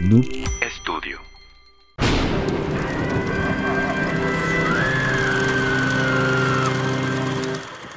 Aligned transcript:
Noob 0.00 0.24
Studio. 0.80 1.20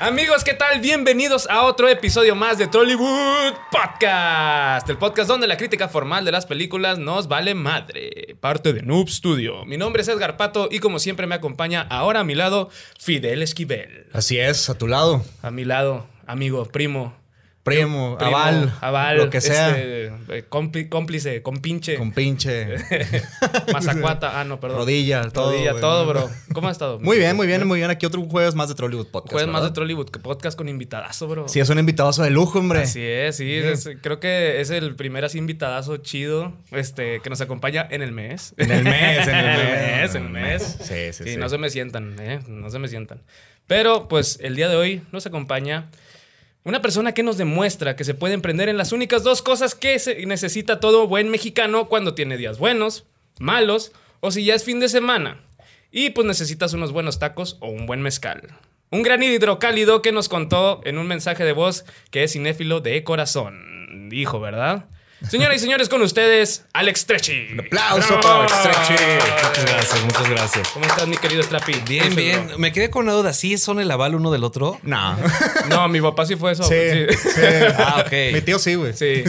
Amigos, 0.02 0.44
¿qué 0.44 0.54
tal? 0.54 0.82
Bienvenidos 0.82 1.48
a 1.50 1.64
otro 1.64 1.88
episodio 1.88 2.36
más 2.36 2.58
de 2.58 2.68
Trollywood 2.68 3.54
Podcast, 3.72 4.90
el 4.90 4.98
podcast 4.98 5.30
donde 5.30 5.48
la 5.48 5.56
crítica 5.56 5.88
formal 5.88 6.26
de 6.26 6.34
las 6.34 6.46
películas 6.46 7.00
nos 7.00 7.30
vale 7.30 7.56
madre, 7.56 8.36
parte 8.42 8.74
de 8.74 8.82
Noob 8.82 9.08
Studio. 9.08 9.64
Mi 9.64 9.78
nombre 9.78 10.02
es 10.02 10.10
Edgar 10.10 10.36
Pato 10.36 10.68
y 10.70 10.80
como 10.80 11.00
siempre 11.00 11.26
me 11.26 11.36
acompaña 11.36 11.88
ahora 11.90 12.20
a 12.20 12.24
mi 12.26 12.36
lado 12.36 12.70
Fidel 13.00 13.42
Esquivel. 13.42 14.08
Así 14.12 14.38
es, 14.38 14.70
a 14.70 14.78
tu 14.78 14.88
lado. 14.88 15.24
A 15.42 15.52
mi 15.52 15.64
lado, 15.64 16.06
amigo, 16.28 16.66
primo, 16.66 17.16
Primo, 17.64 18.18
primo, 18.18 18.36
aval, 18.38 18.74
aval, 18.82 19.18
lo 19.18 19.30
que 19.30 19.40
sea. 19.40 19.70
este, 19.70 20.06
eh, 20.28 20.44
compli- 20.50 20.90
cómplice, 20.90 21.42
compinche, 21.42 21.96
Con 21.96 22.12
pinche, 22.12 22.76
mazacuata, 23.72 24.38
ah 24.40 24.44
no, 24.44 24.60
perdón. 24.60 24.80
rodilla, 24.80 25.30
todo. 25.30 25.52
Rodilla, 25.52 25.80
todo, 25.80 26.06
bro. 26.06 26.30
¿Cómo 26.54 26.68
has 26.68 26.74
estado? 26.74 27.00
Muy 27.00 27.18
bien, 27.18 27.38
muy 27.38 27.48
bien, 27.48 27.66
muy 27.66 27.80
bien. 27.80 27.90
Aquí 27.90 28.06
otro 28.06 28.22
jueves 28.24 28.54
más 28.54 28.68
de 28.68 28.76
Trollywood 28.76 29.08
Podcast. 29.08 29.32
Jueves 29.32 29.50
más 29.50 29.64
de. 29.64 29.72
Trollywood 29.72 30.10
Podcast 30.10 30.58
con 30.58 30.68
invitadazo, 30.68 31.28
bro. 31.30 31.48
Sí, 31.48 31.62
es 31.62 31.70
un 31.70 31.80
invitadazo 31.80 32.24
de 32.24 32.32
lujo, 32.32 32.60
hombre. 32.60 32.82
Así 32.82 33.02
es, 33.02 33.38
sí. 33.38 33.54
es- 33.56 33.90
creo 34.02 34.20
que 34.20 34.60
es 34.60 34.70
el 34.70 34.96
primer 34.96 35.24
así 35.24 35.38
invitadazo 35.38 35.96
chido 35.98 36.54
este, 36.72 37.22
que 37.22 37.30
nos 37.30 37.40
acompaña 37.40 37.88
en 37.90 38.02
el 38.02 38.12
mes. 38.12 38.54
En 38.58 38.72
el 38.72 38.84
mes, 38.84 39.26
en 39.28 39.36
el 39.36 39.46
En 39.46 40.02
mes. 40.02 40.16
en 40.16 40.24
el 40.26 40.30
mes. 40.32 40.78
Sí, 40.82 41.14
sí, 41.14 41.24
sí. 41.32 41.38
no 41.38 41.48
se 41.48 41.58
me 41.58 41.70
sientan, 41.70 42.16
¿eh? 42.20 42.42
No 42.48 42.70
se 42.70 42.78
me 42.80 42.90
sientan. 42.90 43.22
Pero, 43.68 44.10
pues, 44.10 44.38
el 44.42 44.58
día 44.58 44.68
de 44.68 44.76
hoy 44.76 45.02
nos 45.14 45.26
acompaña 45.26 45.88
una 46.64 46.82
persona 46.82 47.14
que 47.14 47.24
nos 47.24 47.38
demuestra 47.38 47.96
que 47.96 48.04
se 48.04 48.14
puede 48.14 48.34
emprender 48.34 48.70
en 48.70 48.78
las 48.78 48.92
únicas 48.92 49.24
dos 49.24 49.42
cosas 49.42 49.76
que 49.76 50.00
se 50.00 50.26
necesita 50.26 50.80
todo 50.80 51.08
buen 51.08 51.30
mexicano 51.30 51.90
cuando 51.90 52.16
tiene 52.16 52.38
días 52.38 52.58
buenos, 52.58 53.06
malos 53.40 53.92
o 54.22 54.32
si 54.32 54.46
ya 54.46 54.56
es 54.56 54.64
fin 54.64 54.80
de 54.80 54.90
semana. 54.90 55.42
Y 55.92 56.12
pues 56.12 56.26
necesitas 56.26 56.74
unos 56.74 56.92
buenos 56.92 57.20
tacos 57.20 57.58
o 57.60 57.70
un 57.70 57.86
buen 57.86 58.02
mezcal. 58.02 58.58
Un 58.90 59.04
gran 59.04 59.22
hidrocálido 59.22 60.02
que 60.02 60.12
nos 60.12 60.30
contó 60.30 60.82
en 60.86 60.98
un 60.98 61.08
mensaje 61.08 61.44
de 61.44 61.52
voz 61.52 61.86
que 62.12 62.24
es 62.24 62.34
cinéfilo 62.34 62.80
de 62.80 63.04
corazón. 63.04 64.10
Dijo, 64.10 64.40
¿verdad? 64.40 64.86
Señoras 65.30 65.56
y 65.58 65.60
señores, 65.60 65.88
con 65.90 66.02
ustedes, 66.02 66.66
Alex 66.74 67.06
Trechi. 67.06 67.48
Un 67.54 67.62
aplauso 67.62 68.20
para 68.20 68.44
Alex 68.46 68.62
Trechi. 68.62 69.04
Muchas 69.04 69.66
gracias, 69.66 70.04
muchas 70.04 70.30
gracias. 70.30 70.68
¿Cómo 70.70 70.86
estás, 70.86 71.08
mi 71.08 71.18
querido 71.18 71.42
Strapi? 71.42 71.74
Bien, 71.88 72.14
bien. 72.16 72.48
Me 72.58 72.72
quedé 72.72 72.90
con 72.90 73.04
una 73.06 73.14
duda. 73.14 73.34
¿Sí 73.34 73.58
son 73.58 73.80
el 73.80 73.90
aval 73.90 74.16
uno 74.16 74.32
del 74.32 74.44
otro? 74.44 74.80
No. 74.84 75.18
No, 75.70 75.88
mi 75.88 76.02
papá 76.02 76.26
sí 76.26 76.36
fue 76.36 76.52
eso. 76.52 76.64
Sí, 76.64 76.76
Sí. 77.10 77.30
sí. 77.36 77.42
Ah, 77.78 78.04
ok. 78.06 78.12
Mi 78.34 78.42
tío 78.42 78.60
sí, 78.60 78.76
güey. 78.76 78.94
Sí. 78.94 79.24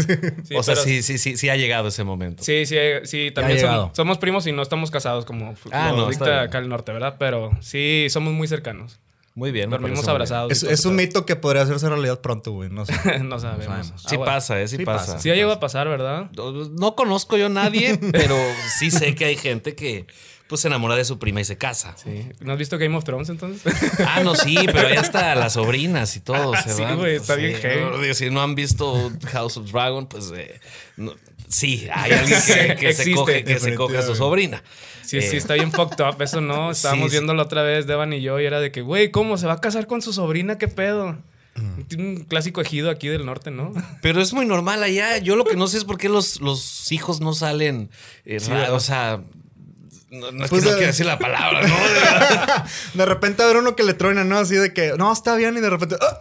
sí, 0.44 0.54
o 0.56 0.62
sea, 0.62 0.74
pero- 0.74 0.84
sí, 0.84 1.02
sí, 1.02 1.16
sí, 1.18 1.36
sí 1.36 1.48
ha 1.48 1.56
llegado 1.56 1.88
ese 1.88 2.02
momento. 2.04 2.42
Sí, 2.42 2.66
sí, 2.66 2.76
sí, 3.04 3.30
también 3.32 3.58
llegado. 3.58 3.90
somos 3.94 4.18
primos 4.18 4.46
y 4.46 4.52
no 4.52 4.62
estamos 4.62 4.90
casados 4.90 5.24
como 5.24 5.54
Ah, 5.72 5.92
no, 5.96 6.08
dicta 6.10 6.42
acá 6.42 6.58
al 6.58 6.68
norte, 6.68 6.92
¿verdad? 6.92 7.16
Pero 7.18 7.50
sí, 7.60 8.08
somos 8.10 8.32
muy 8.32 8.48
cercanos. 8.48 8.98
Muy 9.36 9.50
bien. 9.50 9.68
Dormimos 9.70 10.06
abrazados. 10.06 10.52
Es, 10.52 10.62
es 10.62 10.84
un 10.84 10.94
mito 10.94 11.26
que 11.26 11.34
podría 11.34 11.62
hacerse 11.62 11.88
realidad 11.88 12.20
pronto, 12.20 12.52
güey. 12.52 12.70
No 12.70 12.86
sé. 12.86 12.92
no 13.24 13.38
sabemos. 13.40 13.88
Sí 13.96 14.02
Ah, 14.04 14.08
bueno. 14.18 14.24
pasa, 14.24 14.60
¿eh? 14.60 14.68
Sí, 14.68 14.76
Sí 14.76 14.84
pasa. 14.84 15.06
pasa. 15.14 15.18
Sí, 15.18 15.28
llegó 15.30 15.50
a 15.52 15.58
pasar, 15.60 15.88
¿verdad? 15.88 16.30
No- 16.36 16.52
No 16.52 16.94
conozco 16.94 17.36
yo 17.36 17.46
a 17.46 17.48
nadie, 17.48 17.98
pero 18.12 18.36
sí 18.78 18.90
sé 18.92 19.14
que 19.16 19.24
hay 19.24 19.36
gente 19.36 19.74
que 19.74 20.06
pues 20.46 20.60
se 20.60 20.68
enamora 20.68 20.94
de 20.94 21.04
su 21.06 21.18
prima 21.18 21.40
y 21.40 21.44
se 21.44 21.56
casa. 21.56 21.96
Sí. 21.96 22.28
¿No 22.40 22.52
has 22.52 22.58
visto 22.58 22.78
Game 22.78 22.94
of 22.96 23.02
Thrones 23.02 23.28
entonces? 23.30 23.72
Ah, 24.06 24.20
no, 24.22 24.34
sí, 24.36 24.56
pero 24.66 24.86
ahí 24.88 24.96
hasta 24.96 25.34
las 25.34 25.54
sobrinas 25.54 26.14
y 26.16 26.20
todo 26.20 26.54
Ah, 26.54 26.62
se 26.62 26.74
sí, 26.74 26.82
van. 26.82 26.98
güey, 26.98 27.16
está 27.16 27.34
bien 27.34 27.56
no, 27.90 28.14
si 28.14 28.30
no 28.30 28.42
han 28.42 28.54
visto 28.54 29.10
House 29.32 29.56
of 29.56 29.72
Dragon, 29.72 30.06
pues 30.06 30.30
eh, 30.36 30.60
no- 30.96 31.14
sí, 31.48 31.86
hay 31.92 32.12
alguien 32.12 32.40
que, 32.46 32.76
que 32.76 32.92
se 32.94 33.12
coge, 33.14 33.44
que 33.44 33.58
se 33.58 33.74
coge 33.74 33.98
a 33.98 34.02
su 34.02 34.14
sobrina. 34.14 34.62
Sí, 35.04 35.18
Eh, 35.18 35.22
sí, 35.22 35.36
está 35.36 35.54
bien 35.54 35.70
fucked 35.70 36.02
up. 36.04 36.20
Eso 36.22 36.40
no. 36.40 36.70
Estábamos 36.72 37.10
sí. 37.10 37.16
viéndolo 37.16 37.42
otra 37.42 37.62
vez, 37.62 37.86
Devan 37.86 38.12
y 38.12 38.22
yo, 38.22 38.40
y 38.40 38.46
era 38.46 38.60
de 38.60 38.72
que, 38.72 38.80
güey, 38.82 39.10
¿cómo 39.10 39.36
se 39.38 39.46
va 39.46 39.54
a 39.54 39.60
casar 39.60 39.86
con 39.86 40.00
su 40.02 40.12
sobrina? 40.12 40.58
¿Qué 40.58 40.68
pedo? 40.68 41.18
Tiene 41.86 42.04
un 42.08 42.24
clásico 42.24 42.60
ejido 42.60 42.90
aquí 42.90 43.06
del 43.06 43.24
norte, 43.26 43.52
¿no? 43.52 43.72
Pero 44.02 44.20
es 44.20 44.32
muy 44.32 44.44
normal 44.44 44.82
allá. 44.82 45.18
Yo 45.18 45.36
lo 45.36 45.44
que 45.44 45.54
no 45.54 45.68
sé 45.68 45.76
es 45.78 45.84
por 45.84 45.98
qué 45.98 46.08
los, 46.08 46.40
los 46.40 46.90
hijos 46.90 47.20
no 47.20 47.32
salen. 47.32 47.90
eh, 48.24 48.38
o 48.72 48.80
sea. 48.80 49.20
No, 50.10 50.32
no 50.32 50.44
es 50.44 50.50
Pues, 50.50 50.62
que 50.64 50.70
no 50.70 50.74
eh, 50.74 50.78
quiero 50.78 50.92
decir 50.92 51.06
la 51.06 51.18
palabra, 51.18 51.62
¿no? 51.66 51.76
De 52.94 53.04
repente 53.06 53.42
a 53.42 53.46
ver 53.46 53.56
uno 53.58 53.76
que 53.76 53.82
le 53.84 53.94
truena, 53.94 54.24
¿no? 54.24 54.38
Así 54.38 54.54
de 54.56 54.72
que, 54.72 54.94
no, 54.96 55.12
está 55.12 55.36
bien. 55.36 55.56
Y 55.56 55.60
de 55.60 55.70
repente, 55.70 55.96
¡ah! 56.00 56.20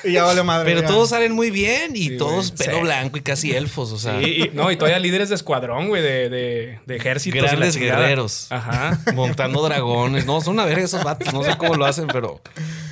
Y 0.04 0.12
ya 0.12 0.24
vale 0.24 0.42
madre. 0.42 0.64
Pero 0.64 0.80
ya. 0.82 0.86
todos 0.88 1.10
salen 1.10 1.32
muy 1.32 1.50
bien 1.50 1.94
y 1.94 2.08
Sí, 2.10 2.16
todos 2.16 2.52
güey. 2.52 2.58
pelo 2.66 2.78
Sí. 2.78 2.82
blanco 2.84 3.18
y 3.18 3.20
casi 3.20 3.52
elfos. 3.52 3.92
O 3.92 3.98
sea, 3.98 4.20
Y, 4.22 4.44
y- 4.44 4.50
no, 4.54 4.70
y 4.70 4.76
todavía 4.76 4.98
líderes 4.98 5.28
de 5.28 5.34
escuadrón, 5.34 5.88
güey, 5.88 6.02
de, 6.02 6.28
de, 6.30 6.80
de 6.86 6.96
ejércitos. 6.96 7.42
grandes 7.42 7.76
guerreros. 7.76 8.46
Ajá. 8.50 8.98
Montando 9.14 9.62
dragones. 9.62 10.24
No, 10.26 10.40
son 10.40 10.54
una 10.54 10.64
verga 10.64 10.84
esos 10.84 11.04
vatos. 11.04 11.32
No 11.34 11.42
sé 11.42 11.56
cómo 11.58 11.74
lo 11.74 11.84
hacen, 11.84 12.06
pero, 12.06 12.40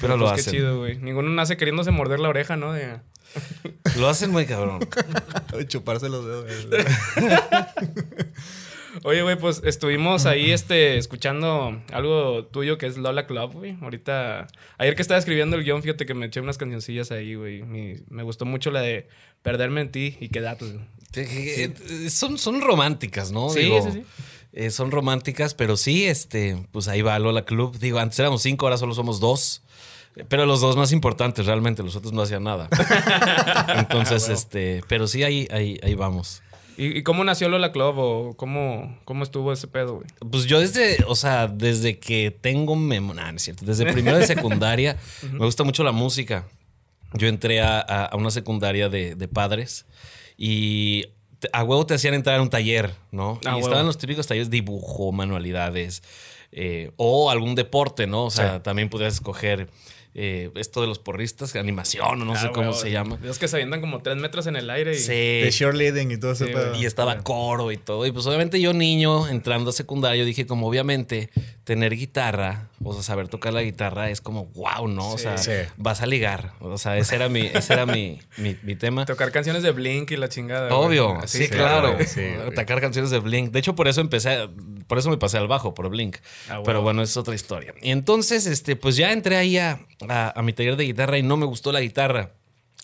pero 0.00 0.16
lo 0.16 0.26
Pues 0.26 0.34
qué 0.34 0.40
hacen. 0.42 0.52
chido, 0.54 0.78
güey. 0.78 0.96
Ninguno 0.98 1.30
nace 1.30 1.56
queriéndose 1.56 1.90
morder 1.90 2.20
la 2.20 2.28
oreja, 2.28 2.56
¿no? 2.56 2.72
De- 2.72 2.98
Lo 3.96 4.08
hacen 4.08 4.30
muy 4.30 4.46
cabrón. 4.46 4.80
Chuparse 5.68 6.08
los 6.08 6.24
dedos. 6.24 6.46
Oye, 9.04 9.22
güey, 9.22 9.36
pues 9.38 9.62
estuvimos 9.64 10.26
ahí 10.26 10.50
este, 10.50 10.96
escuchando 10.98 11.82
algo 11.92 12.44
tuyo 12.46 12.78
que 12.78 12.86
es 12.86 12.96
Lola 12.96 13.26
Club, 13.26 13.52
güey. 13.52 13.76
Ahorita, 13.82 14.46
ayer 14.78 14.94
que 14.96 15.02
estaba 15.02 15.18
escribiendo 15.18 15.56
el 15.56 15.64
guion, 15.64 15.82
fíjate 15.82 16.06
que 16.06 16.14
me 16.14 16.26
eché 16.26 16.40
unas 16.40 16.58
cancioncillas 16.58 17.10
ahí, 17.12 17.34
güey. 17.34 17.62
Me 18.08 18.22
gustó 18.22 18.44
mucho 18.44 18.70
la 18.70 18.80
de 18.80 19.08
Perderme 19.42 19.82
en 19.82 19.90
ti 19.92 20.16
y 20.20 20.28
quedarte. 20.28 20.80
Eh, 21.14 22.08
Son, 22.10 22.38
son 22.38 22.60
románticas, 22.60 23.30
¿no? 23.30 23.48
Sí, 23.50 23.60
Digo, 23.60 23.82
sí, 23.82 23.90
sí. 23.92 24.02
eh, 24.52 24.70
son 24.70 24.90
románticas, 24.90 25.54
pero 25.54 25.76
sí, 25.76 26.06
este, 26.06 26.56
pues 26.72 26.88
ahí 26.88 27.02
va 27.02 27.18
Lola 27.18 27.44
Club. 27.44 27.78
Digo, 27.78 27.98
antes 27.98 28.18
éramos 28.18 28.42
cinco, 28.42 28.66
ahora 28.66 28.78
solo 28.78 28.94
somos 28.94 29.20
dos. 29.20 29.62
Eh, 30.16 30.24
Pero 30.28 30.46
los 30.46 30.60
dos 30.60 30.76
más 30.76 30.92
importantes, 30.92 31.46
realmente, 31.46 31.82
los 31.82 31.94
otros 31.96 32.12
no 32.12 32.22
hacían 32.22 32.42
nada. 32.44 32.68
Entonces, 33.76 34.28
este, 34.28 34.82
pero 34.88 35.06
sí, 35.06 35.22
ahí, 35.22 35.46
ahí, 35.50 35.78
ahí 35.82 35.94
vamos. 35.94 36.42
¿Y, 36.78 37.02
cómo 37.02 37.24
nació 37.24 37.48
Lola 37.48 37.72
Club 37.72 37.94
o 37.98 38.34
cómo, 38.36 38.98
cómo 39.04 39.24
estuvo 39.24 39.52
ese 39.52 39.66
pedo, 39.66 39.96
güey? 39.96 40.06
Pues 40.30 40.44
yo 40.46 40.60
desde, 40.60 41.04
o 41.08 41.16
sea, 41.16 41.48
desde 41.48 41.98
que 41.98 42.30
tengo 42.30 42.76
memoria, 42.76 43.22
nah, 43.24 43.30
no 43.32 43.36
es 43.36 43.42
cierto, 43.42 43.64
desde 43.66 43.92
primero 43.92 44.16
de 44.16 44.26
secundaria, 44.34 44.96
me 45.32 45.44
gusta 45.44 45.64
mucho 45.64 45.82
la 45.82 45.92
música. 45.92 46.46
Yo 47.14 47.26
entré 47.26 47.60
a, 47.60 47.80
a- 47.80 48.04
a 48.06 48.16
una 48.16 48.30
secundaria 48.30 48.88
de, 48.88 49.14
de 49.16 49.28
padres 49.28 49.86
y 50.36 51.06
a 51.52 51.64
huevo 51.64 51.84
te 51.86 51.94
hacían 51.94 52.14
entrar 52.14 52.38
a 52.38 52.42
un 52.42 52.50
taller, 52.50 52.92
¿no? 53.10 53.38
Y 53.42 53.46
huevo. 53.46 53.60
estaban 53.60 53.86
los 53.86 53.98
típicos 53.98 54.26
talleres 54.26 54.50
dibujo, 54.50 55.10
manualidades 55.12 56.02
eh, 56.52 56.92
o 56.96 57.30
algún 57.30 57.54
deporte, 57.54 58.06
¿no? 58.06 58.24
O 58.24 58.30
sea, 58.30 58.62
también 58.62 58.88
podrías 58.88 59.14
escoger 59.14 59.68
eh, 60.14 60.50
esto 60.56 60.80
de 60.80 60.86
los 60.86 60.98
porristas, 60.98 61.54
animación 61.56 62.22
o 62.22 62.24
no 62.24 62.34
sé 62.36 62.46
Ah, 62.46 62.50
cómo 62.52 62.68
güey, 62.70 62.80
se 62.80 62.90
llama. 62.90 63.18
Es 63.24 63.38
que 63.38 63.46
se 63.48 63.56
avientan 63.56 63.80
como 63.80 64.02
tres 64.02 64.16
metros 64.16 64.46
en 64.46 64.56
el 64.56 64.68
aire 64.70 64.92
y... 64.92 64.98
Sí. 64.98 65.12
De 65.12 65.48
cheerleading 65.50 66.10
y 66.10 66.18
todo 66.18 66.32
ese 66.32 66.46
Sí, 66.46 66.52
pedo. 66.52 66.70
güey. 66.70 66.82
Y 66.82 66.86
estaba 66.86 67.18
coro 67.22 67.70
y 67.72 67.76
todo. 67.76 68.06
Y 68.06 68.12
pues 68.12 68.26
obviamente 68.26 68.60
yo 68.60 68.72
niño, 68.72 69.28
entrando 69.28 69.70
a 69.70 69.72
secundario, 69.72 70.24
dije 70.24 70.46
como 70.46 70.66
obviamente 70.68 71.30
tener 71.64 71.94
guitarra, 71.94 72.67
o 72.84 72.92
sea, 72.94 73.02
saber 73.02 73.28
tocar 73.28 73.52
la 73.52 73.62
guitarra 73.62 74.10
es 74.10 74.20
como 74.20 74.46
wow, 74.46 74.86
¿no? 74.88 75.10
O 75.12 75.18
sea, 75.18 75.36
Sí. 75.38 75.52
vas 75.76 76.00
a 76.02 76.06
ligar. 76.06 76.52
O 76.60 76.78
sea, 76.78 76.96
ese 76.96 77.16
era 77.16 77.28
mi, 77.28 77.40
ese 77.46 77.72
era 77.72 77.86
mi, 77.86 78.20
mi, 78.36 78.56
mi 78.62 78.76
tema. 78.76 79.04
Tocar 79.04 79.32
canciones 79.32 79.62
de 79.62 79.70
Blink 79.72 80.10
y 80.12 80.16
la 80.16 80.28
chingada. 80.28 80.74
Obvio, 80.74 81.18
sí, 81.26 81.48
claro. 81.48 81.94
güey. 81.94 82.06
Atacar 82.52 82.80
canciones 82.80 83.10
de 83.10 83.18
Blink. 83.18 83.50
De 83.50 83.58
hecho, 83.58 83.74
por 83.74 83.88
eso 83.88 84.00
empecé, 84.00 84.48
por 84.86 84.98
eso 84.98 85.10
me 85.10 85.18
pasé 85.18 85.38
al 85.38 85.48
bajo, 85.48 85.74
por 85.74 85.88
Blink. 85.88 86.16
Ah. 86.48 86.60
Pero 86.64 86.82
bueno, 86.82 87.02
es 87.02 87.16
otra 87.16 87.34
historia. 87.34 87.74
Y 87.82 87.90
entonces, 87.90 88.46
este, 88.46 88.76
pues 88.76 88.96
ya 88.96 89.12
entré 89.12 89.36
ahí 89.36 89.58
a, 89.58 89.80
a- 90.08 90.38
a 90.38 90.42
mi 90.42 90.52
taller 90.52 90.76
de 90.76 90.84
guitarra 90.84 91.18
y 91.18 91.22
no 91.22 91.36
me 91.36 91.46
gustó 91.46 91.72
la 91.72 91.80
guitarra. 91.80 92.32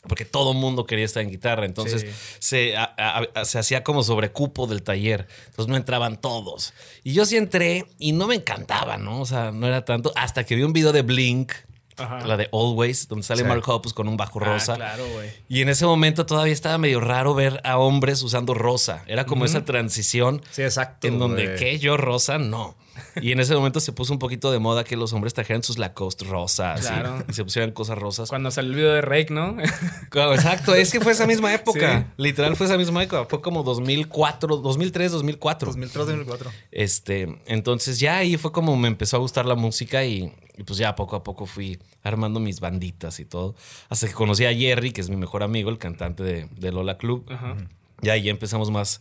Porque 0.08 0.24
todo 0.24 0.52
mundo 0.54 0.86
quería 0.86 1.04
estar 1.04 1.22
en 1.22 1.30
guitarra. 1.30 1.64
Entonces 1.64 2.02
Sí. 2.02 2.36
se, 2.38 2.76
a- 2.76 2.94
a- 2.96 3.40
a- 3.40 3.44
se 3.44 3.58
hacía 3.58 3.82
como 3.84 4.02
sobrecupo 4.02 4.66
del 4.66 4.82
taller. 4.82 5.26
Entonces 5.46 5.68
no 5.68 5.76
entraban 5.76 6.20
todos. 6.20 6.74
Y 7.02 7.12
yo 7.12 7.24
sí 7.24 7.36
entré 7.36 7.86
y 7.98 8.12
no 8.12 8.26
me 8.26 8.34
encantaba, 8.34 8.96
¿no? 8.98 9.20
O 9.20 9.26
sea, 9.26 9.50
no 9.52 9.66
era 9.66 9.84
tanto. 9.84 10.12
Hasta 10.16 10.44
que 10.44 10.54
vi 10.56 10.62
un 10.62 10.72
video 10.72 10.92
de 10.92 11.02
Blink, 11.02 11.52
Ajá. 11.96 12.26
la 12.26 12.36
de 12.36 12.48
Always, 12.52 13.06
donde 13.08 13.24
sale 13.24 13.42
Sí. 13.42 13.48
Mark 13.48 13.62
Hoppus 13.68 13.94
con 13.94 14.08
un 14.08 14.16
bajo 14.16 14.40
Ah, 14.42 14.46
rosa. 14.46 14.74
claro, 14.74 15.06
güey. 15.14 15.30
Y 15.48 15.62
en 15.62 15.68
ese 15.68 15.86
momento 15.86 16.26
todavía 16.26 16.52
estaba 16.52 16.76
medio 16.76 17.00
raro 17.00 17.34
ver 17.34 17.60
a 17.64 17.78
hombres 17.78 18.20
usando 18.22 18.52
rosa. 18.52 19.04
Era 19.06 19.26
como 19.26 19.44
esa 19.44 19.64
transición 19.64 20.42
Sí, 20.50 20.62
exacto. 20.62 21.06
en 21.06 21.18
donde. 21.18 21.54
¿qué? 21.54 21.78
Yo 21.78 21.96
rosa, 21.96 22.38
no. 22.38 22.76
Y 23.20 23.32
en 23.32 23.40
ese 23.40 23.54
momento 23.54 23.80
se 23.80 23.92
puso 23.92 24.12
un 24.12 24.18
poquito 24.18 24.50
de 24.52 24.58
moda 24.58 24.84
que 24.84 24.96
los 24.96 25.12
hombres 25.12 25.34
trajeran 25.34 25.62
sus 25.62 25.78
Lacoste 25.78 26.24
rosas 26.24 26.80
y- 26.84 26.86
Claro. 26.86 27.24
y, 27.28 27.32
se 27.32 27.44
pusieran 27.44 27.72
cosas 27.72 27.98
rosas. 27.98 28.28
Cuando 28.28 28.50
salió 28.50 28.70
el 28.70 28.76
video 28.76 28.92
de 28.94 29.00
Rake, 29.02 29.32
¿no? 29.32 29.56
Claro, 30.10 30.34
exacto, 30.34 30.74
es 30.74 30.90
que 30.92 31.00
fue 31.00 31.12
esa 31.12 31.26
misma 31.26 31.52
época. 31.54 32.00
Sí. 32.00 32.12
Literal 32.22 32.56
fue 32.56 32.66
esa 32.66 32.76
misma 32.78 33.02
época. 33.02 33.24
Fue 33.26 33.40
como 33.40 33.62
2004, 33.62 34.56
2003, 34.58 35.12
2004. 35.12 35.66
2003, 35.68 36.06
2004. 36.06 36.50
Este, 36.70 37.40
entonces 37.46 37.98
ya 37.98 38.18
ahí 38.18 38.36
fue 38.36 38.52
como 38.52 38.76
me 38.76 38.88
empezó 38.88 39.16
a 39.16 39.20
gustar 39.20 39.46
la 39.46 39.54
música 39.54 40.04
y, 40.04 40.32
y 40.56 40.62
pues 40.64 40.78
ya 40.78 40.94
poco 40.94 41.16
a 41.16 41.22
poco 41.22 41.46
fui 41.46 41.78
armando 42.02 42.38
mis 42.40 42.60
banditas 42.60 43.18
y 43.20 43.24
todo. 43.24 43.54
Hasta 43.88 44.06
que 44.06 44.12
conocí 44.12 44.44
a 44.44 44.54
Jerry, 44.54 44.92
que 44.92 45.00
es 45.00 45.08
mi 45.08 45.16
mejor 45.16 45.42
amigo, 45.42 45.70
el 45.70 45.78
cantante 45.78 46.22
de, 46.22 46.48
de 46.56 46.72
Lola 46.72 46.96
Club. 46.98 47.26
Ajá. 47.30 47.56
Ya 48.02 48.12
ahí 48.14 48.28
empezamos 48.28 48.70
más 48.70 49.00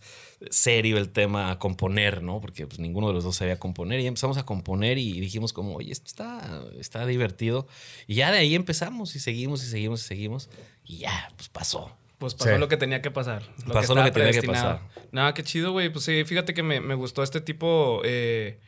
serio 0.49 0.97
el 0.97 1.09
tema 1.09 1.51
a 1.51 1.59
componer, 1.59 2.21
¿no? 2.21 2.39
Porque 2.41 2.67
pues, 2.67 2.79
ninguno 2.79 3.07
de 3.07 3.13
los 3.13 3.23
dos 3.23 3.35
sabía 3.37 3.57
componer 3.59 3.99
y 3.99 4.07
empezamos 4.07 4.37
a 4.37 4.45
componer 4.45 4.97
y 4.97 5.19
dijimos 5.19 5.53
como, 5.53 5.75
oye, 5.75 5.91
esto 5.91 6.07
está, 6.07 6.61
está 6.79 7.05
divertido. 7.05 7.67
Y 8.07 8.15
ya 8.15 8.31
de 8.31 8.39
ahí 8.39 8.55
empezamos 8.55 9.15
y 9.15 9.19
seguimos 9.19 9.63
y 9.63 9.67
seguimos 9.67 10.01
y 10.03 10.07
seguimos 10.07 10.49
y 10.85 10.97
ya, 10.99 11.31
pues 11.37 11.49
pasó. 11.49 11.95
Pues 12.17 12.35
pasó 12.35 12.53
Sí. 12.53 12.59
lo 12.59 12.67
que 12.69 12.77
tenía 12.77 13.01
que 13.01 13.11
pasar. 13.11 13.41
Lo 13.65 13.73
Pasó 13.73 13.95
lo 13.95 14.01
estaba 14.01 14.05
que 14.05 14.11
tenía 14.11 14.31
que 14.31 14.41
predestinado. 14.41 14.79
pasar. 14.79 15.07
Nada, 15.11 15.33
qué 15.33 15.43
chido, 15.43 15.71
güey. 15.73 15.89
Pues 15.89 16.05
sí, 16.05 16.23
fíjate 16.25 16.53
que 16.53 16.63
me, 16.63 16.79
me 16.79 16.95
gustó 16.95 17.21
este 17.23 17.41
tipo. 17.41 18.01
eh, 18.05 18.59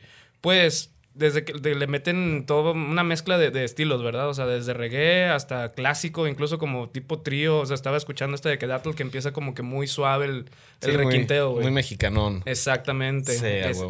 pues 0.42 0.90
desde 1.16 1.44
que 1.44 1.54
le 1.54 1.86
meten 1.86 2.44
todo 2.46 2.72
una 2.72 3.02
mezcla 3.02 3.38
de, 3.38 3.50
de 3.50 3.64
estilos, 3.64 4.02
¿verdad? 4.02 4.28
O 4.28 4.34
sea, 4.34 4.46
desde 4.46 4.74
reggae 4.74 5.24
hasta 5.26 5.70
clásico, 5.70 6.26
incluso 6.28 6.58
como 6.58 6.88
tipo 6.90 7.20
trío. 7.20 7.58
O 7.58 7.66
sea, 7.66 7.74
estaba 7.74 7.96
escuchando 7.96 8.34
este 8.34 8.48
de 8.50 8.58
Kedatl 8.58 8.94
que 8.94 9.02
empieza 9.02 9.32
como 9.32 9.54
que 9.54 9.62
muy 9.62 9.86
suave 9.86 10.26
el, 10.26 10.32
el 10.32 10.46
Sí, 10.80 10.88
muy- 10.88 10.96
requinteo, 11.06 11.52
Muy, 11.52 11.62
güey. 11.62 11.72
mexicanón. 11.72 12.42
Exactamente. 12.44 13.32
Sí, 13.32 13.46
Es-. 13.46 13.82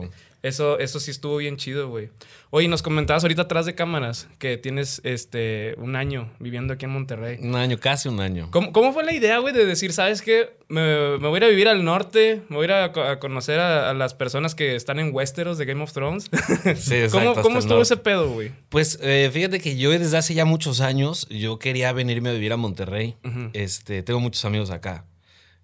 Eso, 0.47 0.79
eso 0.79 1.01
sí 1.01 1.11
estuvo 1.11 1.37
bien 1.39 1.57
chido, 1.57 1.89
güey. 1.89 2.11
Oye, 2.51 2.69
nos 2.69 2.83
comentabas 2.83 3.25
ahorita 3.25 3.43
atrás 3.43 3.67
de 3.67 3.75
cámaras 3.75 4.29
que 4.39 4.57
tienes 4.57 5.01
este 5.05 5.75
un 5.79 5.97
año 5.97 6.31
viviendo 6.39 6.73
aquí 6.75 6.85
en 6.85 6.93
Monterrey. 6.93 7.39
Un 7.41 7.55
año, 7.57 7.79
casi 7.79 8.09
un 8.09 8.21
año. 8.21 8.49
¿Cómo, 8.53 8.73
cómo 8.73 8.93
fue 8.93 9.05
la 9.05 9.13
idea, 9.13 9.39
güey, 9.39 9.53
de 9.53 9.67
decir, 9.67 9.93
sabes 9.93 10.23
qué? 10.23 10.57
Me, 10.69 11.19
me 11.19 11.29
voy 11.29 11.35
a 11.35 11.37
ir 11.39 11.45
a 11.45 11.49
vivir 11.49 11.69
al 11.69 11.85
norte, 11.85 12.43
me 12.49 12.57
voy 12.57 12.65
a 12.65 12.67
ir 12.67 12.73
a, 12.73 12.93
co- 12.93 13.03
a 13.03 13.19
conocer 13.19 13.59
a, 13.61 13.91
a 13.91 13.95
las 13.95 14.15
personas 14.15 14.55
que 14.55 14.75
están 14.77 14.99
en 14.99 15.13
Westeros 15.15 15.59
de 15.59 15.65
Game 15.65 15.83
of 15.83 15.93
Thrones? 15.93 16.31
Sí, 16.77 16.95
exacto, 16.95 17.11
¿Cómo, 17.33 17.43
cómo 17.43 17.59
estuvo 17.59 17.83
ese 17.83 17.97
pedo, 17.97 18.31
güey? 18.31 18.53
Pues 18.69 18.99
eh, 19.03 19.31
fíjate 19.33 19.61
que 19.61 19.77
yo 19.77 19.91
desde 19.91 20.17
hace 20.17 20.35
ya 20.35 20.45
muchos 20.45 20.81
años, 20.81 21.27
yo 21.31 21.59
quería 21.59 21.93
venirme 21.93 22.31
a 22.31 22.33
vivir 22.33 22.53
a 22.53 22.57
Monterrey. 22.57 23.17
este, 23.53 24.03
tengo 24.03 24.21
muchos 24.21 24.45
amigos 24.45 24.71
acá. 24.71 25.05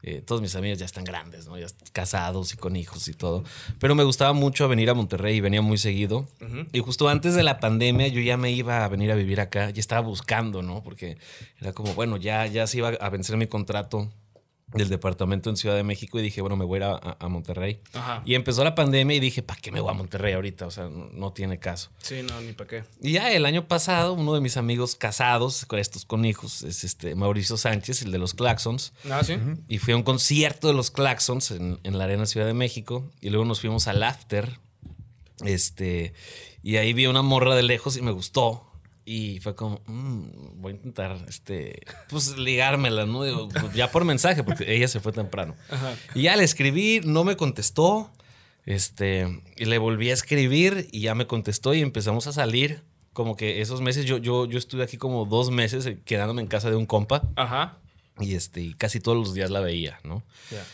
Eh, 0.03 0.21
todos 0.21 0.43
mis 0.43 0.57
amigos 0.57 0.79
ya 0.79 0.85
están 0.85 1.05
grandes, 1.05 1.47
¿no? 1.47 1.57
Ya 1.59 1.67
casados 1.93 2.53
y 2.55 2.57
con 2.57 2.75
hijos 2.77 3.07
y 3.09 3.15
todo. 3.15 3.45
Pero 3.79 3.95
me 3.95 4.03
gustaba 4.03 4.33
mucho 4.33 4.69
venir 4.69 4.91
a 4.91 4.95
Monterrey 4.95 5.37
y 5.37 5.41
venía 5.41 5.63
muy 5.63 5.79
seguido. 5.79 6.27
Y 6.73 6.81
justo 6.81 7.09
antes 7.09 7.35
de 7.35 7.43
la 7.43 7.61
pandemia 7.61 8.09
yo 8.09 8.21
ya 8.21 8.37
me 8.37 8.51
iba 8.51 8.85
a 8.85 8.89
venir 8.89 9.13
a 9.13 9.15
vivir 9.15 9.41
acá. 9.41 9.71
Ya 9.71 9.81
estaba 9.81 10.01
buscando, 10.01 10.63
¿no? 10.63 10.83
Porque 10.83 11.19
era 11.61 11.73
como, 11.73 11.95
bueno, 11.95 12.17
ya, 12.17 12.47
ya 12.47 12.67
se 12.67 12.79
iba 12.79 12.89
a 12.89 13.11
vencer 13.11 13.37
mi 13.37 13.47
contrato 13.47 14.11
del 14.75 14.89
departamento 14.89 15.51
en 15.51 15.57
Ciudad 15.57 15.77
de 15.77 15.83
México 15.83 16.19
y 16.19 16.23
dije, 16.23 16.41
bueno, 16.41 16.57
me 16.57 16.65
voy 16.65 16.81
a 16.83 16.89
ir 16.89 17.17
a, 17.19 17.29
Monterrey. 17.29 17.81
Ajá. 17.93 18.23
Y 18.25 18.35
empezó 18.35 18.65
la 18.65 18.75
pandemia 18.75 19.17
y 19.17 19.21
dije, 19.21 19.43
¿para 19.43 19.61
qué 19.61 19.71
me 19.71 19.81
voy 19.81 19.91
a 19.91 19.95
Monterrey 19.95 20.35
ahorita? 20.35 20.67
O 20.67 20.71
sea, 20.71 20.89
no, 20.89 21.09
no 21.13 21.33
tiene 21.33 21.59
caso. 21.59 21.91
Sí, 21.99 22.23
no, 22.23 22.41
ni 22.41 22.53
para 22.53 22.69
qué. 22.69 22.85
Y 23.01 23.13
ya 23.13 23.31
el 23.33 23.47
año 23.47 23.67
pasado, 23.67 24.15
uno 24.15 24.35
de 24.35 24.41
mis 24.41 24.57
amigos 24.57 24.97
casados, 24.97 25.65
con 25.67 25.79
estos 25.79 26.05
con 26.05 26.25
hijos, 26.25 26.63
es 26.63 26.85
este 26.85 27.15
Mauricio 27.15 27.57
Sánchez, 27.57 28.03
el 28.03 28.13
de 28.13 28.19
los 28.19 28.35
Claxons. 28.35 28.93
Ah, 29.11 29.23
sí. 29.25 29.37
Y 29.69 29.79
fui 29.79 29.93
a 29.93 29.97
un 29.97 30.03
concierto 30.03 30.69
de 30.69 30.75
los 30.75 30.91
Claxons 30.91 31.51
en, 31.51 31.79
en 31.83 31.99
la 31.99 32.05
Arena 32.05 32.27
Ciudad 32.27 32.47
de 32.47 32.55
México. 32.55 33.11
Y 33.21 33.31
luego 33.31 33.45
nos 33.45 33.61
fuimos 33.61 33.89
al 33.89 34.03
After. 34.03 34.59
Este. 35.45 36.15
Y 36.63 36.77
ahí 36.77 36.93
vi 36.93 37.07
una 37.07 37.23
morra 37.23 37.55
de 37.55 37.63
lejos 37.63 37.97
y 37.97 38.03
me 38.03 38.13
gustó. 38.13 38.72
Y 39.05 39.41
fue 39.41 39.55
como, 39.55 39.81
"Mm, 39.87 40.61
voy 40.61 40.73
a 40.73 40.77
intentar, 40.77 41.17
este, 41.29 41.81
pues 42.09 42.37
ligármela, 42.39 43.05
¿no? 43.07 43.25
Digo, 43.25 43.49
pues, 43.49 43.73
ya 43.75 43.91
por 43.91 44.05
mensaje, 44.05 44.45
porque 44.45 44.75
ella 44.75 44.89
se 44.89 45.01
fue 45.01 45.13
temprano. 45.13 45.55
Ajá. 45.71 45.95
Y 46.15 46.23
ya 46.23 46.37
le 46.37 46.45
escribí, 46.45 47.01
no 47.05 47.25
me 47.25 47.37
contestó. 47.37 48.11
Este, 48.65 49.43
y 49.57 49.65
le 49.65 49.79
volví 49.79 50.11
a 50.11 50.15
escribir 50.15 50.89
y 50.93 51.01
ya 51.01 51.15
me 51.17 51.27
contestó 51.27 51.75
y 51.75 51.81
empezamos 51.81 52.27
a 52.29 52.33
salir. 52.33 52.81
Como 53.13 53.37
que 53.37 53.61
esos 53.61 53.81
meses, 53.83 54.07
yo, 54.07 54.17
yo, 54.19 54.47
yo 54.47 54.57
estuve 54.57 54.85
aquí 54.85 54.97
como 54.97 55.27
dos 55.27 55.51
meses 55.51 55.85
eh, 55.85 55.99
quedándome 56.05 56.41
en 56.41 56.49
casa 56.49 56.71
de 56.71 56.77
un 56.77 56.87
compa 56.87 57.23
Ajá. 57.37 57.77
Y 58.21 58.35
este, 58.35 58.61
y 58.61 58.75
casi 58.75 59.01
todos 59.01 59.17
los 59.19 59.33
días 59.35 59.51
la 59.51 59.61
veía, 59.61 59.99
¿no? 60.05 60.23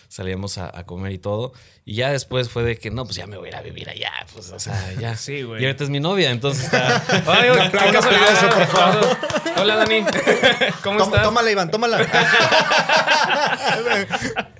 Salíamos 0.08 0.58
a, 0.58 0.76
a 0.76 0.84
comer 0.84 1.12
y 1.12 1.18
todo. 1.18 1.52
Y 1.84 1.94
ya 1.94 2.10
después 2.10 2.50
fue 2.50 2.64
de 2.64 2.76
que 2.78 2.90
no, 2.90 3.04
pues 3.04 3.16
ya 3.16 3.26
me 3.26 3.36
voy 3.38 3.46
a 3.46 3.50
ir 3.50 3.56
a 3.56 3.62
vivir 3.62 3.88
allá, 3.88 4.12
pues, 4.34 4.50
o 4.50 4.58
sea, 4.58 4.92
ya. 5.00 5.16
Sí, 5.16 5.42
güey. 5.42 5.62
Y 5.62 5.66
ahorita 5.66 5.84
es 5.84 5.90
mi 5.90 6.00
novia, 6.00 6.30
entonces 6.30 6.64
está. 6.64 7.02
Ay, 7.26 7.48
por 7.50 8.66
favor. 8.66 9.16
Hola, 9.56 9.76
Dani. 9.76 10.00
¿Cómo 10.82 10.98
Toma- 10.98 11.04
estás? 11.04 11.22
tómala, 11.22 11.50
Iván, 11.50 11.70
tómala. 11.70 11.98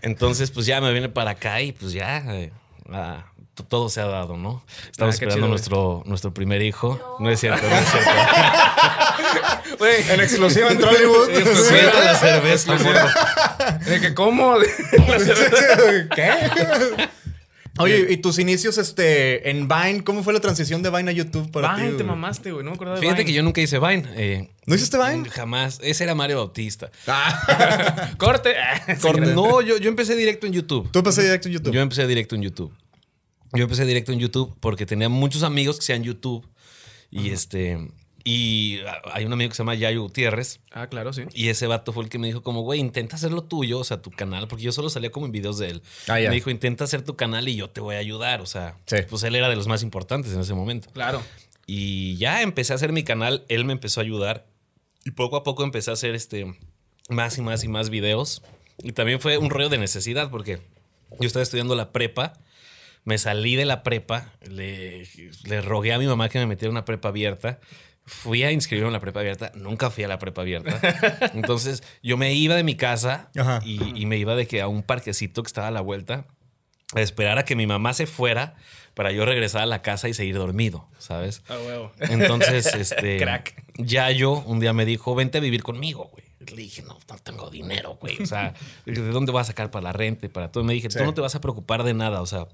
Entonces, 0.03 0.51
pues 0.51 0.67
ya 0.67 0.81
me 0.81 0.93
vine 0.93 1.09
para 1.09 1.33
acá 1.33 1.61
y 1.61 1.73
pues 1.73 1.93
ya. 1.93 2.19
eh, 2.35 2.53
ah, 2.91 3.27
todo 3.65 3.89
se 3.89 4.01
ha 4.01 4.07
dado, 4.07 4.37
¿no? 4.37 4.63
Estamos 4.91 5.13
Ah, 5.13 5.15
esperando 5.15 5.37
chido, 5.39 5.49
nuestro, 5.49 6.03
nuestro 6.07 6.35
primer 6.35 6.63
hijo. 6.63 7.17
No 7.21 7.31
es 7.31 7.41
cierto, 7.41 7.63
no 7.69 7.77
es 7.77 7.85
cierto. 7.91 8.11
En 10.11 10.21
exclusiva 10.21 10.71
en 10.71 10.79
Trollywood. 10.79 11.31
Suelta 11.55 12.05
la 12.05 12.15
cerveza. 12.17 12.77
¿de 13.87 14.01
que 14.01 14.15
cómo? 14.15 14.57
¿Qué? 16.15 16.31
Oye, 17.81 18.07
¿y 18.11 18.17
tus 18.17 18.41
inicios 18.41 18.77
este, 18.77 19.51
en 19.51 19.69
Vine? 19.69 20.03
¿Cómo 20.03 20.25
fue 20.25 20.33
la 20.33 20.41
transición 20.41 20.83
de 20.83 20.91
Vine 20.91 21.13
a 21.13 21.15
YouTube 21.15 21.49
para 21.53 21.77
ti? 21.77 21.83
Vine, 21.83 21.93
te 21.97 22.03
mamaste, 22.03 22.51
güey. 22.51 22.65
No 22.65 22.73
me 22.73 22.75
acuerdo 22.75 22.95
de 22.95 23.01
Fíjate 23.01 23.19
Vine. 23.19 23.27
que 23.31 23.37
yo 23.37 23.43
nunca 23.45 23.61
hice 23.61 23.79
Vine. 23.79 24.05
eh, 24.17 24.51
¿No 24.67 24.75
hiciste 24.75 24.97
Vine? 24.99 25.29
Jamás. 25.31 25.79
Ese 25.83 26.03
era 26.05 26.15
Mario 26.17 26.39
Bautista. 26.39 26.91
Corte. 28.17 28.57
Corte. 29.01 29.21
No, 29.33 29.61
yo, 29.61 29.77
yo 29.77 29.89
empecé 29.89 30.17
directo 30.17 30.47
en 30.49 30.55
YouTube. 30.55 30.91
Tú 30.91 30.99
empezaste 30.99 31.23
directo 31.23 31.47
en 31.49 31.55
YouTube. 31.55 31.73
Yo 31.73 31.81
empecé 31.81 32.07
directo 32.09 32.35
en 32.35 32.43
YouTube. 32.43 32.73
Yo 33.53 33.65
empecé 33.65 33.85
directo 33.87 34.13
en 34.13 34.19
YouTube 34.19 34.57
porque 34.61 34.87
tenía 34.87 35.09
muchos 35.09 35.43
amigos 35.43 35.79
que 35.79 35.85
sean 35.85 36.03
YouTube. 36.03 36.47
Y 37.11 37.31
este. 37.31 37.91
Y 38.25 38.81
hay 39.13 39.25
un 39.25 39.33
amigo 39.33 39.49
que 39.49 39.55
se 39.55 39.63
llama 39.63 39.75
Yayo 39.75 40.03
Gutiérrez. 40.03 40.61
Ah, 40.73 40.89
claro, 40.89 41.15
sí. 41.15 41.23
Y 41.33 41.49
ese 41.49 41.67
vato 41.67 41.95
fue 41.95 42.05
el 42.05 42.11
que 42.11 42.19
me 42.19 42.27
dijo 42.27 42.43
como, 42.43 42.61
güey, 42.61 42.79
intenta 42.79 43.17
hacer 43.17 43.33
lo 43.33 43.45
tuyo, 43.45 43.79
o 43.79 43.85
sea, 43.85 44.03
tu 44.03 44.11
canal, 44.11 44.49
porque 44.49 44.65
yo 44.65 44.73
solo 44.73 44.91
salía 44.91 45.11
como 45.11 45.25
en 45.25 45.33
videos 45.33 45.59
de 45.59 45.71
él. 45.71 45.83
Ah, 46.09 46.21
ya. 46.21 46.29
Me 46.29 46.35
dijo, 46.35 46.51
intenta 46.51 46.85
hacer 46.85 47.03
tu 47.03 47.17
canal 47.17 47.49
y 47.49 47.57
yo 47.57 47.71
te 47.71 47.81
voy 47.81 47.95
a 47.95 47.99
ayudar, 47.99 48.43
o 48.43 48.47
sea, 48.47 48.77
Sí. 48.85 48.97
pues 49.09 49.23
él 49.23 49.35
era 49.35 49.49
de 49.49 49.57
los 49.57 49.67
más 49.67 49.83
importantes 49.83 50.33
en 50.35 50.41
ese 50.41 50.53
momento. 50.53 50.91
Claro. 50.93 51.23
Y 51.67 52.17
ya 52.17 52.43
empecé 52.43 52.75
a 52.75 52.77
hacer 52.77 52.93
mi 52.93 53.03
canal, 53.03 53.47
él 53.49 53.65
me 53.65 53.73
empezó 53.73 54.01
a 54.01 54.03
ayudar 54.03 54.47
y 55.07 55.13
poco 55.13 55.37
a 55.37 55.43
poco 55.43 55.65
empecé 55.65 55.89
a 55.91 55.95
hacer 55.95 56.15
este 56.15 56.55
más 57.09 57.39
y 57.39 57.41
más 57.43 57.65
y 57.65 57.69
más 57.69 57.89
videos. 57.89 58.43
Y 58.83 58.93
también 58.93 59.21
fue 59.21 59.39
un 59.39 59.49
rollo 59.49 59.71
de 59.71 59.79
necesidad 59.79 60.31
porque 60.31 60.61
yo 61.19 61.27
estaba 61.27 61.43
estudiando 61.43 61.75
la 61.75 61.93
prepa, 61.93 62.35
me 63.09 63.17
salí 63.17 63.57
de 63.57 63.65
la 63.65 63.83
prepa, 63.83 64.33
le, 64.47 65.09
le 65.45 65.61
rogué 65.63 65.95
a 65.95 65.99
mi 65.99 66.07
mamá 66.07 66.29
que 66.29 66.39
me 66.39 66.45
metiera 66.47 66.71
una 66.71 66.85
prepa 66.85 67.09
abierta. 67.09 67.59
Fui 68.05 68.43
a 68.43 68.53
inscribirme 68.53 68.89
en 68.89 68.93
la 68.93 69.01
prepa 69.01 69.21
abierta, 69.21 69.51
nunca 69.55 69.89
fui 69.91 70.05
a 70.05 70.09
la 70.09 70.19
prepa 70.19 70.43
abierta. 70.43 70.79
Entonces 71.35 71.83
yo 72.03 72.19
me 72.19 72.35
iba 72.35 72.55
de 72.55 72.65
mi 72.65 72.75
casa 72.75 73.31
y, 73.65 73.99
y 73.99 74.05
me 74.07 74.19
iba 74.19 74.35
de 74.37 74.47
que 74.47 74.61
a 74.61 74.69
un 74.69 74.83
parquecito 74.83 75.43
que 75.43 75.47
estaba 75.47 75.69
a 75.69 75.71
la 75.71 75.81
vuelta 75.81 76.27
a 76.95 77.01
esperar 77.01 77.39
a 77.39 77.45
que 77.47 77.57
mi 77.57 77.67
mamá 77.67 77.95
se 77.95 78.07
fuera 78.07 78.55
para 78.93 79.11
yo 79.11 79.25
regresar 79.25 79.63
a 79.63 79.67
la 79.67 79.81
casa 79.81 80.09
y 80.09 80.15
seguir 80.15 80.35
dormido, 80.37 80.87
¿sabes? 80.99 81.43
Ah, 81.49 81.57
huevo. 81.65 81.93
Entonces, 82.01 82.67
este. 82.75 83.19
Crack. 83.19 83.55
Ya 83.79 84.11
yo 84.11 84.33
un 84.47 84.61
día 84.61 84.73
me 84.75 84.85
dijo, 84.85 85.15
vente 85.15 85.39
a 85.39 85.41
vivir 85.41 85.63
conmigo, 85.63 86.11
güey. 86.13 86.25
Le 86.41 86.63
dije, 86.63 86.83
no, 86.83 86.99
no 87.09 87.19
tengo 87.19 87.49
dinero, 87.51 87.97
güey. 88.01 88.23
O 88.23 88.27
sea, 88.27 88.53
¿de 88.87 88.95
dónde 89.11 89.33
vas 89.33 89.47
a 89.49 89.53
sacar 89.53 89.71
para 89.71 89.85
la 89.85 89.93
renta 89.93 90.27
y 90.27 90.29
para 90.29 90.51
todo? 90.51 90.63
Me 90.65 90.73
dije, 90.75 90.91
Sí. 90.91 90.99
tú 90.99 91.05
no 91.05 91.15
te 91.15 91.21
vas 91.21 91.35
a 91.35 91.41
preocupar 91.41 91.85
de 91.85 91.95
nada, 91.95 92.21
o 92.23 92.27
sea. 92.27 92.49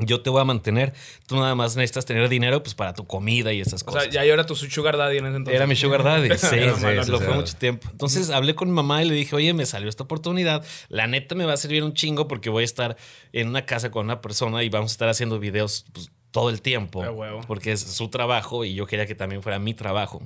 Yo 0.00 0.20
te 0.22 0.30
voy 0.30 0.40
a 0.40 0.44
mantener. 0.44 0.92
Tú 1.26 1.36
nada 1.36 1.54
más 1.54 1.76
necesitas 1.76 2.04
tener 2.06 2.28
dinero 2.28 2.62
pues 2.62 2.74
para 2.74 2.94
tu 2.94 3.06
comida 3.06 3.52
y 3.52 3.60
esas 3.60 3.82
O 3.82 3.86
cosas. 3.86 4.04
sea, 4.04 4.12
ya 4.12 4.24
yo 4.24 4.34
era 4.34 4.46
tu 4.46 4.54
sugar 4.54 4.96
daddy 4.96 5.18
en 5.18 5.26
ese 5.26 5.36
entonces. 5.36 5.54
Era 5.56 5.66
mi 5.66 5.76
sugar 5.76 6.02
daddy. 6.02 6.28
Sí, 6.38 7.10
lo 7.10 7.18
fue 7.20 7.34
mucho 7.34 7.56
tiempo. 7.56 7.88
Entonces 7.90 8.30
hablé 8.30 8.54
con 8.54 8.68
mi 8.68 8.74
mamá 8.74 9.02
y 9.02 9.08
le 9.08 9.14
dije, 9.14 9.34
oye, 9.36 9.52
me 9.54 9.66
salió 9.66 9.88
esta 9.88 10.04
oportunidad. 10.04 10.64
La 10.88 11.06
neta 11.06 11.34
me 11.34 11.44
va 11.44 11.52
a 11.54 11.56
servir 11.56 11.82
un 11.84 11.94
chingo 11.94 12.28
porque 12.28 12.50
voy 12.50 12.62
a 12.62 12.64
estar 12.64 12.96
en 13.32 13.48
una 13.48 13.66
casa 13.66 13.90
con 13.90 14.06
una 14.06 14.20
persona 14.20 14.62
y 14.62 14.68
vamos 14.68 14.92
a 14.92 14.94
estar 14.94 15.08
haciendo 15.08 15.38
videos 15.38 15.84
pues, 15.92 16.10
todo 16.30 16.50
el 16.50 16.62
tiempo. 16.62 17.02
Porque 17.46 17.72
es 17.72 17.80
su 17.80 18.08
trabajo 18.08 18.64
y 18.64 18.74
yo 18.74 18.86
quería 18.86 19.06
que 19.06 19.14
también 19.14 19.42
fuera 19.42 19.58
mi 19.58 19.74
trabajo. 19.74 20.22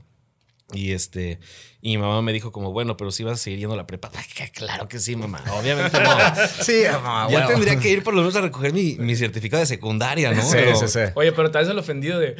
Y 0.72 0.92
este, 0.92 1.38
y 1.80 1.90
mi 1.96 1.98
mamá 1.98 2.22
me 2.22 2.32
dijo 2.32 2.52
como, 2.52 2.72
bueno, 2.72 2.96
pero 2.96 3.10
si 3.10 3.24
vas 3.24 3.34
a 3.34 3.42
seguir 3.42 3.60
yendo 3.60 3.74
a 3.74 3.76
la 3.76 3.86
prepa. 3.86 4.10
Claro 4.54 4.88
que 4.88 4.98
sí, 4.98 5.16
mamá. 5.16 5.42
Obviamente 5.58 5.98
no. 6.00 6.10
Sí, 6.62 6.82
mamá, 6.90 7.28
ya 7.30 7.46
tendría 7.46 7.78
que 7.78 7.90
ir 7.90 8.02
por 8.02 8.14
lo 8.14 8.20
menos 8.20 8.36
a 8.36 8.40
recoger 8.40 8.72
mi, 8.72 8.96
mi 8.98 9.16
certificado 9.16 9.60
de 9.60 9.66
secundaria, 9.66 10.32
¿no? 10.32 10.42
Sí, 10.42 10.48
Pero- 10.52 10.76
sí, 10.76 10.88
sí. 10.88 11.00
Oye, 11.14 11.32
pero 11.32 11.50
te 11.50 11.58
haces 11.58 11.70
el 11.70 11.78
ofendido 11.78 12.18
de. 12.18 12.36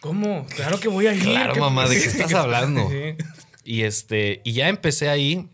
¿Cómo? 0.00 0.46
Claro 0.56 0.80
que 0.80 0.88
voy 0.88 1.06
a 1.06 1.14
ir. 1.14 1.22
Claro, 1.22 1.54
¿Qué- 1.54 1.60
mamá, 1.60 1.88
¿de 1.88 1.96
qué 2.00 2.06
estás 2.06 2.32
hablando? 2.34 2.88
Sí. 2.90 3.14
Y 3.64 3.82
este, 3.82 4.40
y 4.42 4.54
ya 4.54 4.68
empecé 4.68 5.08
ahí. 5.08 5.48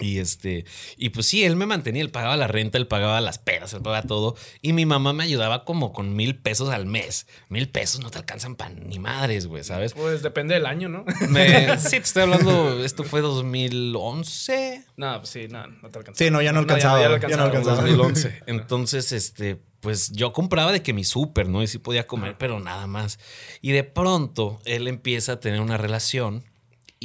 Y 0.00 0.18
este, 0.18 0.64
y 0.96 1.10
pues 1.10 1.26
sí, 1.26 1.44
él 1.44 1.54
me 1.54 1.66
mantenía, 1.66 2.02
él 2.02 2.10
pagaba 2.10 2.36
la 2.36 2.48
renta, 2.48 2.78
él 2.78 2.86
pagaba 2.88 3.20
las 3.20 3.38
pedas, 3.38 3.72
él 3.74 3.80
pagaba 3.82 4.02
todo. 4.02 4.34
Y 4.60 4.72
mi 4.72 4.86
mamá 4.86 5.12
me 5.12 5.22
ayudaba 5.24 5.64
como 5.64 5.92
con 5.92 6.16
mil 6.16 6.36
pesos 6.36 6.68
al 6.70 6.84
mes. 6.86 7.26
Mil 7.48 7.68
pesos 7.68 8.00
no 8.00 8.10
te 8.10 8.18
alcanzan 8.18 8.56
para 8.56 8.74
ni 8.74 8.98
madres, 8.98 9.46
güey, 9.46 9.62
¿sabes? 9.62 9.94
Pues 9.94 10.22
depende 10.22 10.54
del 10.54 10.66
año, 10.66 10.88
¿no? 10.88 11.04
Me- 11.28 11.78
sí, 11.78 11.90
te 11.90 11.96
estoy 11.98 12.22
hablando, 12.24 12.82
esto 12.84 13.04
fue 13.04 13.20
2011. 13.20 14.84
no, 14.96 15.18
pues 15.18 15.30
sí, 15.30 15.46
no, 15.48 15.66
no 15.66 15.90
te 15.90 15.98
alcanza. 15.98 16.18
Sí, 16.24 16.30
no, 16.30 16.42
ya 16.42 16.52
no 16.52 16.60
alcanzaba, 16.60 17.00
ya 17.00 17.08
no 17.08 17.14
alcanzaba. 17.14 17.44
alcanzaba. 17.44 17.76
2011. 17.82 18.42
Entonces, 18.46 19.12
este, 19.12 19.60
pues 19.80 20.10
yo 20.12 20.32
compraba 20.32 20.72
de 20.72 20.82
que 20.82 20.92
mi 20.92 21.04
súper, 21.04 21.48
¿no? 21.48 21.62
Y 21.62 21.66
sí 21.66 21.78
podía 21.78 22.06
comer, 22.06 22.36
pero 22.38 22.60
nada 22.60 22.86
más. 22.86 23.18
Y 23.60 23.72
de 23.72 23.84
pronto 23.84 24.60
él 24.64 24.88
empieza 24.88 25.32
a 25.32 25.40
tener 25.40 25.60
una 25.60 25.76
relación 25.76 26.44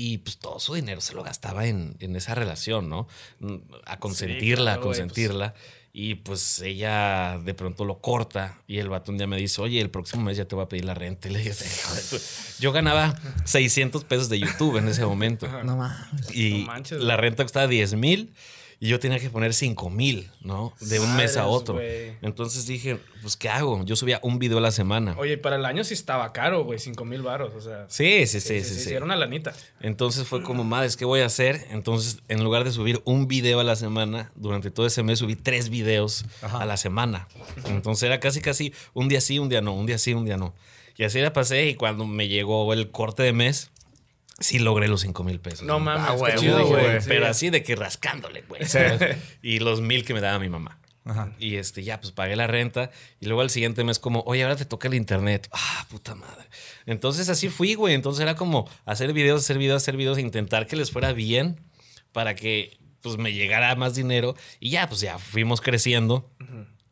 y 0.01 0.19
pues 0.19 0.37
todo 0.37 0.61
su 0.61 0.75
dinero 0.75 1.01
se 1.01 1.13
lo 1.13 1.23
gastaba 1.23 1.65
en, 1.65 1.97
en 1.99 2.15
esa 2.15 2.33
relación, 2.33 2.87
¿no? 2.87 3.09
A 3.85 3.99
consentirla, 3.99 4.75
claro, 4.75 4.81
a 4.81 4.83
pues. 4.85 4.97
consentirla. 4.99 5.53
Y 5.91 6.15
pues 6.15 6.61
ella 6.61 7.37
de 7.43 7.53
pronto 7.53 7.83
lo 7.83 7.99
corta 7.99 8.61
y 8.65 8.77
el 8.77 8.87
vato 8.87 9.11
un 9.11 9.17
día 9.17 9.27
me 9.27 9.35
dice, 9.35 9.59
oye, 9.61 9.81
el 9.81 9.89
próximo 9.89 10.23
mes 10.23 10.37
ya 10.37 10.45
te 10.45 10.55
voy 10.55 10.63
a 10.63 10.69
pedir 10.69 10.85
la 10.85 10.93
renta. 10.93 11.27
Y 11.27 11.31
le 11.33 11.39
dije, 11.39 11.51
"Hijo 11.65 11.95
de 11.95 12.01
tu-". 12.03 12.23
yo 12.61 12.71
ganaba 12.71 13.13
600 13.43 14.05
pesos 14.05 14.29
de 14.29 14.39
YouTube 14.39 14.77
en 14.77 14.87
ese 14.87 15.05
momento. 15.05 15.49
No 15.63 15.75
mames. 15.75 16.33
Y 16.33 16.59
No 16.61 16.67
manches, 16.67 17.01
la 17.01 17.17
renta 17.17 17.43
costaba 17.43 17.67
10 17.67 17.95
mil 17.95 18.33
y 18.81 18.87
yo 18.87 18.99
tenía 18.99 19.19
que 19.19 19.29
poner 19.29 19.53
5 19.53 19.89
mil, 19.89 20.31
¿no? 20.41 20.73
De 20.79 20.99
un 20.99 21.15
mes 21.17 21.35
a 21.35 21.47
otro. 21.47 21.79
Entonces 22.21 22.65
dije, 22.65 22.97
pues, 23.21 23.35
¿qué 23.35 23.49
hago? 23.49 23.83
Yo 23.83 23.95
subía 23.97 24.19
un 24.23 24.39
video 24.39 24.59
a 24.59 24.61
la 24.61 24.71
semana. 24.71 25.15
Oye, 25.17 25.37
para 25.37 25.57
el 25.57 25.65
año 25.65 25.83
sí 25.83 25.93
estaba 25.93 26.31
caro, 26.31 26.63
güey, 26.63 26.79
5 26.79 27.03
mil 27.03 27.21
baros, 27.21 27.53
o 27.53 27.61
sea. 27.61 27.85
Sí, 27.89 28.25
sí, 28.25 28.39
sí, 28.39 28.63
sí, 28.63 28.75
sí. 28.75 28.93
Era 28.93 29.03
una 29.03 29.17
lanita. 29.17 29.53
Entonces 29.81 30.27
fue 30.27 30.43
como, 30.43 30.63
madres, 30.63 30.95
¿qué 30.95 31.03
voy 31.03 31.19
a 31.19 31.25
hacer? 31.25 31.67
Entonces, 31.71 32.19
en 32.29 32.43
lugar 32.43 32.63
de 32.63 32.71
subir 32.71 33.01
un 33.03 33.27
video 33.27 33.59
a 33.59 33.65
la 33.65 33.75
semana, 33.75 34.31
durante 34.35 34.71
todo 34.71 34.85
ese 34.85 35.03
mes 35.03 35.19
subí 35.19 35.35
tres 35.35 35.69
videos 35.69 36.25
a 36.41 36.65
la 36.65 36.77
semana. 36.77 37.27
Entonces 37.65 38.03
era 38.03 38.21
casi, 38.21 38.39
casi 38.39 38.73
un 38.93 39.09
día 39.09 39.19
sí, 39.19 39.39
un 39.39 39.49
día 39.49 39.61
no, 39.61 39.73
un 39.73 39.87
día 39.87 39.97
sí, 39.97 40.13
un 40.13 40.23
día 40.23 40.37
no. 40.37 40.53
Y 40.95 41.03
así 41.03 41.19
la 41.19 41.33
pasé 41.33 41.67
y 41.67 41.75
cuando 41.75 42.05
me 42.05 42.27
llegó 42.27 42.71
el 42.73 42.91
corte 42.91 43.23
de 43.23 43.33
mes, 43.33 43.71
sí 44.39 44.59
logré 44.59 44.87
los 44.87 45.01
5 45.01 45.23
mil 45.23 45.39
pesos. 45.39 45.65
No 45.65 45.79
mames, 45.79 46.07
Ah, 46.09 46.13
huevo, 46.13 46.39
chido, 46.39 46.65
güey. 46.67 46.83
güey. 46.83 46.99
Pero 47.07 47.25
Sí. 47.25 47.29
así 47.31 47.49
de 47.49 47.63
que 47.63 47.75
rascándole, 47.75 48.43
güey. 48.43 48.61
y 49.41 49.59
los 49.59 49.81
mil 49.81 50.05
que 50.05 50.13
me 50.13 50.21
daba 50.21 50.39
mi 50.39 50.49
mamá. 50.49 50.79
Ajá. 51.05 51.31
Y 51.39 51.55
este, 51.55 51.83
ya, 51.83 51.99
pues 51.99 52.11
pagué 52.11 52.35
la 52.35 52.45
renta. 52.45 52.91
Y 53.19 53.25
luego 53.25 53.41
al 53.41 53.49
siguiente 53.49 53.83
mes, 53.83 53.97
como, 53.99 54.21
oye, 54.27 54.43
ahora 54.43 54.55
te 54.55 54.65
toca 54.65 54.87
el 54.87 54.93
internet. 54.93 55.49
Ah, 55.51 55.87
puta 55.89 56.13
madre. 56.13 56.45
Entonces 56.85 57.29
así 57.29 57.49
fui, 57.49 57.73
güey. 57.73 57.95
Entonces 57.95 58.21
era 58.21 58.35
como 58.35 58.69
hacer 58.85 59.11
videos, 59.13 59.41
hacer 59.43 59.57
videos, 59.57 59.81
hacer 59.81 59.97
videos, 59.97 60.19
intentar 60.19 60.67
que 60.67 60.75
les 60.75 60.91
fuera 60.91 61.13
bien 61.13 61.59
para 62.11 62.35
que 62.35 62.77
pues 63.01 63.17
me 63.17 63.33
llegara 63.33 63.73
más 63.75 63.95
dinero. 63.95 64.35
Y 64.59 64.69
ya, 64.71 64.87
pues 64.87 64.99
ya 65.01 65.17
fuimos 65.17 65.61
creciendo. 65.61 66.29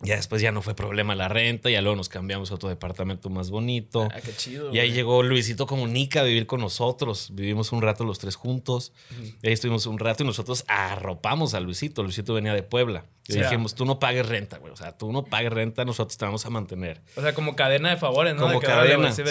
Ya 0.02 0.16
después 0.16 0.42
ya 0.44 0.52
no 0.52 0.62
fue 0.62 0.76
problema 0.76 1.16
la 1.16 1.28
renta, 1.28 1.72
ya 1.72 1.82
luego 1.82 1.96
nos 1.96 2.08
cambiamos 2.08 2.52
a 2.52 2.56
otro 2.56 2.70
departamento 2.70 3.30
más 3.32 3.50
bonito. 3.50 4.08
Ah, 4.14 4.20
qué 4.24 4.32
chido. 4.36 4.72
Y 4.74 4.78
ahí 4.80 4.90
güey. 4.90 4.92
llegó 4.96 5.24
Luisito 5.24 5.66
Comunica 5.66 6.20
a 6.20 6.24
vivir 6.24 6.46
con 6.46 6.62
nosotros. 6.62 7.30
Vivimos 7.34 7.72
un 7.72 7.82
rato 7.82 8.04
los 8.04 8.20
tres 8.20 8.36
juntos. 8.36 8.94
Y 9.42 9.48
ahí 9.48 9.54
estuvimos 9.54 9.88
un 9.88 9.98
rato 9.98 10.24
y 10.24 10.28
nosotros 10.28 10.66
arropamos 10.68 11.56
a 11.56 11.60
Luisito. 11.60 12.04
Luisito 12.04 12.34
venía 12.36 12.54
de 12.54 12.62
Puebla. 12.64 13.06
Y 13.30 13.34
Sí. 13.34 13.40
dijimos, 13.40 13.76
tú 13.76 13.84
no 13.86 14.00
pagues 14.00 14.26
renta, 14.26 14.58
güey. 14.58 14.72
O 14.72 14.78
sea, 14.78 14.94
tú 14.94 15.12
no 15.12 15.26
pagues 15.26 15.52
renta, 15.52 15.84
nosotros 15.84 16.18
te 16.18 16.24
vamos 16.24 16.46
a 16.46 16.50
mantener. 16.50 17.02
O 17.18 17.22
sea, 17.22 17.34
como 17.34 17.58
cadena 17.58 17.90
de 17.90 17.98
favores, 17.98 18.36
¿no? 18.36 18.44
Como 18.44 18.62
De 18.62 18.66
cadena. 18.66 19.12
sí. 19.12 19.22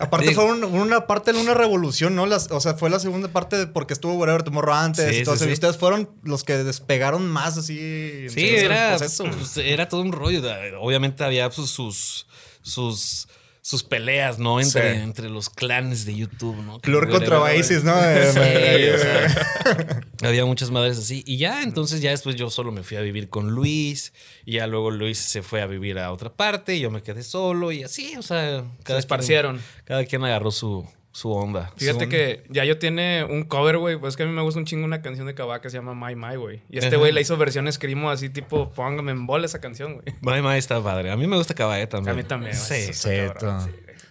Aparte 0.00 0.32
fue 0.34 0.44
un- 0.44 0.64
una 0.64 1.06
parte 1.06 1.32
de 1.32 1.40
una 1.40 1.54
revolución, 1.54 2.14
¿no? 2.14 2.26
Las, 2.26 2.50
o 2.50 2.60
sea, 2.60 2.74
fue 2.74 2.90
la 2.90 2.98
segunda 2.98 3.28
parte 3.28 3.56
de 3.56 3.66
porque 3.66 3.94
estuvo 3.94 4.12
Whatever 4.14 4.42
Tomorrow 4.42 4.74
antes. 4.74 5.08
Sí, 5.08 5.18
entonces 5.20 5.40
sí, 5.44 5.46
sí. 5.46 5.52
ustedes 5.54 5.78
fueron 5.78 6.10
los 6.24 6.44
que 6.44 6.58
despegaron 6.58 7.26
más 7.26 7.56
así. 7.56 8.28
Sí, 8.28 8.48
era, 8.48 8.96
proceso. 8.96 9.24
pues, 9.24 9.56
era 9.56 9.88
todo 9.88 10.02
un 10.02 10.07
rollo. 10.12 10.42
Obviamente 10.80 11.24
había 11.24 11.48
pues, 11.50 11.68
sus, 11.70 12.26
sus, 12.62 13.28
sus 13.60 13.82
peleas, 13.82 14.38
¿no? 14.38 14.60
Entre, 14.60 14.94
Sí. 14.94 15.00
entre 15.02 15.28
los 15.28 15.50
clanes 15.50 16.04
de 16.06 16.14
YouTube, 16.16 16.56
¿no? 16.64 16.80
Flor 16.80 17.06
Que- 17.06 17.12
contra 17.12 17.40
Oasis, 17.40 17.84
¿no? 17.84 17.94
Sí, 18.32 18.88
o 18.94 18.98
sea, 18.98 20.06
había 20.22 20.44
muchas 20.44 20.70
madres 20.70 20.98
así. 20.98 21.22
Y 21.26 21.36
ya, 21.36 21.62
entonces 21.62 22.00
ya 22.00 22.10
después 22.10 22.36
yo 22.36 22.50
solo 22.50 22.72
me 22.72 22.82
fui 22.82 22.96
a 22.96 23.00
vivir 23.00 23.28
con 23.28 23.50
Luis. 23.50 24.12
Y 24.44 24.52
ya 24.54 24.66
luego 24.66 24.90
Luis 24.90 25.18
se 25.18 25.42
fue 25.42 25.60
a 25.62 25.66
vivir 25.66 25.98
a 25.98 26.12
otra 26.12 26.32
parte. 26.34 26.76
Y 26.76 26.80
yo 26.80 26.90
me 26.90 27.02
quedé 27.02 27.22
solo. 27.22 27.72
Y 27.72 27.82
así, 27.82 28.16
o 28.16 28.22
sea, 28.22 28.64
Se 28.86 28.96
esparcieron. 28.98 29.56
Quien, 29.58 29.84
cada 29.84 30.04
quien 30.06 30.24
agarró 30.24 30.50
su, 30.50 30.88
su 31.18 31.32
onda. 31.32 31.72
Fíjate 31.76 32.08
que 32.08 32.44
ya 32.48 32.64
yo 32.64 32.78
tiene 32.78 33.24
un 33.24 33.42
cover, 33.44 33.78
güey. 33.78 33.96
Pues 33.98 34.12
es 34.12 34.16
que 34.16 34.22
a 34.22 34.26
mí 34.26 34.32
me 34.32 34.42
gusta 34.42 34.60
un 34.60 34.66
chingo 34.66 34.84
una 34.84 35.02
canción 35.02 35.26
de 35.26 35.34
Kavak 35.34 35.62
que 35.62 35.70
se 35.70 35.76
llama 35.78 35.94
My 35.94 36.14
My, 36.14 36.36
güey. 36.36 36.62
Y 36.70 36.78
este 36.78 36.96
güey 36.96 37.12
le 37.12 37.20
hizo 37.20 37.36
versión 37.36 37.66
escrimo 37.68 38.10
así, 38.10 38.30
tipo, 38.30 38.70
póngame 38.70 39.12
en 39.12 39.26
bola 39.26 39.46
esa 39.46 39.60
canción, 39.60 39.94
güey. 39.94 40.04
My 40.20 40.40
My 40.40 40.56
está 40.56 40.82
padre. 40.82 41.10
A 41.10 41.16
mí 41.16 41.26
me 41.26 41.36
gusta 41.36 41.54
Cabaret 41.54 41.86
A 41.92 41.96
también. 41.96 42.16
mí 42.16 42.22
también. 42.24 42.54
Sí, 42.54 42.92
Sí. 42.92 43.10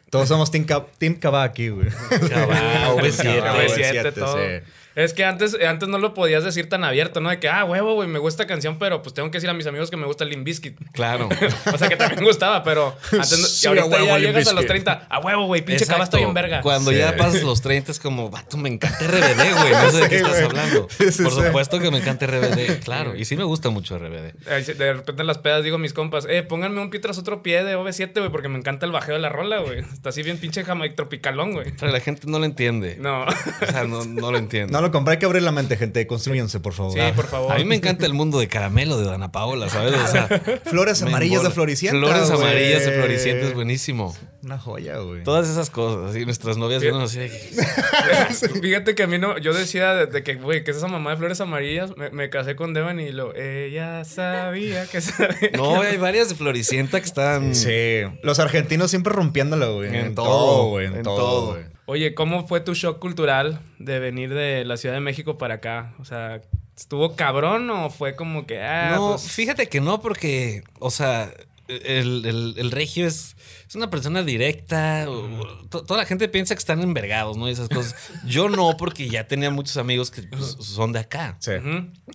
Todos 0.09 0.29
somos 0.29 0.49
Team, 0.51 0.63
Ca- 0.65 0.85
team 0.97 1.17
aquí, 1.35 1.69
güey. 1.69 1.89
Cabá, 2.29 2.95
V7. 2.95 3.39
Cabá, 3.39 3.63
V7, 3.63 4.03
V7, 4.03 4.13
todo. 4.13 4.37
sí. 4.37 4.63
Es 4.97 5.13
que 5.13 5.23
antes, 5.23 5.55
antes 5.63 5.87
no 5.87 5.99
lo 5.99 6.15
podías 6.15 6.43
decir 6.43 6.67
tan 6.69 6.83
abierto, 6.83 7.19
¿no? 7.21 7.29
De 7.29 7.39
que, 7.39 7.47
ah, 7.49 7.63
huevo, 7.65 7.93
güey, 7.93 8.09
me 8.09 8.17
gusta 8.17 8.47
canción, 8.47 8.79
pero 8.79 9.03
pues 9.03 9.13
tengo 9.13 9.29
que 9.29 9.37
decir 9.37 9.47
a 9.49 9.53
mis 9.53 9.67
amigos 9.67 9.91
que 9.91 9.95
me 9.97 10.07
gusta 10.07 10.25
Limp 10.25 10.43
Bizkit. 10.43 10.75
Claro. 10.91 11.29
o 11.73 11.77
sea, 11.77 11.87
que 11.87 11.95
también 11.95 12.23
gustaba, 12.23 12.63
pero 12.63 12.95
antes 13.11 13.39
no- 13.39 13.47
y 13.61 13.67
ahorita 13.67 13.85
a 13.85 13.89
huevo, 14.01 14.07
ya 14.07 14.17
llegas 14.17 14.47
a 14.47 14.53
los 14.53 14.63
Bizkit. 14.63 14.83
30, 14.85 15.05
a 15.07 15.19
huevo, 15.19 15.45
güey, 15.45 15.61
pinche 15.63 15.83
Exacto. 15.83 16.03
estoy 16.03 16.23
en 16.23 16.33
verga. 16.33 16.61
Cuando 16.61 16.89
Sí. 16.89 16.97
ya 16.97 17.15
pasas 17.15 17.43
los 17.43 17.61
30 17.61 17.91
es 17.91 17.99
como, 17.99 18.31
vato, 18.31 18.57
me 18.57 18.69
encanta 18.69 18.97
RBD, 19.05 19.53
güey. 19.53 19.71
No 19.71 19.91
sé 19.91 19.97
de 20.01 20.09
qué 20.09 20.15
estás 20.15 20.41
hablando. 20.41 20.87
Por 20.87 21.11
sí. 21.11 21.23
supuesto 21.29 21.79
que 21.79 21.91
me 21.91 21.99
encanta 21.99 22.25
RBD, 22.25 22.79
claro. 22.83 23.15
Y 23.15 23.25
sí 23.25 23.35
me 23.37 23.43
gusta 23.43 23.69
mucho 23.69 23.99
RBD. 23.99 24.33
De 24.77 24.93
repente 24.93 25.21
en 25.21 25.27
las 25.27 25.37
pedas 25.37 25.63
digo 25.63 25.75
a 25.75 25.79
mis 25.79 25.93
compas, 25.93 26.25
eh, 26.27 26.41
pónganme 26.41 26.81
un 26.81 26.89
pie 26.89 26.99
tras 26.99 27.19
otro 27.19 27.43
pie 27.43 27.63
de 27.63 27.75
OV7, 27.77 28.13
güey, 28.17 28.31
porque 28.31 28.47
me 28.49 28.57
encanta 28.57 28.87
el 28.87 28.91
bajeo 28.91 29.13
de 29.13 29.21
la 29.21 29.29
rola, 29.29 29.59
güey. 29.59 29.79
Está 29.93 30.09
así 30.09 30.23
bien 30.23 30.39
pinche 30.39 30.63
jamaic 30.63 30.95
tropicalón, 30.95 31.53
güey. 31.53 31.71
Pero 31.79 31.91
la 31.91 31.99
gente 31.99 32.23
no 32.25 32.39
lo 32.39 32.45
entiende. 32.45 32.97
No. 32.99 33.25
O 33.25 33.65
sea, 33.69 33.83
no, 33.83 34.03
no 34.03 34.31
lo 34.31 34.39
entiende. 34.39 34.71
No 34.73 34.81
lo 34.81 34.86
compré, 34.91 35.13
hay 35.13 35.19
que 35.19 35.25
abrir 35.25 35.43
la 35.43 35.51
mente, 35.51 35.77
gente. 35.77 36.05
Construyanse, 36.07 36.59
por 36.59 36.73
favor. 36.73 36.93
Sí, 36.93 36.99
por 37.15 37.27
favor. 37.27 37.51
A 37.51 37.57
mí 37.57 37.65
me 37.65 37.75
encanta 37.75 38.05
el 38.05 38.13
mundo 38.13 38.39
de 38.39 38.47
caramelo 38.47 38.97
de 38.97 39.05
Dana 39.05 39.31
Paola, 39.31 39.69
¿sabes? 39.69 39.93
O 39.93 40.07
sea, 40.07 40.27
Flores 40.65 41.01
amarillas 41.01 41.43
de. 41.43 41.51
Floricienta. 41.51 41.97
Flores 41.97 42.29
güey. 42.31 42.41
amarillas 42.41 42.85
de 42.85 42.91
Floricienta 42.91 43.47
es 43.47 43.53
buenísimo. 43.53 44.15
Una 44.43 44.59
joya, 44.59 44.97
güey. 44.99 45.23
Todas 45.23 45.49
esas 45.49 45.69
cosas, 45.69 46.11
así 46.11 46.23
nuestras 46.25 46.57
novias 46.57 46.81
vienen 46.81 47.01
así 47.01 47.19
de 47.19 47.29
Fíjate 48.61 48.95
que 48.95 49.03
a 49.03 49.07
mí 49.07 49.17
no, 49.17 49.37
yo 49.39 49.53
decía 49.53 49.93
de, 49.93 50.05
de 50.05 50.23
que, 50.23 50.35
güey, 50.35 50.63
que 50.63 50.71
es 50.71 50.77
esa 50.77 50.87
mamá 50.87 51.11
de 51.11 51.17
flores 51.17 51.41
amarillas. 51.41 51.97
Me, 51.97 52.09
me 52.11 52.29
casé 52.29 52.55
con 52.55 52.73
Devan 52.73 52.99
y 52.99 53.11
lo, 53.11 53.35
ella 53.35 54.05
sabía 54.05 54.85
que 54.85 55.01
sabía. 55.01 55.51
No, 55.55 55.81
hay 55.81 55.97
varias 55.97 56.29
de 56.29 56.35
Floricienta 56.35 56.99
que 56.99 57.05
están. 57.05 57.55
Sí. 57.55 58.03
Los 58.21 58.39
argentinos 58.39 58.89
siempre 58.89 59.11
rompiéndolo, 59.13 59.75
güey. 59.75 59.95
En 59.95 60.15
todo, 60.15 60.69
güey. 60.69 60.85
En, 60.87 60.95
en 60.97 61.03
todo, 61.03 61.17
todo. 61.17 61.47
güey. 61.53 61.76
Oye, 61.89 62.13
¿cómo 62.13 62.45
fue 62.47 62.59
tu 62.59 62.73
shock 62.73 62.99
cultural 62.99 63.61
de 63.79 63.99
venir 63.99 64.33
de 64.33 64.65
la 64.65 64.75
Ciudad 64.75 64.93
de 64.95 65.01
México 65.01 65.37
para 65.37 65.55
acá? 65.55 65.95
O 65.99 66.05
sea, 66.05 66.41
¿estuvo 66.75 67.15
cabrón 67.15 67.69
o 67.69 67.89
fue 67.89 68.15
como 68.15 68.45
que, 68.45 68.61
ah, 68.61 68.91
no, 68.95 69.09
pues, 69.11 69.31
fíjate 69.31 69.67
que 69.67 69.79
no, 69.79 70.01
porque, 70.01 70.63
o 70.79 70.91
sea, 70.91 71.31
el, 71.69 72.25
el- 72.25 72.55
el 72.57 72.71
regio 72.71 73.07
es, 73.07 73.37
es 73.69 73.75
una 73.75 73.89
persona 73.89 74.21
directa. 74.23 75.05
o- 75.07 75.65
to- 75.69 75.83
toda 75.85 76.01
la 76.01 76.05
gente 76.05 76.27
piensa 76.27 76.55
que 76.55 76.59
están 76.59 76.81
envergados, 76.81 77.37
¿no? 77.37 77.47
Y 77.47 77.53
esas 77.53 77.69
cosas. 77.69 77.95
Yo 78.25 78.49
no, 78.49 78.75
porque 78.75 79.07
ya 79.09 79.25
tenía 79.27 79.49
muchos 79.49 79.77
amigos 79.77 80.11
que 80.11 80.23
pues, 80.23 80.57
son 80.59 80.91
de 80.91 80.99
acá. 80.99 81.37
Sí. 81.39 81.51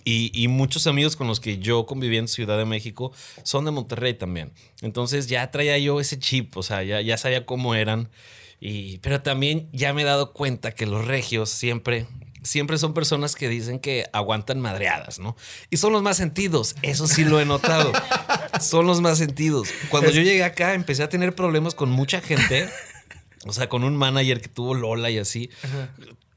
Y, 0.03 0.31
y 0.39 0.47
muchos 0.49 0.85
amigos 0.85 1.15
con 1.15 1.25
los 1.27 1.39
que 1.39 1.57
yo 1.57 1.87
conviví 1.87 2.17
en 2.17 2.27
Ciudad 2.27 2.59
de 2.59 2.65
México 2.65 3.11
son 3.41 3.65
de 3.65 3.71
Monterrey 3.71 4.13
también. 4.13 4.53
Entonces 4.81 5.25
ya 5.27 5.49
traía 5.49 5.79
yo 5.79 5.99
ese 5.99 6.19
chip, 6.19 6.55
o 6.57 6.61
sea, 6.63 6.83
ya, 6.83 7.01
ya 7.01 7.17
sabía 7.17 7.43
cómo 7.47 7.73
eran. 7.73 8.09
Y, 8.65 8.99
pero 8.99 9.21
también 9.21 9.67
ya 9.73 9.91
me 9.91 10.03
he 10.03 10.05
dado 10.05 10.31
cuenta 10.31 10.71
que 10.71 10.85
los 10.85 11.05
regios 11.05 11.49
siempre, 11.49 12.07
siempre 12.43 12.77
son 12.77 12.93
personas 12.93 13.35
que 13.35 13.49
dicen 13.49 13.77
que 13.77 14.05
aguantan 14.13 14.61
madreadas, 14.61 15.19
¿no? 15.19 15.35
Y 15.69 15.75
son 15.75 15.91
los 15.91 16.01
más 16.01 16.15
sentidos, 16.15 16.77
eso 16.81 17.05
sí 17.05 17.25
lo 17.25 17.41
he 17.41 17.45
notado. 17.45 17.91
son 18.61 18.87
los 18.87 19.01
más 19.01 19.17
sentidos. 19.17 19.67
Cuando 19.89 20.11
yo 20.11 20.21
llegué 20.21 20.45
acá 20.45 20.75
empecé 20.75 21.03
a 21.03 21.09
tener 21.09 21.35
problemas 21.35 21.75
con 21.75 21.89
mucha 21.89 22.21
gente. 22.21 22.69
O 23.45 23.51
sea, 23.51 23.67
con 23.67 23.83
un 23.83 23.97
manager 23.97 24.39
que 24.39 24.47
tuvo 24.47 24.75
Lola 24.75 25.09
y 25.09 25.17
así. 25.17 25.49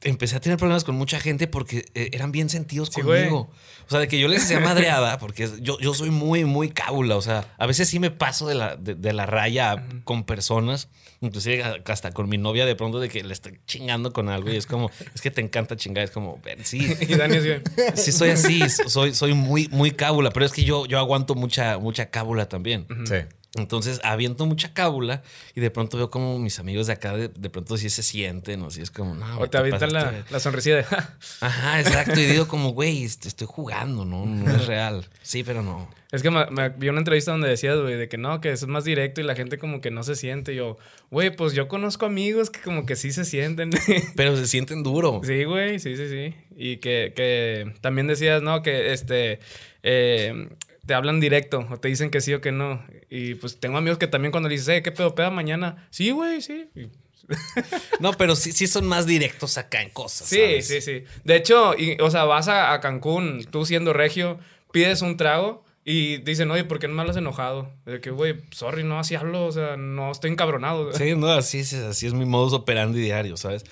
Empecé 0.06 0.36
a 0.36 0.40
tener 0.40 0.56
problemas 0.56 0.84
con 0.84 0.94
mucha 0.94 1.18
gente 1.18 1.48
porque 1.48 1.84
eh, 1.94 2.10
eran 2.12 2.30
bien 2.30 2.48
sentidos 2.48 2.90
Sí, 2.94 3.00
güey. 3.02 3.24
conmigo. 3.24 3.50
O 3.86 3.90
sea, 3.90 3.98
de 4.00 4.08
que 4.08 4.18
yo 4.20 4.28
les 4.28 4.42
decía 4.42 4.60
madreada, 4.64 5.18
porque 5.18 5.48
yo, 5.60 5.78
yo 5.80 5.94
soy 5.94 6.10
muy, 6.10 6.44
muy 6.44 6.68
cábula. 6.70 7.16
O 7.16 7.22
sea, 7.22 7.52
a 7.58 7.66
veces 7.66 7.88
sí 7.88 7.98
me 7.98 8.10
paso 8.10 8.46
de 8.46 8.54
la, 8.54 8.76
de, 8.76 8.94
de 8.94 9.12
la 9.12 9.26
raya 9.26 9.84
con 10.04 10.24
personas, 10.24 10.88
inclusive 11.20 11.62
hasta 11.86 12.12
con 12.12 12.28
mi 12.28 12.38
novia, 12.38 12.66
de 12.66 12.76
pronto 12.76 13.00
de 13.00 13.08
que 13.08 13.24
le 13.24 13.32
estoy 13.32 13.58
chingando 13.66 14.12
con 14.12 14.28
algo 14.28 14.50
y 14.52 14.56
es 14.56 14.66
como, 14.66 14.90
es 15.14 15.20
que 15.20 15.30
te 15.32 15.40
encanta 15.40 15.76
chingar. 15.76 16.04
Es 16.04 16.10
como, 16.12 16.40
"Ven, 16.44 16.64
sí, 16.64 16.78
Y 17.00 17.14
Dani 17.16 17.36
así, 17.38 17.50
sí 17.96 18.12
soy 18.12 18.30
así, 18.30 18.60
soy, 18.86 19.12
soy 19.12 19.34
muy, 19.34 19.68
muy 19.72 19.90
cábula, 19.90 20.30
pero 20.30 20.46
es 20.46 20.52
que 20.52 20.62
yo, 20.62 20.86
yo 20.86 20.98
aguanto 21.00 21.34
mucha, 21.34 21.78
mucha 21.78 22.10
cábula 22.10 22.48
también. 22.48 22.86
Sí. 23.06 23.16
Entonces 23.56 24.00
aviento 24.04 24.46
mucha 24.46 24.72
cábula 24.74 25.22
y 25.54 25.60
de 25.60 25.70
pronto 25.70 25.96
veo 25.96 26.10
como 26.10 26.38
mis 26.38 26.58
amigos 26.58 26.86
de 26.86 26.92
acá 26.94 27.16
de, 27.16 27.28
de 27.28 27.50
pronto 27.50 27.76
sí 27.76 27.90
se 27.90 28.02
sienten 28.02 28.62
o 28.62 28.70
sí 28.70 28.80
es 28.82 28.90
como, 28.90 29.14
no, 29.14 29.38
o 29.38 29.48
te 29.48 29.58
avientan 29.58 29.92
la, 29.92 30.24
la 30.30 30.40
sonrisilla 30.40 30.76
de, 30.76 30.84
"Ja". 30.84 31.16
Ajá, 31.40 31.80
exacto. 31.80 32.20
Y 32.20 32.24
digo 32.26 32.46
como, 32.48 32.70
güey, 32.70 33.04
est- 33.04 33.26
estoy 33.26 33.46
jugando, 33.50 34.04
¿no? 34.04 34.26
No 34.26 34.50
es 34.54 34.66
real. 34.66 35.06
Sí, 35.22 35.42
pero 35.44 35.62
no. 35.62 35.88
Es 36.12 36.22
que 36.22 36.30
me, 36.30 36.46
me- 36.50 36.68
vi 36.70 36.88
una 36.88 36.98
entrevista 37.00 37.32
donde 37.32 37.48
decías, 37.48 37.78
güey, 37.80 37.96
de 37.96 38.08
que 38.08 38.16
no, 38.16 38.40
que 38.40 38.52
es 38.52 38.66
más 38.66 38.84
directo 38.84 39.20
y 39.20 39.24
la 39.24 39.34
gente 39.34 39.58
como 39.58 39.80
que 39.80 39.90
no 39.90 40.02
se 40.04 40.14
siente. 40.14 40.52
Y 40.52 40.56
yo, 40.56 40.78
güey, 41.10 41.34
pues 41.34 41.52
yo 41.52 41.66
conozco 41.68 42.06
amigos 42.06 42.48
que 42.50 42.60
como 42.60 42.86
que 42.86 42.94
sí 42.96 43.10
se 43.12 43.24
sienten. 43.24 43.70
Pero 44.16 44.36
se 44.36 44.46
sienten 44.46 44.82
duro. 44.84 45.20
Sí, 45.24 45.44
güey, 45.44 45.78
sí, 45.80 45.96
sí, 45.96 46.08
sí. 46.08 46.34
Y 46.56 46.76
que, 46.76 47.12
que 47.16 47.74
también 47.80 48.06
decías, 48.06 48.40
¿no? 48.42 48.62
Que 48.62 48.92
este. 48.92 49.40
eh, 49.82 50.48
te 50.86 50.94
hablan 50.94 51.20
directo 51.20 51.66
o 51.70 51.76
te 51.78 51.88
dicen 51.88 52.10
que 52.10 52.20
sí 52.20 52.32
o 52.34 52.40
que 52.40 52.52
no. 52.52 52.82
Y 53.10 53.34
pues 53.34 53.58
tengo 53.60 53.76
amigos 53.78 53.98
que 53.98 54.06
también 54.06 54.30
cuando 54.32 54.48
le 54.48 54.54
dices, 54.54 54.68
eh, 54.68 54.82
¿qué 54.82 54.92
pedo 54.92 55.14
peda 55.14 55.30
mañana? 55.30 55.86
Sí, 55.90 56.10
güey, 56.10 56.40
sí. 56.42 56.68
Y- 56.74 56.88
No, 58.00 58.12
pero 58.12 58.36
sí, 58.36 58.52
sí 58.52 58.66
son 58.66 58.86
más 58.86 59.04
directos 59.06 59.58
acá 59.58 59.82
en 59.82 59.90
cosas. 59.90 60.28
Sí, 60.28 60.36
¿sabes? 60.36 60.68
sí, 60.68 60.80
sí. 60.80 61.04
De 61.24 61.36
hecho, 61.36 61.74
y- 61.76 62.00
o 62.00 62.10
sea, 62.10 62.24
vas 62.24 62.48
a, 62.48 62.72
a 62.72 62.80
Cancún, 62.80 63.44
tú 63.50 63.64
siendo 63.66 63.92
regio, 63.92 64.38
pides 64.72 65.02
un 65.02 65.16
trago 65.16 65.64
y 65.84 66.18
dicen, 66.18 66.50
oye, 66.50 66.64
¿por 66.64 66.78
qué 66.78 66.88
no 66.88 66.94
me 66.94 67.00
hablas 67.02 67.16
enojado? 67.16 67.72
De 67.84 68.00
que, 68.00 68.10
güey, 68.10 68.36
sorry, 68.50 68.82
no, 68.84 68.98
así 68.98 69.14
hablo, 69.14 69.46
o 69.46 69.52
sea, 69.52 69.76
no 69.76 70.10
estoy 70.12 70.30
encabronado. 70.30 70.92
Sí, 70.94 71.14
no, 71.16 71.28
así 71.28 71.58
es, 71.60 71.72
así 71.74 72.06
es 72.06 72.12
mi 72.12 72.24
modus 72.26 72.52
operandi 72.52 73.00
diario, 73.00 73.36
¿sabes? 73.36 73.64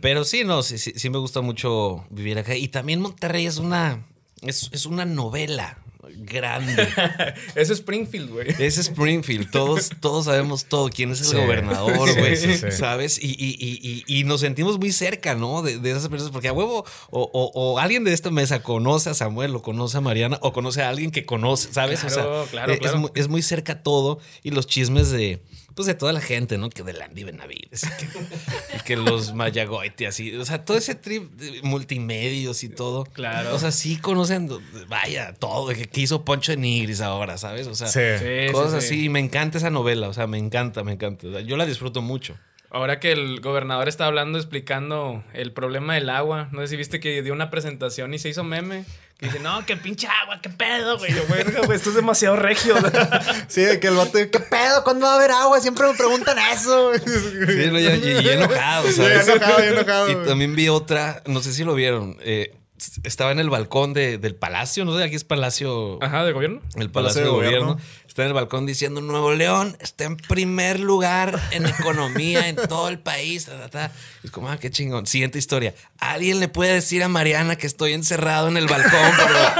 Pero 0.00 0.24
sí, 0.24 0.44
no, 0.44 0.62
sí, 0.62 0.78
sí, 0.78 0.92
sí 0.96 1.10
me 1.10 1.18
gusta 1.18 1.40
mucho 1.40 2.06
vivir 2.10 2.38
acá. 2.38 2.54
Y 2.54 2.68
también 2.68 3.00
Monterrey 3.00 3.46
es 3.46 3.56
una, 3.58 4.04
es, 4.42 4.68
es 4.72 4.84
una 4.86 5.04
novela 5.06 5.78
grande. 6.16 6.86
Es 7.54 7.70
Springfield, 7.70 8.30
güey. 8.30 8.48
Es 8.58 8.78
Springfield, 8.78 9.50
todos, 9.50 9.90
todos 10.00 10.24
sabemos 10.26 10.64
todo, 10.66 10.88
quién 10.90 11.12
es 11.12 11.20
el 11.20 11.26
Sí. 11.26 11.36
gobernador, 11.36 12.18
güey, 12.18 12.36
sí, 12.36 12.54
sí. 12.56 12.70
¿sabes? 12.72 13.22
Y, 13.22 13.28
y- 13.38 13.56
y- 13.58 14.04
y- 14.06 14.20
y 14.20 14.24
nos 14.24 14.40
sentimos 14.40 14.78
muy 14.78 14.92
cerca, 14.92 15.34
¿no? 15.34 15.62
De, 15.62 15.78
de 15.78 15.90
esas 15.90 16.08
personas, 16.08 16.32
porque 16.32 16.48
a 16.48 16.52
huevo, 16.52 16.84
o, 17.10 17.30
o- 17.32 17.50
o 17.54 17.78
alguien 17.78 18.04
de 18.04 18.12
esta 18.12 18.30
mesa 18.30 18.62
conoce 18.62 19.10
a 19.10 19.14
Samuel, 19.14 19.54
o 19.56 19.62
conoce 19.62 19.96
a 19.98 20.00
Mariana, 20.00 20.38
o 20.42 20.52
conoce 20.52 20.82
a 20.82 20.88
alguien 20.88 21.10
que 21.10 21.24
conoce, 21.24 21.72
¿sabes? 21.72 22.00
Claro, 22.00 22.40
o 22.40 22.44
sea, 22.44 22.50
claro, 22.50 22.72
eh, 22.72 22.74
es, 22.74 22.80
claro. 22.80 22.98
muy, 22.98 23.10
es 23.14 23.28
muy 23.28 23.42
cerca 23.42 23.82
todo, 23.82 24.18
y 24.42 24.50
los 24.50 24.66
chismes 24.66 25.10
de, 25.10 25.40
pues 25.74 25.86
de 25.86 25.94
toda 25.94 26.12
la 26.12 26.20
gente, 26.20 26.58
¿no? 26.58 26.70
Que 26.70 26.82
de 26.82 26.92
Landy 26.92 27.24
Benavides, 27.24 27.84
y 27.84 27.88
que, 28.06 28.76
y 28.76 28.80
que 28.84 28.96
los 28.96 29.34
Mayagoite, 29.34 30.06
así, 30.06 30.34
o 30.36 30.44
sea, 30.44 30.64
todo 30.64 30.76
ese 30.76 30.94
trip 30.94 31.30
de 31.32 31.60
multimedios 31.62 32.62
y 32.64 32.68
todo. 32.68 33.04
Claro. 33.04 33.54
O 33.54 33.58
sea, 33.58 33.72
sí 33.72 33.96
conocen, 33.96 34.48
vaya, 34.88 35.34
todo, 35.34 35.68
que, 35.68 35.86
que 35.94 36.00
hizo 36.02 36.24
Poncho 36.24 36.52
de 36.52 36.58
Nigris 36.58 37.00
ahora, 37.00 37.38
¿sabes? 37.38 37.66
O 37.68 37.74
sea, 37.74 37.86
Sí. 37.86 38.52
Cosas 38.52 38.82
sí, 38.82 38.88
sí. 38.88 38.94
así. 39.00 39.08
Me 39.08 39.20
encanta 39.20 39.56
esa 39.58 39.70
novela, 39.70 40.08
o 40.08 40.12
sea, 40.12 40.26
me 40.26 40.36
encanta, 40.38 40.84
me 40.84 40.92
encanta. 40.92 41.26
O 41.28 41.30
sea, 41.32 41.40
yo 41.40 41.56
la 41.56 41.64
disfruto 41.64 42.02
mucho. 42.02 42.36
Ahora 42.70 42.98
que 42.98 43.12
el 43.12 43.40
gobernador 43.40 43.88
está 43.88 44.06
hablando, 44.06 44.36
explicando 44.36 45.22
el 45.32 45.52
problema 45.52 45.94
del 45.94 46.10
agua, 46.10 46.48
no 46.50 46.60
sé 46.62 46.66
si 46.66 46.76
viste 46.76 46.98
que 46.98 47.22
dio 47.22 47.32
una 47.32 47.48
presentación 47.48 48.12
y 48.14 48.18
se 48.18 48.28
hizo 48.30 48.42
meme. 48.42 48.84
Que 49.16 49.26
dice, 49.26 49.38
no, 49.38 49.64
qué 49.64 49.76
pinche 49.76 50.08
agua, 50.08 50.40
qué 50.42 50.48
pedo, 50.48 50.98
güey. 50.98 51.14
Yo, 51.14 51.22
verga, 51.32 51.60
güey, 51.64 51.76
esto 51.76 51.90
es 51.90 51.94
demasiado 51.94 52.34
regio. 52.34 52.74
Sí, 53.46 53.60
de 53.60 53.78
que 53.78 53.86
el 53.86 53.94
vato, 53.94 54.18
¿qué 54.18 54.40
pedo? 54.40 54.82
¿Cuándo 54.82 55.06
va 55.06 55.12
a 55.12 55.16
haber 55.16 55.30
agua? 55.30 55.60
Siempre 55.60 55.86
me 55.86 55.94
preguntan 55.94 56.36
eso. 56.52 56.92
Sí, 56.94 57.70
no, 57.70 57.78
y, 57.78 57.84
y- 57.86 58.18
y 58.24 58.28
enojado, 58.30 58.86
Sí, 58.88 58.94
¿sabes? 58.94 59.28
enojado, 59.28 59.56
bien 59.62 59.74
enojado, 59.74 60.10
Y 60.10 60.14
güey. 60.14 60.26
también 60.26 60.56
vi 60.56 60.68
otra, 60.68 61.22
no 61.26 61.40
sé 61.40 61.52
si 61.52 61.62
lo 61.62 61.74
vieron. 61.74 62.16
eh, 62.22 62.56
estaba 63.04 63.30
en 63.32 63.38
el 63.38 63.50
balcón 63.50 63.92
de- 63.92 64.18
del 64.18 64.34
palacio, 64.34 64.84
no 64.84 64.96
sé, 64.96 65.04
aquí 65.04 65.14
es 65.14 65.24
palacio. 65.24 66.02
Ajá, 66.02 66.24
¿de 66.24 66.32
gobierno? 66.32 66.60
El 66.76 66.90
Palacio 66.90 67.22
de 67.22 67.28
Gobierno. 67.28 67.78
Está 68.14 68.22
en 68.22 68.28
el 68.28 68.34
balcón 68.34 68.64
diciendo 68.64 69.00
Nuevo 69.00 69.32
León 69.32 69.76
está 69.80 70.04
en 70.04 70.16
primer 70.16 70.78
lugar 70.78 71.36
en 71.50 71.66
economía 71.66 72.46
en 72.48 72.54
todo 72.54 72.88
el 72.88 73.00
país. 73.00 73.46
ta, 73.46 73.58
ta, 73.58 73.68
ta". 73.68 73.90
Es 74.22 74.30
como, 74.30 74.48
ah, 74.48 74.56
qué 74.56 74.70
chingón. 74.70 75.08
Siguiente 75.08 75.36
historia. 75.36 75.74
¿Alguien 75.98 76.38
le 76.38 76.46
puede 76.46 76.74
decir 76.74 77.02
a 77.02 77.08
Mariana 77.08 77.56
que 77.56 77.66
estoy 77.66 77.92
encerrado 77.92 78.46
en 78.46 78.56
el 78.56 78.68
balcón? 78.68 79.10
pero-" 79.16 79.52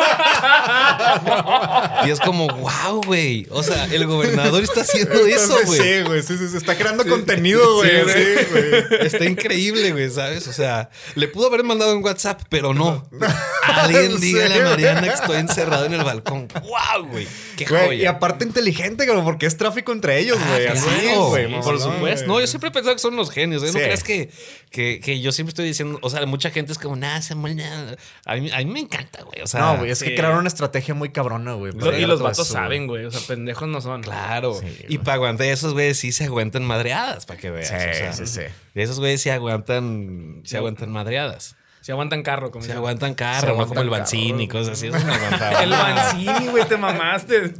y 2.06 2.10
es 2.10 2.20
como, 2.20 2.46
wow, 2.46 3.02
güey. 3.04 3.48
O 3.50 3.64
sea, 3.64 3.86
el 3.86 4.06
gobernador 4.06 4.62
está 4.62 4.82
haciendo 4.82 5.26
eso, 5.26 5.58
güey. 5.66 5.80
Sí, 5.80 6.02
güey. 6.02 6.22
Sí, 6.22 6.38
sí, 6.38 6.48
sí. 6.48 6.56
Está 6.56 6.76
creando 6.76 7.04
contenido, 7.08 7.74
güey. 7.78 7.90
Sí. 8.08 8.36
Está 9.00 9.24
increíble, 9.24 9.90
güey, 9.90 10.08
¿sabes? 10.10 10.46
O 10.46 10.52
sea, 10.52 10.90
le 11.16 11.26
pudo 11.26 11.48
haber 11.48 11.64
mandado 11.64 11.96
un 11.96 12.04
WhatsApp, 12.04 12.42
pero 12.48 12.72
no. 12.72 13.04
Alguien 13.64 14.20
dígale 14.20 14.62
a 14.62 14.64
Mariana 14.70 15.00
que 15.02 15.14
estoy 15.14 15.38
encerrado 15.38 15.86
en 15.86 15.94
el 15.94 16.04
balcón. 16.04 16.46
¡Wow, 16.62 17.08
güey! 17.08 17.26
¡Qué 17.56 17.64
Güey, 17.64 17.86
joya! 17.86 18.02
y 18.02 18.06
aparte 18.06 18.43
inteligente, 18.44 19.06
güey, 19.06 19.22
porque 19.24 19.46
es 19.46 19.56
tráfico 19.56 19.92
entre 19.92 20.18
ellos, 20.20 20.38
Ah, 20.40 20.48
güey. 20.52 20.66
Así, 20.68 20.86
claro, 21.02 21.26
güey. 21.28 21.60
por 21.60 21.80
supuesto. 21.80 22.00
güey. 22.00 22.26
No, 22.26 22.40
yo 22.40 22.46
siempre 22.46 22.68
he 22.68 22.72
pensado 22.72 22.94
que 22.94 23.00
son 23.00 23.16
los 23.16 23.30
genios. 23.30 23.62
¿eh? 23.64 23.66
No 23.66 23.72
creas 23.72 24.04
que, 24.04 24.30
que, 24.70 25.00
que 25.00 25.20
yo 25.20 25.32
siempre 25.32 25.50
estoy 25.50 25.66
diciendo, 25.66 25.98
o 26.02 26.10
sea, 26.10 26.24
mucha 26.26 26.50
gente 26.50 26.72
es 26.72 26.78
como, 26.78 26.94
nada, 26.96 27.20
Samuel, 27.22 27.56
nada". 27.56 27.96
A 28.24 28.36
mí, 28.36 28.50
a 28.52 28.58
mí 28.58 28.64
me 28.66 28.80
encanta, 28.80 29.22
güey. 29.24 29.40
O 29.42 29.46
sea, 29.46 29.60
No, 29.60 29.78
güey, 29.78 29.90
es 29.90 29.98
sí. 29.98 30.04
que 30.06 30.14
crearon 30.14 30.38
una 30.38 30.48
estrategia 30.48 30.94
muy 30.94 31.10
cabrona, 31.10 31.54
güey. 31.54 31.72
Lo- 31.72 31.96
y 31.98 32.06
los 32.06 32.20
vatos 32.22 32.46
eso, 32.46 32.54
güey. 32.54 32.62
saben, 32.64 32.86
güey. 32.86 33.04
O 33.06 33.10
sea, 33.10 33.20
pendejos 33.26 33.68
no 33.68 33.80
son. 33.80 34.02
Claro. 34.02 34.54
Sí, 34.60 34.66
y 34.88 34.98
para 34.98 35.14
aguantar 35.14 35.46
esos 35.48 35.72
güeyes 35.72 35.98
sí 35.98 36.12
se 36.12 36.24
aguantan 36.24 36.64
madreadas, 36.64 37.26
para 37.26 37.40
que 37.40 37.50
veas. 37.50 37.68
Sí, 37.68 37.74
o 37.74 37.78
sea, 37.78 38.12
sí, 38.12 38.26
sí. 38.26 38.40
Esos 38.74 38.98
güeyes 39.00 39.20
sí 39.22 39.30
aguantan, 39.30 40.42
sí 40.44 40.56
aguantan 40.56 40.90
madreadas. 40.92 41.56
Si 41.84 41.92
aguantan 41.92 42.22
carro, 42.22 42.50
como 42.50 42.64
Se 42.64 42.72
aguantan 42.72 43.10
Se 43.10 43.16
carro, 43.16 43.48
no 43.48 43.52
aguantan 43.52 43.68
como 43.68 43.80
el 43.82 43.90
Banzini 43.90 44.44
y 44.44 44.48
cosas 44.48 44.70
así. 44.78 44.86
Eso 44.88 44.98
no 45.00 45.12
aguantaba. 45.12 45.62
El 45.62 45.68
Banzini, 45.68 46.48
güey, 46.50 46.66
te 46.66 46.78
mamaste. 46.78 47.52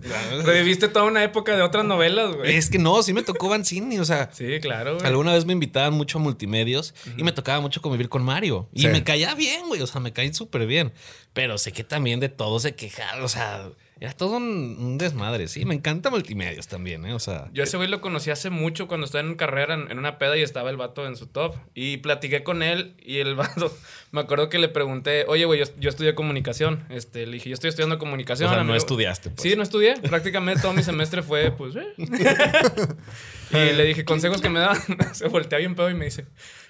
Reviviste 0.45 0.89
toda 0.89 1.05
una 1.05 1.23
época 1.23 1.55
de 1.55 1.61
otras 1.61 1.85
novelas, 1.85 2.35
güey. 2.35 2.57
Es 2.57 2.71
que 2.71 2.79
no, 2.79 3.03
sí 3.03 3.13
me 3.13 3.23
tocó 3.23 3.51
Banzini, 3.51 3.99
o 3.99 4.05
sea. 4.07 4.31
Sí, 4.33 4.61
claro, 4.63 4.95
güey. 4.95 5.07
Alguna 5.07 5.35
vez 5.35 5.45
me 5.45 5.53
invitaban 5.53 5.93
mucho 5.93 6.17
a 6.17 6.23
multimedios 6.23 6.95
y 7.19 7.23
me 7.23 7.33
tocaba 7.33 7.61
mucho 7.61 7.83
convivir 7.83 8.09
con 8.09 8.23
Mario. 8.23 8.67
Y 8.73 8.81
Sí. 8.81 8.89
me 8.89 9.05
caía 9.05 9.35
bien, 9.35 9.67
güey. 9.69 9.83
O 9.83 9.87
sea, 9.87 10.01
me 10.01 10.15
caí 10.15 10.33
súper 10.33 10.65
bien. 10.65 10.95
Pero 11.35 11.59
sé 11.59 11.73
que 11.73 11.85
también 11.85 12.19
de 12.19 12.31
todo 12.31 12.61
se 12.61 12.75
quejaba. 12.75 13.23
O 13.23 13.29
sea, 13.29 13.69
era 14.01 14.13
todo 14.13 14.37
un, 14.39 14.77
un 14.79 14.99
desmadre. 14.99 15.47
Sí, 15.49 15.65
me 15.65 15.75
encanta 15.75 16.11
multimedios 16.11 16.67
también, 16.69 17.07
¿eh? 17.07 17.15
O 17.15 17.19
sea. 17.21 17.49
Yo 17.53 17.63
ese 17.63 17.77
güey 17.77 17.89
lo 17.89 18.01
conocí 18.01 18.31
hace 18.31 18.51
mucho 18.51 18.89
cuando 18.89 19.07
estaba 19.07 19.23
en 19.27 19.35
carrera 19.37 19.75
en, 19.75 19.91
en 19.91 19.99
una 19.99 20.19
peda 20.19 20.37
y 20.37 20.43
estaba 20.43 20.69
el 20.71 20.77
vato 20.77 21.07
en 21.07 21.17
su 21.17 21.27
top. 21.27 21.55
Y 21.75 21.99
platiqué 21.99 22.43
con 22.43 22.63
él 22.63 22.95
y 23.05 23.19
el 23.19 23.35
vato, 23.37 23.75
me 24.11 24.21
acuerdo 24.21 24.49
que 24.49 24.59
le 24.59 24.69
pregunté, 24.69 25.25
oye, 25.29 25.45
güey, 25.45 25.61
yo, 25.61 25.67
yo 25.79 25.89
estudié 25.91 26.15
comunicación. 26.15 26.85
Este, 26.91 27.25
le 27.27 27.33
dije, 27.35 27.49
yo 27.51 27.55
estoy 27.55 27.71
estudiando 27.71 27.99
comunicación. 27.99 28.49
O 28.49 28.51
sea, 28.51 28.57
no 28.59 28.63
amigo". 28.63 28.77
estudiaste, 28.77 29.31
pues. 29.31 29.43
Sí, 29.43 29.57
no 29.57 29.63
estudié. 29.63 29.95
Prácticamente 30.01 30.61
todo 30.63 30.73
mi 30.73 30.83
semestre 30.83 31.23
fue, 31.23 31.51
pues, 31.53 31.75
eh. 31.77 31.95
Y 33.53 33.73
le 33.75 33.85
dije, 33.85 34.05
consejos 34.05 34.41
que 34.41 34.49
me 34.51 34.59
daban. 34.61 34.79
Se 35.13 35.29
voltea 35.29 35.59
bien 35.59 35.75
pedo 35.75 35.89
y 35.91 35.95
me 35.95 36.07
dice, 36.07 36.27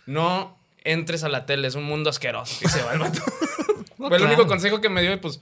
no 0.07 0.59
entres 0.85 1.25
a 1.25 1.29
la 1.29 1.47
tele, 1.47 1.67
es 1.69 1.75
un 1.75 1.85
mundo 1.85 2.11
asqueroso. 2.11 2.57
Y 2.63 2.69
se 2.69 2.83
va 2.83 2.93
el 2.93 2.99
vato. 2.99 3.21
No, 3.97 4.09
Fue 4.09 4.17
el 4.19 4.23
claro. 4.23 4.27
único 4.27 4.47
consejo 4.47 4.81
que 4.83 4.89
me 4.91 5.01
dio 5.01 5.19
pues... 5.21 5.41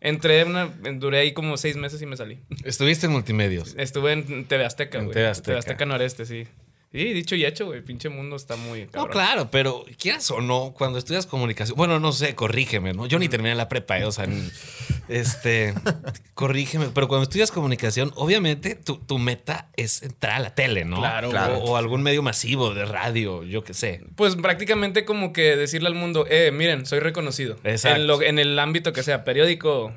Entré 0.00 0.44
una, 0.44 0.66
duré 0.94 1.18
ahí 1.20 1.32
como 1.32 1.56
seis 1.56 1.76
meses 1.76 2.00
y 2.02 2.06
me 2.06 2.16
salí. 2.16 2.38
Estuviste 2.64 3.06
en 3.06 3.12
multimedios. 3.12 3.74
Estuve 3.78 4.12
en 4.12 4.44
TV 4.46 4.64
Azteca, 4.64 4.98
güey. 5.00 5.12
TV 5.12 5.26
Azteca. 5.26 5.46
TV 5.46 5.58
Azteca 5.58 5.86
Noreste, 5.86 6.26
sí. 6.26 6.46
Sí, 6.92 7.12
dicho 7.12 7.34
y 7.34 7.44
hecho, 7.44 7.66
güey. 7.66 7.82
Pinche 7.82 8.08
mundo 8.08 8.36
está 8.36 8.56
muy 8.56 8.84
No, 8.86 8.90
cabrón. 8.92 9.12
claro, 9.12 9.50
pero 9.50 9.84
quieras 9.98 10.30
o 10.30 10.40
no, 10.40 10.72
cuando 10.76 10.98
estudias 10.98 11.26
comunicación, 11.26 11.76
bueno, 11.76 11.98
no 12.00 12.12
sé, 12.12 12.34
corrígeme, 12.34 12.92
¿no? 12.92 13.06
Yo 13.06 13.18
ni 13.18 13.28
terminé 13.28 13.54
la 13.54 13.68
prepa, 13.68 13.98
¿eh? 13.98 14.04
o 14.04 14.12
sea, 14.12 14.26
ni- 14.26 14.50
este, 15.08 15.74
corrígeme, 16.34 16.88
pero 16.94 17.08
cuando 17.08 17.24
estudias 17.24 17.50
comunicación, 17.50 18.12
obviamente 18.16 18.74
tu, 18.74 18.96
tu 18.98 19.18
meta 19.18 19.68
es 19.76 20.02
entrar 20.02 20.32
a 20.34 20.38
la 20.40 20.54
tele, 20.54 20.84
¿no? 20.84 20.98
Claro, 20.98 21.28
o, 21.28 21.30
claro. 21.30 21.58
o 21.58 21.76
algún 21.76 22.02
medio 22.02 22.22
masivo 22.22 22.74
de 22.74 22.84
radio, 22.84 23.42
yo 23.44 23.62
qué 23.64 23.74
sé. 23.74 24.02
Pues 24.16 24.36
prácticamente 24.36 25.04
como 25.04 25.32
que 25.32 25.56
decirle 25.56 25.88
al 25.88 25.94
mundo, 25.94 26.26
eh, 26.28 26.50
miren, 26.52 26.86
soy 26.86 27.00
reconocido. 27.00 27.56
Exacto. 27.64 28.00
En, 28.00 28.06
lo- 28.06 28.22
en 28.22 28.38
el 28.38 28.58
ámbito 28.58 28.92
que 28.92 29.02
sea, 29.02 29.24
periódico, 29.24 29.92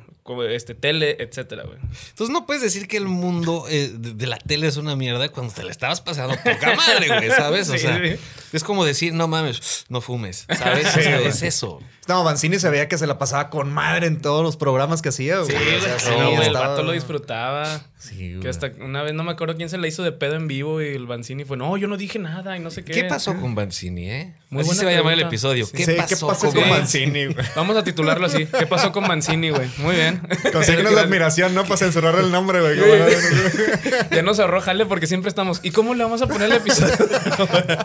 este, 0.47 0.75
tele, 0.75 1.17
etcétera, 1.19 1.63
güey. 1.63 1.79
Entonces 2.09 2.29
no 2.29 2.45
puedes 2.45 2.61
decir 2.61 2.87
que 2.87 2.97
el 2.97 3.05
mundo 3.07 3.65
eh, 3.67 3.91
de, 3.97 4.13
de 4.13 4.27
la 4.27 4.37
tele 4.37 4.67
es 4.67 4.77
una 4.77 4.95
mierda 4.95 5.29
cuando 5.29 5.51
te 5.51 5.63
la 5.63 5.71
estabas 5.71 6.01
pasando 6.01 6.35
poca 6.35 6.75
madre, 6.75 7.07
güey, 7.07 7.29
¿sabes? 7.35 7.67
O 7.69 7.73
Sí, 7.73 7.79
sea, 7.79 7.97
sí. 7.99 8.15
es 8.53 8.63
como 8.63 8.85
decir, 8.85 9.11
no 9.13 9.27
mames, 9.27 9.85
no 9.89 10.01
fumes, 10.01 10.45
¿sabes? 10.55 10.95
O 10.95 11.01
sea, 11.01 11.19
es 11.21 11.41
eso. 11.41 11.79
No, 12.07 12.23
Banzini 12.23 12.59
se 12.59 12.69
veía 12.69 12.87
que 12.87 12.97
se 12.99 13.07
la 13.07 13.17
pasaba 13.17 13.49
con 13.49 13.71
madre 13.71 14.05
en 14.07 14.21
todos 14.21 14.43
los 14.43 14.55
programas 14.57 14.98
que 15.01 15.09
hacía, 15.09 15.39
güey. 15.39 15.49
Sí, 15.49 15.55
O 15.55 15.81
sea, 15.81 15.89
güey, 15.93 15.99
sí, 15.99 16.09
no, 16.11 16.25
güey, 16.31 16.35
el 16.41 16.47
estaba- 16.47 16.67
vato 16.69 16.83
lo 16.83 16.91
disfrutaba. 16.91 17.81
Sí, 17.97 18.29
güey. 18.31 18.39
Que 18.39 18.47
hasta 18.49 18.71
una 18.79 19.03
vez 19.03 19.13
no 19.13 19.23
me 19.25 19.31
acuerdo 19.31 19.55
quién 19.57 19.69
se 19.69 19.77
la 19.77 19.85
hizo 19.87 20.03
de 20.03 20.13
pedo 20.13 20.35
en 20.35 20.47
vivo 20.47 20.81
y 20.81 20.87
el 20.87 21.05
Banzini 21.05 21.43
fue, 21.43 21.57
no, 21.57 21.75
yo 21.75 21.87
no 21.89 21.97
dije 21.97 22.17
nada 22.17 22.55
y 22.55 22.61
no 22.61 22.71
sé 22.71 22.83
qué. 22.85 22.93
¿Qué 22.93 23.03
pasó 23.03 23.35
con 23.35 23.55
Banzini, 23.55 24.09
eh? 24.09 24.35
Muy 24.49 24.61
Así 24.61 24.67
buena 24.69 24.79
se 24.79 24.85
va 24.85 24.91
a 24.91 24.95
llamar 24.95 25.13
el 25.13 25.19
episodio. 25.21 25.65
Sí. 25.65 25.73
¿Qué, 25.75 25.85
Sí, 25.85 25.95
pasó 25.97 26.27
con, 26.27 26.53
con 26.53 26.69
Banzini, 26.69 27.25
güey? 27.25 27.35
Vamos 27.55 27.75
a 27.75 27.83
titularlo 27.83 28.25
así. 28.25 28.45
¿Qué 28.45 28.65
pasó 28.67 28.91
con 28.93 29.05
Mancini, 29.07 29.49
güey? 29.49 29.67
Muy 29.77 29.95
bien. 29.95 30.21
Con 30.53 30.63
signos 30.63 30.95
de 30.95 30.99
admiración, 31.01 31.53
¿no? 31.53 31.63
Para 31.63 31.77
censurar 31.77 32.15
el 32.15 32.31
nombre, 32.31 32.61
güey. 32.61 32.79
Ya 34.11 34.21
nos 34.23 34.39
ahorró 34.39 34.61
jale 34.61 34.85
porque 34.85 35.05
siempre 35.07 35.29
estamos. 35.29 35.59
¿Y 35.63 35.71
cómo 35.71 35.93
le 35.93 36.03
vamos 36.03 36.21
a 36.21 36.27
poner 36.27 36.49
el 36.49 36.57
episodio? 36.57 36.93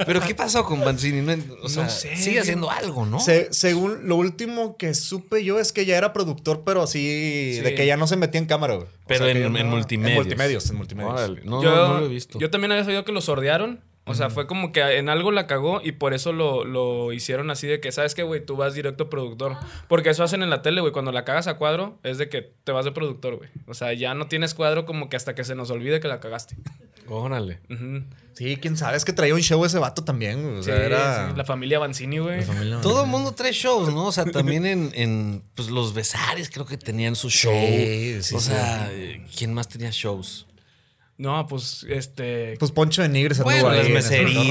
Pero 0.07 0.21
¿qué 0.21 0.35
pasó 0.35 0.65
con 0.65 0.81
Banzini? 0.81 1.21
No, 1.23 1.35
o 1.63 1.69
sea, 1.69 1.85
No 1.85 1.91
sé, 1.91 2.17
sigue 2.17 2.41
haciendo 2.41 2.71
algo, 2.71 3.05
¿no? 3.07 3.21
Se- 3.21 3.53
según 3.53 4.09
lo 4.09 4.17
último 4.17 4.77
que 4.77 4.95
supe 4.95 5.45
yo 5.45 5.59
es 5.61 5.73
que 5.73 5.85
ya 5.87 5.97
era 5.97 6.13
productor, 6.13 6.63
pero 6.65 6.83
así 6.83 7.04
Sí. 7.57 7.61
de 7.61 7.75
que 7.75 7.87
ya 7.87 7.97
no 7.97 8.07
se 8.07 8.17
metía 8.17 8.41
en 8.41 8.47
cámara, 8.47 8.75
güey. 8.75 8.87
O 8.87 8.91
Pero 9.07 9.25
sea, 9.25 9.31
en- 9.33 9.45
en 9.45 9.53
no- 9.53 9.65
multimedios. 9.77 10.11
En 10.19 10.23
multimedios, 10.25 10.71
en 10.71 10.77
multimedios. 10.77 11.13
Órale, 11.15 11.41
no, 11.45 11.63
yo, 11.63 11.75
no, 11.75 11.89
no 11.95 12.01
lo 12.01 12.07
he 12.07 12.09
visto. 12.09 12.39
Yo 12.39 12.51
también 12.51 12.73
había 12.73 12.85
sabido 12.85 13.05
que 13.05 13.13
lo 13.13 13.21
sordearon. 13.21 13.81
O 14.07 14.15
sea, 14.15 14.29
fue 14.29 14.47
como 14.47 14.71
que 14.71 14.99
en 14.99 15.09
algo 15.09 15.33
la 15.33 15.47
cagó 15.47 15.81
y 15.83 15.93
por 15.93 16.13
eso 16.13 16.33
lo, 16.33 16.65
lo 16.65 17.13
hicieron 17.15 17.51
así 17.51 17.67
de 17.67 17.81
que, 17.81 17.91
¿sabes 17.91 18.15
qué, 18.15 18.23
güey? 18.23 18.45
Tú 18.45 18.55
vas 18.57 18.75
directo 18.75 19.09
productor. 19.09 19.57
Porque 19.89 20.11
eso 20.11 20.23
hacen 20.23 20.43
en 20.43 20.51
la 20.51 20.61
tele, 20.61 20.83
güey. 20.83 20.93
Cuando 20.93 21.11
la 21.11 21.25
cagas 21.25 21.47
a 21.47 21.57
cuadro, 21.57 21.99
es 22.03 22.19
de 22.19 22.29
que 22.29 22.53
te 22.65 22.73
vas 22.73 22.85
de 22.85 22.93
productor, 22.93 23.37
güey. 23.37 23.49
O 23.67 23.73
sea, 23.73 23.95
ya 23.95 24.15
no 24.15 24.27
tienes 24.27 24.53
cuadro 24.53 24.85
como 24.85 25.09
que 25.09 25.17
hasta 25.17 25.35
que 25.35 25.43
se 25.43 25.55
nos 25.55 25.71
olvide 25.71 26.01
que 26.01 26.09
la 26.09 26.21
cagaste. 26.21 26.55
Órale. 27.09 27.61
Ujú. 27.71 28.03
Sí, 28.35 28.57
quién 28.57 28.77
sabe, 28.77 28.97
es 28.97 29.05
que 29.05 29.13
traía 29.13 29.35
un 29.35 29.41
show 29.43 29.65
ese 29.65 29.79
vato 29.79 30.05
también. 30.05 30.43
güey. 30.43 30.57
O 30.59 30.63
Sí, 30.63 30.71
sea, 30.71 30.85
era. 30.85 31.29
sí, 31.31 31.37
La 31.37 31.45
familia 31.45 31.79
Banzini, 31.79 32.19
güey. 32.19 32.43
Todo 32.83 33.05
el 33.05 33.09
mundo 33.11 33.33
trae 33.33 33.53
shows, 33.53 33.93
¿no? 33.93 34.07
O 34.07 34.13
sea, 34.13 34.25
también 34.25 34.67
en, 34.67 34.91
en, 34.95 35.43
pues, 35.55 35.71
los 35.71 35.95
besares 35.95 36.51
creo 36.51 36.67
que 36.67 36.77
tenían 36.77 37.15
su 37.17 37.31
show. 37.31 37.53
Sí, 37.55 38.23
sí, 38.23 38.35
o 38.35 38.41
sea, 38.41 38.91
¿quién 39.37 39.55
más 39.55 39.69
tenía 39.69 39.91
shows? 39.93 40.47
No, 41.17 41.47
pues, 41.47 41.87
este... 41.89 42.57
Pues 42.59 42.73
Poncho 42.73 43.01
de 43.03 43.09
Nigres 43.09 43.39
anduvo 43.39 43.53
Bueno, 43.53 43.69
ahí 43.71 43.85
las 43.85 43.89
meseritas. 44.11 44.49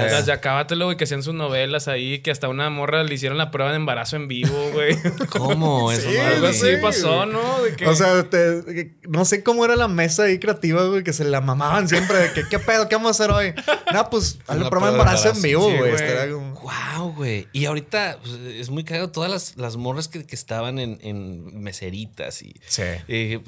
sea. 0.00 0.08
Las 0.12 0.26
de 0.26 0.32
Acábatelo, 0.32 0.84
güey, 0.84 0.96
que 0.96 1.02
hacían 1.04 1.24
sus 1.24 1.34
novelas 1.34 1.88
ahí, 1.88 2.20
que 2.20 2.30
hasta 2.30 2.48
una 2.48 2.70
morra 2.70 3.02
le 3.02 3.12
hicieron 3.12 3.36
la 3.36 3.50
prueba 3.50 3.72
de 3.72 3.78
embarazo 3.78 4.14
en 4.14 4.28
vivo, 4.28 4.56
güey. 4.72 4.96
¿Cómo? 5.30 5.90
Eso 5.90 6.08
Sí, 6.08 6.16
Algo 6.16 6.46
así 6.46 6.60
sí, 6.60 6.76
pasó. 6.80 7.26
¿no? 7.26 7.62
De 7.64 7.74
que- 7.74 7.86
O 7.88 7.96
sea, 7.96 8.30
te- 8.30 8.94
no 9.08 9.24
sé 9.24 9.42
cómo 9.42 9.64
era 9.64 9.74
la 9.74 9.88
mesa 9.88 10.22
ahí 10.24 10.38
creativa, 10.38 10.84
güey, 10.86 11.02
que 11.02 11.12
se 11.12 11.24
la 11.24 11.40
mamaban 11.40 11.88
siempre 11.88 12.16
de 12.18 12.32
que, 12.32 12.42
¿qué 12.48 12.60
pedo? 12.60 12.88
¿Qué 12.88 12.94
vamos 12.94 13.08
a 13.20 13.24
hacer 13.24 13.34
hoy? 13.34 13.52
No, 13.92 14.08
pues, 14.08 14.38
hazle 14.46 14.60
Una 14.60 14.70
prueba 14.70 14.86
de 14.88 14.92
embarazo 14.98 15.30
en 15.30 15.42
vivo, 15.42 15.62
sí, 15.68 15.76
güey. 15.78 15.90
güey. 15.90 15.94
Estaría 16.04 16.32
como- 16.32 16.54
Wow, 16.64 17.12
güey. 17.12 17.48
Y 17.52 17.66
ahorita 17.66 18.18
pues, 18.22 18.34
es 18.36 18.70
muy 18.70 18.84
cagado 18.84 19.10
todas 19.10 19.30
las, 19.30 19.56
las 19.56 19.76
morras 19.76 20.06
que, 20.08 20.24
que 20.24 20.34
estaban 20.36 20.78
en, 20.78 20.98
en 21.02 21.60
meseritas 21.60 22.40
y 22.42 22.54
Sí. 22.68 22.82
eh, 23.08 23.40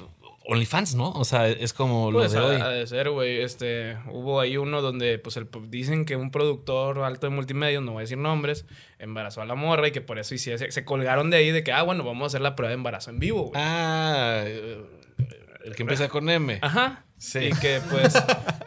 OnlyFans, 0.48 0.94
¿no? 0.94 1.11
O 1.11 1.24
sea, 1.24 1.48
es 1.48 1.72
como 1.72 2.11
Pues 2.12 2.32
lo 2.32 2.40
de 2.40 2.46
ha, 2.46 2.48
hoy. 2.56 2.61
ha 2.62 2.68
de 2.68 2.87
ser, 2.87 3.11
güey. 3.11 3.40
Este, 3.42 3.96
hubo 4.12 4.38
ahí 4.40 4.56
uno 4.56 4.80
donde, 4.80 5.18
pues, 5.18 5.37
el, 5.37 5.48
dicen 5.68 6.04
que 6.04 6.14
un 6.16 6.30
productor 6.30 7.00
alto 7.00 7.26
de 7.28 7.35
multimedia, 7.35 7.80
no 7.80 7.92
voy 7.92 8.00
a 8.00 8.02
decir 8.02 8.18
nombres, 8.18 8.64
embarazó 8.98 9.42
a 9.42 9.46
la 9.46 9.54
morra 9.56 9.88
y 9.88 9.92
que 9.92 10.00
por 10.00 10.18
eso 10.18 10.35
hicieron- 10.35 10.59
se, 10.59 10.70
se 10.70 10.85
colgaron 10.85 11.30
de 11.30 11.38
ahí 11.38 11.50
de 11.50 11.64
que, 11.64 11.72
ah, 11.72 11.82
bueno, 11.82 12.04
vamos 12.04 12.22
a 12.22 12.26
hacer 12.28 12.40
la 12.42 12.54
prueba 12.54 12.68
de 12.70 12.74
embarazo 12.74 13.11
en 13.11 13.18
vivo, 13.18 13.42
güey. 13.46 13.52
Ah, 13.56 14.44
el 14.44 15.74
que 15.74 15.82
empieza 15.82 16.09
con 16.09 16.28
M. 16.30 16.59
Ajá. 16.62 17.02
Sí. 17.18 17.38
Y 17.40 17.50
que, 17.59 17.80
pues, 17.90 18.14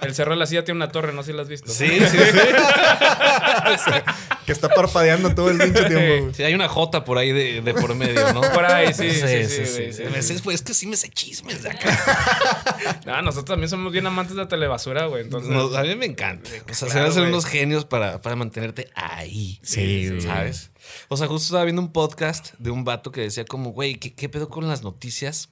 el 0.01 0.13
Cerro 0.15 0.31
de 0.31 0.37
la 0.37 0.47
Silla 0.47 0.63
tiene 0.65 0.77
una 0.79 0.91
torre, 0.91 1.13
no 1.13 1.21
sé 1.23 1.31
si 1.31 1.35
la 1.37 1.43
has 1.43 1.47
visto. 1.49 1.71
Sí, 1.71 1.87
sí, 1.87 2.17
sí. 2.17 2.17
Que 4.49 4.53
está 4.53 4.67
parpadeando 4.69 5.35
todo 5.35 5.51
el 5.51 5.59
pinche 5.59 5.83
tiempo, 5.85 6.21
güey. 6.23 6.33
Sí, 6.33 6.41
hay 6.43 6.55
una 6.55 6.67
J 6.67 7.05
por 7.05 7.19
ahí 7.19 7.31
de, 7.31 7.61
de 7.61 7.73
por 7.75 7.93
medio, 7.93 8.33
¿no? 8.33 8.41
Por 8.41 8.65
ahí, 8.65 8.91
sí, 8.95 9.11
sí, 9.11 9.21
sí, 9.21 9.45
sí, 9.45 9.65
sí, 9.67 9.93
sí. 9.93 10.03
A 10.03 10.09
veces, 10.09 10.41
pues, 10.41 10.55
es 10.55 10.61
que 10.63 10.73
sí 10.73 10.87
me 10.87 10.97
sé 10.97 11.09
chismes 11.09 11.61
de 11.61 11.69
acá. 11.69 12.99
No, 13.05 13.21
nosotros 13.21 13.45
también 13.45 13.69
somos 13.69 13.91
bien 13.93 14.07
amantes 14.07 14.35
de 14.35 14.41
la 14.41 14.47
telebasura, 14.47 15.05
güey. 15.05 15.23
Entonces, 15.23 15.51
No, 15.51 15.75
a 15.77 15.83
mí 15.83 15.95
me 15.95 16.07
encanta. 16.07 16.49
O 16.49 16.73
sea, 16.73 16.75
se 16.75 16.85
Claro, 16.87 16.99
van 17.01 17.09
a 17.09 17.13
ser 17.13 17.21
güey. 17.21 17.31
unos 17.33 17.45
genios 17.45 17.85
para, 17.85 18.21
para 18.21 18.35
mantenerte 18.35 18.89
ahí. 18.95 19.59
Sí, 19.61 20.07
güey. 20.09 20.21
¿Sabes? 20.21 20.71
O 21.09 21.17
sea, 21.17 21.27
justo 21.27 21.45
estaba 21.45 21.63
viendo 21.65 21.81
un 21.83 21.91
podcast 21.91 22.53
de 22.57 22.71
un 22.71 22.83
vato 22.85 23.11
que 23.11 23.21
decía 23.21 23.45
como, 23.45 23.69
güey, 23.71 23.95
¿qué, 23.95 24.15
qué 24.15 24.29
pedo 24.29 24.49
con 24.49 24.67
las 24.67 24.81
noticias? 24.81 25.49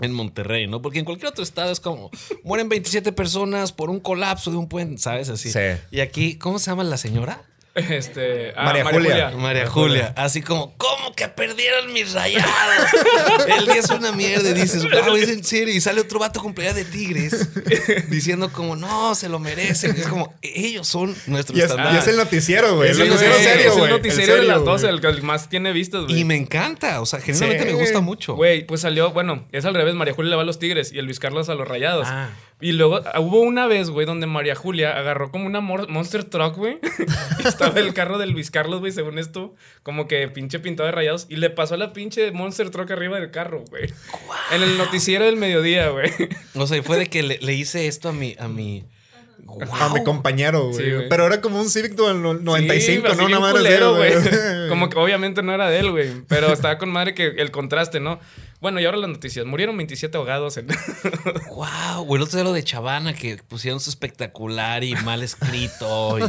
En 0.00 0.12
Monterrey, 0.12 0.66
¿no? 0.66 0.80
Porque 0.82 0.98
en 0.98 1.04
cualquier 1.04 1.28
otro 1.28 1.44
estado 1.44 1.70
es 1.70 1.78
como, 1.78 2.10
mueren 2.44 2.68
27 2.70 3.12
personas 3.12 3.72
por 3.72 3.90
un 3.90 4.00
colapso 4.00 4.50
de 4.50 4.56
un 4.56 4.66
puente, 4.68 5.00
¿sabes? 5.00 5.28
Así. 5.28 5.52
Sí. 5.52 5.60
Y 5.90 6.00
aquí, 6.00 6.38
¿cómo 6.38 6.58
se 6.58 6.70
llama 6.70 6.82
la 6.82 6.96
señora? 6.96 7.42
Este. 7.74 8.52
ah, 8.56 8.64
María 8.64 8.84
Julia. 8.84 9.30
María 9.36 9.66
Julia. 9.68 10.12
Así 10.16 10.42
como, 10.42 10.74
¿cómo 10.76 11.14
que 11.14 11.28
perdieron 11.28 11.92
mis 11.92 12.12
rayados? 12.12 12.46
El 13.58 13.64
día 13.66 13.76
es 13.76 13.90
una 13.90 14.12
mierda. 14.12 14.50
Y 14.50 14.54
dices, 14.54 14.84
wow, 14.90 15.16
es 15.16 15.28
en 15.28 15.42
serio. 15.44 15.74
Y 15.74 15.80
sale 15.80 16.00
otro 16.00 16.18
vato 16.18 16.40
con 16.40 16.54
playa 16.54 16.74
de 16.74 16.84
tigres 16.84 17.48
diciendo 18.10 18.52
como, 18.52 18.76
no, 18.76 19.14
se 19.14 19.28
lo 19.28 19.38
merecen. 19.38 19.96
Es 19.96 20.06
como, 20.06 20.34
ellos 20.42 20.86
son 20.86 21.16
nuestros 21.26 21.58
Y 21.58 21.62
es, 21.62 21.70
y 21.70 21.96
es 21.96 22.08
el 22.08 22.16
noticiero, 22.16 22.76
güey. 22.76 22.90
Es 22.90 22.98
el 22.98 23.08
noticiero 23.08 23.34
güey, 23.34 23.44
serio, 23.44 23.70
es 23.70 23.76
el 23.76 23.90
noticiero 23.90 24.32
de 24.34 24.38
serio, 24.40 24.52
las 24.52 24.64
12, 24.64 24.82
güey. 24.84 24.94
el 24.94 25.00
que 25.00 25.06
el 25.08 25.22
más 25.22 25.48
tiene 25.48 25.72
vistas, 25.72 26.02
güey. 26.04 26.20
Y 26.20 26.24
me 26.24 26.36
encanta. 26.36 27.00
O 27.00 27.06
sea, 27.06 27.20
genuinamente 27.20 27.64
Sí. 27.64 27.74
me 27.74 27.80
gusta 27.80 28.00
mucho. 28.00 28.34
Güey, 28.34 28.66
pues 28.66 28.80
salió, 28.82 29.12
bueno, 29.12 29.46
es 29.52 29.64
al 29.64 29.74
revés, 29.74 29.94
María 29.94 30.14
Julia 30.14 30.30
le 30.30 30.36
va 30.36 30.42
a 30.42 30.44
los 30.44 30.58
Tigres 30.58 30.92
y 30.92 30.98
el 30.98 31.04
Luis 31.06 31.18
Carlos 31.20 31.48
a 31.48 31.54
los 31.54 31.66
Rayados. 31.66 32.06
Ah. 32.10 32.30
Y 32.62 32.72
luego 32.72 33.00
ah, 33.04 33.18
hubo 33.18 33.40
una 33.40 33.66
vez, 33.66 33.90
güey, 33.90 34.06
donde 34.06 34.28
María 34.28 34.54
Julia 34.54 34.96
agarró 34.96 35.32
como 35.32 35.46
una 35.46 35.60
Monster 35.60 36.22
Truck, 36.22 36.56
güey. 36.56 36.78
estaba 37.44 37.80
el 37.80 37.92
carro 37.92 38.18
del 38.18 38.30
Luis 38.30 38.52
Carlos, 38.52 38.78
güey, 38.78 38.92
según 38.92 39.18
esto, 39.18 39.54
como 39.82 40.06
que 40.06 40.28
pinche 40.28 40.60
pintado 40.60 40.86
de 40.86 40.92
rayados. 40.92 41.26
Y 41.28 41.36
le 41.36 41.50
pasó 41.50 41.76
la 41.76 41.92
pinche 41.92 42.30
Monster 42.30 42.70
Truck 42.70 42.90
arriba 42.92 43.18
del 43.18 43.32
carro, 43.32 43.64
güey. 43.68 43.92
En 44.52 44.62
el 44.62 44.78
noticiero 44.78 45.24
del 45.24 45.36
mediodía, 45.36 45.88
güey. 45.88 46.10
O 46.54 46.66
sea, 46.68 46.80
fue 46.84 46.98
de 46.98 47.06
que 47.06 47.24
le, 47.24 47.38
le 47.38 47.52
hice 47.52 47.88
esto 47.88 48.10
a 48.10 48.12
mi. 48.12 48.36
A 48.38 48.46
mi 48.46 48.84
A 49.80 49.88
mi 49.90 50.02
compañero, 50.04 50.68
güey. 50.70 50.84
Sí, 50.84 50.90
güey. 50.92 51.08
Pero 51.08 51.26
era 51.26 51.40
como 51.40 51.60
un 51.60 51.68
Civic 51.68 51.94
del 51.94 52.22
no- 52.22 52.34
95, 52.34 53.08
Sí, 53.10 53.16
¿no? 53.18 53.26
Una 53.26 53.40
madre 53.40 53.58
culero, 53.58 53.94
así, 54.02 54.12
güey. 54.28 54.68
Como 54.68 54.88
que 54.88 54.98
obviamente 54.98 55.42
no 55.42 55.52
era 55.54 55.68
de 55.68 55.78
él, 55.78 55.90
güey. 55.90 56.08
Pero 56.28 56.52
estaba 56.52 56.78
con 56.78 56.90
madre 56.90 57.14
que 57.14 57.26
el 57.26 57.50
contraste, 57.50 58.00
¿no? 58.00 58.18
Bueno, 58.60 58.80
y 58.80 58.84
ahora 58.86 58.96
las 58.98 59.10
noticias. 59.10 59.44
Murieron 59.44 59.76
27 59.76 60.16
ahogados 60.16 60.56
en... 60.56 60.68
wow. 61.48 62.06
O 62.06 62.16
el 62.16 62.22
otro 62.22 62.36
día 62.36 62.44
lo 62.44 62.52
de 62.52 62.62
Chavana 62.62 63.12
que 63.12 63.36
pusieron 63.48 63.80
su 63.80 63.90
espectacular 63.90 64.84
y 64.84 64.94
mal 64.96 65.22
escrito. 65.22 66.18
y- 66.18 66.22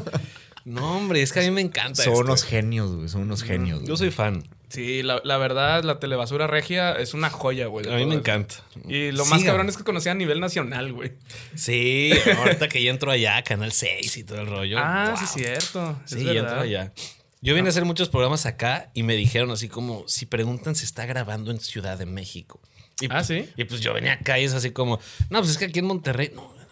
No, 0.66 0.98
hombre, 0.98 1.22
es 1.22 1.34
que 1.34 1.40
a 1.40 1.44
mí 1.44 1.52
me 1.52 1.62
encanta. 1.62 2.04
Son 2.04 2.14
esto. 2.14 2.26
unos 2.26 2.44
genios, 2.44 2.96
güey. 2.96 3.10
Son 3.10 3.22
unos 3.22 3.44
genios. 3.44 3.80
Yo 3.82 3.86
güey. 3.88 3.98
soy 3.98 4.12
fan. 4.12 4.44
Sí, 4.70 5.04
la, 5.04 5.22
la 5.24 5.38
verdad, 5.38 5.84
la 5.84 6.00
telebasura 6.00 6.48
regia 6.48 6.94
es 6.94 7.14
una 7.14 7.30
joya, 7.30 7.68
güey. 7.68 7.86
A 7.88 7.98
mí 7.98 8.06
me 8.06 8.12
eso. 8.12 8.20
encanta. 8.20 8.56
Y 8.88 9.12
lo 9.12 9.24
más 9.26 9.44
cabrón 9.44 9.70
es 9.70 9.78
que 9.78 9.84
conocía 9.84 10.14
a 10.14 10.16
nivel 10.16 10.40
nacional, 10.40 10.94
güey. 10.94 11.12
Sí, 11.54 12.12
ahorita 12.40 12.70
que 12.70 12.82
ya 12.82 12.90
entro 12.90 13.12
allá, 13.12 13.44
Canal 13.44 13.72
6 13.72 14.18
y 14.18 14.24
todo 14.24 14.40
el 14.42 14.48
rollo. 14.48 14.78
Ah, 14.80 15.10
wow. 15.10 15.18
sí, 15.18 15.24
es 15.26 15.32
cierto. 15.32 16.00
Es 16.06 16.12
Sí, 16.12 16.24
ya 16.24 16.32
entro 16.34 16.60
allá. 16.62 16.92
Yo 17.42 17.54
vine 17.54 17.68
a 17.68 17.70
hacer 17.72 17.86
muchos 17.86 18.10
programas 18.10 18.46
acá 18.46 18.90
y 18.94 19.04
me 19.04 19.16
dijeron 19.16 19.52
así 19.52 19.68
como, 19.70 20.08
si 20.08 20.26
preguntan 20.26 20.76
si 20.76 20.86
está 20.86 21.06
grabando 21.06 21.52
en 21.52 21.60
Ciudad 21.60 21.98
de 21.98 22.06
México. 22.06 22.60
Y, 23.02 23.08
Ah, 23.12 23.24
¿sí? 23.24 23.50
Y 23.58 23.66
pues 23.66 23.82
yo 23.82 23.94
venía 23.94 24.14
acá 24.14 24.40
y 24.40 24.46
es 24.46 24.54
así 24.54 24.72
como, 24.72 25.00
no, 25.30 25.40
pues 25.40 25.52
es 25.52 25.58
que 25.58 25.66
aquí 25.66 25.80
en 25.80 25.86
Monterrey, 25.86 26.32
no, 26.34 26.42
no, 26.42 26.63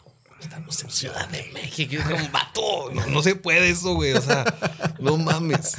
estamos 0.45 0.83
en 0.83 0.89
Ciudad 0.89 1.27
de 1.29 1.49
México. 1.53 1.93
Y 1.93 1.97
es 1.97 2.03
como, 2.03 2.29
vato, 2.29 2.91
no, 2.93 3.05
no 3.07 3.21
se 3.21 3.35
puede 3.35 3.69
eso, 3.69 3.93
güey. 3.95 4.13
O 4.13 4.21
sea, 4.21 4.43
no 4.99 5.17
mames. 5.17 5.75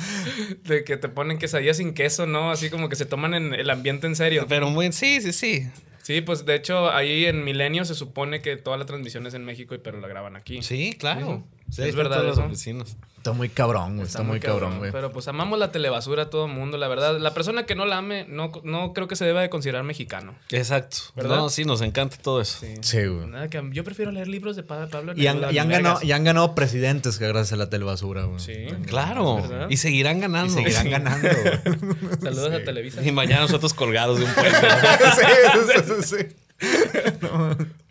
De 0.65 0.85
que 0.85 0.97
te 0.97 1.09
ponen 1.09 1.39
quesadillas 1.39 1.77
sin 1.77 1.95
queso, 1.95 2.27
¿no? 2.27 2.51
Así 2.51 2.71
como 2.71 2.89
que 2.89 2.97
se 2.97 3.07
toman 3.07 3.35
en 3.35 3.55
el 3.55 3.71
ambiente 3.71 4.07
en 4.07 4.17
serio. 4.17 4.47
Pero 4.49 4.71
muy, 4.71 4.93
sí, 4.93 5.21
sí, 5.21 5.33
sí. 5.33 5.69
Sí, 6.03 6.21
pues 6.21 6.45
de 6.45 6.57
hecho, 6.57 6.91
ahí 6.91 7.27
en 7.27 7.45
Milenio 7.45 7.85
se 7.85 7.95
supone 7.95 8.43
que 8.43 8.57
toda 8.57 8.77
la 8.77 8.87
transmisión 8.87 9.25
es 9.27 9.35
en 9.35 9.45
México, 9.45 9.75
y 9.75 9.79
pero 9.79 10.01
la 10.01 10.09
graban 10.09 10.35
aquí. 10.35 10.61
Sí, 10.63 10.95
claro. 10.99 11.45
Sí, 11.71 11.83
Sí, 11.83 11.89
es 11.89 11.95
verdad 11.95 12.19
verdad. 12.23 12.37
Las 12.37 12.47
oficinas. 12.47 12.97
Está 13.23 13.31
muy 13.31 13.49
cabrón, 13.51 13.95
güey. 13.99 14.09
Está, 14.09 14.25
muy 14.25 14.41
cabrón, 14.41 14.79
güey. 14.79 14.91
Pero 14.91 15.13
pues 15.13 15.29
amamos 15.29 15.57
la 15.57 15.71
telebasura 15.71 16.25
a 16.25 16.27
todo 16.29 16.47
el 16.47 16.53
mundo, 16.53 16.77
la 16.77 16.89
verdad. 16.89 17.21
La 17.21 17.33
persona 17.33 17.67
que 17.67 17.77
no 17.77 17.87
la 17.87 17.99
ame, 17.99 18.27
no, 18.29 18.51
no 18.65 18.93
creo 18.93 19.07
que 19.07 19.15
se 19.15 19.25
deba 19.25 19.41
de 19.43 19.49
considerar 19.49 19.85
mexicano. 19.85 20.35
Exacto. 20.51 20.97
¿Verdad? 21.15 21.37
No, 21.37 21.49
sí, 21.49 21.65
nos 21.65 21.83
encanta 21.83 22.17
todo 22.21 22.41
eso. 22.41 22.59
Sí. 22.59 22.75
Sí, 22.81 23.07
güey. 23.07 23.29
Nada 23.29 23.49
que 23.49 23.63
yo 23.71 23.85
prefiero 23.85 24.11
leer 24.11 24.27
libros 24.27 24.57
de 24.57 24.65
Pa- 24.65 24.89
Pablo 24.89 25.13
Y 25.15 25.29
han, 25.29 25.55
y 25.55 25.59
han 25.59 25.69
ganado, 25.69 26.01
y 26.03 26.11
han 26.11 26.25
ganado 26.25 26.57
presidentes 26.57 27.17
que 27.19 27.29
gracias 27.29 27.53
a 27.53 27.57
la 27.57 27.71
telebasura, 27.71 28.25
güey. 28.25 28.41
Sí. 28.41 28.67
Claro. 28.87 29.37
Verdad. 29.37 29.71
Y 29.71 29.77
seguirán 29.77 30.19
ganando. 30.19 30.53
Y 30.61 30.65
seguirán 30.65 30.91
ganando, 30.91 31.29
güey. 31.29 32.19
Saludos 32.23 32.53
a 32.55 32.65
Televisa. 32.65 33.05
Y 33.07 33.13
mañana 33.13 33.43
nosotros 33.43 33.73
colgados 33.73 34.19
de 34.19 34.25
un 34.25 34.33
puente. 34.35 34.51
sí, 35.15 35.85
sí, 35.85 35.95
sí, 36.09 36.17
sí. 36.17 36.67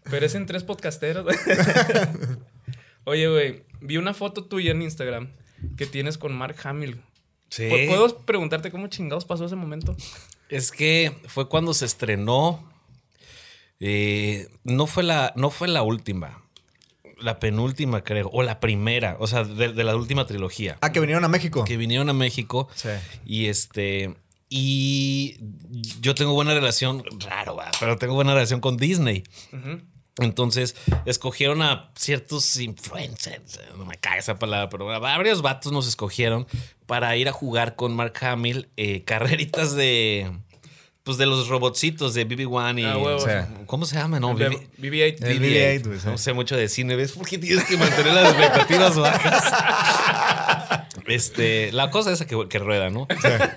Pero 0.09 0.25
es 0.25 0.35
en 0.35 0.45
tres 0.45 0.65
podcasteros. 0.65 1.25
Oye, 3.05 3.27
güey, 3.29 3.63
vi 3.81 3.97
una 3.97 4.13
foto 4.13 4.45
tuya 4.45 4.71
en 4.71 4.81
Instagram 4.81 5.31
que 5.77 5.85
tienes 5.85 6.17
con 6.17 6.33
Mark 6.33 6.55
Hamill. 6.63 7.01
Sí. 7.49 7.63
¿Pu- 7.63 7.87
¿Puedo 7.87 8.17
preguntarte 8.19 8.71
cómo 8.71 8.87
chingados 8.87 9.25
pasó 9.25 9.45
ese 9.45 9.55
momento? 9.57 9.95
Es 10.49 10.71
que 10.71 11.11
fue 11.27 11.49
cuando 11.49 11.73
se 11.73 11.85
estrenó. 11.85 12.67
eh, 13.79 14.47
no, 14.63 14.87
fue 14.87 15.03
la, 15.03 15.33
no 15.35 15.49
fue 15.49 15.67
la 15.67 15.81
última. 15.83 16.43
La 17.19 17.39
penúltima, 17.39 18.03
creo. 18.03 18.29
O 18.33 18.41
la 18.43 18.59
primera. 18.59 19.15
O 19.19 19.27
sea, 19.27 19.43
de, 19.43 19.73
de 19.73 19.83
la 19.83 19.95
última 19.95 20.25
trilogía. 20.25 20.77
Ah, 20.81 20.91
que 20.91 20.99
vinieron 20.99 21.23
a 21.23 21.27
México. 21.27 21.63
Que 21.65 21.77
vinieron 21.77 22.09
a 22.09 22.13
México. 22.13 22.67
Sí. 22.75 22.89
Y 23.25 23.45
este. 23.45 24.15
Y 24.49 25.37
yo 26.01 26.13
tengo 26.15 26.33
buena 26.33 26.53
relación, 26.53 27.03
raro, 27.19 27.57
pero 27.79 27.97
tengo 27.97 28.15
buena 28.15 28.33
relación 28.33 28.59
con 28.59 28.75
Disney. 28.77 29.23
Ujú. 29.53 29.81
Entonces 30.21 30.75
escogieron 31.05 31.61
a 31.61 31.91
ciertos 31.95 32.55
influencers, 32.57 33.55
eh, 33.55 33.61
no 33.77 33.85
me 33.85 33.97
cae 33.97 34.19
esa 34.19 34.37
palabra, 34.37 34.69
pero 34.69 34.91
a 34.91 34.99
varios 34.99 35.41
vatos 35.41 35.71
nos 35.71 35.87
escogieron 35.87 36.47
para 36.85 37.15
ir 37.15 37.29
a 37.29 37.31
jugar 37.31 37.75
con 37.75 37.95
Mark 37.95 38.13
Hamill 38.21 38.69
eh, 38.77 39.03
carreritas 39.05 39.75
de. 39.75 40.31
Pues 41.03 41.17
de 41.17 41.25
los 41.25 41.47
robotcitos 41.47 42.13
de 42.13 42.27
BB-1 42.27 42.79
y. 42.79 42.85
Ah, 42.85 42.97
huevo. 42.97 43.25
¿Cómo 43.65 43.85
se 43.87 43.95
llama? 43.95 44.19
No, 44.19 44.35
De 44.35 44.49
BB 44.49 44.59
BB-8. 44.77 45.25
El 45.25 45.41
BB-8. 45.41 45.81
BB-8, 45.81 45.87
güey, 45.87 45.99
sí. 45.99 46.07
No 46.07 46.17
sé 46.19 46.33
mucho 46.33 46.55
de 46.55 46.69
cine, 46.69 46.95
¿ves? 46.95 47.11
Porque 47.17 47.39
tienes 47.39 47.65
que 47.65 47.75
mantener 47.75 48.13
las 48.13 48.31
expectativas 48.33 48.97
bajas. 48.97 49.53
Este, 51.07 51.71
la 51.73 51.89
cosa 51.89 52.11
esa 52.11 52.25
que, 52.25 52.47
que 52.47 52.59
rueda, 52.59 52.89
¿no? 52.89 53.07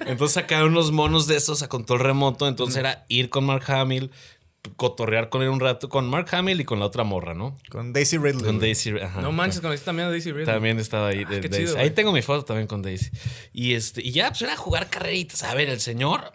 Entonces 0.07 0.35
sacaron 0.35 0.73
unos 0.73 0.91
monos 0.91 1.27
de 1.27 1.37
esos 1.37 1.63
a 1.63 1.69
control 1.69 2.01
remoto. 2.01 2.49
Entonces 2.49 2.77
era 2.77 3.05
ir 3.09 3.31
con 3.31 3.45
Mark 3.45 3.71
Hamill, 3.71 4.11
cotorrear 4.77 5.29
con 5.29 5.43
él 5.43 5.49
un 5.49 5.61
rato, 5.61 5.89
con 5.89 6.09
Mark 6.09 6.27
Hamill 6.33 6.61
y 6.61 6.65
con 6.65 6.79
la 6.81 6.87
otra 6.87 7.05
morra, 7.05 7.35
¿no? 7.35 7.57
Con 7.71 7.93
Daisy 7.93 8.19
Ridley. 8.19 8.43
Con. 8.45 8.59
Daisy. 8.59 8.99
ajá. 8.99 9.21
No 9.21 9.31
manches, 9.33 9.61
conociste 9.61 9.85
también 9.87 10.09
a 10.09 10.11
Daisy 10.11 10.31
Ridley. 10.33 10.47
También 10.47 10.79
estaba 10.79 11.09
ahí. 11.09 11.25
de- 11.25 11.41
qué 11.41 11.49
Daisy. 11.49 11.67
chido, 11.73 11.79
ahí 11.79 11.91
tengo 11.91 12.13
mi 12.13 12.23
foto 12.23 12.45
también 12.45 12.67
con 12.67 12.83
Daisy. 12.83 13.11
Y 13.53 13.75
este, 13.75 14.03
y 14.03 14.13
ya, 14.13 14.29
pues 14.31 14.43
era 14.43 14.57
jugar 14.57 14.89
carreritas. 14.91 15.43
A 15.45 15.55
ver, 15.55 15.69
el 15.69 15.81
señor 15.81 16.33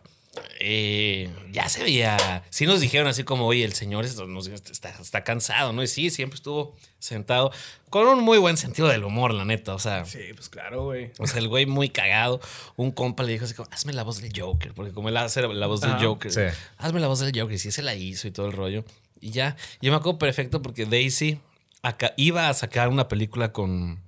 eh, 0.60 1.30
ya 1.52 1.70
se 1.70 1.84
veía. 1.84 2.44
Sí 2.50 2.65
nos 2.65 2.82
dijeron 2.82 3.08
así 3.08 3.24
como, 3.24 3.46
oye, 3.48 3.63
el 3.63 3.74
señor 3.74 4.06
nos- 4.28 4.48
está, 4.48 4.89
está 4.89 5.24
cansado, 5.24 5.74
¿no? 5.74 5.84
Y 5.84 5.88
sí, 5.88 6.10
siempre 6.10 6.36
estuvo 6.36 6.76
sentado 7.00 7.52
con 7.89 8.08
un 8.08 8.24
muy 8.24 8.38
buen 8.38 8.58
sentido 8.58 8.88
del 8.88 9.04
humor, 9.04 9.34
la 9.34 9.46
neta. 9.46 9.74
O 9.74 9.80
sea, 9.80 10.06
Sí, 10.06 10.20
pues 10.36 10.50
claro, 10.50 10.84
güey. 10.86 11.12
o 11.18 11.28
sea, 11.28 11.39
el 11.39 11.48
güey 11.48 11.65
muy 11.65 11.89
cagado. 11.89 12.39
Un 12.76 12.92
compa 12.92 13.24
le 13.24 13.32
dijo 13.34 13.46
así 13.46 13.54
como, 13.54 13.70
hazme 13.72 13.94
la 13.94 14.04
voz 14.04 14.22
del 14.22 14.32
Joker. 14.39 14.74
Porque 14.74 14.92
como 14.92 15.10
él 15.10 15.18
hace 15.18 15.42
la 15.42 15.68
voz 15.68 15.82
del. 15.82 15.94
Joker, 16.04 16.32
Sí. 16.32 16.42
hazme 16.78 17.00
la 17.00 17.08
voz 17.08 17.20
del 17.20 17.32
Joker. 17.38 17.56
Y 17.56 17.60
sí 17.60 17.72
se 17.72 17.82
la 17.82 17.96
hizo 17.96 18.28
y 18.28 18.32
todo 18.32 18.46
el 18.48 18.54
rollo. 18.54 18.84
Y 19.22 19.32
ya, 19.32 19.56
yo 19.82 19.92
me 19.92 19.98
acuerdo 19.98 20.20
perfecto 20.20 20.62
porque 20.62 20.86
Daisy 20.86 21.39
acá, 21.82 22.13
iba 22.18 22.50
a 22.50 22.54
sacar 22.54 22.89
una 22.89 23.08
película 23.08 23.52
con, 23.52 24.00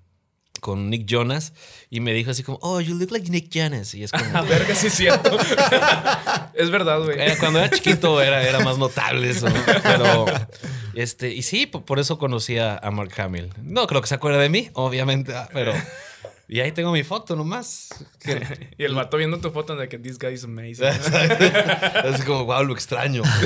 con 0.61 0.89
Nick 0.89 1.05
Jonas 1.05 1.51
y 1.89 1.99
me 1.99 2.13
dijo 2.13 2.31
así 2.31 2.43
como, 2.43 2.57
oh, 2.61 2.79
you 2.79 2.95
look 2.95 3.11
like 3.11 3.29
Nick 3.29 3.49
Jonas. 3.49 3.93
Y 3.93 4.03
es 4.05 4.11
como... 4.13 4.23
A 4.37 4.41
verga, 4.43 4.73
sí 4.73 4.87
es 4.87 4.93
cierto. 4.93 5.37
es 6.53 6.69
verdad, 6.69 7.03
güey. 7.03 7.19
Eh, 7.19 7.35
cuando 7.39 7.59
era 7.59 7.69
chiquito 7.69 8.21
era, 8.21 8.41
era 8.47 8.59
más 8.61 8.77
notable 8.77 9.29
eso, 9.29 9.49
¿no? 9.49 9.59
Pero, 9.83 10.25
este, 10.93 11.33
y 11.33 11.41
sí, 11.41 11.65
po- 11.65 11.83
por 11.83 11.99
eso 11.99 12.17
conocí 12.17 12.57
a, 12.57 12.77
a 12.77 12.91
Mark 12.91 13.11
Hamill. 13.19 13.49
No 13.63 13.87
creo 13.87 14.01
que 14.01 14.07
se 14.07 14.15
acuerde 14.15 14.39
de 14.41 14.49
mí, 14.49 14.69
obviamente, 14.73 15.35
ah, 15.35 15.49
pero. 15.51 15.73
Y 16.53 16.59
ahí 16.59 16.73
tengo 16.73 16.91
mi 16.91 17.01
foto 17.03 17.37
nomás. 17.37 17.87
Que- 18.19 18.69
Y 18.77 18.83
el 18.83 18.93
vato 18.93 19.15
viendo 19.17 19.39
tu 19.39 19.49
foto 19.51 19.75
de 19.77 19.87
que 19.87 19.97
this 19.97 20.19
guy 20.19 20.33
is 20.33 20.43
amazing. 20.43 20.83
Así 20.85 22.23
como, 22.23 22.43
wow, 22.45 22.63
lo 22.63 22.73
extraño. 22.73 23.23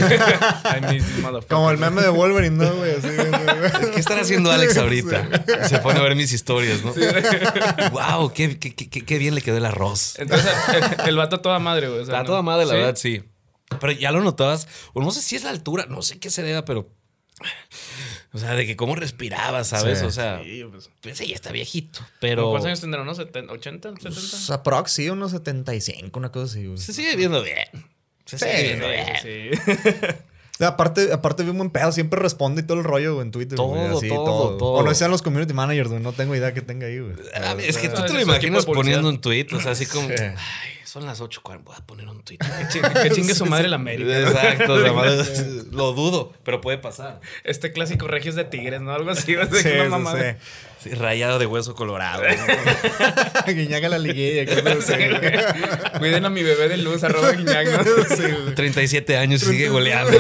I 0.66 0.82
miss 0.92 1.06
this 1.06 1.20
motherfucker. 1.20 1.56
Como 1.56 1.70
el 1.70 1.78
meme 1.78 2.02
de 2.02 2.10
Wolverine, 2.10 2.58
¿no, 2.58 2.74
güey? 2.76 2.94
Así. 2.96 3.08
¿Qué 3.94 4.00
estará 4.00 4.22
haciendo 4.22 4.52
Alex 4.52 4.76
ahorita? 4.78 5.46
Se 5.68 5.78
pone 5.80 6.00
a 6.00 6.02
ver 6.04 6.16
mis 6.16 6.34
historias, 6.34 6.82
¿no? 6.84 6.94
Wow, 7.92 8.34
qué, 8.34 8.58
qué- 8.58 8.74
qué- 8.76 8.90
qué 8.90 9.18
bien 9.20 9.36
le 9.36 9.42
quedó 9.44 9.58
el 9.58 9.66
arroz. 9.66 10.18
Entonces, 10.18 10.52
el, 11.00 11.10
el 11.10 11.16
vato 11.18 11.36
a 11.38 11.42
toda 11.44 11.60
madre, 11.60 11.88
güey. 11.88 12.02
o 12.02 12.06
sea, 12.06 12.14
Está 12.16 12.24
¿no? 12.24 12.30
toda 12.30 12.42
madre, 12.42 12.66
la 12.66 12.72
¿Sí? 12.74 12.78
verdad, 12.80 12.96
sí. 12.96 13.24
Pero 13.80 13.92
ya 13.94 14.12
lo 14.12 14.22
notabas, 14.22 14.68
o 14.94 15.02
no 15.04 15.12
sé 15.12 15.22
si 15.22 15.36
es 15.36 15.44
la 15.44 15.52
altura, 15.52 15.86
no 15.88 16.02
sé 16.02 16.18
qué 16.20 16.30
se 16.32 16.42
deba, 16.42 16.66
pero. 16.66 16.90
O 18.36 18.38
sea, 18.38 18.54
de 18.54 18.68
que 18.68 18.76
cómo 18.76 18.96
respiraba, 18.96 19.64
¿sabes? 19.64 20.00
Sí. 20.00 20.06
o 20.06 20.12
sea, 20.12 20.42
Sí, 20.44 20.64
pues. 20.70 20.90
pues 21.02 21.18
sí, 21.18 21.28
ya 21.28 21.36
está 21.36 21.52
viejito. 21.54 22.02
Pero. 22.20 22.50
¿Cuántos 22.50 22.68
años 22.68 22.82
tendrá? 22.82 23.04
¿No? 23.06 23.16
¿70? 23.16 23.48
¿80? 23.48 23.80
¿70? 23.82 24.00
Pues, 24.04 24.50
aprox, 24.50 24.92
sí, 24.92 25.10
unos 25.10 25.32
75, 25.32 26.20
una 26.20 26.32
cosa 26.34 26.52
así, 26.52 26.66
güey. 26.68 26.78
Se 26.78 26.92
sigue 26.92 27.16
viendo 27.16 27.42
bien. 27.42 27.68
Se 28.26 28.38
Sí, 28.38 28.46
sigue 28.46 28.64
viendo 28.64 28.88
Sí, 28.88 28.92
bien. 28.92 29.52
sí, 29.56 29.72
sí. 29.74 30.08
Aparte, 30.64 31.12
aparte 31.12 31.44
vi 31.44 31.50
un 31.50 31.58
buen 31.58 31.70
pedo, 31.70 31.92
siempre 31.92 32.18
responde 32.18 32.62
y 32.62 32.64
todo 32.66 32.78
el 32.78 32.86
rollo, 32.86 33.16
güey, 33.16 33.26
en 33.26 33.32
Twitter. 33.32 33.58
Todo, 33.58 33.68
güey, 33.68 33.88
así, 33.88 34.08
todo, 34.08 34.56
todo. 34.58 34.72
O 34.74 34.84
no 34.84 34.94
sean 34.94 35.12
los 35.12 35.22
community 35.22 35.54
managers, 35.54 35.90
güey. 35.90 36.02
No 36.02 36.14
tengo 36.14 36.34
idea 36.34 36.54
que 36.54 36.62
tenga 36.62 36.88
ahí, 36.88 37.00
güey. 37.00 37.14
Ah, 37.34 37.58
es 37.60 37.78
que 37.78 37.90
tú 37.90 37.98
te 38.00 38.06
ese 38.06 38.14
lo 38.14 38.22
imaginas 38.22 38.66
poniendo 38.66 39.10
un 39.10 39.20
tweet, 39.20 39.48
o 39.52 39.60
sea, 39.60 39.72
así 39.72 39.86
como, 39.86 40.08
Sí. 40.08 40.14
ay, 40.18 40.36
son 40.96 41.06
las 41.06 41.20
8.40, 41.22 41.62
voy 41.66 41.76
a 41.78 41.86
poner 41.86 42.08
un 42.08 42.24
tweet. 42.24 42.38
Que 42.38 42.46
chingue- 42.70 43.04
Que 43.04 43.12
chingue 43.16 43.36
su 43.36 43.46
madre 43.46 43.68
la 43.68 43.76
América. 43.76 44.18
¿no? 44.18 44.28
Exacto, 44.30 44.94
madre, 44.96 45.26
lo 45.74 45.92
dudo, 45.92 46.32
pero 46.46 46.62
puede 46.62 46.78
pasar. 46.78 47.20
Este 47.44 47.74
clásico 47.74 48.08
regios 48.08 48.36
de 48.36 48.46
tigres, 48.46 48.80
¿no? 48.80 48.94
Algo 48.94 49.12
así. 49.12 49.36
Sí, 49.36 49.64
que 49.64 49.74
una 49.74 49.84
sí, 49.84 49.90
mamada. 49.90 50.38
Sí, 50.82 50.92
rayado 50.92 51.38
de 51.38 51.48
hueso 51.48 51.76
colorado. 51.76 52.24
sí. 53.46 53.54
Guiñaga 53.54 53.90
la 53.90 53.98
liguilla. 53.98 54.46
Cuiden 56.00 56.24
a 56.24 56.30
mi 56.30 56.44
bebé 56.44 56.70
de 56.70 56.78
luz, 56.78 57.04
arroba 57.04 57.34
¿no? 57.34 57.44
Güey. 57.44 58.56
37 58.56 59.18
años 59.18 59.44
y 59.44 59.48
sigue 59.48 59.68
goleando. 59.68 60.18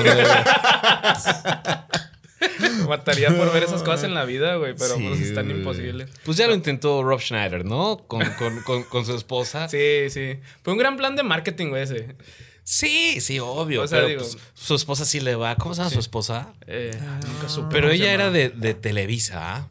Mataría 2.87 3.35
por 3.35 3.51
ver 3.53 3.63
esas 3.63 3.81
cosas 3.83 4.03
en 4.03 4.13
la 4.13 4.25
vida, 4.25 4.55
güey, 4.57 4.75
pero 4.77 4.95
Sí, 4.97 5.05
pues 5.07 5.21
están 5.21 5.45
güey. 5.45 5.57
imposibles. 5.59 6.09
Pues 6.23 6.37
ya 6.37 6.47
lo 6.47 6.53
intentó 6.53 7.03
Rob 7.03 7.19
Schneider, 7.21 7.65
¿no? 7.65 7.97
Con, 8.07 8.21
con- 8.37 8.61
con- 8.63 8.83
con 8.83 9.05
su 9.05 9.15
esposa. 9.15 9.67
Sí, 9.69 10.09
sí. 10.09 10.39
Fue 10.63 10.73
un 10.73 10.79
gran 10.79 10.97
plan 10.97 11.15
de 11.15 11.23
marketing, 11.23 11.67
güey, 11.69 11.83
ese. 11.83 12.15
Sí, 12.63 13.21
sí, 13.21 13.39
obvio. 13.39 13.83
O 13.83 13.87
sea, 13.87 13.99
pero 13.99 14.09
digo- 14.09 14.21
pues, 14.21 14.37
su 14.53 14.75
esposa 14.75 15.05
sí 15.05 15.19
le 15.19 15.35
va. 15.35 15.55
¿Cómo 15.55 15.75
se 15.75 15.79
llama 15.81 15.91
su 15.91 15.99
esposa? 15.99 16.53
Eh, 16.67 16.97
nunca 17.27 17.47
supe 17.47 17.67
Pero 17.71 17.91
ella 17.91 18.11
era 18.11 18.31
de, 18.31 18.49
de 18.49 18.73
Televisa, 18.73 19.55
¿ah? 19.55 19.69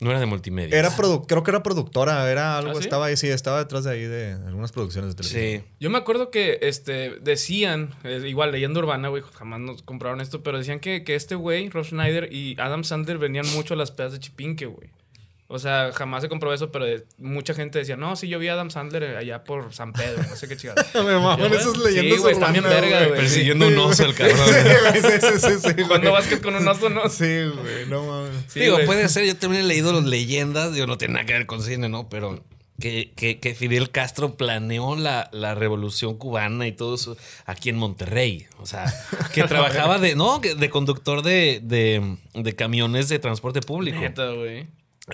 No 0.00 0.10
era 0.10 0.20
de 0.20 0.26
multimedia. 0.26 0.76
Era 0.78 0.90
produ- 0.90 1.24
creo 1.26 1.42
que 1.44 1.50
era 1.50 1.62
productora, 1.62 2.30
era 2.30 2.58
algo, 2.58 2.72
¿Ah, 2.72 2.74
sí? 2.74 2.80
estaba 2.80 3.06
ahí, 3.06 3.16
sí, 3.16 3.28
estaba 3.28 3.58
detrás 3.58 3.84
de 3.84 3.92
ahí 3.92 4.02
de 4.02 4.32
algunas 4.32 4.72
producciones 4.72 5.14
de 5.14 5.22
televisión. 5.22 5.62
Sí. 5.62 5.76
Yo 5.80 5.88
me 5.90 5.98
acuerdo 5.98 6.30
que 6.30 6.58
este, 6.62 7.10
decían, 7.20 7.94
eh, 8.02 8.22
igual 8.26 8.50
leyenda 8.52 8.80
urbana, 8.80 9.08
güey, 9.08 9.22
jamás 9.34 9.60
nos 9.60 9.82
compraron 9.82 10.20
esto, 10.20 10.42
pero 10.42 10.58
decían 10.58 10.80
que, 10.80 11.04
que 11.04 11.14
este 11.14 11.36
güey, 11.36 11.68
Rob 11.68 11.84
Schneider 11.84 12.32
y 12.32 12.56
Adam 12.60 12.82
Sandler 12.84 13.18
venían 13.18 13.46
mucho 13.54 13.74
a 13.74 13.76
las 13.76 13.90
pedas 13.92 14.12
de 14.12 14.18
Chipinque, 14.20 14.66
güey. 14.66 14.90
O 15.54 15.58
sea, 15.60 15.92
jamás 15.94 16.20
se 16.22 16.28
comprobó 16.28 16.52
eso, 16.52 16.72
pero 16.72 16.84
de- 16.84 17.04
mucha 17.18 17.54
gente 17.54 17.78
decía, 17.78 17.96
no, 17.96 18.16
sí, 18.16 18.26
yo 18.26 18.40
vi 18.40 18.48
a 18.48 18.54
Adam 18.54 18.70
Sandler 18.70 19.16
allá 19.16 19.44
por 19.44 19.72
San 19.72 19.92
Pedro, 19.92 20.20
no 20.28 20.34
sé 20.34 20.48
qué 20.48 20.56
chingada. 20.56 20.84
Me 20.94 21.12
maman 21.18 21.52
esas 21.54 21.74
güey, 21.78 21.94
leyendas 21.94 22.16
sí, 22.16 22.22
güey, 22.22 22.32
están 22.34 22.52
bien 22.52 22.64
urbanas, 22.64 22.80
verga, 22.90 23.06
güey. 23.06 23.20
Persiguiendo 23.20 23.68
un 23.68 23.78
oso 23.78 24.04
el 24.04 24.14
cabrón. 24.14 24.36
Sí, 24.94 25.38
sí, 25.38 25.50
sí. 25.62 25.82
Cuando 25.86 26.10
básquet 26.12 26.42
con 26.42 26.56
un 26.56 26.66
oso, 26.66 26.90
no 26.90 27.08
Sí, 27.08 27.24
güey, 27.24 27.86
no 27.88 28.02
mames. 28.04 28.52
Digo, 28.54 28.78
puede 28.84 29.08
ser, 29.08 29.26
yo 29.26 29.36
también 29.36 29.62
he 29.64 29.66
leído 29.68 29.92
las 29.92 30.04
leyendas, 30.04 30.74
digo, 30.74 30.86
no 30.88 30.98
tiene 30.98 31.14
nada 31.14 31.26
que 31.26 31.34
ver 31.34 31.46
con 31.46 31.62
cine, 31.62 31.88
¿no? 31.88 32.08
Pero 32.08 32.42
que, 32.80 33.12
que- 33.14 33.38
que 33.38 33.54
Fidel 33.54 33.90
Castro 33.92 34.34
planeó 34.36 34.96
la, 34.96 35.28
la 35.32 35.54
revolución 35.54 36.16
cubana 36.18 36.66
y 36.66 36.72
todo 36.72 36.96
eso 36.96 37.16
aquí 37.46 37.68
en 37.70 37.76
Monterrey. 37.76 38.46
O 38.58 38.66
sea, 38.66 38.92
que 39.32 39.42
trabajaba 39.48 39.98
de, 40.00 40.16
no, 40.16 40.40
que 40.40 40.56
de 40.56 40.68
conductor 40.68 41.22
de, 41.22 41.60
de, 41.62 42.16
de 42.34 42.54
camiones 42.56 43.08
de 43.08 43.20
transporte 43.20 43.60
público. 43.60 44.00
Neta, 44.00 44.30
güey. 44.32 44.66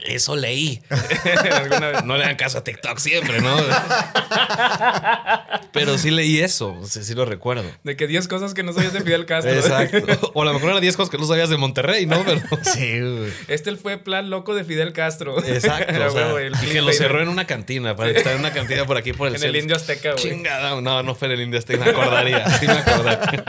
Eso 0.04 0.36
leí. 0.36 0.82
No 2.04 2.16
le 2.16 2.24
dan 2.24 2.36
caso 2.36 2.58
a 2.58 2.64
TikTok 2.64 2.98
siempre, 2.98 3.40
¿no? 3.40 3.56
Pero 5.72 5.98
sí 5.98 6.10
leí 6.10 6.40
eso, 6.40 6.76
sea, 6.86 7.02
sí 7.02 7.14
lo 7.14 7.24
recuerdo. 7.24 7.64
De 7.84 7.96
que 7.96 8.06
10 8.06 8.28
cosas 8.28 8.54
que 8.54 8.62
no 8.62 8.72
sabías 8.72 8.92
de 8.92 9.00
Fidel 9.00 9.26
Castro. 9.26 9.52
Exacto. 9.52 10.30
O 10.34 10.42
a 10.42 10.44
lo 10.44 10.52
mejor 10.52 10.70
eran 10.70 10.80
10 10.80 10.96
cosas 10.96 11.10
que 11.10 11.18
no 11.18 11.26
sabías 11.26 11.50
de 11.50 11.56
Monterrey, 11.56 12.06
¿no? 12.06 12.22
Pero, 12.24 12.40
Sí, 12.62 13.00
güey. 13.00 13.32
Este 13.48 13.74
fue 13.76 13.98
plan 13.98 14.30
loco 14.30 14.54
de 14.54 14.64
Fidel 14.64 14.92
Castro. 14.92 15.42
exacto. 15.44 15.92
Era 15.92 16.08
o 16.08 16.10
sea, 16.10 16.26
huevo, 16.26 16.38
el 16.38 16.54
y 16.54 16.66
que 16.66 16.82
lo 16.82 16.92
cerró 16.92 17.22
en 17.22 17.28
una 17.28 17.46
cantina, 17.46 17.96
para 17.96 18.10
estar 18.10 18.34
en 18.34 18.40
una 18.40 18.52
cantina 18.52 18.84
por 18.86 18.96
aquí 18.96 19.12
por 19.12 19.28
el 19.28 19.36
En 19.36 19.42
el. 19.42 19.56
Indio 19.56 19.76
Azteca, 19.76 20.12
güey. 20.12 20.22
Chingada, 20.22 20.80
no, 20.80 21.02
no 21.02 21.14
fue 21.14 21.28
en 21.28 21.32
el 21.32 21.40
Indio 21.42 21.58
Azteca, 21.58 21.84
me 21.84 21.90
acordaría. 21.90 22.48
Sí 22.58 22.66
me 22.66 22.72
acordaría. 22.72 23.44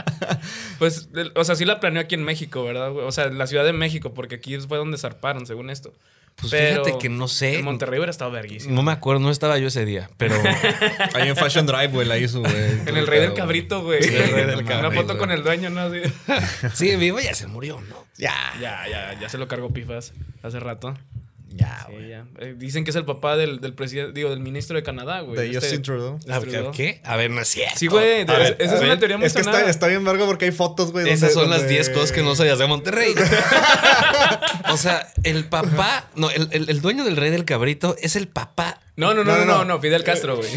Pues, 0.78 1.08
o 1.34 1.44
sea, 1.44 1.54
sí 1.54 1.64
la 1.64 1.80
planeó 1.80 2.02
aquí 2.02 2.14
en 2.14 2.24
México, 2.24 2.64
¿verdad? 2.64 2.96
O 2.96 3.12
sea, 3.12 3.28
la 3.28 3.46
Ciudad 3.46 3.64
de 3.64 3.72
México, 3.72 4.14
porque 4.14 4.36
aquí 4.36 4.58
fue 4.58 4.78
donde 4.78 4.98
zarparon, 4.98 5.46
según 5.46 5.70
esto. 5.70 5.92
Pues 6.36 6.50
Pero 6.50 6.84
fíjate 6.84 6.98
que 6.98 7.08
no 7.08 7.28
sé. 7.28 7.58
En 7.58 7.64
Monterrey 7.64 7.98
hubiera 7.98 8.10
estado 8.10 8.30
verguísimo. 8.30 8.74
No 8.74 8.82
me 8.82 8.92
acuerdo, 8.92 9.20
no 9.20 9.30
estaba 9.30 9.58
yo 9.58 9.68
ese 9.68 9.84
día, 9.84 10.10
pero 10.16 10.34
Ahí 11.14 11.28
en 11.28 11.36
Fashion 11.36 11.66
Drive, 11.66 11.88
güey, 11.88 12.06
la 12.06 12.18
hizo, 12.18 12.40
güey. 12.40 12.54
En 12.86 12.96
el 12.96 13.06
Rey 13.06 13.20
del 13.20 13.34
Cabrito, 13.34 13.82
güey. 13.82 14.02
Sí, 14.02 14.14
el 14.14 14.30
Rey 14.30 14.46
del 14.46 14.58
Una 14.60 14.80
Cabrito, 14.80 15.02
foto 15.02 15.18
con 15.18 15.30
el 15.30 15.42
dueño, 15.44 15.70
¿no? 15.70 15.90
Sí, 16.74 16.96
vivo 16.96 17.20
ya 17.20 17.34
se 17.34 17.46
murió, 17.46 17.80
¿no? 17.88 18.06
Ya, 18.18 18.34
Ya, 18.60 18.88
ya, 18.88 19.18
ya 19.20 19.28
se 19.28 19.38
lo 19.38 19.46
cargó 19.48 19.70
Pifas 19.70 20.12
hace 20.42 20.58
rato. 20.60 20.94
Ya, 21.54 21.84
Sí, 21.86 21.92
güey. 21.92 22.08
ya. 22.08 22.24
Eh, 22.40 22.54
dicen 22.56 22.84
que 22.84 22.90
es 22.90 22.96
el 22.96 23.04
papá 23.04 23.36
del, 23.36 23.60
del 23.60 23.74
presidente, 23.74 24.12
digo, 24.12 24.30
del 24.30 24.40
ministro 24.40 24.76
de 24.76 24.82
Canadá, 24.82 25.20
güey. 25.20 25.36
De 25.36 25.46
Este- 25.46 25.60
Justin 25.60 25.82
Trudeau. 25.82 26.18
A 26.30 26.40
Trudeau. 26.40 26.70
¿Qué? 26.72 27.00
A 27.04 27.16
ver, 27.16 27.30
no 27.30 27.40
es 27.40 27.48
cierto. 27.48 27.78
Sí, 27.78 27.86
güey. 27.86 28.24
Ver, 28.24 28.56
Esa 28.58 28.76
es 28.76 28.82
una 28.82 28.98
teoría 28.98 29.18
muy 29.18 29.26
Es 29.26 29.32
que 29.34 29.40
está, 29.40 29.68
está 29.68 29.86
bien 29.88 30.04
verga 30.04 30.26
porque 30.26 30.46
hay 30.46 30.52
fotos, 30.52 30.92
güey. 30.92 31.08
Esas 31.08 31.34
donde- 31.34 31.34
son 31.34 31.50
las 31.50 31.58
donde- 31.60 31.74
10 31.74 31.90
cosas 31.90 32.12
que 32.12 32.22
no 32.22 32.34
sabías 32.34 32.58
de 32.58 32.66
Monterrey. 32.66 33.14
o 34.70 34.76
sea, 34.76 35.06
el 35.24 35.44
papá, 35.44 36.08
no, 36.14 36.30
el, 36.30 36.48
el- 36.52 36.68
el 36.70 36.80
dueño 36.80 37.04
del 37.04 37.16
rey 37.16 37.30
del 37.30 37.44
cabrito 37.44 37.96
es 38.00 38.16
el 38.16 38.28
papá. 38.28 38.80
No, 38.96 39.14
no, 39.14 39.24
no, 39.24 39.32
no, 39.32 39.38
No, 39.38 39.38
no, 39.38 39.44
no, 39.44 39.58
no. 39.58 39.64
no, 39.64 39.80
Fidel 39.80 40.04
Castro, 40.04 40.36
güey. 40.36 40.50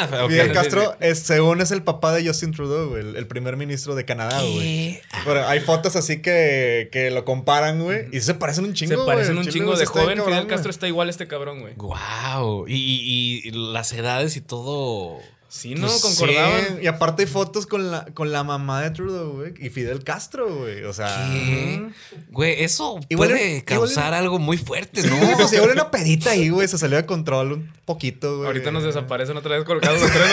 Ah. 0.00 0.26
Fidel 0.28 0.52
Castro, 0.52 0.96
es, 1.00 1.18
según 1.20 1.60
es 1.60 1.70
el 1.70 1.82
papá 1.82 2.12
de 2.12 2.26
Justin 2.26 2.52
Trudeau, 2.52 2.88
güey, 2.90 3.00
el, 3.02 3.16
el 3.16 3.26
primer 3.26 3.56
ministro 3.56 3.94
de 3.94 4.04
Canadá, 4.04 4.40
güey. 4.40 4.58
¿Qué? 4.58 5.02
Pero 5.24 5.46
hay 5.46 5.60
fotos 5.60 5.96
así 5.96 6.22
que, 6.22 6.88
que 6.92 7.10
lo 7.10 7.24
comparan, 7.24 7.82
güey. 7.82 8.06
Y 8.12 8.20
se 8.20 8.34
parecen 8.34 8.64
un 8.64 8.74
chingo, 8.74 9.00
Se 9.00 9.06
parecen 9.06 9.34
güey. 9.34 9.46
un 9.46 9.52
chingo 9.52 9.76
de 9.76 9.86
joven. 9.86 10.06
cabrón, 10.08 10.24
Fidel 10.26 10.40
güey. 10.44 10.48
Castro 10.48 10.70
está 10.70 10.88
igual 10.88 11.08
a 11.08 11.10
este 11.10 11.26
cabrón, 11.28 11.60
güey. 11.60 11.74
Wow. 11.76 12.66
Y, 12.68 12.74
y- 12.74 13.48
y 13.48 13.50
las 13.52 13.92
edades 13.92 14.36
y 14.36 14.40
todo. 14.40 15.18
Sí, 15.54 15.74
no, 15.74 15.86
Pues 15.86 16.00
concordaban. 16.00 16.60
sí, 16.66 16.74
Y 16.82 16.86
aparte 16.86 17.24
hay 17.24 17.28
fotos 17.28 17.66
con 17.66 17.90
la, 17.90 18.06
con 18.14 18.32
la 18.32 18.42
mamá 18.42 18.80
de 18.80 18.90
Trudeau, 18.90 19.32
güey. 19.32 19.52
Y 19.60 19.68
Fidel 19.68 20.02
Castro, 20.02 20.48
güey. 20.48 20.82
O 20.84 20.94
sea. 20.94 21.28
¿Qué? 21.30 21.88
Güey, 22.30 22.64
eso 22.64 22.98
Igual 23.10 23.28
puede 23.28 23.62
causar 23.62 24.04
igual 24.06 24.14
algo 24.14 24.38
muy 24.38 24.56
fuerte, 24.56 25.02
Sí, 25.02 25.08
¿no? 25.10 25.16
güey, 25.18 25.34
pues 25.36 25.52
igual 25.52 25.72
una 25.72 25.90
pedita 25.90 26.30
ahí, 26.30 26.48
güey. 26.48 26.66
Se 26.68 26.78
salió 26.78 26.96
de 26.96 27.04
control 27.04 27.52
un 27.52 27.72
poquito, 27.84 28.36
güey. 28.38 28.46
Ahorita 28.46 28.70
nos 28.70 28.82
desaparecen 28.82 29.36
otra 29.36 29.54
vez 29.56 29.64
colgados 29.66 30.00
los 30.00 30.10
tres. 30.10 30.30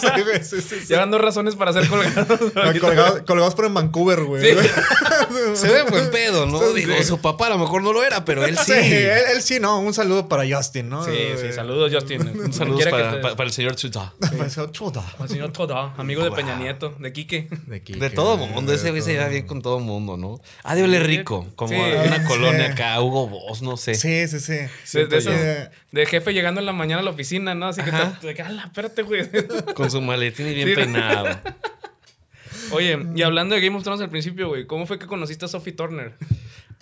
Sí, 0.00 0.22
güey, 0.22 0.44
sí, 0.44 0.60
sí, 0.62 0.76
sí. 0.82 0.86
Llevan 0.86 1.10
dos 1.10 1.20
razones 1.20 1.56
para 1.56 1.72
ser 1.72 1.88
colgados. 1.88 2.38
Colgados, 2.80 3.22
colgados 3.26 3.54
por 3.56 3.64
en 3.64 3.74
Vancouver, 3.74 4.22
güey. 4.22 4.44
Sí. 4.54 4.56
Se 5.54 5.68
ve 5.68 5.82
buen 5.90 6.08
pedo, 6.12 6.46
¿no? 6.46 6.60
Sí. 6.60 6.74
Digo, 6.86 7.02
su 7.02 7.20
papá 7.20 7.46
a 7.46 7.50
lo 7.50 7.58
mejor 7.58 7.82
no 7.82 7.92
lo 7.92 8.04
era, 8.04 8.24
pero 8.24 8.44
él 8.44 8.56
sí. 8.58 8.72
Sí, 8.74 8.94
él, 8.94 9.22
él 9.34 9.42
sí, 9.42 9.58
no. 9.58 9.80
Un 9.80 9.92
saludo 9.92 10.28
para 10.28 10.44
Justin, 10.48 10.88
¿no? 10.88 11.04
Sí, 11.04 11.10
sí, 11.36 11.46
Eh, 11.46 11.52
saludos, 11.52 11.92
Justin. 11.92 12.28
Un 12.28 12.52
saludo 12.52 12.78
para- 12.88 13.20
para 13.20 13.44
el 13.44 13.52
señor 13.52 13.74
Trudeau. 13.74 14.12
Chuda. 14.72 15.04
Al 15.18 15.28
señor 15.28 15.52
Toda, 15.52 15.94
amigo 15.96 16.22
de 16.24 16.30
Peña 16.32 16.56
Nieto, 16.56 16.94
de 16.98 17.12
Quique. 17.12 17.48
De, 17.66 17.82
Quique, 17.82 17.98
De 17.98 18.10
todo 18.10 18.36
mundo, 18.36 18.72
ese 18.72 18.90
güey 18.90 19.02
se 19.02 19.12
lleva 19.12 19.28
bien 19.28 19.46
con 19.46 19.62
todo 19.62 19.80
mundo, 19.80 20.16
¿no? 20.16 20.40
Ah, 20.62 20.74
de 20.74 20.86
rico, 21.00 21.46
como 21.56 21.72
Sí. 21.72 21.80
una 21.80 22.20
Sí. 22.20 22.26
colonia 22.26 22.72
acá, 22.72 23.00
Hugo 23.00 23.28
Boss, 23.28 23.62
no 23.62 23.76
sé. 23.76 23.94
Sí, 23.94 24.26
sí, 24.28 24.40
sí. 24.40 24.52
De, 24.52 24.70
Siento 24.84 25.16
de 25.16 25.22
yo. 25.22 25.32
esos- 25.32 25.68
de 25.92 26.06
jefe 26.06 26.32
llegando 26.32 26.60
en 26.60 26.66
la 26.66 26.72
mañana 26.72 27.00
a 27.00 27.04
la 27.04 27.10
oficina, 27.10 27.54
¿no? 27.54 27.66
Así 27.68 27.82
que 27.82 27.90
Ajá. 27.90 28.18
te, 28.20 28.34
te 28.34 28.42
ala, 28.42 28.64
espérate, 28.64 29.02
güey. 29.02 29.22
Con 29.74 29.90
su 29.90 30.00
maletín 30.00 30.46
y 30.48 30.54
bien 30.54 30.68
Sí. 30.68 30.74
peinado. 30.74 31.26
Oye, 32.72 32.98
y 33.16 33.22
hablando 33.22 33.54
de 33.54 33.60
Game 33.60 33.76
of 33.76 33.82
Thrones 33.82 34.00
al 34.00 34.10
principio, 34.10 34.48
güey, 34.48 34.66
¿cómo 34.66 34.86
fue 34.86 34.98
que 34.98 35.06
conociste 35.06 35.44
a 35.44 35.48
Sophie 35.48 35.72
Turner? 35.72 36.14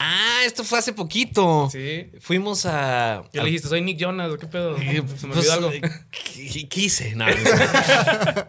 Ah, 0.00 0.42
esto 0.44 0.62
fue 0.62 0.78
hace 0.78 0.92
poquito. 0.92 1.68
Sí. 1.72 2.10
Fuimos 2.20 2.64
a. 2.66 3.24
Yo 3.32 3.40
al- 3.40 3.46
le 3.46 3.50
dijiste, 3.50 3.68
soy 3.68 3.80
Nick 3.82 3.98
Jonas, 3.98 4.30
¿qué 4.38 4.46
pedo? 4.46 4.76
Eh, 4.76 5.02
Se 5.16 5.26
me 5.26 5.34
pues, 5.34 5.48
olvidó 5.48 5.52
algo. 5.54 5.70
eh, 5.72 5.80
qui- 6.34 6.68
Quise. 6.68 7.14
No, 7.16 7.26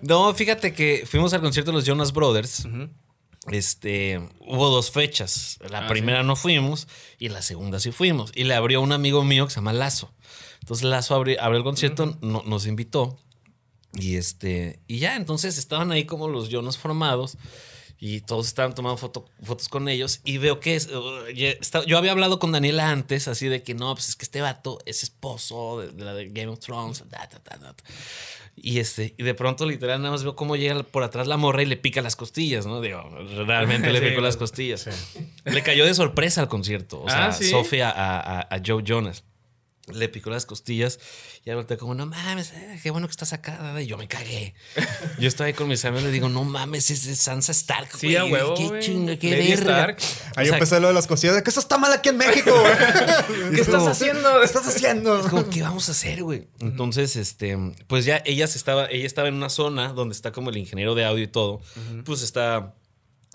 No, 0.02 0.34
fíjate 0.34 0.74
que 0.74 1.06
fuimos 1.10 1.34
al 1.34 1.42
concierto 1.42 1.72
de 1.72 1.78
los 1.78 1.86
Jonas 1.86 2.14
Brothers. 2.14 2.68
Este, 3.48 4.22
hubo 4.42 4.70
dos 4.70 4.92
fechas. 4.92 5.58
La 5.70 5.86
Ah, 5.86 5.88
primera 5.88 6.24
no 6.24 6.36
fuimos 6.36 6.88
y 7.18 7.30
la 7.30 7.42
segunda 7.42 7.80
sí 7.80 7.92
fuimos. 7.92 8.32
Y 8.36 8.44
le 8.44 8.54
abrió 8.54 8.82
un 8.82 8.92
amigo 8.92 9.24
mío 9.24 9.46
que 9.46 9.52
se 9.52 9.56
llama 9.58 9.74
Lazo. 9.74 10.14
Entonces 10.62 10.86
Lazo 10.86 11.16
abrió, 11.16 11.42
abrió 11.42 11.58
el 11.58 11.64
concierto, 11.64 12.18
no- 12.22 12.44
nos 12.46 12.68
invitó. 12.68 13.18
Y 13.94 14.18
este, 14.18 14.82
y 14.88 15.00
ya, 15.00 15.16
entonces 15.16 15.58
estaban 15.58 15.92
ahí 15.92 16.06
como 16.06 16.28
los 16.28 16.50
Jonas 16.50 16.78
formados. 16.78 17.38
Y 18.02 18.22
todos 18.22 18.48
estaban 18.48 18.74
tomando 18.74 18.96
foto- 18.98 19.26
fotos 19.44 19.68
con 19.68 19.90
ellos. 19.90 20.22
Y 20.24 20.38
veo 20.38 20.60
que 20.62 20.76
es, 20.78 20.88
está- 21.60 21.86
yo 21.86 21.98
había 21.98 22.12
hablado 22.12 22.40
con 22.40 22.52
Daniela 22.54 22.90
antes, 22.92 23.28
así 23.28 23.48
de 23.50 23.62
que 23.62 23.74
no, 23.76 23.94
pues 23.94 24.08
es 24.10 24.16
que 24.16 24.24
este 24.24 24.40
vato 24.40 24.80
es 24.86 25.04
esposo 25.04 25.82
de, 25.82 25.90
de 25.92 26.06
la 26.06 26.14
de 26.14 26.30
Game 26.30 26.48
of 26.48 26.60
Thrones. 26.60 27.04
da, 27.10 27.28
da, 27.32 27.42
da, 27.44 27.58
da. 27.58 27.76
Y 28.56 28.80
este, 28.80 29.14
y 29.18 29.24
de 29.24 29.34
pronto, 29.34 29.66
literal, 29.66 30.00
nada 30.02 30.12
más 30.12 30.24
veo 30.24 30.36
cómo 30.36 30.56
llega 30.56 30.82
por 30.84 31.04
atrás 31.04 31.28
la 31.28 31.38
morra 31.38 31.62
y 31.62 31.66
le 31.66 31.78
pica 31.78 32.02
las 32.02 32.16
costillas, 32.16 32.66
¿no? 32.66 32.82
Digo, 32.82 33.02
realmente 33.46 33.92
le 33.92 34.00
Sí, 34.02 34.06
picó 34.10 34.22
las 34.22 34.36
güey. 34.36 34.40
costillas. 34.48 34.88
Le 35.46 35.64
cayó 35.64 35.86
de 35.86 35.94
sorpresa 35.94 36.42
al 36.42 36.48
concierto. 36.48 37.02
O 37.02 37.10
sea, 37.10 37.28
Ah, 37.28 37.32
¿sí? 37.34 37.50
Sofía 37.50 37.90
a, 37.90 38.20
a- 38.40 38.48
a 38.56 38.62
Joe 38.66 38.82
Jonas. 38.86 39.24
Le 39.94 40.10
picó 40.10 40.30
las 40.30 40.46
costillas 40.46 41.00
y 41.46 41.50
ahorita 41.50 41.78
como, 41.78 41.96
no 41.96 42.06
mames, 42.06 42.52
eh, 42.54 42.80
qué 42.84 42.92
bueno 42.92 43.08
que 43.08 43.12
estás 43.12 43.34
acá. 43.34 43.58
da, 43.58 43.74
da", 43.74 43.82
Y 43.82 43.88
yo 43.88 43.98
me 43.98 44.08
cagué. 44.08 44.54
Yo 45.20 45.28
estaba 45.28 45.48
ahí 45.48 45.54
con 45.54 45.68
mis 45.68 45.84
amigos 45.86 46.04
y 46.04 46.06
le 46.08 46.12
digo, 46.12 46.30
no 46.30 46.44
mames, 46.44 46.90
es 46.92 47.06
de 47.06 47.16
Sansa 47.16 47.52
Stark. 47.52 47.90
Sí, 47.98 48.16
a 48.16 48.22
güey, 48.24 48.34
huevo, 48.34 48.56
Qué 48.56 48.80
chinga, 48.80 49.18
qué 49.18 49.32
Lady 49.32 49.50
verga. 49.50 49.90
Stark. 49.92 49.98
Ahí 50.36 50.46
O 50.46 50.50
sea, 50.50 50.58
empecé 50.58 50.80
lo 50.80 50.88
de 50.88 50.94
las 50.94 51.08
costillas. 51.08 51.36
de 51.36 51.44
que 51.44 51.50
eso 51.50 51.60
está 51.60 51.78
mal 51.78 51.92
aquí 51.94 52.10
en 52.10 52.18
México, 52.18 52.52
güey. 52.52 53.52
¿Qué 53.56 53.62
estás 53.62 53.86
haciendo? 53.88 54.40
¿Qué 54.40 54.46
estás 54.46 54.68
haciendo? 54.68 55.20
Es 55.20 55.28
como, 55.28 55.50
¿qué 55.50 55.62
vamos 55.62 55.88
a 55.90 55.92
hacer, 55.92 56.24
güey? 56.24 56.48
Entonces, 56.60 57.16
este, 57.16 57.58
pues 57.88 58.06
ya 58.06 58.22
ella 58.26 58.48
se 58.48 58.58
estaba, 58.58 58.86
ella 58.90 59.06
estaba 59.06 59.28
en 59.28 59.36
una 59.36 59.50
zona 59.50 59.90
donde 59.94 60.14
está 60.16 60.32
como 60.32 60.50
el 60.50 60.58
ingeniero 60.58 60.96
de 60.96 61.06
audio 61.06 61.24
y 61.24 61.28
todo. 61.28 61.62
Pues 62.06 62.22
está 62.22 62.74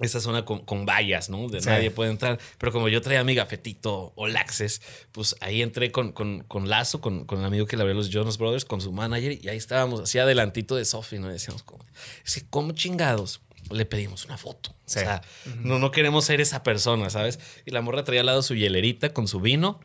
esa 0.00 0.20
zona 0.20 0.44
con, 0.44 0.64
con 0.64 0.87
vallas, 0.87 1.28
¿no? 1.30 1.48
De 1.48 1.61
Sí. 1.61 1.68
nadie 1.68 1.90
puede 1.90 2.11
entrar. 2.11 2.38
Pero 2.59 2.72
como 2.72 2.88
yo 2.88 3.00
traía 3.00 3.20
a 3.20 3.24
mi 3.24 3.35
gafetito 3.35 4.12
All 4.16 4.37
Access, 4.37 4.83
pues 5.12 5.37
ahí 5.40 5.62
entré 5.62 5.92
con, 5.92 6.12
con, 6.12 6.42
con 6.44 6.68
Lazo, 6.68 7.00
con, 7.00 7.24
con 7.24 7.38
el 7.40 7.44
amigo 7.44 7.66
que 7.66 7.76
le 7.76 7.83
abrió 7.83 7.94
los 7.94 8.11
Jonas 8.11 8.37
Brothers, 8.38 8.64
con 8.64 8.80
su 8.80 8.90
manager, 8.92 9.38
y 9.40 9.48
ahí 9.48 9.57
estábamos, 9.57 10.00
así 10.00 10.18
adelantito 10.18 10.74
de 10.76 10.85
Sophie, 10.85 11.18
¿no? 11.20 11.28
Y 11.30 11.35
decíamos, 11.35 11.62
como, 11.62 11.85
es 12.26 12.35
que, 12.35 12.42
¿cómo 12.50 12.72
chingados? 12.72 13.40
Le 13.70 13.87
pedimos 13.87 14.24
una 14.26 14.37
foto. 14.37 14.74
Sí. 14.85 14.98
O 14.98 15.02
sea, 15.02 15.22
no, 15.61 15.78
no 15.78 15.90
queremos 15.90 16.24
ser 16.26 16.40
esa 16.42 16.62
persona, 16.62 17.09
¿sabes? 17.09 17.38
Y 17.64 17.70
la 17.70 17.80
morra 17.80 18.04
traía 18.04 18.20
al 18.20 18.26
lado 18.26 18.42
su 18.42 18.54
hielerita 18.54 19.14
con 19.14 19.26
su 19.28 19.40
vino 19.40 19.80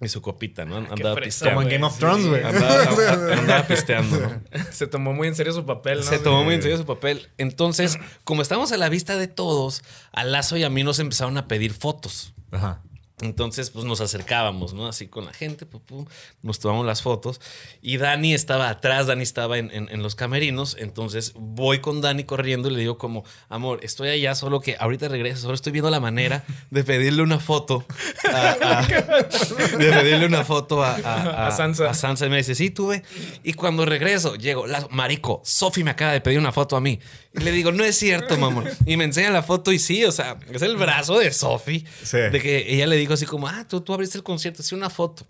y 0.00 0.08
su 0.08 0.22
copita, 0.22 0.64
¿no? 0.64 0.76
Andaba 0.76 1.14
fresa, 1.14 1.24
pisteando. 1.24 1.54
Como 1.54 1.62
en 1.62 1.74
Game 1.74 1.84
of 1.86 1.98
Thrones, 1.98 2.26
güey. 2.26 2.42
Andaba, 2.44 3.32
andaba 3.38 3.66
pisteando, 3.66 4.20
¿no? 4.20 4.62
Se 4.70 4.86
tomó 4.86 5.12
muy 5.12 5.26
en 5.26 5.34
serio 5.34 5.52
su 5.52 5.64
papel, 5.66 5.98
¿no? 5.98 6.04
Se 6.04 6.18
tomó 6.18 6.44
muy 6.44 6.54
en 6.54 6.62
serio 6.62 6.78
su 6.78 6.86
papel. 6.86 7.28
Entonces, 7.36 7.98
como 8.24 8.42
estábamos 8.42 8.70
a 8.70 8.76
la 8.76 8.88
vista 8.88 9.16
de 9.16 9.26
todos, 9.26 9.82
a 10.12 10.24
Lazo 10.24 10.56
y 10.56 10.62
a 10.62 10.70
mí 10.70 10.84
nos 10.84 11.00
empezaron 11.00 11.36
a 11.36 11.48
pedir 11.48 11.72
fotos. 11.72 12.32
Ajá. 12.52 12.80
Entonces, 13.20 13.70
pues 13.70 13.84
nos 13.84 14.00
acercábamos, 14.00 14.74
¿no? 14.74 14.86
Así 14.86 15.08
con 15.08 15.24
la 15.26 15.32
gente, 15.32 15.66
pum, 15.66 15.80
pum, 15.80 16.06
nos 16.42 16.58
tomamos 16.60 16.86
las 16.86 17.02
fotos. 17.02 17.40
Y 17.82 17.96
Dani 17.96 18.32
estaba 18.34 18.68
atrás, 18.68 19.06
Dani 19.08 19.22
estaba 19.22 19.58
en, 19.58 19.70
en- 19.72 19.88
en 19.90 20.02
los 20.02 20.14
camerinos. 20.14 20.76
Entonces 20.78 21.32
voy 21.34 21.80
con 21.80 22.00
Dani 22.00 22.24
corriendo 22.24 22.68
y 22.68 22.72
le 22.74 22.80
digo 22.80 22.96
como, 22.98 23.24
amor, 23.48 23.80
estoy 23.82 24.08
allá, 24.10 24.34
solo 24.34 24.60
que 24.60 24.76
ahorita 24.78 25.08
regreso, 25.08 25.40
solo 25.42 25.54
estoy 25.54 25.72
viendo 25.72 25.90
la 25.90 26.00
manera 26.00 26.44
de 26.70 26.84
pedirle 26.84 27.22
una 27.22 27.38
foto. 27.40 27.84
a- 28.32 28.56
a- 28.80 28.86
de 28.86 29.92
pedirle 29.92 30.26
una 30.26 30.44
foto 30.44 30.82
a, 30.84 30.94
a- 30.94 31.46
A 31.48 31.50
Sansa. 31.50 31.90
A 31.90 31.94
Sansa. 31.94 32.26
Y 32.26 32.30
me 32.30 32.36
dice, 32.38 32.54
sí, 32.54 32.70
tuve. 32.70 33.02
Y 33.42 33.54
cuando 33.54 33.84
regreso, 33.84 34.36
llego, 34.36 34.66
la, 34.66 34.86
marico, 34.90 35.40
Sofi 35.44 35.82
me 35.84 35.90
acaba 35.90 36.12
de 36.12 36.20
pedir 36.20 36.38
una 36.38 36.52
foto 36.52 36.76
a 36.76 36.80
mí. 36.80 36.98
Le 37.40 37.52
digo, 37.52 37.72
no 37.72 37.84
es 37.84 37.96
cierto, 37.96 38.36
mamón. 38.36 38.66
Y 38.86 38.96
me 38.96 39.04
enseña 39.04 39.30
la 39.30 39.42
foto 39.42 39.72
y 39.72 39.78
sí, 39.78 40.04
o 40.04 40.12
sea, 40.12 40.38
es 40.52 40.62
el 40.62 40.76
brazo 40.76 41.18
de 41.18 41.32
Sofi. 41.32 41.84
Sí. 42.02 42.18
De 42.18 42.40
que 42.40 42.74
ella 42.74 42.86
le 42.86 42.96
dijo 42.96 43.14
así 43.14 43.26
como, 43.26 43.48
ah, 43.48 43.66
tú, 43.68 43.80
tú 43.80 43.92
abriste 43.94 44.18
el 44.18 44.24
concierto, 44.24 44.62
sí, 44.62 44.74
una 44.74 44.90
foto. 44.90 45.26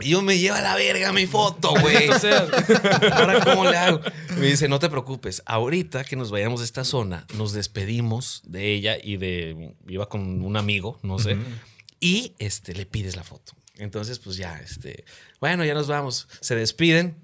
Y 0.00 0.10
yo 0.10 0.22
me 0.22 0.38
lleva 0.38 0.58
a 0.58 0.62
la 0.62 0.76
verga 0.76 1.12
mi 1.12 1.26
foto, 1.26 1.74
güey. 1.80 2.08
O 2.10 2.18
sea, 2.18 2.46
Ahora, 3.12 3.40
¿cómo 3.42 3.64
le 3.68 3.76
hago? 3.76 4.00
Me 4.38 4.46
dice, 4.46 4.68
no 4.68 4.78
te 4.78 4.88
preocupes. 4.88 5.42
Ahorita 5.46 6.04
que 6.04 6.16
nos 6.16 6.30
vayamos 6.30 6.60
de 6.60 6.66
esta 6.66 6.84
zona, 6.84 7.26
nos 7.36 7.52
despedimos 7.52 8.42
de 8.46 8.72
ella 8.72 8.96
y 9.02 9.16
de. 9.16 9.74
Iba 9.88 10.08
con 10.08 10.42
un 10.42 10.56
amigo, 10.56 10.98
no 11.02 11.18
sé. 11.18 11.36
Y 11.98 12.34
este, 12.38 12.74
le 12.74 12.86
pides 12.86 13.16
la 13.16 13.24
foto. 13.24 13.52
Entonces, 13.78 14.18
pues 14.20 14.36
ya, 14.36 14.60
este. 14.60 15.04
Bueno, 15.40 15.64
ya 15.64 15.74
nos 15.74 15.88
vamos. 15.88 16.28
Se 16.40 16.54
despiden. 16.54 17.16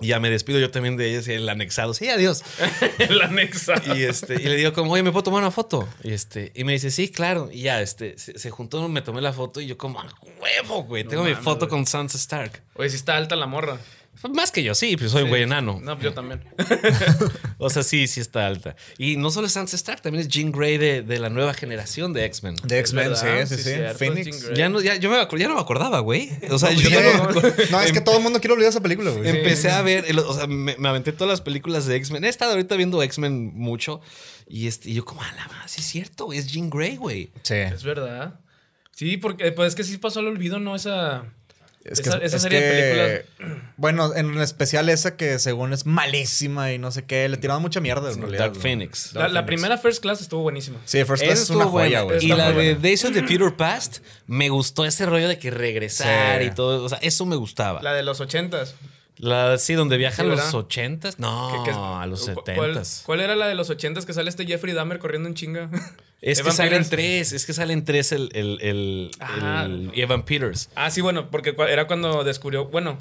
Y 0.00 0.08
ya 0.08 0.18
me 0.18 0.28
despido 0.28 0.58
yo 0.58 0.70
también 0.70 0.96
de 0.96 1.10
ellos 1.10 1.28
el 1.28 1.48
anexado. 1.48 1.94
Sí, 1.94 2.08
adiós. 2.08 2.42
el 2.98 3.22
anexo. 3.22 3.74
Y, 3.94 4.02
este, 4.02 4.34
y 4.34 4.44
le 4.44 4.56
digo 4.56 4.72
como, 4.72 4.92
oye, 4.92 5.04
¿me 5.04 5.12
puedo 5.12 5.22
tomar 5.22 5.40
una 5.40 5.52
foto? 5.52 5.88
Y, 6.02 6.12
este, 6.12 6.50
y 6.54 6.64
me 6.64 6.72
dice, 6.72 6.90
sí, 6.90 7.08
claro. 7.08 7.48
Y 7.52 7.62
ya, 7.62 7.80
este, 7.80 8.18
se, 8.18 8.38
se 8.38 8.50
juntó, 8.50 8.88
me 8.88 9.02
tomé 9.02 9.20
la 9.20 9.32
foto 9.32 9.60
y 9.60 9.66
yo 9.66 9.78
como, 9.78 10.00
a 10.00 10.08
huevo, 10.40 10.82
güey. 10.82 11.04
Tengo 11.04 11.22
mi 11.22 11.34
foto 11.34 11.66
güey. 11.66 11.70
con 11.70 11.86
Sansa 11.86 12.18
Stark. 12.18 12.62
Oye, 12.74 12.90
sí 12.90 12.96
está 12.96 13.16
alta 13.16 13.36
la 13.36 13.46
morra. 13.46 13.78
Más 14.32 14.50
que 14.50 14.62
yo, 14.62 14.74
sí, 14.74 14.96
pues 14.96 15.10
soy 15.10 15.24
un 15.24 15.28
güey 15.28 15.42
enano. 15.42 15.80
No, 15.82 15.94
pues 15.96 16.04
yo 16.04 16.12
también. 16.14 16.42
O 17.58 17.68
sea, 17.70 17.82
sí, 17.82 18.06
sí 18.06 18.20
está 18.20 18.46
alta. 18.46 18.74
Y 18.98 19.16
no 19.16 19.30
solo 19.30 19.46
es 19.46 19.52
Sansa 19.52 19.76
Stark, 19.76 20.00
también 20.02 20.22
es 20.22 20.28
Jean 20.28 20.50
Grey 20.50 20.78
de, 20.78 21.02
de 21.02 21.18
la 21.18 21.28
nueva 21.28 21.52
generación 21.54 22.12
de 22.12 22.24
X-Men. 22.24 22.56
De 22.64 22.78
X-Men, 22.78 23.16
sí, 23.16 23.56
sí, 23.56 23.62
sí, 23.62 23.70
Phoenix. 23.98 24.50
Ya 24.54 24.68
no, 24.68 24.80
ya, 24.80 24.96
yo 24.96 25.10
me, 25.10 25.16
ya 25.38 25.48
no 25.48 25.54
me 25.56 25.60
acordaba, 25.60 26.00
güey. 26.00 26.30
O 26.50 26.58
sea, 26.58 26.70
No, 26.72 26.80
yo 26.80 27.00
no. 27.02 27.32
no. 27.32 27.42
No, 27.70 27.80
es 27.82 27.92
que 27.92 28.00
todo 28.00 28.16
el 28.16 28.22
mundo 28.22 28.40
quiere 28.40 28.54
olvidar 28.54 28.70
esa 28.70 28.80
película, 28.80 29.10
güey. 29.10 29.28
Empecé 29.28 29.70
a 29.70 29.82
ver, 29.82 30.04
el- 30.08 30.18
o 30.20 30.32
sea, 30.34 30.46
me, 30.46 30.76
me 30.78 30.88
aventé 30.88 31.12
todas 31.12 31.30
las 31.30 31.40
películas 31.40 31.86
de 31.86 31.96
X-Men. 31.96 32.24
He 32.24 32.28
estado 32.28 32.52
ahorita 32.52 32.76
viendo 32.76 33.02
X-Men 33.02 33.52
mucho. 33.54 34.00
Y, 34.48 34.66
este, 34.68 34.90
y 34.90 34.94
yo 34.94 35.04
como, 35.04 35.22
a 35.22 35.32
la 35.32 35.46
madre, 35.48 35.68
sí 35.68 35.80
es 35.80 35.86
cierto, 35.86 36.32
es 36.32 36.46
Jean 36.46 36.70
Grey, 36.70 36.96
güey. 36.96 37.30
Sí. 37.42 37.54
Es 37.54 37.82
verdad. 37.82 38.40
Sí, 38.92 39.16
porque 39.16 39.50
pues 39.52 39.68
es 39.70 39.74
que 39.74 39.84
sí 39.84 39.98
pasó 39.98 40.20
al 40.20 40.28
olvido, 40.28 40.58
¿no? 40.60 40.76
Esa. 40.76 41.24
Es 41.84 42.00
esa, 42.00 42.16
esa 42.18 42.36
es 42.36 42.42
serie 42.42 42.60
de 42.60 42.66
que- 42.66 43.24
películas. 43.36 43.62
Bueno, 43.76 44.14
en 44.14 44.38
especial 44.40 44.88
esa 44.88 45.16
que 45.16 45.38
según 45.38 45.72
es 45.74 45.84
malísima 45.84 46.72
y 46.72 46.78
no 46.78 46.90
sé 46.90 47.04
qué, 47.04 47.28
le 47.28 47.36
tiraban 47.36 47.60
mucha 47.60 47.80
mierda 47.80 48.10
en 48.10 48.20
realidad. 48.22 48.50
Dark. 48.52 48.56
Phoenix. 48.56 49.12
La, 49.12 49.28
la 49.28 49.44
primera 49.44 49.76
First 49.76 50.00
Class 50.00 50.20
estuvo 50.22 50.42
buenísima. 50.42 50.78
Sí, 50.86 51.04
First 51.04 51.22
Class 51.24 51.40
es 51.42 51.50
una 51.50 51.64
estuvo 51.64 51.78
joya, 51.78 52.00
güey. 52.02 52.24
Y 52.24 52.28
la 52.28 52.48
de 52.48 52.54
buena. 52.54 52.78
Days 52.80 53.04
of 53.04 53.12
the 53.12 53.22
Future 53.22 53.50
Past, 53.52 53.98
me 54.26 54.48
gustó 54.48 54.84
ese 54.86 55.04
rollo 55.06 55.28
de 55.28 55.38
que 55.38 55.50
regresar 55.50 56.40
Sí. 56.40 56.46
y 56.48 56.50
todo. 56.52 56.84
O 56.84 56.88
sea, 56.88 56.98
eso 57.02 57.26
me 57.26 57.36
gustaba. 57.36 57.82
La 57.82 57.92
de 57.92 58.02
los 58.02 58.20
ochentas. 58.20 58.74
La, 59.18 59.58
sí, 59.58 59.74
donde 59.74 59.96
viajan 59.96 60.26
Sí, 60.26 60.30
los 60.30 60.38
¿verdad? 60.40 60.54
ochentas. 60.56 61.18
No, 61.20 61.62
Que- 61.64 61.70
que- 61.70 61.76
a 61.76 62.04
los 62.06 62.20
¿cu- 62.28 62.34
¿cuál, 62.42 62.54
setentas. 62.56 63.02
¿Cuál 63.06 63.20
era 63.20 63.36
la 63.36 63.46
de 63.46 63.54
los 63.54 63.70
ochentas 63.70 64.04
que 64.06 64.12
sale 64.12 64.28
este 64.28 64.44
Jeffrey 64.46 64.74
Dahmer 64.74 64.98
corriendo 64.98 65.28
en 65.28 65.34
chinga? 65.34 65.70
Es 66.20 66.40
que 66.42 66.50
salen 66.52 66.70
Peters. 66.84 66.88
tres, 66.90 67.32
es 67.34 67.44
que 67.44 67.52
salen 67.52 67.84
tres 67.84 68.10
el, 68.12 68.30
el, 68.32 68.58
el, 68.62 69.10
Ah. 69.20 69.64
el 69.66 69.92
Evan 69.94 70.24
Peters. 70.24 70.70
Ah, 70.74 70.90
sí, 70.90 71.02
bueno, 71.02 71.30
porque 71.30 71.54
era 71.68 71.86
cuando 71.86 72.24
descubrió. 72.24 72.64
Bueno, 72.64 72.96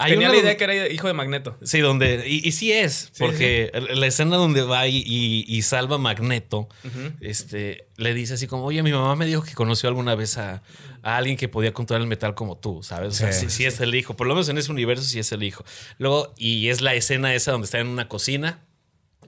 Hay 0.00 0.12
tenía 0.12 0.28
una 0.28 0.34
la 0.36 0.40
idea 0.42 0.52
donde- 0.52 0.56
que 0.56 0.64
era 0.78 0.88
hijo 0.92 1.08
de 1.08 1.12
Magneto. 1.14 1.58
Sí, 1.62 1.80
donde. 1.80 2.22
Y, 2.28 2.46
y 2.46 2.52
sí 2.52 2.72
es, 2.72 3.08
Sí, 3.12 3.18
porque 3.18 3.70
la 3.94 4.06
escena 4.06 4.36
donde 4.36 4.62
va 4.62 4.86
y, 4.86 5.02
y- 5.04 5.44
y 5.48 5.62
salva 5.62 5.96
a 5.96 5.98
Magneto, 5.98 6.68
este, 7.20 7.86
le 7.96 8.14
dice 8.14 8.34
así 8.34 8.46
como: 8.46 8.64
Oye, 8.64 8.82
mi 8.82 8.92
mamá 8.92 9.16
me 9.16 9.26
dijo 9.26 9.42
que 9.42 9.54
conoció 9.54 9.88
alguna 9.88 10.14
vez 10.14 10.38
a, 10.38 10.62
a 11.02 11.16
alguien 11.16 11.36
que 11.36 11.48
podía 11.48 11.72
controlar 11.72 12.02
el 12.02 12.08
metal 12.08 12.34
como 12.34 12.56
tú, 12.56 12.82
¿sabes? 12.82 13.08
O 13.08 13.12
sea, 13.12 13.32
Sí. 13.32 13.46
sí, 13.46 13.50
sí 13.50 13.64
es 13.64 13.80
el 13.80 13.94
hijo. 13.94 14.16
Por 14.16 14.26
lo 14.26 14.34
menos 14.34 14.48
en 14.48 14.58
ese 14.58 14.70
universo 14.70 15.02
sí 15.04 15.18
es 15.18 15.32
el 15.32 15.42
hijo. 15.42 15.64
Luego, 15.98 16.32
y 16.36 16.68
es 16.68 16.80
la 16.80 16.94
escena 16.94 17.34
esa 17.34 17.52
donde 17.52 17.64
está 17.66 17.78
en 17.80 17.88
una 17.88 18.08
cocina. 18.08 18.60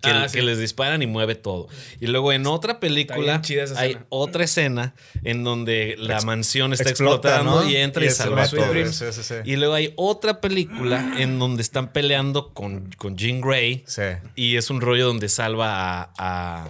Que, 0.02 0.10
Ah, 0.10 0.28
sí. 0.28 0.40
les 0.40 0.58
disparan 0.58 1.02
y 1.02 1.06
mueve 1.06 1.34
todo. 1.34 1.68
Y 2.00 2.06
luego 2.06 2.32
en 2.32 2.46
otra 2.46 2.80
película 2.80 3.40
hay 3.44 3.58
escena. 3.58 4.06
otra 4.08 4.44
escena 4.44 4.94
en 5.24 5.44
donde 5.44 5.96
la 5.98 6.14
Ex- 6.16 6.24
mansión 6.24 6.72
está 6.72 6.88
explota, 6.90 7.28
explotando 7.36 7.62
¿no? 7.64 7.70
y 7.70 7.76
entra 7.76 8.04
y, 8.04 8.10
salva 8.10 8.48
todo. 8.48 8.72
Sí, 8.92 9.04
sí, 9.12 9.22
sí. 9.22 9.34
Y 9.44 9.56
luego 9.56 9.74
hay 9.74 9.92
otra 9.96 10.40
película 10.40 11.14
en 11.18 11.38
donde 11.38 11.62
están 11.62 11.92
peleando 11.92 12.54
con, 12.54 12.90
con 12.96 13.16
Jean 13.16 13.40
Grey. 13.40 13.84
Sí. 13.86 14.02
Y 14.36 14.56
es 14.56 14.70
un 14.70 14.80
rollo 14.80 15.06
donde 15.06 15.28
salva 15.28 16.00
a. 16.02 16.10
a- 16.18 16.68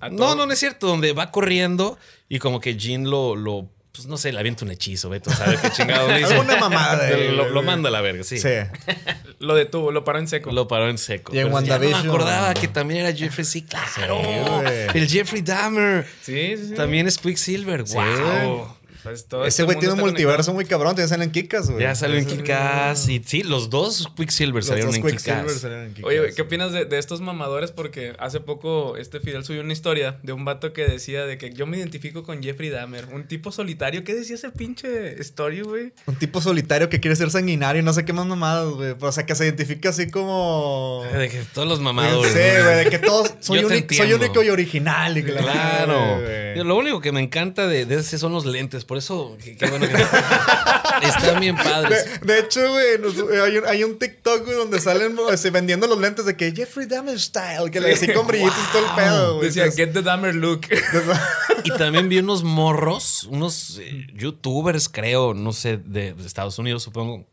A 0.00 0.08
no, 0.10 0.34
no, 0.34 0.44
no 0.46 0.52
es 0.52 0.58
cierto. 0.58 0.86
Donde 0.86 1.12
va 1.14 1.30
corriendo 1.30 1.98
y 2.28 2.38
como 2.38 2.60
que 2.60 2.76
Jean 2.76 3.04
lo. 3.08 3.34
lo 3.36 3.68
pues 3.96 4.06
no 4.08 4.16
sé, 4.18 4.32
le 4.32 4.38
avienta 4.38 4.64
un 4.64 4.70
hechizo, 4.70 5.08
Beto, 5.08 5.30
¿sabes 5.30 5.60
qué 5.60 5.70
chingado 5.70 6.08
le 6.08 6.18
dice? 6.18 6.34
Alguna 6.34 6.56
mamada. 6.56 7.10
Lo, 7.10 7.48
lo 7.50 7.62
manda 7.62 7.88
a 7.88 7.92
la 7.92 8.00
verga, 8.00 8.22
sí. 8.24 8.38
Sí. 8.38 8.48
lo 9.38 9.54
detuvo, 9.54 9.90
lo 9.90 10.04
paró 10.04 10.18
en 10.18 10.28
seco. 10.28 10.52
Lo 10.52 10.68
paró 10.68 10.88
en 10.88 10.98
seco. 10.98 11.34
Y 11.34 11.38
en 11.38 11.44
no 11.44 11.48
me 11.48 11.54
WandaVision. 11.54 12.06
acordaba 12.06 12.54
que 12.54 12.68
también 12.68 13.00
era 13.06 13.16
Jeffrey. 13.16 13.44
Sí, 13.44 13.62
claro. 13.62 14.18
güey. 14.18 14.86
el 14.94 15.08
Jeffrey 15.08 15.42
Dahmer. 15.42 16.06
Sí, 16.22 16.56
sí, 16.56 16.68
sí. 16.68 16.74
También 16.74 17.06
es 17.06 17.18
Quicksilver. 17.18 17.84
wow. 17.84 18.75
Pues 19.06 19.26
todo 19.28 19.42
Ese 19.42 19.48
este 19.48 19.62
güey 19.64 19.78
tiene 19.78 19.94
un 19.94 20.00
multiverso 20.00 20.52
muy 20.52 20.64
cabrón. 20.64 20.96
Ya 20.96 21.06
salen 21.08 21.28
en 21.28 21.32
Kikas, 21.32 21.70
güey. 21.70 21.82
Ya 21.82 21.94
salió 21.94 22.18
en 22.18 22.26
Kick-Ass. 22.26 23.08
Y 23.08 23.22
sí, 23.24 23.42
los 23.42 23.70
dos 23.70 24.08
Quicksilver 24.16 24.56
Los 24.56 24.66
salieron 24.66 24.90
dos 24.90 24.96
en 24.98 25.02
Quicksilver 25.06 25.44
Kick-Ass. 25.46 25.60
salieron 25.60 25.84
en 25.86 25.92
conectado. 25.94 26.24
Oye. 26.24 26.34
¿qué 26.34 26.42
opinas 26.42 26.72
de, 26.72 26.84
de 26.84 26.98
estos 26.98 27.20
mamadores? 27.20 27.70
Porque 27.72 28.14
hace 28.18 28.40
poco 28.40 28.96
este 28.96 29.20
Fidel 29.20 29.44
subió 29.44 29.60
una 29.60 29.72
historia 29.72 30.18
de 30.22 30.32
un 30.32 30.44
vato 30.44 30.72
que 30.72 30.86
decía 30.86 31.24
de 31.26 31.38
que 31.38 31.52
yo 31.52 31.66
me 31.66 31.76
identifico 31.78 32.22
con 32.24 32.42
Jeffrey 32.42 32.68
Dahmer, 32.68 33.06
un 33.12 33.28
tipo 33.28 33.52
solitario. 33.52 34.02
¿Qué 34.04 34.14
decía 34.14 34.34
ese 34.34 34.50
pinche 34.50 35.20
story, 35.20 35.60
güey? 35.60 35.92
Un 36.06 36.16
tipo 36.16 36.40
solitario 36.40 36.88
que 36.88 37.00
quiere 37.00 37.14
ser 37.16 37.30
sanguinario 37.30 37.80
y 37.82 37.84
no 37.84 37.92
sé 37.92 38.04
qué 38.04 38.12
más 38.12 38.26
mamadas, 38.26 38.68
güey. 38.70 38.94
O 39.00 39.12
sea, 39.12 39.24
que 39.26 39.34
se 39.34 39.44
identifica 39.44 39.90
así 39.90 40.10
como. 40.10 41.04
De 41.12 41.28
que 41.28 41.42
todos 41.54 41.68
los 41.68 41.78
Sí, 41.78 41.84
mamadores. 41.84 42.32
güey, 42.32 42.84
de 42.84 42.90
que 42.90 42.98
todos. 42.98 43.32
Soy, 43.40 43.60
Yo 43.60 43.66
único, 43.68 43.94
soy 43.94 44.06
entiendo. 44.06 44.16
único 44.26 44.42
y 44.42 44.48
original. 44.50 45.16
Y 45.18 45.22
Claro. 45.22 46.20
Lo 46.64 46.76
único 46.76 47.00
que 47.00 47.12
me 47.12 47.20
encanta 47.20 47.66
de, 47.66 47.84
de 47.86 47.96
ese 47.96 48.18
son 48.18 48.32
los 48.32 48.44
lentes. 48.46 48.84
Por 48.84 48.95
eso, 48.96 49.36
qué, 49.42 49.56
qué 49.56 49.66
bueno 49.66 49.86
que 49.86 51.06
están 51.08 51.40
bien 51.40 51.56
padres. 51.56 52.20
De, 52.20 52.34
de 52.34 52.40
hecho, 52.40 52.60
güey, 52.72 52.98
nos- 52.98 53.16
eh, 53.18 53.40
hay, 53.42 53.58
un, 53.58 53.66
hay 53.66 53.84
un 53.84 53.98
TikTok, 53.98 54.44
güey, 54.44 54.56
donde 54.56 54.80
salen 54.80 55.16
vendiendo 55.52 55.86
los 55.86 55.98
lentes 55.98 56.24
de 56.26 56.36
que 56.36 56.52
Jeffrey 56.54 56.86
Dahmer 56.86 57.18
style, 57.20 57.70
que 57.70 57.80
le 57.80 57.88
decía 57.88 58.14
con 58.14 58.26
brillitos 58.26 58.56
y 58.68 58.72
todo 58.72 58.86
el 58.86 58.94
pedo, 58.94 59.34
güey. 59.36 59.46
Decía, 59.48 59.64
Entonces- 59.64 59.86
get 59.86 59.92
the 59.94 60.02
Dahmer 60.02 60.34
look. 60.34 60.62
Y 61.64 61.70
también 61.70 62.08
vi 62.08 62.18
unos 62.18 62.44
morros, 62.44 63.24
unos 63.24 63.78
eh, 63.80 64.06
youtubers, 64.14 64.88
creo, 64.88 65.34
no 65.34 65.52
sé, 65.52 65.78
de, 65.78 66.12
de 66.14 66.26
Estados 66.26 66.58
Unidos, 66.60 66.82
supongo. 66.84 67.26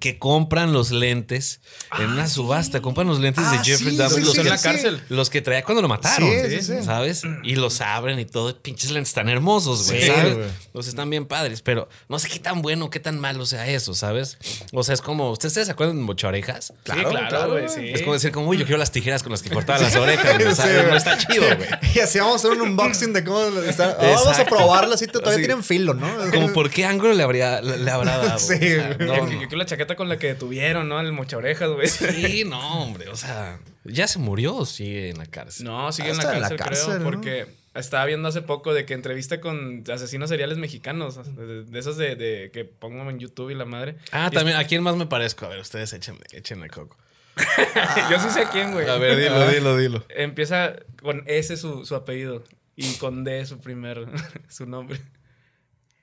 Que 0.00 0.18
compran 0.18 0.72
los 0.72 0.90
lentes 0.90 1.60
en 1.98 2.10
una 2.10 2.26
subasta. 2.28 2.82
Compran 2.82 3.06
los 3.06 3.20
lentes 3.20 3.44
Ah, 3.46 3.52
de 3.52 3.58
Jeffrey 3.58 3.92
sí, 3.92 3.96
Dahmer. 3.96 4.18
sí, 4.18 4.20
los, 4.24 4.30
sí, 4.32 4.36
que, 4.36 4.40
en 4.42 4.48
la 4.48 4.60
cárcel. 4.60 5.02
los 5.08 5.30
que 5.30 5.40
traía 5.40 5.62
cuando 5.64 5.80
lo 5.82 5.88
mataron. 5.88 6.28
Sí, 6.28 6.50
sí, 6.60 6.62
sí. 6.62 6.82
¿Sabes? 6.84 7.22
Y 7.42 7.54
los 7.56 7.80
abren 7.80 8.18
y 8.18 8.24
todo. 8.24 8.60
Pinches 8.60 8.90
lentes 8.90 9.14
tan 9.14 9.28
hermosos, 9.28 9.86
güey. 9.86 10.00
Sí, 10.02 10.06
¿sabes? 10.08 10.34
güey. 10.34 10.46
Los 10.74 10.88
están 10.88 11.08
bien 11.10 11.26
padres. 11.26 11.62
Pero 11.62 11.88
no 12.08 12.18
sé 12.18 12.28
qué 12.28 12.38
tan 12.38 12.60
bueno, 12.60 12.90
qué 12.90 13.00
tan 13.00 13.18
malo 13.20 13.46
sea 13.46 13.66
eso, 13.68 13.94
¿sabes? 13.94 14.36
O 14.72 14.82
sea, 14.82 14.94
es 14.94 15.00
como. 15.00 15.30
¿Ustedes 15.30 15.52
se 15.66 15.70
acuerdan 15.70 15.96
de 15.96 16.02
mochaorejas? 16.02 16.72
sí, 16.84 16.92
claro, 17.08 17.52
güey, 17.52 17.68
sí. 17.68 17.88
Es 17.94 18.02
como 18.02 18.14
decir, 18.14 18.32
como, 18.32 18.48
uy, 18.48 18.58
yo 18.58 18.64
quiero 18.66 18.78
las 18.78 18.90
tijeras 18.90 19.22
con 19.22 19.30
las 19.32 19.42
que 19.42 19.50
cortaba 19.50 19.78
las 19.78 19.94
orejas. 19.96 20.36
Sí, 20.38 20.54
¿sabes? 20.54 20.88
no 20.88 20.96
está 20.96 21.16
chido, 21.18 21.44
güey. 21.56 21.68
Y 21.94 22.00
así 22.00 22.18
vamos 22.18 22.34
a 22.44 22.48
hacer 22.48 22.50
un 22.50 22.68
unboxing 22.70 23.12
de 23.12 23.22
cómo 23.24 23.40
está. 23.60 23.90
Ah, 23.92 23.96
vamos 24.00 24.26
a 24.26 24.30
Exacto. 24.32 24.56
probarla, 24.56 24.94
así 24.96 25.06
todavía 25.06 25.36
tienen 25.36 25.62
filo, 25.62 25.94
¿no? 25.94 26.08
Como 26.32 26.52
por 26.52 26.68
qué 26.70 26.84
ángulo 26.84 27.12
le, 27.14 27.22
habría, 27.22 27.60
le, 27.60 27.78
le 27.78 27.90
habrá 27.90 28.18
dado. 28.18 28.38
Sí, 28.44 28.54
O 28.54 28.58
sea, 28.58 28.96
no, 28.98 29.06
Yo- 29.16 29.26
no. 29.26 29.32
yo 29.40 29.46
creo 29.48 29.58
la 29.58 29.66
chaqueta 29.66 29.83
con 29.96 30.08
la 30.08 30.18
que 30.18 30.28
detuvieron, 30.28 30.88
¿no? 30.88 31.00
El 31.00 31.12
mocha 31.12 31.36
orejas, 31.36 31.68
güey. 31.70 31.86
Sí, 31.86 32.44
no, 32.46 32.82
hombre. 32.82 33.08
O 33.08 33.16
sea, 33.16 33.58
¿ya 33.84 34.08
se 34.08 34.18
murió 34.18 34.56
o 34.56 34.66
sigue 34.66 35.10
en 35.10 35.18
la 35.18 35.26
cárcel? 35.26 35.66
No, 35.66 35.92
sigue 35.92 36.10
en 36.10 36.16
la 36.16 36.22
Está 36.22 36.34
en 36.36 36.42
la 36.42 36.56
cárcel, 36.56 36.86
creo, 36.86 36.98
¿no? 36.98 37.04
porque 37.04 37.46
estaba 37.74 38.04
viendo 38.06 38.28
hace 38.28 38.40
poco 38.42 38.72
de 38.72 38.86
que 38.86 38.94
entrevista 38.94 39.40
con 39.40 39.84
asesinos 39.92 40.30
seriales 40.30 40.58
mexicanos, 40.58 41.18
de, 41.36 41.64
de 41.64 41.78
esos 41.78 41.96
de, 41.96 42.16
de 42.16 42.50
que 42.52 42.64
pongo 42.64 43.08
en 43.10 43.18
YouTube 43.18 43.50
y 43.50 43.54
la 43.54 43.64
madre. 43.64 43.96
Ah, 44.12 44.28
Y 44.32 44.34
también, 44.34 44.56
¿a 44.56 44.64
quién 44.64 44.82
más 44.82 44.96
me 44.96 45.06
parezco? 45.06 45.46
A 45.46 45.48
ver, 45.48 45.60
ustedes 45.60 45.92
échenme, 45.92 46.20
échenme 46.32 46.68
coco. 46.68 46.96
Yo 48.10 48.20
sí 48.20 48.30
sé 48.30 48.42
a 48.42 48.50
quién, 48.50 48.72
güey. 48.72 48.88
A 48.88 48.96
ver, 48.96 49.16
dilo, 49.18 49.48
dilo, 49.50 49.76
dilo. 49.76 50.04
Empieza 50.10 50.76
con 51.02 51.24
S 51.26 51.56
su, 51.56 51.84
su 51.84 51.96
apellido 51.96 52.44
y 52.76 52.94
con 52.94 53.24
D 53.24 53.44
su 53.44 53.58
primer, 53.60 54.06
su 54.48 54.66
nombre. 54.66 55.00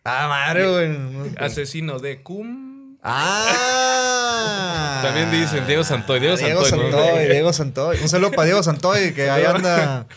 Ah, 0.03 0.27
madre, 0.27 0.67
güey. 0.67 1.31
Asesino 1.37 1.99
de 1.99 2.21
cum. 2.21 2.70
Ah. 3.03 4.99
También 5.03 5.31
dicen 5.31 5.65
Diego 5.67 5.83
Santoy, 5.83 6.19
Diego 6.19 6.37
Diego 6.37 6.63
Santoy, 6.65 6.91
¿no? 6.91 6.97
Santoy, 7.01 7.27
Diego 7.27 7.53
Santoy. 7.53 7.97
Un 8.01 8.09
saludo 8.09 8.31
para 8.31 8.45
Diego 8.45 8.61
Santoy, 8.63 9.13
que 9.13 9.29
ahí 9.29 9.43
anda. 9.45 10.07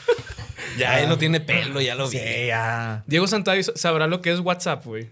Ya 0.76 0.98
él 1.00 1.08
no 1.08 1.18
tiene 1.18 1.38
pelo, 1.38 1.80
ya 1.80 1.94
lo 1.94 2.08
vi. 2.08 2.18
Sí, 2.18 2.46
ya. 2.48 3.04
Diego 3.06 3.28
Santayo 3.28 3.62
sabrá 3.76 4.08
lo 4.08 4.20
que 4.20 4.32
es 4.32 4.40
WhatsApp, 4.40 4.84
güey. 4.84 5.08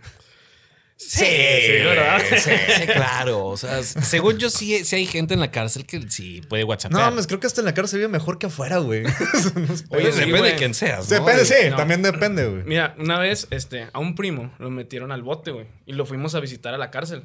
Sí, 0.97 1.25
¿verdad? 1.25 2.21
Sí, 2.37 2.51
sí, 2.79 2.87
claro. 2.87 3.47
O 3.47 3.57
sea, 3.57 3.81
según 3.85 4.39
yo, 4.39 4.51
sí, 4.51 4.85
sí 4.85 4.97
hay 4.97 5.07
gente 5.07 5.35
en 5.35 5.41
la 5.41 5.53
cárcel 5.53 5.87
que 5.87 6.03
sí 6.11 6.41
puede 6.49 6.65
WhatsApp. 6.65 6.91
No, 6.91 7.13
pues 7.13 7.29
creo 7.29 7.39
que 7.39 7.47
hasta 7.47 7.61
en 7.61 7.67
la 7.67 7.75
cárcel 7.75 8.01
vive 8.01 8.09
mejor 8.11 8.39
que 8.39 8.47
afuera, 8.47 8.79
güey. 8.79 9.05
Oye, 9.91 10.11
sí, 10.13 10.19
depende 10.19 10.39
güey. 10.39 10.51
de 10.53 10.57
quién 10.57 10.75
seas. 10.75 11.09
¿no? 11.09 11.17
Depende, 11.17 11.45
sí, 11.45 11.55
No. 11.71 11.77
también 11.77 12.03
depende, 12.03 12.45
güey. 12.47 12.63
Mira, 12.65 12.97
una 12.99 13.21
vez 13.21 13.47
este, 13.51 13.87
a 13.93 13.99
un 14.01 14.17
primo 14.17 14.53
lo 14.59 14.69
metieron 14.71 15.13
al 15.13 15.23
bote, 15.23 15.53
güey. 15.53 15.67
Y 15.87 15.93
lo 15.93 16.07
fuimos 16.07 16.35
a 16.35 16.41
visitar 16.41 16.75
a 16.75 16.79
la 16.79 16.91
cárcel. 16.91 17.23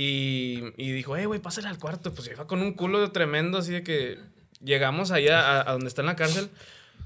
Y, 0.00 0.62
y 0.76 0.92
dijo, 0.92 1.16
eh, 1.16 1.26
güey, 1.26 1.40
pásale 1.40 1.66
al 1.66 1.80
cuarto. 1.80 2.14
Pues 2.14 2.28
iba 2.28 2.46
con 2.46 2.62
un 2.62 2.72
culo 2.74 3.10
tremendo, 3.10 3.58
así 3.58 3.72
de 3.72 3.82
que 3.82 4.16
llegamos 4.62 5.10
allá 5.10 5.40
a, 5.40 5.68
a 5.68 5.72
donde 5.72 5.88
está 5.88 6.02
en 6.02 6.06
la 6.06 6.14
cárcel. 6.14 6.50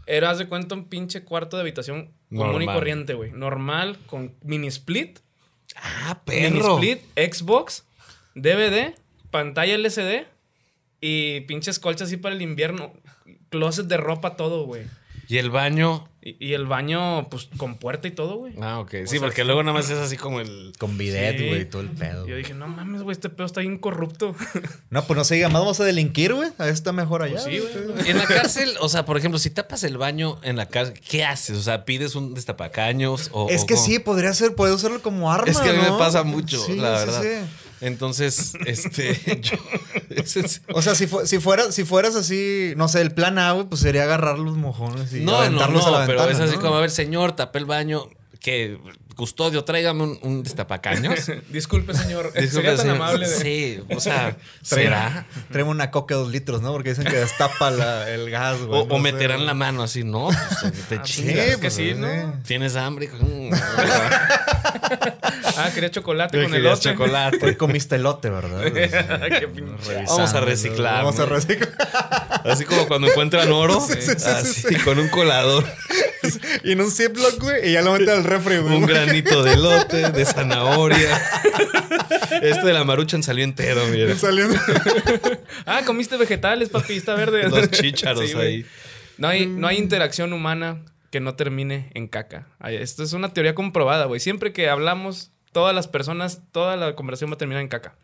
Era, 0.07 0.29
haz 0.29 0.37
de 0.37 0.47
cuenta, 0.47 0.75
un 0.75 0.85
pinche 0.91 1.23
cuarto 1.25 1.57
de 1.57 1.63
habitación 1.63 2.11
común 2.29 2.61
y 2.61 2.67
corriente, 2.67 3.15
güey. 3.15 3.33
Normal, 3.33 3.97
con 4.05 4.35
mini 4.43 4.67
split. 4.67 5.21
Ah, 5.75 6.21
Mini 6.27 6.59
perro. 6.59 6.75
split, 6.75 7.01
Xbox, 7.17 7.87
DVD, 8.35 8.95
pantalla 9.31 9.75
LCD 9.75 10.27
y 11.01 11.41
pinches 11.43 11.79
colchas 11.79 12.09
así 12.09 12.19
para 12.19 12.35
el 12.35 12.43
invierno. 12.43 12.93
Closet 13.49 13.87
de 13.87 13.97
ropa, 13.97 14.37
todo, 14.37 14.67
güey. 14.67 14.83
Y 15.29 15.39
el 15.39 15.49
baño. 15.49 16.11
Y, 16.25 16.37
y 16.39 16.55
el 16.55 16.67
baño, 16.67 17.29
pues, 17.31 17.49
con 17.57 17.75
puerta 17.75 18.07
y 18.07 18.13
todo, 18.13 18.37
güey. 18.37 18.55
Ah, 18.63 18.79
ok. 18.79 18.91
Sí, 19.07 19.07
sea, 19.09 19.21
porque 19.21 19.43
luego 19.43 19.63
nada 19.65 19.77
más 19.77 19.91
es 19.91 19.99
así 19.99 20.17
como 20.17 20.39
el. 20.41 20.73
Con 20.79 20.97
bidet, 20.97 21.37
Sí. 21.37 21.49
güey, 21.49 21.65
todo 21.69 21.83
el 21.83 21.89
pedo. 21.91 22.29
Yo 22.29 22.37
dije, 22.37 22.55
no 22.55 22.69
mames, 22.69 23.03
güey, 23.03 23.13
este 23.13 23.29
pedo 23.29 23.45
está 23.47 23.61
bien 23.61 23.77
corrupto. 23.79 24.35
No, 24.91 25.05
pues 25.05 25.17
no 25.17 25.25
se 25.25 25.35
diga 25.37 25.49
más, 25.49 25.63
vamos 25.63 25.81
a 25.81 25.85
delinquir, 25.85 26.35
güey. 26.35 26.51
A 26.59 26.69
está 26.69 26.93
mejor 26.93 27.23
allá. 27.23 27.41
Pues 27.43 27.45
sí, 27.45 27.59
güey. 27.59 28.09
En 28.11 28.19
la 28.19 28.27
cárcel, 28.27 28.73
o 28.81 28.89
sea, 28.89 29.05
por 29.05 29.17
ejemplo, 29.17 29.39
si 29.39 29.51
tapas 29.51 29.83
el 29.85 29.97
baño 29.99 30.39
en 30.43 30.57
la 30.57 30.67
cárcel, 30.67 31.01
¿qué 31.01 31.25
haces? 31.25 31.57
O 31.57 31.63
sea, 31.63 31.85
pides 31.85 32.15
un 32.15 32.35
destapacaños 32.35 33.31
o. 33.33 33.49
Es 33.49 33.63
o 33.63 33.67
que 33.67 33.75
cómo? 33.75 33.87
sí, 33.87 33.99
podría 33.99 34.33
ser, 34.35 34.55
puede 34.55 34.75
usarlo 34.75 35.03
como 35.03 35.33
arma. 35.33 35.51
Es 35.51 35.59
que 35.59 35.71
a 35.71 35.73
mí 35.73 35.81
me 35.81 35.99
pasa 35.99 36.23
mucho, 36.23 36.59
Sí, 36.65 36.77
la 36.77 37.01
sí, 37.01 37.07
verdad. 37.07 37.23
sí. 37.23 37.51
Entonces, 37.83 38.53
este. 38.67 39.21
yo- 39.43 39.59
es. 40.11 40.63
O 40.73 40.81
sea, 40.81 40.95
si, 40.95 41.07
fu- 41.07 41.27
si, 41.27 41.39
fuera, 41.39 41.71
si 41.73 41.85
fueras 41.85 42.15
así, 42.17 42.73
no 42.77 42.89
sé, 42.89 43.01
el 43.03 43.13
plan 43.13 43.39
A, 43.39 43.53
güey, 43.53 43.67
pues 43.67 43.81
sería 43.83 44.05
agarrar 44.05 44.39
los 44.39 44.57
mojones 44.57 45.13
y 45.13 45.21
no, 45.21 45.33
no, 45.33 45.39
aventarlos 45.39 45.85
a 45.87 45.91
la 45.91 46.01
no, 46.01 46.07
pero 46.07 46.19
ventana, 46.21 46.45
es 46.45 46.49
así 46.51 46.57
¿no? 46.57 46.63
como, 46.63 46.77
a 46.77 46.81
ver, 46.81 46.91
señor, 46.91 47.33
tapé 47.33 47.59
el 47.59 47.67
baño, 47.67 48.09
que 48.41 48.79
custodio, 49.15 49.65
tráigame 49.65 50.03
un, 50.05 50.19
un 50.23 50.43
destapacaños. 50.43 51.31
Disculpe, 51.51 51.95
señor. 51.95 52.33
Disculpe, 52.33 52.51
Sería 52.51 52.71
tan 52.71 52.79
señor. 52.79 52.97
amable 52.97 53.29
de. 53.29 53.37
Sí, 53.37 53.81
o 53.95 54.01
sea, 54.01 54.37
¿será? 54.63 55.27
Traemos 55.51 55.75
una 55.75 55.91
coca 55.91 56.15
de 56.15 56.21
dos 56.23 56.31
litros, 56.31 56.63
¿no? 56.63 56.73
Porque 56.73 56.91
dicen 56.91 57.05
que 57.05 57.17
destapa 57.17 57.71
la- 57.71 58.09
el 58.11 58.31
gas, 58.31 58.59
güey. 58.63 58.81
O, 58.83 58.87
no 58.87 58.95
o 58.95 58.97
sé, 58.97 59.03
meterán 59.03 59.47
la 59.47 59.55
mano 59.55 59.83
así, 59.83 60.05
¿no? 60.05 60.29
Pues, 60.63 60.73
te 60.89 60.97
Ah, 60.97 61.03
Sí, 61.05 61.23
chingas. 61.25 61.47
que 61.47 61.59
pues, 61.59 61.75
sí, 61.75 61.95
¿no? 61.97 62.41
¿Tienes 62.47 62.77
hambre? 62.77 63.09
Mm, 63.21 63.51
Ah, 65.57 65.71
quería 65.75 65.91
chocolate 65.91 66.37
Yo 66.37 66.45
con 66.45 66.53
quería 66.53 66.71
elote. 66.71 66.91
chocolate. 66.91 67.39
Hoy 67.45 67.57
comiste 67.57 67.97
elote, 67.97 68.31
¿verdad? 68.31 68.63
Qué 68.73 69.49
pinche- 69.49 70.05
Vamos 70.07 70.33
a 70.35 70.41
reciclar, 70.41 71.05
Vamos 71.05 71.19
a 71.21 71.27
reciclar. 71.27 71.73
Así 72.45 72.65
como 72.65 72.89
cuando 72.89 73.09
encuentran 73.09 73.51
oro, 73.53 73.81
Sí, 73.81 73.95
sí, 74.01 74.13
sí, 74.17 74.29
así 74.29 74.63
sí. 74.69 74.75
con 74.77 74.99
un 74.99 75.09
colador, 75.09 75.65
y 76.65 76.73
en 76.73 76.81
un 76.81 76.91
Ziploc, 76.91 77.39
güey, 77.41 77.69
y 77.69 77.73
ya 77.73 77.83
lo 77.83 77.93
mete 77.93 78.11
al 78.11 78.25
refri, 78.25 78.59
güey. 78.59 78.77
un 78.77 78.87
granito 79.05 79.43
de 79.43 79.53
elote, 79.53 80.11
de 80.11 80.25
zanahoria. 80.25 81.21
Este 82.43 82.67
de 82.67 82.73
la 82.73 82.85
maruchan 82.85 83.23
salió 83.23 83.45
entero, 83.45 83.85
mira. 83.87 84.15
Saliendo. 84.17 84.59
Ah, 85.67 85.83
comiste 85.85 86.17
vegetales, 86.17 86.69
papi, 86.71 86.95
está 86.95 87.15
verde. 87.15 87.49
Los 87.49 87.71
chícharos 87.71 88.29
Sí, 88.31 88.37
ahí. 88.37 88.67
No 89.19 89.29
hay, 89.29 89.47
no 89.47 89.67
hay 89.69 89.77
interacción 89.79 90.33
humana 90.33 90.81
que 91.11 91.21
no 91.21 91.35
termine 91.35 91.91
en 91.95 92.09
caca. 92.09 92.47
Esto 92.65 93.03
es 93.03 93.13
una 93.13 93.33
teoría 93.33 93.55
comprobada, 93.55 94.07
güey. 94.07 94.19
Siempre 94.21 94.53
que 94.53 94.69
hablamos, 94.69 95.31
todas 95.53 95.75
las 95.75 95.87
personas, 95.89 96.41
toda 96.53 96.77
la 96.77 96.95
conversación 96.95 97.31
va 97.31 97.35
a 97.35 97.39
terminar 97.39 97.63
en 97.63 97.69
caca. 97.69 97.95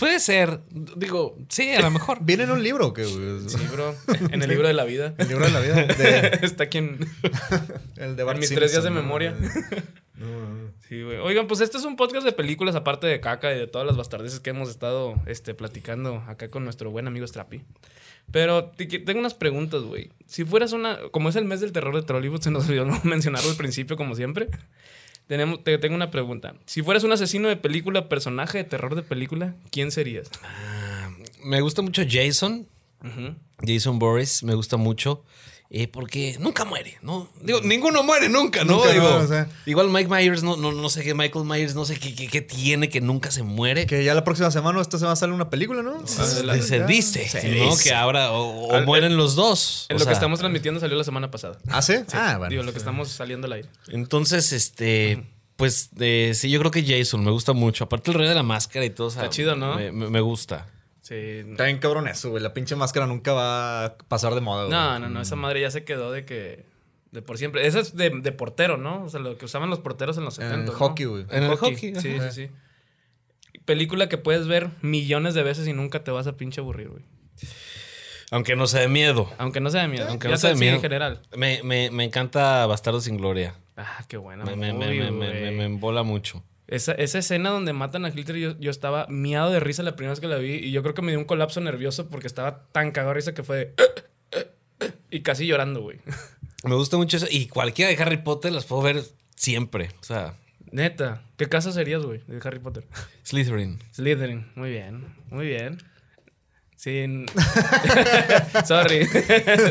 Puede 0.00 0.18
ser, 0.18 0.60
digo, 0.96 1.36
sí, 1.48 1.70
a 1.70 1.80
lo 1.82 1.90
mejor. 1.92 2.18
¿Viene 2.22 2.42
en 2.44 2.50
un 2.50 2.62
libro 2.62 2.88
o 2.88 2.92
qué, 2.92 3.04
güey? 3.04 3.48
Sí, 3.48 3.58
bro. 3.70 3.94
En 4.32 4.42
el 4.42 4.48
libro 4.48 4.66
de 4.66 4.74
la 4.74 4.84
vida. 4.84 5.14
El 5.18 5.28
libro 5.28 5.44
de 5.44 5.52
la 5.52 5.60
vida. 5.60 5.74
de- 5.84 6.38
Está 6.42 6.64
aquí 6.64 6.78
en, 6.78 6.98
el 7.96 8.16
de 8.16 8.22
en 8.22 8.26
Bart 8.26 8.38
mis 8.40 8.48
tres 8.48 8.72
días 8.72 8.82
de 8.82 8.88
Simpson, 8.88 8.94
¿no? 8.94 9.02
memoria. 9.02 9.36
Sí, 10.88 11.02
güey. 11.02 11.18
Oigan, 11.18 11.46
pues 11.46 11.60
este 11.60 11.78
es 11.78 11.84
un 11.84 11.96
podcast 11.96 12.24
de 12.26 12.32
películas, 12.32 12.74
aparte 12.74 13.06
de 13.06 13.20
caca 13.20 13.54
y 13.54 13.58
de 13.58 13.66
todas 13.68 13.86
las 13.86 13.96
bastardeces 13.96 14.40
que 14.40 14.50
hemos 14.50 14.68
estado 14.68 15.14
este, 15.26 15.54
platicando 15.54 16.16
acá 16.26 16.48
con 16.48 16.64
nuestro 16.64 16.90
buen 16.90 17.06
amigo 17.06 17.26
Strapi. 17.26 17.62
Pero 18.32 18.70
tengo 19.06 19.20
unas 19.20 19.34
preguntas, 19.34 19.82
güey. 19.82 20.10
Si 20.26 20.44
fueras 20.44 20.72
una. 20.72 20.98
Como 21.10 21.28
es 21.28 21.36
el 21.36 21.44
mes 21.44 21.60
del 21.60 21.72
terror 21.72 21.94
de 21.94 22.02
Trollywood, 22.02 22.40
se 22.42 22.50
nos 22.50 22.66
olvidó 22.68 22.84
no 22.86 23.00
mencionarlo 23.04 23.50
al 23.50 23.56
principio, 23.56 23.96
como 23.96 24.14
siempre. 24.14 24.48
Tenemos, 25.30 25.62
te 25.62 25.78
tengo 25.78 25.94
una 25.94 26.10
pregunta. 26.10 26.56
Si 26.66 26.82
fueras 26.82 27.04
un 27.04 27.12
asesino 27.12 27.46
de 27.46 27.54
película, 27.54 28.08
personaje 28.08 28.58
de 28.58 28.64
terror 28.64 28.96
de 28.96 29.02
película, 29.02 29.54
¿quién 29.70 29.92
serías? 29.92 30.28
Me 31.44 31.60
gusta 31.60 31.82
mucho 31.82 32.02
Jason. 32.04 32.66
Jason 33.64 34.00
Boris, 34.00 34.42
me 34.42 34.54
gusta 34.56 34.76
mucho. 34.76 35.22
Eh, 35.72 35.86
porque 35.86 36.36
nunca 36.40 36.64
muere, 36.64 36.98
¿no? 37.00 37.28
Digo, 37.42 37.60
ninguno 37.62 38.02
muere 38.02 38.28
nunca, 38.28 38.64
¿no? 38.64 38.78
Nunca, 38.78 38.92
Digo, 38.92 39.08
no, 39.08 39.16
o 39.18 39.26
sea. 39.28 39.48
Igual 39.66 39.88
Mike 39.88 40.08
Myers, 40.10 40.42
no, 40.42 40.56
no, 40.56 40.72
no 40.72 40.88
sé 40.90 41.04
qué, 41.04 41.14
Michael 41.14 41.44
Myers, 41.44 41.76
no 41.76 41.84
sé 41.84 41.96
qué, 41.98 42.12
qué, 42.14 42.26
qué 42.26 42.40
tiene 42.40 42.88
que 42.88 43.00
nunca 43.00 43.30
se 43.30 43.44
muere. 43.44 43.86
Que 43.86 44.02
ya 44.02 44.14
la 44.14 44.24
próxima 44.24 44.50
semana 44.50 44.78
o 44.78 44.82
esta 44.82 44.98
semana 44.98 45.14
sale 45.14 45.32
una 45.32 45.48
película, 45.48 45.82
¿no? 45.82 46.04
se, 46.08 46.42
la- 46.42 46.60
se 46.60 46.84
dice, 46.86 47.28
Se 47.28 47.48
¿no? 47.56 47.70
dice. 47.70 47.84
Que 47.84 47.94
ahora 47.94 48.32
o, 48.32 48.66
o 48.68 48.74
Al- 48.74 48.84
mueren 48.84 49.16
los 49.16 49.36
dos. 49.36 49.86
En 49.88 49.96
o 49.96 50.00
lo 50.00 50.06
que 50.06 50.12
estamos 50.12 50.40
transmitiendo 50.40 50.80
salió 50.80 50.96
la 50.96 51.04
semana 51.04 51.30
pasada. 51.30 51.58
¿Ah, 51.68 51.82
sí? 51.82 51.94
Ah, 52.12 52.34
bueno. 52.38 52.50
Digo, 52.50 52.62
lo 52.64 52.72
que 52.72 52.78
estamos 52.78 53.08
saliendo 53.10 53.46
al 53.46 53.52
aire. 53.52 53.68
Entonces, 53.88 54.52
este, 54.52 55.22
pues 55.54 55.90
eh, 56.00 56.32
sí, 56.34 56.50
yo 56.50 56.58
creo 56.58 56.72
que 56.72 56.82
Jason 56.84 57.22
me 57.24 57.30
gusta 57.30 57.52
mucho. 57.52 57.84
Aparte 57.84 58.10
el 58.10 58.16
rey 58.18 58.28
de 58.28 58.34
la 58.34 58.42
máscara 58.42 58.84
y 58.84 58.90
todo. 58.90 59.06
o 59.06 59.10
sea, 59.10 59.22
Está 59.22 59.30
chido, 59.36 59.54
¿no? 59.54 59.76
Me 59.92 60.20
gusta. 60.20 60.66
Sí. 61.10 61.16
Está 61.50 61.64
bien 61.64 61.78
cabrón 61.78 62.06
eso, 62.08 62.30
güey. 62.30 62.42
La 62.42 62.54
pinche 62.54 62.74
máscara 62.76 63.06
nunca 63.06 63.32
va 63.32 63.84
a 63.84 63.98
pasar 63.98 64.34
de 64.34 64.40
moda, 64.40 64.64
güey. 64.66 64.70
No, 64.70 64.98
no, 65.00 65.08
no. 65.10 65.20
Esa 65.20 65.34
madre 65.36 65.60
ya 65.60 65.70
se 65.70 65.84
quedó 65.84 66.10
de 66.12 66.24
que. 66.24 66.64
De 67.10 67.20
por 67.20 67.36
siempre. 67.36 67.66
Esa 67.66 67.80
es 67.80 67.96
de, 67.96 68.10
de 68.10 68.32
portero, 68.32 68.76
¿no? 68.76 69.02
O 69.04 69.08
sea, 69.08 69.18
lo 69.20 69.36
que 69.36 69.44
usaban 69.44 69.68
los 69.70 69.80
porteros 69.80 70.16
en 70.18 70.24
los 70.24 70.38
En 70.38 70.44
70. 70.46 70.60
el 70.66 70.72
¿no? 70.72 70.78
hockey, 70.78 71.04
güey. 71.06 71.26
En 71.30 71.42
el 71.42 71.56
hockey, 71.56 71.76
Sí, 71.96 72.14
ajá. 72.16 72.30
sí, 72.30 72.46
sí. 72.46 73.60
Película 73.64 74.08
que 74.08 74.16
puedes 74.18 74.46
ver 74.46 74.70
millones 74.82 75.34
de 75.34 75.42
veces 75.42 75.66
y 75.66 75.72
nunca 75.72 76.04
te 76.04 76.10
vas 76.12 76.26
a 76.28 76.36
pinche 76.36 76.60
aburrir, 76.60 76.88
güey. 76.90 77.02
Aunque 78.30 78.54
no 78.54 78.68
sea 78.68 78.80
de 78.82 78.88
miedo. 78.88 79.28
Aunque 79.38 79.60
no 79.60 79.70
sea 79.70 79.82
de 79.82 79.88
miedo. 79.88 80.06
Aunque 80.08 80.28
Ya 80.28 80.34
no 80.34 80.36
sea 80.38 80.50
de 80.50 80.56
sí, 80.56 80.60
miedo. 80.60 80.76
en 80.76 80.80
general. 80.82 81.22
Me, 81.36 81.60
me, 81.64 81.90
me 81.90 82.04
encanta 82.04 82.64
Bastardo 82.66 83.00
sin 83.00 83.16
Gloria. 83.16 83.56
Ah, 83.76 84.04
qué 84.06 84.16
buena. 84.16 84.44
Me, 84.44 84.54
me, 84.54 84.72
me, 84.72 84.86
movie, 84.86 85.00
me, 85.02 85.10
me, 85.10 85.26
güey. 85.28 85.42
me- 85.42 85.50
me 85.52 85.64
embola 85.64 86.04
mucho. 86.04 86.44
Esa, 86.70 86.92
esa 86.92 87.18
escena 87.18 87.50
donde 87.50 87.72
matan 87.72 88.04
a 88.04 88.10
Hitler, 88.10 88.36
yo, 88.36 88.58
yo 88.60 88.70
estaba 88.70 89.08
miado 89.08 89.50
de 89.50 89.58
risa 89.58 89.82
la 89.82 89.96
primera 89.96 90.12
vez 90.12 90.20
que 90.20 90.28
la 90.28 90.36
vi. 90.36 90.54
Y 90.54 90.70
yo 90.70 90.82
creo 90.82 90.94
que 90.94 91.02
me 91.02 91.10
dio 91.10 91.18
un 91.18 91.24
colapso 91.24 91.60
nervioso 91.60 92.08
porque 92.08 92.28
estaba 92.28 92.68
tan 92.70 92.92
cagado 92.92 93.10
de 93.10 93.14
risa 93.14 93.34
que 93.34 93.42
fue 93.42 93.56
de. 93.56 93.74
Y 95.10 95.22
casi 95.22 95.46
llorando, 95.46 95.82
güey. 95.82 95.98
Me 96.64 96.76
gusta 96.76 96.96
mucho 96.96 97.16
eso. 97.16 97.26
Y 97.28 97.48
cualquiera 97.48 97.90
de 97.90 98.00
Harry 98.00 98.18
Potter 98.18 98.52
las 98.52 98.66
puedo 98.66 98.82
ver 98.82 99.02
siempre. 99.34 99.90
O 100.00 100.04
sea, 100.04 100.36
Neta. 100.70 101.22
¿Qué 101.36 101.48
casa 101.48 101.72
serías, 101.72 102.04
güey, 102.04 102.22
de 102.26 102.40
Harry 102.44 102.60
Potter? 102.60 102.86
Slytherin. 103.24 103.80
Slytherin. 103.92 104.46
Muy 104.54 104.70
bien. 104.70 105.06
Muy 105.30 105.46
bien. 105.46 105.78
Sin. 106.76 107.26
sorry. 108.64 109.06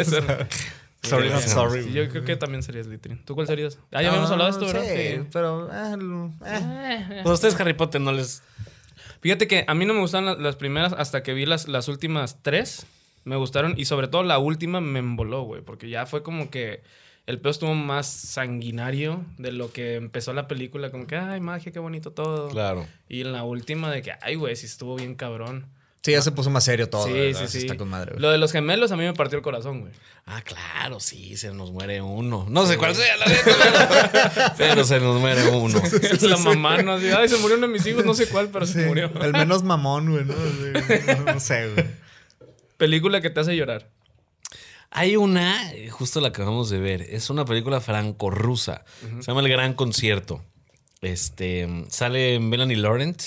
sorry. 0.04 0.46
Sorry, 1.02 1.30
sorry. 1.42 1.84
Sí, 1.86 1.92
yo 1.94 2.10
creo 2.10 2.26
que 2.26 2.36
también 2.36 2.62
serías 2.62 2.86
Slytherin. 2.86 3.24
¿Tú 3.26 3.34
cuál 3.36 3.48
serías? 3.48 3.80
Ah, 3.92 4.02
ya 4.02 4.10
habíamos 4.10 4.30
hablado 4.32 4.52
de 4.52 4.66
esto, 4.66 4.66
¿verdad? 4.66 4.84
Sí, 4.94 5.18
Sí. 5.24 5.28
pero... 5.32 5.70
eh, 5.72 5.94
l- 5.94 6.32
eh. 6.46 7.22
Pues 7.24 7.34
ustedes 7.36 7.60
Harry 7.60 7.74
Potter 7.74 8.02
no 8.02 8.12
les... 8.12 8.44
Fíjate 9.22 9.48
que 9.48 9.66
a 9.68 9.74
mí 9.74 9.86
no 9.86 9.94
me 9.94 10.02
gustaron 10.02 10.26
las, 10.26 10.40
las 10.40 10.56
primeras 10.58 10.94
hasta 10.94 11.24
que 11.24 11.34
vi 11.34 11.46
las, 11.46 11.68
las 11.68 11.88
últimas 11.88 12.42
tres. 12.42 12.86
Me 13.26 13.36
gustaron 13.38 13.74
y 13.78 13.86
sobre 13.86 14.08
todo 14.08 14.24
la 14.24 14.40
última 14.40 14.82
me 14.82 15.00
emboló, 15.00 15.44
güey, 15.44 15.62
porque 15.62 15.90
ya 15.90 16.06
fue 16.06 16.24
como 16.24 16.50
que 16.50 16.82
el 17.28 17.40
pedo 17.40 17.52
estuvo 17.52 17.76
más 17.76 18.08
sanguinario 18.08 19.24
de 19.38 19.52
lo 19.52 19.72
que 19.72 19.96
empezó 19.96 20.34
la 20.34 20.48
película, 20.48 20.90
como 20.90 21.06
que, 21.06 21.16
ay, 21.18 21.40
magia, 21.42 21.72
qué 21.72 21.80
bonito 21.80 22.12
todo. 22.12 22.50
Claro. 22.50 22.88
Y 23.08 23.22
en 23.22 23.32
la 23.34 23.44
última 23.44 23.92
de 23.92 24.02
que, 24.02 24.14
ay, 24.22 24.36
güey, 24.36 24.56
sí 24.56 24.66
estuvo 24.66 24.96
bien 24.96 25.16
cabrón. 25.16 25.68
Sí, 26.02 26.12
ya 26.14 26.22
se 26.22 26.32
puso 26.32 26.50
más 26.50 26.64
serio 26.64 26.90
todo. 26.90 27.06
sí, 27.06 27.12
¿verdad? 27.12 27.42
sí, 27.42 27.48
sí. 27.48 27.58
Está 27.66 27.76
con 27.76 27.90
madre, 27.90 28.12
güey. 28.12 28.22
Lo 28.22 28.30
de 28.32 28.38
los 28.38 28.52
gemelos 28.54 28.92
a 28.92 28.96
mí 28.96 29.04
me 29.04 29.14
partió 29.14 29.38
el 29.38 29.44
corazón, 29.44 29.82
güey. 29.82 29.92
Ah, 30.26 30.42
claro, 30.44 31.00
sí, 31.02 31.36
se 31.36 31.52
nos 31.54 31.72
muere 31.72 32.02
uno. 32.02 32.46
No 32.50 32.66
sé 32.66 32.78
cuál 32.78 32.96
sea 32.96 33.18
la 33.18 33.26
neta, 33.26 34.54
pero, 34.58 34.74
pero 34.74 34.84
se 34.86 35.00
nos 35.02 35.20
muere 35.20 35.50
uno. 35.50 35.82
la 36.22 36.38
mamá 36.38 36.82
no 36.84 36.98
dice, 37.00 37.14
ay, 37.16 37.28
se 37.28 37.38
murió 37.38 37.58
uno 37.58 37.68
de 37.68 37.74
mis 37.74 37.86
hijos, 37.86 38.06
no 38.06 38.14
sé 38.14 38.28
cuál, 38.30 38.48
pero 38.50 38.66
se 38.66 38.82
Sí, 38.84 38.88
murió. 38.88 39.12
El 39.22 39.34
menos 39.34 39.64
mamón, 39.64 40.10
güey, 40.12 40.24
¿no? 40.26 40.34
Sí, 40.34 40.94
no, 41.26 41.34
no 41.34 41.40
sé, 41.40 41.70
güey. 41.74 41.86
Película 42.78 43.20
que 43.20 43.30
te 43.30 43.42
hace 43.42 43.56
llorar. 43.58 43.90
Hay 44.92 45.18
una, 45.18 45.56
justo 45.92 46.22
la 46.22 46.30
acabamos 46.30 46.70
de 46.70 46.80
ver, 46.80 47.02
es 47.02 47.30
una 47.30 47.44
película 47.46 47.82
franco-rusa. 47.82 48.86
Se 49.20 49.28
llama 49.28 49.42
El 49.42 49.50
Gran 49.50 49.74
Concierto. 49.74 50.42
Este, 51.02 51.68
sale 51.90 52.40
Melanie 52.40 52.78
Laurent. 52.78 53.22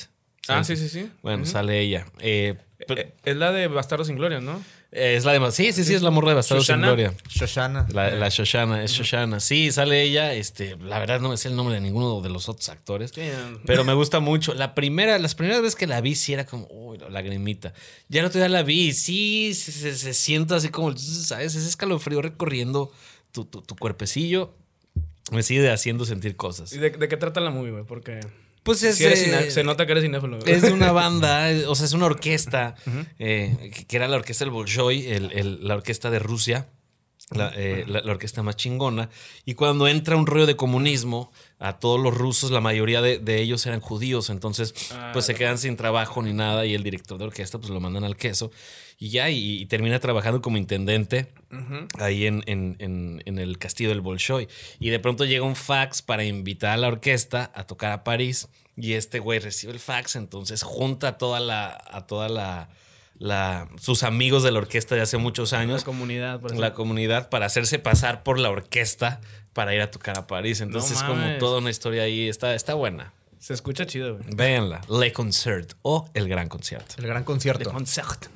Ah, 0.48 0.64
sí, 0.64 0.76
sí, 0.76 0.88
sí. 0.88 1.08
Bueno, 1.22 1.46
sale 1.46 1.80
ella. 1.80 2.06
Eh, 2.18 2.56
pero- 2.88 3.00
Eh, 3.02 3.14
Es 3.24 3.36
la 3.36 3.52
de 3.52 3.68
Bastardo 3.68 4.04
sin 4.04 4.16
Gloria, 4.16 4.40
¿no? 4.40 4.62
es 4.90 5.24
la 5.24 5.32
de... 5.32 5.52
Sí, 5.52 5.72
sí, 5.72 5.84
sí, 5.84 5.94
es 5.94 6.02
la 6.02 6.10
morra 6.10 6.30
de 6.30 6.34
Bastardos 6.34 6.66
sin. 6.66 6.80
Gloria. 6.82 7.14
Shoshana. 7.30 7.86
La, 7.92 8.10
la 8.10 8.28
Shoshana, 8.28 8.82
es 8.84 8.90
Shoshana. 8.92 9.40
Sí, 9.40 9.70
sale 9.72 10.02
ella. 10.02 10.34
Este, 10.34 10.76
la 10.76 10.98
verdad 10.98 11.18
no 11.20 11.30
me 11.30 11.36
sé 11.38 11.48
el 11.48 11.56
nombre 11.56 11.74
de 11.76 11.80
ninguno 11.80 12.20
de 12.20 12.28
los 12.28 12.48
otros 12.50 12.68
actores. 12.68 13.12
Pero 13.64 13.84
me 13.84 13.94
gusta 13.94 14.20
mucho. 14.20 14.52
La 14.52 14.74
primera, 14.74 15.18
las 15.18 15.34
primeras 15.34 15.62
veces 15.62 15.76
que 15.76 15.86
la 15.86 16.00
vi, 16.02 16.14
sí 16.14 16.34
era 16.34 16.44
como, 16.44 16.66
uy, 16.70 16.98
la 16.98 17.08
lagrimita. 17.08 17.72
Ya 18.08 18.20
el 18.20 18.26
otro 18.26 18.38
día 18.40 18.48
la 18.50 18.62
vi 18.64 18.92
sí 18.92 19.54
se, 19.54 19.72
se- 19.72 19.96
se 19.96 20.12
siente 20.12 20.54
así 20.54 20.68
como, 20.68 20.94
¿sabes? 20.98 21.54
Ese 21.54 21.66
escalofrío 21.68 22.20
recorriendo 22.20 22.92
tu, 23.30 23.44
tu, 23.46 23.62
tu 23.62 23.76
cuerpecillo. 23.76 24.52
Me 25.30 25.42
sigue 25.42 25.70
haciendo 25.70 26.04
sentir 26.04 26.36
cosas. 26.36 26.70
¿Y 26.74 26.78
de, 26.78 26.90
de 26.90 27.08
qué 27.08 27.16
trata 27.16 27.40
la 27.40 27.50
movie, 27.50 27.70
güey? 27.70 27.84
Porque 27.84 28.20
Pues 28.62 28.82
es. 28.84 29.00
eh, 29.00 29.50
se 29.50 29.64
nota 29.64 29.86
que 29.86 29.92
eres 29.92 30.04
cinéfilo. 30.04 30.38
es 30.46 30.62
de 30.62 30.72
una 30.72 30.92
banda, 30.92 31.48
o 31.68 31.74
sea, 31.74 31.86
es 31.86 31.92
una 31.94 32.06
orquesta, 32.06 32.74
eh, 33.18 33.70
que- 33.74 33.84
que 33.86 33.96
era 33.96 34.06
la 34.08 34.16
orquesta 34.16 34.44
del 34.44 34.52
Bolshoi, 34.52 35.06
el- 35.08 35.32
el- 35.32 35.66
la 35.66 35.74
orquesta 35.74 36.10
de 36.10 36.18
Rusia, 36.20 36.68
la, 37.36 37.52
eh, 37.56 37.84
la- 37.86 38.00
la 38.00 38.12
orquesta 38.12 38.42
más 38.42 38.56
chingona. 38.56 39.08
Y 39.44 39.54
cuando 39.54 39.88
entra 39.88 40.16
un 40.16 40.26
rollo 40.26 40.46
de 40.46 40.56
comunismo, 40.56 41.32
a 41.58 41.78
todos 41.78 42.00
los 42.00 42.12
rusos, 42.16 42.50
la 42.50 42.60
mayoría 42.60 43.00
de, 43.02 43.18
de 43.18 43.40
ellos 43.40 43.64
eran 43.66 43.80
judíos, 43.80 44.30
entonces 44.30 44.74
Ah, 44.92 45.10
pues 45.12 45.24
se 45.26 45.34
quedan 45.34 45.58
sin 45.58 45.76
trabajo 45.76 46.20
ni 46.22 46.32
nada 46.32 46.66
y 46.66 46.74
el 46.74 46.82
director 46.82 47.18
de 47.18 47.24
orquesta 47.24 47.58
pues 47.58 47.70
lo 47.70 47.78
mandan 47.80 48.02
al 48.04 48.16
queso 48.16 48.50
y 48.98 49.10
ya, 49.10 49.30
y, 49.30 49.60
y 49.60 49.66
termina 49.66 49.98
trabajando 50.00 50.42
como 50.42 50.56
intendente 50.56 51.32
ahí 51.98 52.26
en, 52.26 52.42
en- 52.46 52.76
en- 52.78 53.22
en 53.26 53.38
el 53.38 53.58
castillo 53.58 53.90
del 53.90 54.00
Bolshoi. 54.00 54.48
Y 54.80 54.90
de 54.90 54.98
pronto 54.98 55.24
llega 55.24 55.44
un 55.44 55.56
fax 55.56 56.02
para 56.02 56.24
invitar 56.24 56.70
a 56.72 56.76
la 56.76 56.88
orquesta 56.88 57.50
a 57.54 57.64
tocar 57.64 57.92
a 57.92 58.04
París. 58.04 58.48
Y 58.76 58.94
este 58.94 59.18
güey 59.18 59.38
recibe 59.38 59.72
el 59.74 59.80
fax, 59.80 60.16
entonces 60.16 60.62
junta 60.62 61.08
a 61.08 61.18
toda 61.18 61.40
la. 61.40 61.78
a 61.90 62.06
toda 62.06 62.28
la. 62.30 62.70
La- 63.22 63.68
sus 63.78 64.02
amigos 64.02 64.42
de 64.42 64.50
la 64.50 64.58
orquesta 64.58 64.94
de 64.96 65.00
hace 65.00 65.16
muchos 65.16 65.52
La 65.52 65.60
años. 65.60 65.84
comunidad, 65.84 66.40
por 66.40 66.56
La 66.56 66.74
comunidad 66.74 67.28
para 67.28 67.46
hacerse 67.46 67.78
pasar 67.78 68.22
por 68.24 68.38
la 68.38 68.50
orquesta 68.50 69.20
para 69.52 69.74
ir 69.74 69.80
a 69.80 69.90
tocar 69.90 70.18
a 70.18 70.26
París. 70.26 70.60
Entonces, 70.60 70.98
es 70.98 71.02
como 71.04 71.24
toda 71.38 71.58
una 71.58 71.70
historia 71.70 72.02
ahí. 72.02 72.28
Está, 72.28 72.54
está 72.54 72.74
buena. 72.74 73.12
Se 73.38 73.54
escucha 73.54 73.86
chido, 73.86 74.16
güey. 74.18 74.34
Véanla. 74.34 74.80
Le 74.88 75.12
Concert 75.12 75.74
o 75.82 76.08
El 76.14 76.28
Gran 76.28 76.48
Concierto. 76.48 76.94
El 76.98 77.06
gran 77.06 77.24
concierto. 77.24 77.70
concert. 77.72 78.26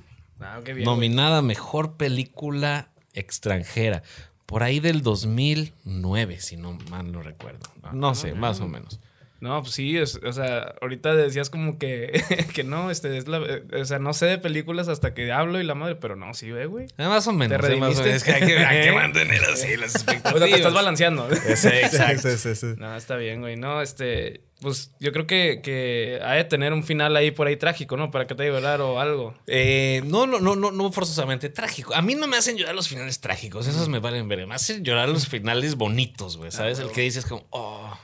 Ah, 0.40 0.60
qué 0.64 0.72
bien. 0.74 0.84
Nominada 0.84 1.42
Mejor 1.42 1.94
Película 1.96 2.88
Extranjera. 3.14 4.02
Por 4.46 4.62
ahí 4.62 4.78
del 4.80 5.02
2009, 5.02 6.40
si 6.40 6.56
no 6.56 6.78
mal 6.90 7.10
no 7.10 7.22
recuerdo. 7.22 7.60
No 7.92 8.14
sé, 8.14 8.34
más 8.34 8.60
o 8.60 8.68
menos. 8.68 9.00
No, 9.40 9.60
pues 9.62 9.74
sí, 9.74 9.96
es- 9.98 10.18
o 10.24 10.32
sea, 10.32 10.74
ahorita 10.80 11.14
decías 11.14 11.50
como 11.50 11.78
que, 11.78 12.22
que 12.54 12.64
no, 12.64 12.90
este, 12.90 13.16
es 13.18 13.28
la, 13.28 13.40
o 13.40 13.84
sea, 13.84 13.98
no 13.98 14.12
sé 14.14 14.26
de 14.26 14.38
películas 14.38 14.88
hasta 14.88 15.12
que 15.14 15.30
hablo 15.32 15.60
y 15.60 15.64
la 15.64 15.74
madre, 15.74 15.96
pero 15.96 16.16
no, 16.16 16.32
sí 16.34 16.50
ve, 16.50 16.66
güey. 16.66 16.86
Eh, 16.98 17.06
más 17.06 17.26
o 17.26 17.32
menos. 17.32 17.60
¿Te 17.60 17.72
eh, 17.74 17.76
más 17.76 17.98
o 17.98 18.02
menos. 18.02 18.14
Es 18.16 18.24
que 18.24 18.32
hay 18.32 18.46
que, 18.46 18.58
hay 18.58 18.86
que 18.88 18.92
mantener 18.94 19.42
así 19.44 19.76
las 19.76 19.94
O 19.94 19.98
sea, 19.98 20.14
expectativas. 20.14 20.50
te 20.50 20.56
estás 20.56 20.74
balanceando. 20.74 21.28
Sí, 21.56 21.68
exacto. 21.68 22.28
Sí. 22.36 22.66
No, 22.78 22.96
está 22.96 23.16
bien, 23.16 23.40
güey. 23.40 23.56
No, 23.56 23.80
este, 23.82 24.42
pues 24.60 24.92
yo 25.00 25.12
creo 25.12 25.26
que, 25.26 25.60
que 25.62 26.18
hay 26.22 26.38
de 26.38 26.44
tener 26.44 26.72
un 26.72 26.82
final 26.84 27.14
ahí 27.16 27.30
por 27.30 27.46
ahí 27.46 27.56
trágico, 27.56 27.96
¿no? 27.96 28.10
Para 28.10 28.26
que 28.26 28.34
te 28.34 28.46
llorar 28.46 28.80
o 28.80 29.00
algo. 29.00 29.34
Eh, 29.46 30.02
no, 30.06 30.26
no, 30.26 30.40
no, 30.40 30.56
no, 30.56 30.70
no 30.72 30.92
forzosamente 30.92 31.48
trágico. 31.50 31.94
A 31.94 32.02
mí 32.02 32.14
no 32.14 32.26
me 32.26 32.36
hacen 32.36 32.56
llorar 32.56 32.74
los 32.74 32.88
finales 32.88 33.20
trágicos. 33.20 33.66
Esos 33.66 33.88
me 33.88 33.98
valen 33.98 34.28
ver. 34.28 34.46
Me 34.46 34.54
hacen 34.54 34.82
llorar 34.84 35.08
los 35.08 35.28
finales 35.28 35.74
bonitos, 35.76 36.36
güey. 36.36 36.50
¿Sabes? 36.50 36.78
El 36.78 36.90
que 36.90 37.02
dices 37.02 37.26
como, 37.26 37.46
oh. 37.50 37.98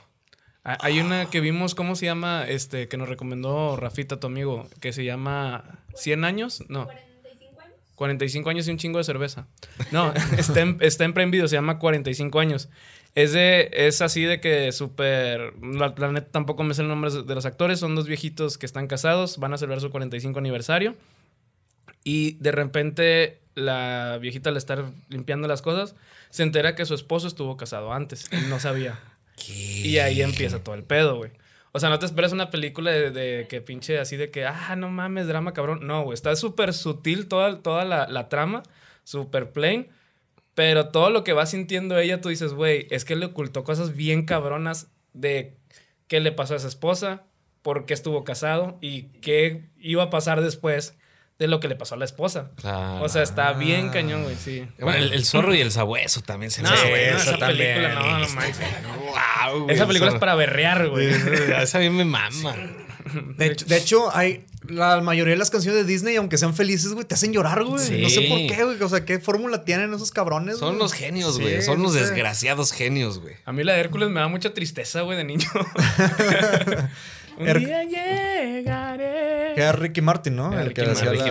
Ah, 0.63 0.77
Hay 0.81 0.99
una 0.99 1.25
que 1.29 1.41
vimos, 1.41 1.75
¿cómo 1.75 1.95
se 1.95 2.05
llama? 2.05 2.45
Este, 2.47 2.87
que 2.87 2.97
nos 2.97 3.09
recomendó 3.09 3.75
Rafita, 3.75 4.19
tu 4.19 4.27
amigo, 4.27 4.69
que 4.79 4.93
se 4.93 5.03
llama 5.03 5.63
100 5.95 6.23
años, 6.23 6.63
no. 6.69 6.85
45 6.85 7.61
años. 7.61 7.75
45 7.95 8.49
años 8.49 8.67
y 8.67 8.71
un 8.71 8.77
chingo 8.77 8.97
de 8.97 9.03
cerveza. 9.03 9.47
No, 9.91 10.13
está 10.37 10.61
en, 10.61 10.77
está 10.79 11.03
en 11.03 11.13
Prime 11.13 11.31
Video, 11.31 11.47
se 11.47 11.55
llama 11.55 11.79
45 11.79 12.39
años. 12.39 12.69
Es 13.15 13.31
de, 13.33 13.69
es 13.73 14.01
así 14.01 14.23
de 14.23 14.39
que 14.39 14.71
súper, 14.71 15.53
la, 15.61 15.93
la 15.97 16.11
neta 16.11 16.31
tampoco 16.31 16.63
me 16.63 16.73
sé 16.73 16.81
el 16.81 16.87
nombre 16.87 17.11
de 17.11 17.35
los 17.35 17.45
actores, 17.45 17.79
son 17.79 17.93
dos 17.95 18.07
viejitos 18.07 18.57
que 18.57 18.65
están 18.65 18.87
casados, 18.87 19.37
van 19.37 19.53
a 19.53 19.57
celebrar 19.57 19.81
su 19.81 19.91
45 19.91 20.39
aniversario 20.39 20.95
y 22.03 22.33
de 22.39 22.51
repente 22.51 23.39
la 23.55 24.17
viejita 24.19 24.49
al 24.49 24.57
estar 24.57 24.85
limpiando 25.09 25.47
las 25.47 25.61
cosas 25.61 25.95
se 26.31 26.41
entera 26.41 26.73
que 26.75 26.85
su 26.85 26.95
esposo 26.95 27.27
estuvo 27.27 27.55
casado 27.55 27.93
antes 27.93 28.27
y 28.31 28.49
no 28.49 28.59
sabía. 28.59 28.99
Y 29.47 29.97
ahí 29.97 30.21
empieza 30.21 30.63
todo 30.63 30.75
el 30.75 30.83
pedo, 30.83 31.17
güey. 31.17 31.31
O 31.71 31.79
sea, 31.79 31.89
no 31.89 31.99
te 31.99 32.05
esperas 32.05 32.31
una 32.31 32.51
película 32.51 32.91
de, 32.91 33.11
de 33.11 33.47
que 33.47 33.61
pinche 33.61 33.99
así 33.99 34.15
de 34.15 34.29
que, 34.29 34.45
ah, 34.45 34.75
no 34.75 34.89
mames, 34.89 35.27
drama 35.27 35.53
cabrón. 35.53 35.85
No, 35.85 36.03
güey. 36.03 36.13
Está 36.13 36.35
súper 36.35 36.73
sutil 36.73 37.27
toda, 37.27 37.61
toda 37.61 37.83
la, 37.83 38.07
la 38.07 38.29
trama, 38.29 38.63
súper 39.03 39.51
plain. 39.51 39.89
Pero 40.53 40.89
todo 40.89 41.09
lo 41.09 41.23
que 41.23 41.33
va 41.33 41.47
sintiendo 41.47 41.97
ella, 41.97 42.21
tú 42.21 42.29
dices, 42.29 42.53
güey, 42.53 42.87
es 42.91 43.05
que 43.05 43.15
le 43.15 43.25
ocultó 43.25 43.63
cosas 43.63 43.95
bien 43.95 44.25
cabronas 44.25 44.91
de 45.13 45.57
qué 46.07 46.19
le 46.19 46.31
pasó 46.31 46.53
a 46.53 46.57
esa 46.57 46.67
esposa, 46.67 47.23
por 47.63 47.85
qué 47.85 47.95
estuvo 47.95 48.23
casado 48.23 48.77
y 48.81 49.03
qué 49.21 49.69
iba 49.79 50.03
a 50.03 50.09
pasar 50.11 50.41
después 50.41 50.95
de 51.39 51.47
lo 51.47 51.59
que 51.59 51.67
le 51.67 51.75
pasó 51.75 51.95
a 51.95 51.97
la 51.97 52.05
esposa. 52.05 52.51
Claro. 52.55 53.01
O 53.03 53.09
sea, 53.09 53.23
está 53.23 53.53
bien 53.53 53.89
cañón, 53.89 54.23
güey, 54.23 54.35
sí. 54.35 54.65
Bueno, 54.79 54.99
el, 54.99 55.13
el 55.13 55.25
zorro 55.25 55.53
y 55.53 55.61
el 55.61 55.71
sabueso 55.71 56.21
también 56.21 56.51
se 56.51 56.61
No, 56.61 56.69
me 56.71 56.89
güey, 56.89 57.11
no, 57.11 57.17
esa 57.17 57.37
también. 57.37 57.75
película, 57.75 57.93
no, 57.95 58.19
no 58.19 58.29
manches. 58.29 58.57
Wow, 59.51 59.63
güey, 59.63 59.75
Esa 59.75 59.87
película 59.87 60.11
es 60.11 60.19
para 60.19 60.35
berrear, 60.35 60.89
güey. 60.89 61.09
Esa 61.61 61.77
a 61.79 61.81
mí 61.81 61.89
me 61.89 62.05
mama. 62.05 62.55
De, 63.37 63.47
hecho- 63.47 63.65
de 63.65 63.77
hecho, 63.77 64.15
hay 64.15 64.45
la 64.69 65.01
mayoría 65.01 65.33
de 65.33 65.37
las 65.37 65.49
canciones 65.49 65.85
de 65.85 65.91
Disney, 65.91 66.15
aunque 66.15 66.37
sean 66.37 66.55
felices, 66.55 66.93
güey, 66.93 67.05
te 67.05 67.15
hacen 67.15 67.33
llorar, 67.33 67.63
güey. 67.65 67.83
Sí. 67.85 67.97
No 68.01 68.09
sé 68.09 68.21
por 68.21 68.37
qué, 68.47 68.63
güey. 68.63 68.81
O 68.81 68.87
sea, 68.87 69.03
¿qué 69.03 69.19
fórmula 69.19 69.65
tienen 69.65 69.93
esos 69.93 70.11
cabrones? 70.11 70.57
Son 70.59 70.69
güey? 70.69 70.79
los 70.79 70.93
genios, 70.93 71.35
Sí, 71.35 71.41
güey. 71.41 71.61
Son 71.61 71.81
los 71.83 71.91
sé. 71.93 71.99
desgraciados 71.99 72.71
genios, 72.71 73.19
güey. 73.19 73.35
A 73.45 73.51
mí 73.51 73.63
la 73.65 73.73
de 73.73 73.81
Hércules 73.81 74.07
me 74.09 74.21
da 74.21 74.29
mucha 74.29 74.53
tristeza, 74.53 75.01
güey, 75.01 75.17
de 75.17 75.25
niño. 75.25 75.49
Un 77.37 77.45
día 77.59 77.83
llegaré. 77.83 79.53
Que 79.55 79.61
era 79.61 79.71
Ricky 79.73 80.01
Martin, 80.01 80.35
¿no? 80.35 80.51
Era 80.51 80.61
El 80.63 80.73
que 80.73 80.81
Ricky 80.83 80.91
hacía 80.93 81.05
Martin, 81.05 81.21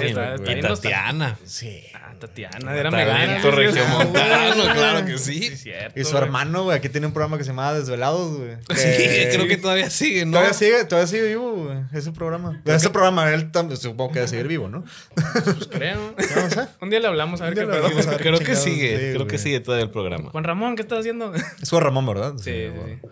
Ricky 0.00 0.06
el 0.06 0.14
Martin, 0.14 0.46
Y 0.46 0.54
bien 0.54 0.60
Tatiana. 0.66 1.38
Sí. 1.44 1.82
Ah, 1.94 2.14
Tatiana, 2.18 2.76
era 2.76 2.90
Talento 2.90 3.50
regiomontano, 3.50 4.62
claro 4.74 5.06
que 5.06 5.16
Sí, 5.18 5.40
sí. 5.42 5.56
cierto. 5.56 5.98
Y 5.98 6.04
su 6.04 6.18
hermano, 6.18 6.64
güey, 6.64 6.76
aquí 6.76 6.88
tiene 6.90 7.06
un 7.06 7.12
programa 7.14 7.38
que 7.38 7.44
se 7.44 7.50
llama 7.50 7.72
Desvelados, 7.72 8.36
güey. 8.36 8.56
Sí, 8.76 8.84
Que- 8.96 9.30
creo 9.32 9.46
que 9.48 9.56
todavía 9.56 9.88
sigue, 9.88 10.26
¿no? 10.26 10.32
Todavía 10.32 10.52
sigue, 10.52 10.84
todavía 10.84 11.06
sigue 11.06 11.28
vivo, 11.28 11.52
güey. 11.64 11.78
Ese 11.94 12.12
programa. 12.12 12.60
Ese 12.64 12.90
programa, 12.90 13.32
él 13.32 13.50
tam- 13.52 13.74
supongo 13.76 14.12
que 14.12 14.18
debe 14.18 14.28
seguir 14.28 14.48
vivo, 14.48 14.68
¿no? 14.68 14.84
Pues 15.14 15.68
creo. 15.70 16.14
No 16.36 16.50
sé. 16.50 16.68
Un 16.80 16.90
día 16.90 17.00
le 17.00 17.06
hablamos 17.08 17.40
a 17.40 17.44
ver 17.44 17.54
qué 17.54 17.62
pedo. 17.66 17.86
a. 17.86 18.16
Creo 18.18 18.38
que 18.38 18.54
sigue, 18.56 18.98
sí, 18.98 19.14
creo 19.14 19.26
que 19.26 19.38
sigue 19.38 19.60
todavía 19.60 19.84
el 19.84 19.90
programa. 19.90 20.30
Juan 20.30 20.44
Ramón, 20.44 20.76
¿qué 20.76 20.82
estás 20.82 21.00
haciendo? 21.00 21.32
Es 21.34 21.70
Juan 21.70 21.82
Ramón, 21.82 22.06
¿verdad? 22.06 22.34
Sí, 22.36 22.68
sí. 22.68 23.08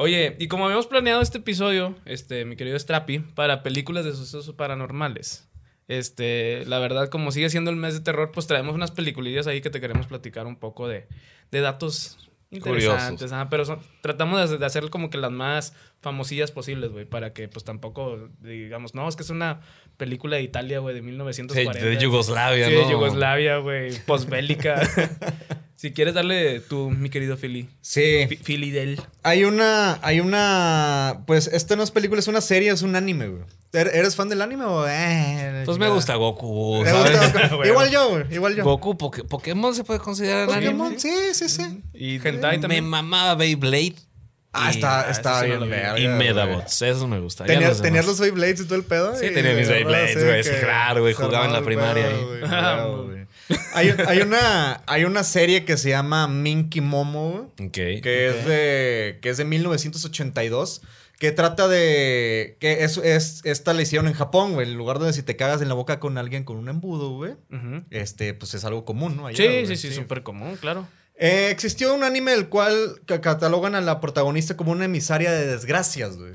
Oye, 0.00 0.36
y 0.38 0.46
como 0.46 0.64
habíamos 0.64 0.86
planeado 0.86 1.20
este 1.20 1.38
episodio, 1.38 1.96
este, 2.04 2.44
mi 2.44 2.54
querido 2.54 2.78
Strapi, 2.78 3.18
para 3.18 3.64
películas 3.64 4.04
de 4.04 4.12
sucesos 4.12 4.54
paranormales. 4.54 5.48
Este, 5.88 6.64
la 6.66 6.78
verdad, 6.78 7.08
como 7.08 7.32
sigue 7.32 7.50
siendo 7.50 7.70
el 7.72 7.76
mes 7.76 7.94
de 7.94 8.00
terror, 8.00 8.30
pues 8.32 8.46
traemos 8.46 8.76
unas 8.76 8.92
peliculillas 8.92 9.48
ahí 9.48 9.60
que 9.60 9.70
te 9.70 9.80
queremos 9.80 10.06
platicar 10.06 10.46
un 10.46 10.54
poco 10.54 10.86
de, 10.86 11.08
de 11.50 11.60
datos 11.60 12.30
interesantes. 12.52 13.32
ajá, 13.32 13.48
pero 13.48 13.64
son- 13.64 13.80
tratamos 14.00 14.48
de, 14.48 14.58
de 14.58 14.66
hacer 14.66 14.88
como 14.88 15.10
que 15.10 15.18
las 15.18 15.32
más 15.32 15.74
famosillas 16.00 16.52
posibles, 16.52 16.92
güey, 16.92 17.04
para 17.04 17.32
que 17.32 17.48
pues 17.48 17.64
tampoco 17.64 18.28
digamos, 18.40 18.94
no, 18.94 19.08
es 19.08 19.16
que 19.16 19.24
es 19.24 19.30
una 19.30 19.62
película 19.98 20.36
de 20.36 20.42
Italia, 20.42 20.78
güey, 20.78 20.94
de 20.94 21.00
Sí, 21.02 21.06
1940. 21.06 21.84
de 21.84 21.98
Yugoslavia, 21.98 22.68
Sí, 22.68 22.74
¿no? 22.74 22.80
de 22.86 22.90
Yugoslavia, 22.90 23.58
güey, 23.58 23.92
posbélica. 24.06 24.80
si 25.76 25.92
quieres 25.92 26.14
darle 26.14 26.60
tú, 26.60 26.90
mi 26.90 27.10
querido 27.10 27.36
Philly. 27.36 27.68
Sí. 27.82 28.26
Philly 28.44 28.70
del. 28.70 29.00
Hay 29.22 29.44
una, 29.44 29.98
hay 30.02 30.20
una, 30.20 31.20
pues 31.26 31.48
esta 31.52 31.76
no 31.76 31.82
es 31.82 31.90
película, 31.90 32.20
es 32.20 32.28
una 32.28 32.40
serie, 32.40 32.70
es 32.70 32.82
un 32.82 32.96
anime, 32.96 33.28
güey. 33.28 33.42
¿Er- 33.72 33.90
¿Eres 33.92 34.16
fan 34.16 34.30
del 34.30 34.40
anime 34.40 34.64
o? 34.64 34.86
Eh, 34.88 35.62
Pues 35.66 35.76
me 35.76 35.88
gusta 35.90 36.14
Goku, 36.14 36.80
Me 36.82 36.88
¿sabes? 36.90 37.20
gusta 37.20 37.48
Goku. 37.48 37.64
igual 37.66 37.90
yo, 37.90 38.08
güey, 38.08 38.24
igual 38.30 38.56
yo. 38.56 38.64
Goku, 38.64 38.96
Poké- 38.96 39.24
Pokémon 39.28 39.74
se 39.74 39.84
puede 39.84 40.00
considerar 40.00 40.46
Pokémon, 40.46 40.86
anime. 40.86 40.98
sí, 41.00 41.10
sí, 41.34 41.48
sí. 41.50 41.82
Y 41.92 42.14
Hentai 42.16 42.56
me 42.56 42.62
también. 42.62 42.84
mamaba 42.86 43.34
Beyblade. 43.34 43.96
Ah, 44.58 44.66
Y- 44.72 44.74
está, 44.74 45.10
está 45.10 45.46
eso 45.46 45.54
no 45.58 45.66
bien, 45.66 45.70
verga, 45.70 45.98
Y. 45.98 46.08
Medabots, 46.08 46.82
esos 46.82 47.08
me 47.08 47.18
gustan. 47.20 47.46
Ya 47.46 47.54
Tenías, 47.54 47.70
los 47.70 47.82
tenías 47.82 48.06
los 48.06 48.20
Beyblades 48.20 48.60
y 48.60 48.64
todo 48.64 48.74
el 48.76 48.84
pedo. 48.84 49.16
Sí, 49.16 49.26
y- 49.26 49.30
tenía 49.34 49.54
mis 49.54 49.68
Beyblades, 49.68 50.24
güey, 50.24 50.42
que 50.42 50.60
claro, 50.60 51.00
güey, 51.02 51.14
jugaba 51.14 51.46
en 51.46 51.52
la 51.52 51.62
primaria 51.62 52.06
pedo, 52.06 52.16
ahí. 52.18 52.24
güey, 52.24 52.40
Ah. 52.50 52.88
Hay, 53.72 53.94
hay 54.06 54.20
una, 54.20 54.82
hay 54.86 55.04
una 55.04 55.24
serie 55.24 55.64
que 55.64 55.78
se 55.78 55.88
llama 55.88 56.28
Minky 56.28 56.82
Momo, 56.82 57.30
güey. 57.56 57.68
Ok. 57.68 58.02
que 58.02 58.28
es 58.28 58.44
de 58.44 59.18
que 59.22 59.30
es 59.30 59.38
de 59.38 59.44
1982 59.46 60.82
que 61.18 61.32
trata 61.32 61.66
de 61.66 62.56
que 62.60 62.84
es, 62.84 62.96
es 62.98 63.40
esta 63.44 63.72
la 63.74 63.82
hicieron 63.82 64.06
en 64.06 64.12
Japón, 64.14 64.52
güey, 64.52 64.68
el 64.68 64.74
lugar 64.74 64.98
donde 64.98 65.12
si 65.14 65.22
te 65.22 65.34
cagas 65.36 65.60
en 65.62 65.68
la 65.68 65.74
boca 65.74 65.98
con 65.98 66.16
alguien 66.18 66.44
con 66.44 66.58
un 66.58 66.68
embudo, 66.68 67.10
güey, 67.10 67.32
este 67.90 68.34
pues 68.34 68.52
es 68.54 68.64
algo 68.64 68.84
común, 68.84 69.16
¿no? 69.16 69.26
Allá, 69.26 69.36
Sí, 69.36 69.66
sí, 69.66 69.76
sí, 69.76 69.92
súper 69.94 70.22
común, 70.22 70.56
claro. 70.60 70.86
Eh, 71.20 71.48
existió 71.50 71.94
un 71.94 72.04
anime 72.04 72.32
el 72.32 72.48
cual 72.48 73.00
ca- 73.06 73.20
catalogan 73.20 73.74
a 73.74 73.80
la 73.80 74.00
protagonista 74.00 74.56
como 74.56 74.72
una 74.72 74.84
emisaria 74.84 75.32
de 75.32 75.46
desgracias, 75.46 76.16
güey. 76.16 76.34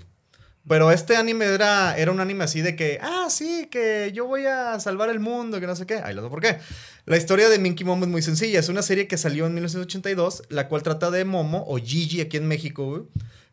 Pero 0.67 0.91
este 0.91 1.17
anime 1.17 1.45
era, 1.45 1.97
era 1.97 2.11
un 2.11 2.21
anime 2.21 2.45
así 2.45 2.61
de 2.61 2.75
que, 2.77 2.97
ah, 3.01 3.27
sí, 3.29 3.67
que 3.69 4.11
yo 4.13 4.25
voy 4.27 4.45
a 4.45 4.79
salvar 4.79 5.09
el 5.09 5.19
mundo, 5.19 5.59
que 5.59 5.67
no 5.67 5.75
sé 5.75 5.85
qué. 5.85 5.95
Ahí 5.95 6.13
lo 6.15 6.23
sé 6.23 6.29
por 6.29 6.39
qué. 6.41 6.57
La 7.05 7.17
historia 7.17 7.49
de 7.49 7.59
Minky 7.59 7.83
Momo 7.83 8.05
es 8.05 8.11
muy 8.11 8.21
sencilla. 8.21 8.59
Es 8.61 8.69
una 8.69 8.81
serie 8.81 9.07
que 9.07 9.17
salió 9.17 9.45
en 9.45 9.53
1982, 9.55 10.43
la 10.49 10.69
cual 10.69 10.81
trata 10.83 11.11
de 11.11 11.25
Momo, 11.25 11.65
o 11.67 11.77
Gigi 11.77 12.21
aquí 12.21 12.37
en 12.37 12.47
México, 12.47 12.85
güey. 12.85 13.01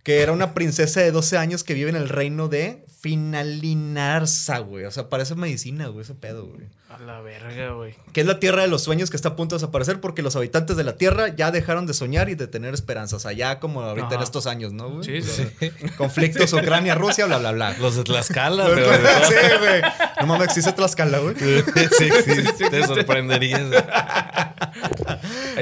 Que 0.02 0.22
era 0.22 0.32
una 0.32 0.54
princesa 0.54 1.00
de 1.00 1.12
12 1.12 1.36
años 1.36 1.64
que 1.64 1.74
vive 1.74 1.90
en 1.90 1.96
el 1.96 2.08
reino 2.08 2.48
de 2.48 2.84
Finalinarza, 3.00 4.58
güey. 4.58 4.84
O 4.84 4.90
sea, 4.90 5.08
parece 5.08 5.34
medicina, 5.34 5.88
güey, 5.88 6.02
ese 6.02 6.14
pedo, 6.14 6.46
güey. 6.46 6.68
A 6.90 6.98
la 6.98 7.20
verga, 7.20 7.70
güey. 7.72 7.94
Que 8.12 8.20
es 8.20 8.26
la 8.26 8.40
tierra 8.40 8.62
de 8.62 8.68
los 8.68 8.82
sueños 8.82 9.10
que 9.10 9.16
está 9.16 9.30
a 9.30 9.36
punto 9.36 9.54
de 9.54 9.60
desaparecer 9.60 10.00
porque 10.00 10.22
los 10.22 10.34
habitantes 10.36 10.76
de 10.76 10.84
la 10.84 10.96
tierra 10.96 11.28
ya 11.28 11.50
dejaron 11.50 11.86
de 11.86 11.94
soñar 11.94 12.28
y 12.28 12.34
de 12.34 12.46
tener 12.46 12.74
esperanzas. 12.74 13.14
O 13.14 13.20
sea, 13.20 13.32
ya 13.32 13.60
como 13.60 13.80
ahorita 13.82 14.16
en 14.16 14.22
estos 14.22 14.46
años, 14.46 14.72
¿no, 14.72 14.90
güey? 14.90 15.04
Sí, 15.04 15.22
sí, 15.22 15.44
sí. 15.58 15.70
Conflictos 15.96 16.52
Ucrania-Rusia, 16.52 17.26
bla, 17.26 17.38
bla, 17.38 17.52
bla. 17.52 17.78
Los 17.78 17.96
de 17.96 18.04
Tlaxcala, 18.04 18.66
sí, 18.66 18.72
pero. 18.74 19.58
güey. 19.60 19.82
No 20.20 20.26
mames, 20.26 20.48
existe 20.48 20.72
Tlaxcala, 20.72 21.18
güey. 21.20 21.36
sí, 21.38 22.08
sí, 22.24 22.64
te 22.70 22.84
sorprenderías. 22.84 23.62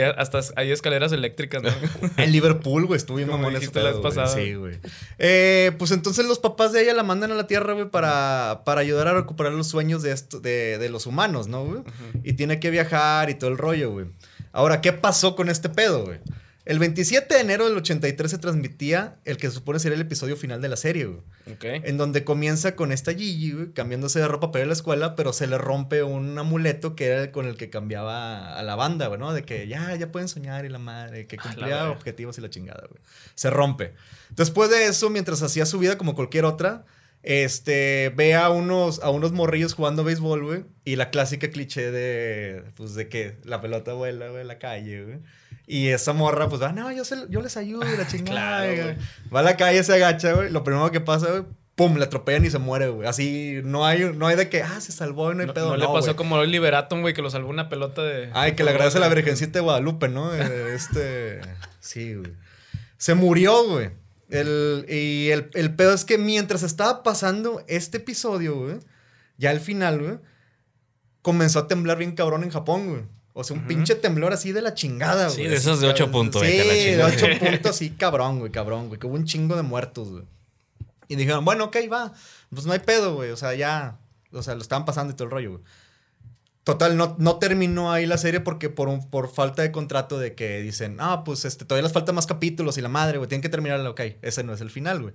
Hay, 0.05 0.13
hasta 0.17 0.41
hay 0.57 0.71
escaleras 0.71 1.13
eléctricas, 1.13 1.63
¿no? 1.63 1.71
En 2.17 2.33
Liverpool, 2.33 2.87
güey, 2.87 2.97
estuvo 2.97 3.17
bien 3.17 3.29
mamón 3.29 3.53
la 3.53 3.61
pedo, 3.61 3.85
vez 3.85 3.97
pasada. 3.97 4.29
Sí, 4.29 4.55
güey. 4.55 4.79
Eh, 5.19 5.73
pues 5.79 5.91
entonces 5.91 6.27
los 6.27 6.39
papás 6.39 6.73
de 6.73 6.83
ella 6.83 6.95
la 6.95 7.03
mandan 7.03 7.33
a 7.33 7.35
la 7.35 7.47
tierra, 7.47 7.73
güey, 7.75 7.89
para, 7.89 8.63
para 8.65 8.81
ayudar 8.81 9.09
a 9.09 9.15
recuperar 9.15 9.53
los 9.53 9.69
sueños 9.69 10.03
de, 10.03 10.13
esto, 10.13 10.41
de, 10.41 10.79
de 10.79 10.89
los 10.89 11.07
humanos, 11.07 11.49
¿no, 11.49 11.65
güey? 11.65 11.83
Y 12.25 12.35
tiene 12.35 12.61
que 12.61 12.71
viajar 12.71 13.31
y 13.31 13.35
todo 13.35 13.51
el 13.51 13.59
rollo, 13.59 13.91
güey. 13.91 14.07
Ahora, 14.53 14.81
¿qué 14.81 14.93
pasó 14.93 15.37
con 15.37 15.49
este 15.49 15.69
pedo, 15.69 16.05
güey? 16.05 16.19
El 16.69 16.79
27 16.79 17.35
de 17.35 17.41
enero 17.41 17.65
del 17.67 17.79
83 17.79 18.31
se 18.31 18.37
transmitía 18.37 19.17
el 19.25 19.39
que 19.39 19.47
se 19.47 19.55
supone 19.55 19.79
sería 19.79 19.95
el 19.95 20.03
episodio 20.03 20.37
final 20.37 20.61
de 20.61 20.69
la 20.69 20.77
serie, 20.77 21.07
güey. 21.07 21.21
Ok. 21.51 21.65
En 21.65 21.97
donde 21.97 22.25
comienza 22.25 22.77
con 22.77 22.93
esta 22.93 23.15
Gigi, 23.15 23.53
güey, 23.53 23.73
cambiándose 23.73 24.19
de 24.19 24.29
ropa 24.29 24.53
para 24.53 24.61
ir 24.61 24.65
a 24.65 24.69
la 24.69 24.75
escuela, 24.75 25.17
pero 25.17 25.33
se 25.33 25.47
le 25.47 25.57
rompe 25.57 26.03
un 26.03 26.37
amuleto 26.37 26.95
que 26.95 27.07
era 27.07 27.33
con 27.33 27.47
el 27.47 27.57
que 27.57 27.71
cambiaba 27.71 28.55
a 28.55 28.63
la 28.63 28.77
banda, 28.77 29.07
güey, 29.07 29.19
¿no? 29.19 29.33
De 29.33 29.45
que 29.45 29.67
ya, 29.67 29.97
ya 29.97 30.13
pueden 30.13 30.29
soñar 30.29 30.67
y 30.67 30.69
la 30.69 30.79
madre, 30.79 31.27
que 31.27 31.37
A 31.37 31.39
la 31.39 31.43
cumplía 31.45 31.91
objetivos 31.91 32.37
y 32.37 32.43
la 32.43 32.51
chingada, 32.51 32.87
güey. 32.87 33.01
Se 33.35 33.49
rompe. 33.49 33.95
Después 34.37 34.69
de 34.69 34.89
eso, 34.89 35.09
mientras 35.09 35.41
hacía 35.41 35.65
su 35.65 35.79
vida 35.79 35.97
como 35.97 36.15
cualquier 36.15 36.45
otra, 36.45 36.85
este, 37.23 38.13
ve 38.15 38.35
a 38.35 38.51
unos, 38.51 39.03
a 39.03 39.09
unos 39.09 39.33
morrillos 39.33 39.73
jugando 39.73 40.05
béisbol, 40.05 40.45
güey, 40.45 40.65
y 40.85 40.97
la 40.97 41.09
clásica 41.09 41.49
cliché 41.49 41.91
de, 41.91 42.63
pues, 42.77 42.95
de 42.95 43.09
que 43.09 43.39
la 43.45 43.63
pelota 43.63 43.95
vuela, 43.95 44.29
güey, 44.29 44.43
en 44.43 44.49
la 44.49 44.59
calle, 44.59 45.05
güey. 45.05 45.19
Y 45.71 45.89
esa 45.89 46.15
morra, 46.15 46.49
pues, 46.49 46.63
va, 46.63 46.73
no, 46.73 46.91
yo, 46.93 47.05
se- 47.05 47.27
yo 47.29 47.43
les 47.43 47.57
ayudo, 47.59 47.83
y 47.93 47.97
la 47.97 48.07
chingada, 48.09 48.65
Claro. 48.75 48.99
Va 49.35 49.41
a 49.41 49.43
la 49.43 49.57
calle, 49.59 49.85
se 49.85 49.93
agacha, 49.95 50.33
güey. 50.33 50.51
Lo 50.51 50.65
primero 50.65 50.91
que 50.91 51.01
pasa, 51.01 51.29
güey, 51.31 51.43
pum, 51.75 51.97
le 51.99 52.05
atropellan 52.05 52.45
y 52.47 52.51
se 52.51 52.59
muere, 52.59 52.89
güey. 52.89 53.07
Así, 53.07 53.61
no 53.65 53.85
hay, 53.85 54.11
no 54.15 54.27
hay 54.27 54.35
de 54.37 54.49
que, 54.49 54.63
ah, 54.63 54.81
se 54.81 54.93
salvó 54.93 55.31
y 55.31 55.35
no 55.35 55.43
hay 55.43 55.47
No, 55.49 55.53
pedo. 55.55 55.69
no 55.71 55.77
le 55.77 55.85
no, 55.85 55.93
pasó 55.93 56.17
como 56.17 56.41
el 56.41 56.51
Liberatum, 56.51 57.03
güey, 57.03 57.13
que 57.13 57.21
lo 57.23 57.29
salvó 57.31 57.51
una 57.51 57.69
pelota 57.69 58.03
de. 58.03 58.31
Ay, 58.33 58.55
que 58.55 58.65
le 58.65 58.71
agradece 58.71 58.97
a 58.97 59.01
la 59.03 59.09
Virgencita 59.11 59.59
de 59.59 59.61
Guadalupe, 59.61 60.09
¿no? 60.09 60.35
Eh, 60.35 60.75
Este. 60.75 61.41
Sí, 61.81 62.15
güey. 62.15 62.33
Se 62.97 63.15
murió, 63.15 63.65
güey. 63.69 63.91
El, 64.31 64.87
y 64.89 65.29
el, 65.31 65.51
el 65.55 65.75
pedo 65.75 65.93
es 65.95 66.05
que 66.05 66.19
mientras 66.19 66.63
estaba 66.63 67.03
pasando 67.03 67.63
este 67.69 67.99
episodio, 67.99 68.57
güey, 68.57 68.77
ya 69.37 69.51
al 69.51 69.61
final, 69.61 69.99
güey, 70.01 70.19
comenzó 71.23 71.59
a 71.61 71.69
temblar 71.69 71.99
bien 71.99 72.13
cabrón 72.13 72.43
en 72.43 72.51
Japón, 72.51 72.89
güey. 72.89 73.03
O 73.41 73.45
sea, 73.45 73.57
un 73.57 73.67
pinche 73.69 73.95
temblor 73.95 74.33
así 74.33 74.51
de 74.53 74.61
la 74.63 74.75
chingada, 74.75 75.27
güey. 75.27 75.37
Sí, 75.37 75.45
de 75.45 75.55
esos 75.57 75.81
de 75.81 75.87
ocho 75.87 76.07
cabrón. 76.07 76.23
puntos, 76.31 76.43
Sí, 76.43 76.49
de 76.57 76.91
chingada. 76.91 77.07
ocho 77.15 77.27
puntos, 77.41 77.77
sí, 77.77 77.91
cabrón, 77.91 78.39
güey, 78.41 78.51
cabrón, 78.51 78.89
güey. 78.89 78.99
Que 78.99 79.07
hubo 79.07 79.15
un 79.15 79.25
chingo 79.27 79.55
de 79.55 79.63
muertos, 79.63 80.09
güey. 80.11 80.25
Y 81.07 81.15
dijeron, 81.17 81.45
bueno, 81.45 81.65
ok, 81.67 81.77
va. 81.93 82.13
Pues 82.51 82.67
no 82.67 82.73
hay 82.73 82.81
pedo, 82.81 83.15
güey. 83.15 83.31
O 83.31 83.37
sea, 83.37 83.55
ya. 83.55 83.99
O 84.33 84.43
sea, 84.43 84.55
lo 84.57 84.61
estaban 84.63 84.85
pasando 84.85 85.13
y 85.13 85.17
todo 85.17 85.25
el 85.27 85.31
rollo, 85.31 85.51
güey. 85.53 85.63
Total, 86.65 86.97
no, 86.99 87.17
no 87.19 87.37
terminó 87.39 87.93
ahí 87.93 88.05
la 88.05 88.19
serie 88.19 88.41
porque 88.41 88.69
por, 88.69 88.89
un- 88.89 89.09
por 89.09 89.33
falta 89.33 89.63
de 89.63 89.73
contrato 89.73 90.19
de 90.19 90.35
que 90.35 90.61
dicen, 90.61 90.97
ah, 91.01 91.23
pues 91.25 91.45
este, 91.47 91.65
todavía 91.65 91.85
les 91.85 91.93
falta 91.95 92.13
más 92.13 92.27
capítulos 92.27 92.77
y 92.77 92.83
la 92.83 92.91
madre, 92.91 93.17
güey, 93.17 93.27
tienen 93.29 93.41
que 93.43 93.49
terminarla, 93.49 93.89
ok, 93.89 94.01
ese 94.21 94.43
no 94.45 94.53
es 94.53 94.61
el 94.61 94.69
final, 94.71 95.01
güey. 95.01 95.15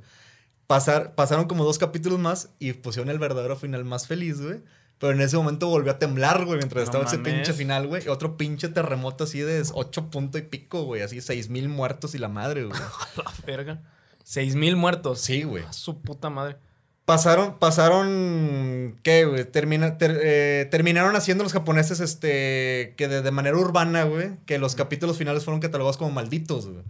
Pasar, 0.65 1.13
pasaron 1.13 1.45
como 1.45 1.63
dos 1.63 1.77
capítulos 1.77 2.17
más 2.19 2.49
y 2.57 2.73
pusieron 2.73 3.09
el 3.11 3.19
verdadero 3.19 3.55
final 3.55 3.85
más 3.85 4.07
feliz, 4.07 4.41
güey. 4.41 4.61
Pero 5.03 5.15
en 5.15 5.21
ese 5.21 5.35
momento 5.35 5.67
volvió 5.67 5.91
a 5.91 5.99
temblar, 5.99 6.45
güey, 6.45 6.59
mientras 6.59 6.79
No 6.79 6.83
estaba 6.85 7.03
ese 7.03 7.17
mames. 7.17 7.33
pinche 7.33 7.51
final, 7.51 7.87
güey. 7.87 8.07
Otro 8.07 8.37
pinche 8.37 8.69
terremoto 8.69 9.25
así 9.25 9.39
de 9.41 9.61
ocho 9.73 10.09
punto 10.09 10.37
y 10.37 10.43
pico, 10.43 10.83
güey. 10.83 11.01
Así 11.01 11.19
seis 11.19 11.49
mil 11.49 11.67
muertos 11.67 12.15
y 12.15 12.19
la 12.19 12.29
madre, 12.29 12.63
güey. 12.63 12.79
La 13.17 13.33
verga. 13.45 13.81
Seis 14.23 14.55
mil 14.55 14.77
muertos. 14.77 15.19
Sí, 15.19 15.43
güey. 15.43 15.65
A 15.65 15.73
Su 15.73 16.01
puta 16.01 16.29
madre. 16.29 16.55
Pasaron, 17.03 17.59
pasaron, 17.59 18.97
¿qué, 19.03 19.25
güey? 19.25 19.43
Termina- 19.43 19.97
ter- 19.97 20.21
eh, 20.23 20.69
terminaron 20.71 21.17
haciendo 21.17 21.43
los 21.43 21.51
japoneses, 21.51 21.99
este, 21.99 22.93
que 22.95 23.09
de, 23.09 23.21
de 23.21 23.31
manera 23.31 23.57
urbana, 23.57 24.03
güey, 24.03 24.37
que 24.45 24.57
los 24.57 24.73
capítulos 24.75 25.17
finales 25.17 25.43
fueron 25.43 25.59
catalogados 25.59 25.97
como 25.97 26.11
malditos, 26.11 26.67
güey. 26.69 26.83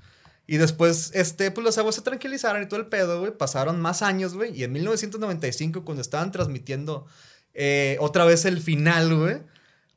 Y 0.45 0.57
después, 0.57 1.09
este, 1.16 1.49
pues 1.49 1.66
las 1.66 1.80
aguas 1.80 1.95
se 1.95 2.01
tranquilizaron 2.01 2.61
y 2.61 2.68
todo 2.68 2.80
el 2.80 2.86
pedo, 2.88 3.22
güey. 3.22 3.36
Pasaron 3.36 3.82
más 3.82 4.03
años, 4.03 4.36
güey. 4.36 4.55
Y 4.55 4.64
en 4.66 4.72
1995, 4.74 5.84
cuando 5.84 6.01
estaban 6.01 6.32
transmitiendo 6.32 7.07
eh, 7.54 7.97
otra 7.99 8.26
vez 8.26 8.45
el 8.45 8.60
final, 8.62 9.16
güey, 9.16 9.38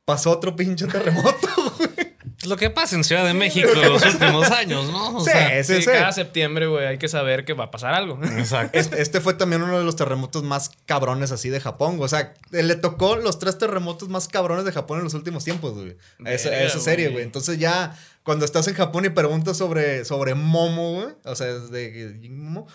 pasó 0.05 0.31
otro 0.31 0.55
pinche 0.55 0.85
terremoto, 0.87 1.47
güey. 1.77 2.07
Lo 2.45 2.55
que 2.55 2.69
pasa 2.69 2.95
en 2.95 3.03
Ciudad 3.03 3.25
de 3.25 3.33
México 3.33 3.67
los 3.73 4.05
últimos 4.05 4.49
años, 4.51 4.89
¿no? 4.91 5.17
O 5.17 5.19
Sí, 5.21 5.31
sea, 5.31 5.63
sí, 5.63 5.75
Sí, 5.75 5.81
sí. 5.81 5.87
cada 5.87 6.11
septiembre, 6.11 6.67
güey, 6.67 6.85
hay 6.85 6.97
que 6.99 7.07
saber 7.07 7.45
que 7.45 7.53
va 7.53 7.65
a 7.65 7.71
pasar 7.71 7.93
algo. 7.95 8.19
exacto. 8.37 8.77
Este, 8.77 9.01
este 9.01 9.21
fue 9.21 9.33
también 9.33 9.63
uno 9.63 9.77
de 9.77 9.83
los 9.83 9.95
terremotos 9.95 10.43
más 10.43 10.69
cabrones 10.85 11.31
así 11.31 11.49
de 11.49 11.59
Japón. 11.59 11.97
O 11.99 12.07
sea, 12.07 12.35
le 12.51 12.75
tocó 12.75 13.15
los 13.15 13.39
tres 13.39 13.57
terremotos 13.57 14.07
más 14.09 14.27
cabrones 14.27 14.65
de 14.65 14.71
Japón 14.71 14.99
en 14.99 15.05
los 15.05 15.15
últimos 15.15 15.43
tiempos, 15.43 15.73
güey. 15.73 15.97
A 16.25 16.31
esa, 16.31 16.49
a 16.49 16.61
esa 16.63 16.79
serie, 16.79 17.05
güey. 17.07 17.13
güey. 17.15 17.25
Entonces 17.25 17.57
ya, 17.57 17.97
cuando 18.23 18.45
estás 18.45 18.67
en 18.67 18.75
Japón 18.75 19.03
y 19.05 19.09
preguntas 19.09 19.57
sobre, 19.57 20.05
sobre 20.05 20.35
Momo, 20.35 20.93
güey. 21.01 21.15
O 21.25 21.35
sea, 21.35 21.47
de 21.47 22.29
Momo. 22.29 22.67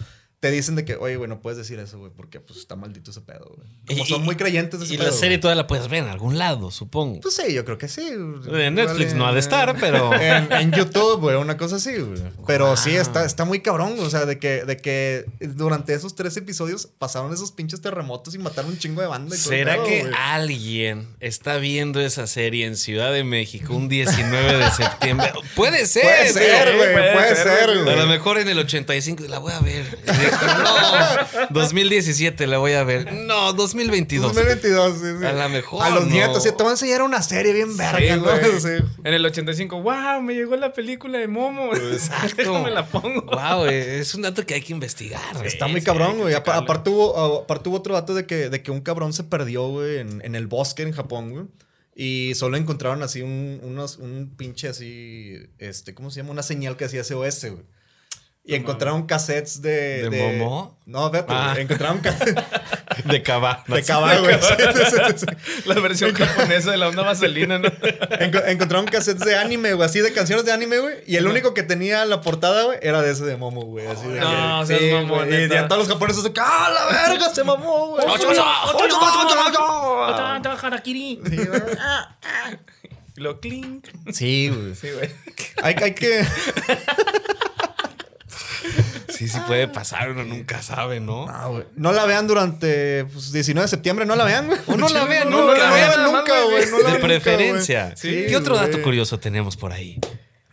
Te 0.42 0.50
dicen 0.50 0.74
de 0.74 0.84
que, 0.84 0.96
oye, 0.96 1.14
güey, 1.14 1.28
no 1.28 1.40
puedes 1.40 1.56
decir 1.56 1.78
eso, 1.78 2.00
güey, 2.00 2.10
porque 2.16 2.40
pues 2.40 2.58
está 2.58 2.74
maldito 2.74 3.12
ese 3.12 3.20
pedo, 3.20 3.54
güey. 3.56 3.68
Como 3.86 4.02
Y- 4.02 4.08
son 4.08 4.22
muy 4.24 4.34
creyentes 4.34 4.80
de 4.80 4.86
ese 4.86 4.94
Y 4.94 4.98
pedo, 4.98 5.06
la 5.06 5.12
serie 5.12 5.36
güey. 5.36 5.40
todavía 5.40 5.62
la 5.62 5.68
puedes 5.68 5.86
ver 5.88 6.02
en 6.02 6.10
algún 6.10 6.36
lado, 6.36 6.72
supongo. 6.72 7.20
Pues 7.20 7.36
sí, 7.36 7.54
yo 7.54 7.64
creo 7.64 7.78
que 7.78 7.86
sí. 7.86 8.02
En 8.08 8.74
Netflix 8.74 9.14
no 9.14 9.24
ha 9.24 9.32
de 9.32 9.38
estar, 9.38 9.76
pero- 9.78 10.12
En, 10.20 10.52
en 10.52 10.72
YouTube, 10.72 11.20
güey, 11.20 11.36
una 11.36 11.56
cosa 11.56 11.76
así, 11.76 11.94
güey. 11.96 12.20
Pero 12.44 12.76
sí, 12.76 12.90
está, 12.96 13.24
está 13.24 13.44
muy 13.44 13.60
cabrón, 13.60 13.94
o 14.00 14.10
sea, 14.10 14.26
de 14.26 14.40
que, 14.40 14.64
de 14.64 14.76
que 14.78 15.26
durante 15.38 15.94
esos 15.94 16.16
tres 16.16 16.36
episodios 16.36 16.88
pasaron 16.98 17.32
esos 17.32 17.52
pinches 17.52 17.80
terremotos 17.80 18.34
y 18.34 18.38
mataron 18.38 18.72
un 18.72 18.78
chingo 18.78 19.00
de 19.00 19.06
banda. 19.06 19.36
y 19.36 19.38
¿Será 19.38 19.80
que 19.84 20.00
güey. 20.00 20.12
alguien 20.18 21.06
está 21.20 21.58
viendo 21.58 22.00
esa 22.00 22.26
serie 22.26 22.66
en 22.66 22.76
Ciudad 22.76 23.12
de 23.12 23.22
México 23.22 23.74
un 23.76 23.88
19 23.88 24.56
de 24.58 24.70
septiembre? 24.72 25.32
Puede 25.54 25.86
ser. 25.86 26.02
Puede 26.02 26.32
ser, 26.32 26.76
güey, 26.76 26.92
puede 26.94 27.12
puede 27.12 27.36
ser, 27.36 27.46
ser, 27.68 27.78
güey. 27.84 27.94
A 27.94 27.96
lo 27.96 28.06
mejor 28.08 28.38
en 28.38 28.48
el 28.48 28.58
85 28.58 29.22
la 29.28 29.38
voy 29.38 29.52
a 29.52 29.60
ver. 29.60 29.86
No, 30.62 31.46
2017 31.50 32.46
la 32.46 32.58
voy 32.58 32.72
a 32.72 32.84
ver. 32.84 33.12
No, 33.12 33.52
2022. 33.52 34.34
2022, 34.34 34.98
sí, 34.98 35.04
sí. 35.18 35.24
A 35.26 35.32
lo 35.32 35.48
mejor, 35.48 35.82
A 35.84 35.90
los 35.90 36.06
no. 36.06 36.10
nietos, 36.12 36.42
sí, 36.42 36.50
te 36.50 36.62
voy 36.62 36.68
a 36.68 36.70
enseñar 36.72 37.02
una 37.02 37.22
serie 37.22 37.52
bien 37.52 37.76
verga, 37.76 37.98
Sí, 38.60 38.68
¿no? 38.68 38.90
En 39.04 39.14
el 39.14 39.24
85, 39.24 39.82
wow, 39.82 40.20
me 40.22 40.34
llegó 40.34 40.56
la 40.56 40.72
película 40.72 41.18
de 41.18 41.28
Momo. 41.28 41.74
Exacto. 41.92 42.36
Déjame 42.36 42.70
la 42.70 42.86
pongo. 42.86 43.22
Wow, 43.22 43.66
es 43.66 44.14
un 44.14 44.22
dato 44.22 44.44
que 44.46 44.54
hay 44.54 44.62
que 44.62 44.72
investigar. 44.72 45.34
güey. 45.34 45.46
Está 45.46 45.66
muy 45.68 45.80
sí, 45.80 45.86
cabrón, 45.86 46.18
güey. 46.18 46.34
Aparte 46.34 46.90
hubo, 46.90 47.42
aparte 47.42 47.68
hubo 47.68 47.76
otro 47.76 47.94
dato 47.94 48.14
de 48.14 48.26
que, 48.26 48.48
de 48.50 48.62
que 48.62 48.70
un 48.70 48.80
cabrón 48.80 49.12
se 49.12 49.24
perdió, 49.24 49.68
güey, 49.68 49.98
en, 49.98 50.20
en 50.24 50.34
el 50.34 50.46
bosque 50.46 50.82
en 50.82 50.92
Japón, 50.92 51.30
güey. 51.30 51.44
Y 51.94 52.32
solo 52.36 52.56
encontraron 52.56 53.02
así 53.02 53.20
un, 53.20 53.60
unos, 53.62 53.98
un 53.98 54.32
pinche 54.36 54.68
así, 54.68 55.36
este, 55.58 55.94
¿cómo 55.94 56.10
se 56.10 56.20
llama? 56.20 56.30
Una 56.32 56.42
señal 56.42 56.76
que 56.76 56.86
hacía 56.86 57.04
SOS, 57.04 57.44
güey. 57.50 57.62
Y 58.44 58.56
encontraron 58.56 59.06
cassettes 59.06 59.62
de... 59.62 60.10
¿De 60.10 60.32
Momo? 60.34 60.76
No, 60.84 61.10
vete, 61.10 61.26
Ah. 61.28 61.54
Encontraron 61.56 62.00
cassettes 62.00 62.34
De 63.04 63.22
cava. 63.22 63.62
de 63.68 63.82
caballo, 63.84 64.22
güey. 64.22 64.36
La 65.64 65.74
versión 65.76 66.12
japonesa 66.12 66.72
de 66.72 66.76
la 66.76 66.88
onda 66.88 67.02
vaselina, 67.04 67.60
¿no? 67.60 67.68
Enco- 68.20 68.42
encontraron 68.48 68.86
cassettes 68.86 69.24
de 69.24 69.36
anime, 69.36 69.74
güey, 69.74 69.86
así 69.88 70.00
de 70.00 70.12
canciones 70.12 70.44
de 70.44 70.50
anime, 70.50 70.78
güey. 70.80 70.96
Y 71.06 71.16
el 71.16 71.28
único 71.28 71.54
que 71.54 71.62
tenía 71.62 72.04
la 72.04 72.20
portada, 72.20 72.64
güey, 72.64 72.78
era 72.82 73.00
de 73.00 73.12
ese 73.12 73.24
de 73.24 73.36
Momo, 73.36 73.62
güey. 73.62 73.86
Así 73.86 74.08
de 74.08 74.18
No, 74.18 74.64
que- 74.66 74.76
sí, 74.78 74.90
mamón, 74.92 75.28
güey, 75.28 75.44
Y 75.44 75.48
ya 75.48 75.68
todos 75.68 75.86
los 75.86 75.88
japoneses 75.88 76.24
de 76.24 76.32
que, 76.32 76.40
¡ah, 76.40 76.68
la 76.74 77.08
verga! 77.08 77.30
Se 77.32 77.44
mamó, 77.44 77.90
güey. 77.90 78.04
¡Ocho, 78.08 78.28
ocho, 78.28 78.44
ocho, 78.74 78.86
ocho, 79.46 80.06
Otra 80.08 80.52
harakiri. 80.60 81.20
Sí, 81.30 81.36
güey. 81.36 81.60
Y 83.16 83.20
Lo 83.20 83.38
clink. 83.40 83.86
Sí, 84.12 84.48
güey. 84.52 84.74
Sí, 84.74 84.88
güey. 84.90 85.10
Hay, 85.62 85.76
hay 85.80 85.94
que. 85.94 86.26
Sí, 89.22 89.28
sí 89.28 89.38
puede 89.46 89.68
pasar, 89.68 90.10
uno 90.10 90.24
nunca 90.24 90.62
sabe, 90.62 91.00
¿no? 91.00 91.26
No, 91.26 91.50
güey. 91.52 91.64
No 91.76 91.92
la 91.92 92.04
vean 92.06 92.26
durante 92.26 93.04
pues, 93.04 93.32
19 93.32 93.64
de 93.64 93.68
septiembre, 93.68 94.04
no 94.06 94.16
la 94.16 94.24
vean, 94.24 94.46
güey. 94.48 94.58
O 94.66 94.76
no 94.76 94.88
la 94.88 95.04
vean 95.04 95.30
no, 95.30 95.40
nunca, 95.46 95.54
No, 95.54 95.58
la 95.64 95.70
vean 95.72 96.02
nunca, 96.12 96.42
güey. 96.44 96.66
no 96.70 96.78
la 96.78 96.86
de 96.88 96.94
nunca, 96.94 97.06
preferencia. 97.06 97.94
güey. 98.02 98.26
¿Qué 98.26 98.36
otro 98.36 98.56
dato 98.56 98.82
curioso 98.82 99.18
tenemos 99.20 99.56
por 99.56 99.72
ahí? 99.72 99.98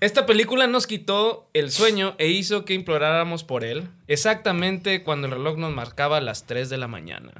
Esta 0.01 0.25
película 0.25 0.67
nos 0.67 0.87
quitó 0.87 1.49
el 1.53 1.71
sueño 1.71 2.15
e 2.19 2.27
hizo 2.27 2.63
que 2.63 2.73
imploráramos 2.73 3.43
por 3.43 3.63
él 3.65 3.89
exactamente 4.07 5.03
cuando 5.03 5.27
el 5.27 5.33
reloj 5.33 5.57
nos 5.57 5.73
marcaba 5.73 6.21
las 6.21 6.45
3 6.45 6.69
de 6.69 6.77
la 6.77 6.87
mañana. 6.87 7.31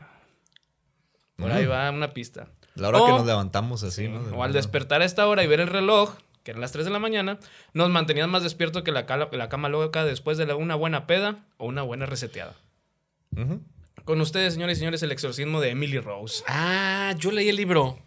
Por 1.38 1.52
ahí 1.52 1.66
va 1.66 1.90
una 1.90 2.14
pista. 2.14 2.48
La 2.76 2.90
hora 2.90 3.00
O- 3.02 3.06
que 3.06 3.12
nos 3.14 3.26
levantamos 3.26 3.84
así, 3.84 4.08
¿no? 4.10 4.20
O 4.36 4.44
al 4.44 4.52
despertar 4.54 5.02
a 5.02 5.06
esta 5.06 5.26
hora 5.28 5.44
y 5.44 5.48
ver 5.48 5.62
el 5.62 5.68
reloj, 5.68 6.16
que 6.50 6.52
eran 6.54 6.62
las 6.62 6.72
3 6.72 6.84
de 6.86 6.92
la 6.92 6.98
mañana, 6.98 7.38
nos 7.74 7.90
mantenían 7.92 8.28
más 8.32 8.42
despiertos 8.42 8.82
que 8.82 8.92
la, 8.92 9.06
cala- 9.06 9.30
la 9.32 9.50
cama 9.50 9.70
loca 9.70 10.04
después 10.04 10.40
de 10.40 10.48
la- 10.48 10.56
una 10.56 10.74
buena 10.74 11.06
peda 11.06 11.46
o 11.58 11.68
una 11.68 11.84
buena 11.84 12.08
reseteada. 12.08 12.56
Con 14.04 14.20
ustedes, 14.22 14.54
señores 14.54 14.78
y 14.78 14.80
señores, 14.80 15.04
el 15.04 15.12
exorcismo 15.12 15.62
de 15.62 15.70
Emily 15.70 16.00
Rose. 16.00 16.44
Ah, 16.48 17.14
yo 17.20 17.32
leí 17.32 17.50
el 17.50 17.56
libro. 17.56 18.00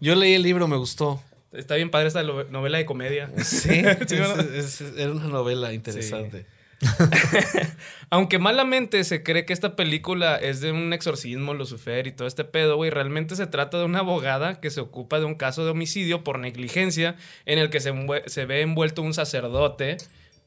Yo 0.00 0.14
leí 0.16 0.34
el 0.34 0.42
libro, 0.42 0.66
me 0.66 0.76
gustó. 0.76 1.22
Está 1.52 1.76
bien 1.76 1.90
padre 1.90 2.08
esta 2.08 2.22
novela 2.24 2.78
de 2.78 2.84
comedia. 2.86 3.30
Sí, 3.44 3.68
Sí, 4.08 4.16
es- 4.16 4.80
es- 4.80 4.92
era 4.98 5.12
una 5.12 5.28
novela 5.28 5.72
interesante. 5.72 6.44
Aunque 8.10 8.38
malamente 8.38 9.02
se 9.04 9.22
cree 9.22 9.44
que 9.44 9.52
esta 9.52 9.76
película 9.76 10.36
es 10.36 10.60
de 10.60 10.72
un 10.72 10.92
exorcismo, 10.92 11.54
Lucifer 11.54 12.06
y 12.06 12.12
todo 12.12 12.28
este 12.28 12.44
pedo, 12.44 12.76
güey, 12.76 12.90
realmente 12.90 13.36
se 13.36 13.46
trata 13.46 13.78
de 13.78 13.84
una 13.84 14.00
abogada 14.00 14.60
que 14.60 14.70
se 14.70 14.80
ocupa 14.80 15.18
de 15.18 15.24
un 15.24 15.34
caso 15.34 15.64
de 15.64 15.70
homicidio 15.70 16.24
por 16.24 16.38
negligencia 16.38 17.16
en 17.46 17.58
el 17.58 17.70
que 17.70 17.80
se, 17.80 17.92
se 18.26 18.46
ve 18.46 18.62
envuelto 18.62 19.02
un 19.02 19.14
sacerdote 19.14 19.98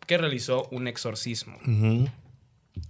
que 0.07 0.17
realizó 0.17 0.67
un 0.71 0.87
exorcismo. 0.87 1.57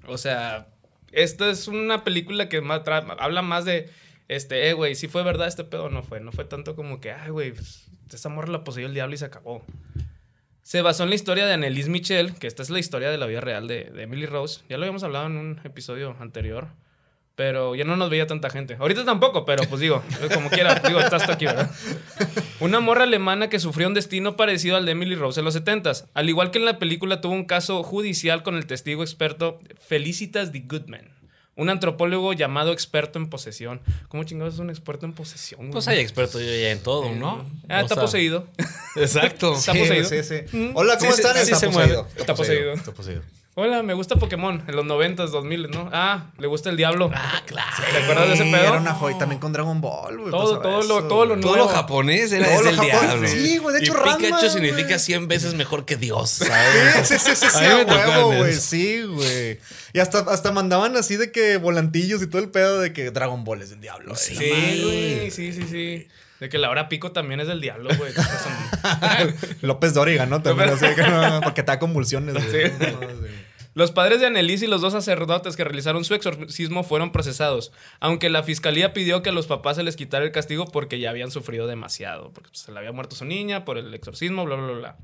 O 0.07 0.17
sea, 0.17 0.67
esta 1.11 1.49
es 1.49 1.67
una 1.67 2.03
película 2.03 2.47
que 2.47 2.61
más 2.61 2.81
habla 3.19 3.41
más 3.41 3.65
de, 3.65 3.89
este, 4.27 4.69
eh, 4.69 4.73
güey, 4.73 4.95
si 4.95 5.07
fue 5.07 5.23
verdad 5.23 5.47
este 5.47 5.63
pedo 5.63 5.85
o 5.85 5.89
no 5.89 6.03
fue. 6.03 6.21
No 6.21 6.31
fue 6.31 6.45
tanto 6.45 6.75
como 6.75 7.01
que, 7.01 7.11
ay, 7.11 7.31
güey, 7.31 7.51
pues, 7.51 7.87
esta 8.13 8.29
morra 8.29 8.49
la 8.49 8.63
poseyó 8.63 8.87
el 8.87 8.93
diablo 8.93 9.13
y 9.13 9.17
se 9.17 9.25
acabó. 9.25 9.63
Se 10.71 10.81
basó 10.81 11.03
en 11.03 11.09
la 11.09 11.15
historia 11.15 11.45
de 11.45 11.51
Annelise 11.51 11.89
Michel, 11.89 12.33
que 12.35 12.47
esta 12.47 12.63
es 12.63 12.69
la 12.69 12.79
historia 12.79 13.11
de 13.11 13.17
la 13.17 13.25
vida 13.25 13.41
real 13.41 13.67
de, 13.67 13.91
de 13.93 14.03
Emily 14.03 14.25
Rose. 14.25 14.61
Ya 14.69 14.77
lo 14.77 14.83
habíamos 14.83 15.03
hablado 15.03 15.25
en 15.25 15.35
un 15.35 15.59
episodio 15.65 16.15
anterior. 16.21 16.69
Pero 17.35 17.75
ya 17.75 17.83
no 17.83 17.97
nos 17.97 18.09
veía 18.09 18.25
tanta 18.25 18.49
gente. 18.49 18.77
Ahorita 18.79 19.03
tampoco, 19.03 19.43
pero 19.43 19.63
pues 19.67 19.81
digo, 19.81 20.01
como 20.33 20.49
quiera, 20.49 20.75
digo, 20.87 21.01
estás 21.01 21.27
aquí, 21.27 21.43
¿verdad? 21.43 21.69
Una 22.61 22.79
morra 22.79 23.03
alemana 23.03 23.49
que 23.49 23.59
sufrió 23.59 23.85
un 23.85 23.93
destino 23.93 24.37
parecido 24.37 24.77
al 24.77 24.85
de 24.85 24.93
Emily 24.93 25.15
Rose 25.15 25.41
en 25.41 25.45
los 25.45 25.61
70s. 25.61 26.07
Al 26.13 26.29
igual 26.29 26.51
que 26.51 26.59
en 26.59 26.63
la 26.63 26.79
película, 26.79 27.19
tuvo 27.19 27.33
un 27.33 27.43
caso 27.43 27.83
judicial 27.83 28.41
con 28.41 28.55
el 28.55 28.65
testigo 28.65 29.03
experto 29.03 29.59
Felicitas 29.77 30.53
de 30.53 30.61
Goodman. 30.61 31.10
Un 31.55 31.69
antropólogo 31.69 32.31
llamado 32.33 32.71
experto 32.71 33.19
en 33.19 33.29
posesión. 33.29 33.81
¿Cómo 34.07 34.23
chingados 34.23 34.53
es 34.55 34.59
un 34.61 34.69
experto 34.69 35.05
en 35.05 35.13
posesión? 35.13 35.59
güey? 35.61 35.71
Pues 35.73 35.87
hay 35.87 35.99
experto 35.99 36.39
yo 36.39 36.45
ya 36.45 36.71
en 36.71 36.79
todo, 36.81 37.13
¿no? 37.13 37.45
Ah, 37.67 37.81
está 37.81 37.95
sea, 37.95 38.03
poseído. 38.03 38.47
Exacto. 38.95 39.53
Está 39.55 39.73
Sí, 39.73 39.79
poseído. 39.79 40.09
Sí, 40.09 40.23
sí. 40.23 40.71
Hola, 40.73 40.97
¿cómo 40.97 41.11
están? 41.11 41.35
sí 41.35 41.41
está, 41.51 41.55
se 41.57 41.67
poseído. 41.67 42.03
mueve. 42.03 42.19
Está 42.19 42.35
poseído. 42.35 42.71
Está 42.73 42.91
poseído. 42.93 43.21
Hola, 43.53 43.83
me 43.83 43.93
gusta 43.93 44.15
Pokémon 44.15 44.63
en 44.65 44.75
los 44.77 44.85
90s, 44.85 45.27
2000, 45.29 45.71
¿no? 45.71 45.89
Ah, 45.91 46.27
le 46.37 46.47
gusta 46.47 46.69
el 46.69 46.77
diablo. 46.77 47.11
Ah, 47.13 47.41
claro. 47.45 47.69
¿Te 47.91 47.97
acuerdas 47.97 48.27
de 48.29 48.33
ese 48.35 48.43
pedo? 48.45 48.55
Era 48.63 48.77
una 48.79 48.93
joya 48.93 49.17
también 49.17 49.41
con 49.41 49.51
Dragon 49.51 49.81
Ball, 49.81 50.17
güey. 50.19 50.31
Todo- 50.31 50.59
todo 50.61 50.81
lo- 50.83 51.03
todo 51.09 51.25
lo 51.25 51.33
güey. 51.33 51.41
Todo 51.41 51.55
nuevo. 51.55 51.55
lo 51.57 51.67
japonés 51.67 52.31
era 52.31 52.45
Todo 52.45 52.55
es 52.55 52.63
lo 52.63 52.69
el 52.69 52.75
japonés, 52.77 53.01
diablo. 53.01 53.27
sí, 53.27 53.57
güey, 53.57 53.73
de 53.75 53.81
hecho, 53.81 53.91
y 53.91 53.95
Ranma, 53.97 54.17
Pikachu 54.17 54.49
significa 54.49 54.97
100 54.97 55.27
veces 55.27 55.53
mejor 55.55 55.83
que 55.83 55.97
Dios, 55.97 56.29
¿sabes? 56.29 57.07
Sí, 57.09 57.15
sí, 57.19 57.35
sí, 57.35 57.47
sí, 57.51 57.65
huevo, 57.65 58.27
güey. 58.37 58.53
Sí, 58.53 59.01
güey. 59.01 59.59
Y 59.91 59.99
hasta, 59.99 60.19
hasta 60.19 60.53
mandaban 60.53 60.95
así 60.95 61.17
de 61.17 61.33
que 61.33 61.57
volantillos 61.57 62.21
y 62.21 62.27
todo 62.27 62.41
el 62.41 62.49
pedo 62.51 62.79
de 62.79 62.93
que 62.93 63.11
Dragon 63.11 63.43
Ball 63.43 63.61
es 63.63 63.73
el 63.73 63.81
diablo. 63.81 64.15
Sí. 64.15 64.33
güey. 64.35 64.49
Sí, 64.49 64.81
güey, 64.81 65.31
sí, 65.31 65.51
sí, 65.51 65.63
sí. 65.69 66.07
De 66.41 66.49
que 66.49 66.57
la 66.57 66.71
hora 66.71 66.89
pico 66.89 67.11
también 67.11 67.39
es 67.39 67.47
del 67.47 67.61
diablo, 67.61 67.91
güey. 67.97 68.11
López 69.61 69.93
Dóriga, 69.93 70.25
¿no? 70.25 70.41
También 70.41 70.69
así 70.69 70.87
que 70.95 71.03
no, 71.03 71.39
porque 71.43 71.61
te 71.61 71.71
da 71.71 71.77
convulsiones, 71.77 72.33
güey. 72.33 72.67
Sí. 72.67 72.73
No, 72.79 72.99
sí. 73.09 73.33
Los 73.75 73.91
padres 73.91 74.19
de 74.19 74.25
Annelise 74.25 74.65
y 74.65 74.67
los 74.67 74.81
dos 74.81 74.91
sacerdotes 74.91 75.55
que 75.55 75.63
realizaron 75.63 76.03
su 76.03 76.15
exorcismo 76.15 76.83
fueron 76.83 77.11
procesados, 77.11 77.71
aunque 77.99 78.31
la 78.31 78.41
fiscalía 78.41 78.91
pidió 78.91 79.21
que 79.21 79.29
a 79.29 79.33
los 79.33 79.45
papás 79.45 79.77
se 79.77 79.83
les 79.83 79.95
quitara 79.95 80.25
el 80.25 80.31
castigo 80.31 80.65
porque 80.65 80.99
ya 80.99 81.11
habían 81.11 81.29
sufrido 81.29 81.67
demasiado, 81.67 82.31
porque 82.33 82.49
pues, 82.49 82.61
se 82.61 82.71
le 82.71 82.79
había 82.79 82.91
muerto 82.91 83.15
su 83.15 83.23
niña 83.23 83.63
por 83.63 83.77
el 83.77 83.93
exorcismo, 83.93 84.43
bla, 84.43 84.55
bla, 84.55 84.65
bla, 84.65 84.77
bla. 84.77 84.97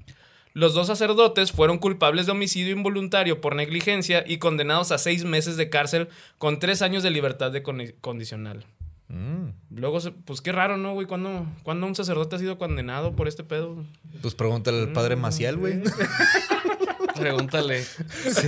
Los 0.53 0.73
dos 0.73 0.87
sacerdotes 0.87 1.51
fueron 1.51 1.77
culpables 1.77 2.25
de 2.25 2.31
homicidio 2.31 2.73
involuntario 2.73 3.41
por 3.41 3.55
negligencia 3.55 4.23
y 4.25 4.39
condenados 4.39 4.91
a 4.91 4.97
seis 4.97 5.23
meses 5.23 5.55
de 5.55 5.69
cárcel 5.69 6.09
con 6.39 6.57
tres 6.57 6.81
años 6.81 7.03
de 7.03 7.11
libertad 7.11 7.51
de 7.51 7.61
condicional. 8.01 8.65
Mm. 9.09 9.51
Luego, 9.71 9.99
pues 10.25 10.41
qué 10.41 10.51
raro, 10.51 10.75
¿no, 10.77 10.93
güey? 10.93 11.07
¿Cuándo, 11.07 11.45
cuándo 11.63 11.87
un 11.87 11.95
sacerdote 11.95 12.35
ha 12.35 12.39
sido 12.39 12.57
condenado 12.57 13.15
por 13.15 13.27
este 13.27 13.43
pedo? 13.43 13.83
Pues 14.21 14.35
pregúntale 14.35 14.79
al 14.81 14.91
padre 14.93 15.15
Maciel, 15.15 15.55
güey. 15.57 15.81
Pregúntale. 17.15 17.83
Sí. 17.83 18.47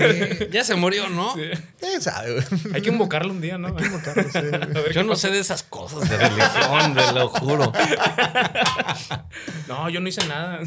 Ya 0.51 0.63
se 0.63 0.75
murió, 0.75 1.09
¿no? 1.09 1.33
Eh, 1.37 1.57
sabe, 1.99 2.33
güey. 2.33 2.45
Hay 2.75 2.81
que 2.81 2.89
invocarlo 2.89 3.31
un 3.33 3.41
día, 3.41 3.57
¿no? 3.57 3.73
Carlos, 3.75 4.31
sí, 4.31 4.39
güey. 4.41 4.53
A 4.61 4.67
ver 4.81 4.93
Yo 4.93 5.03
no 5.03 5.15
sé 5.15 5.31
de 5.31 5.39
esas 5.39 5.63
cosas 5.63 6.07
de 6.07 6.17
religión, 6.17 6.93
te 6.93 7.13
lo 7.13 7.29
juro. 7.29 7.71
No, 9.67 9.89
yo 9.89 10.01
no 10.01 10.07
hice 10.09 10.25
nada. 10.27 10.59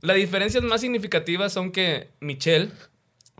Las 0.00 0.16
diferencias 0.16 0.62
más 0.64 0.80
significativas 0.80 1.52
son 1.52 1.72
que 1.72 2.10
Michelle 2.20 2.70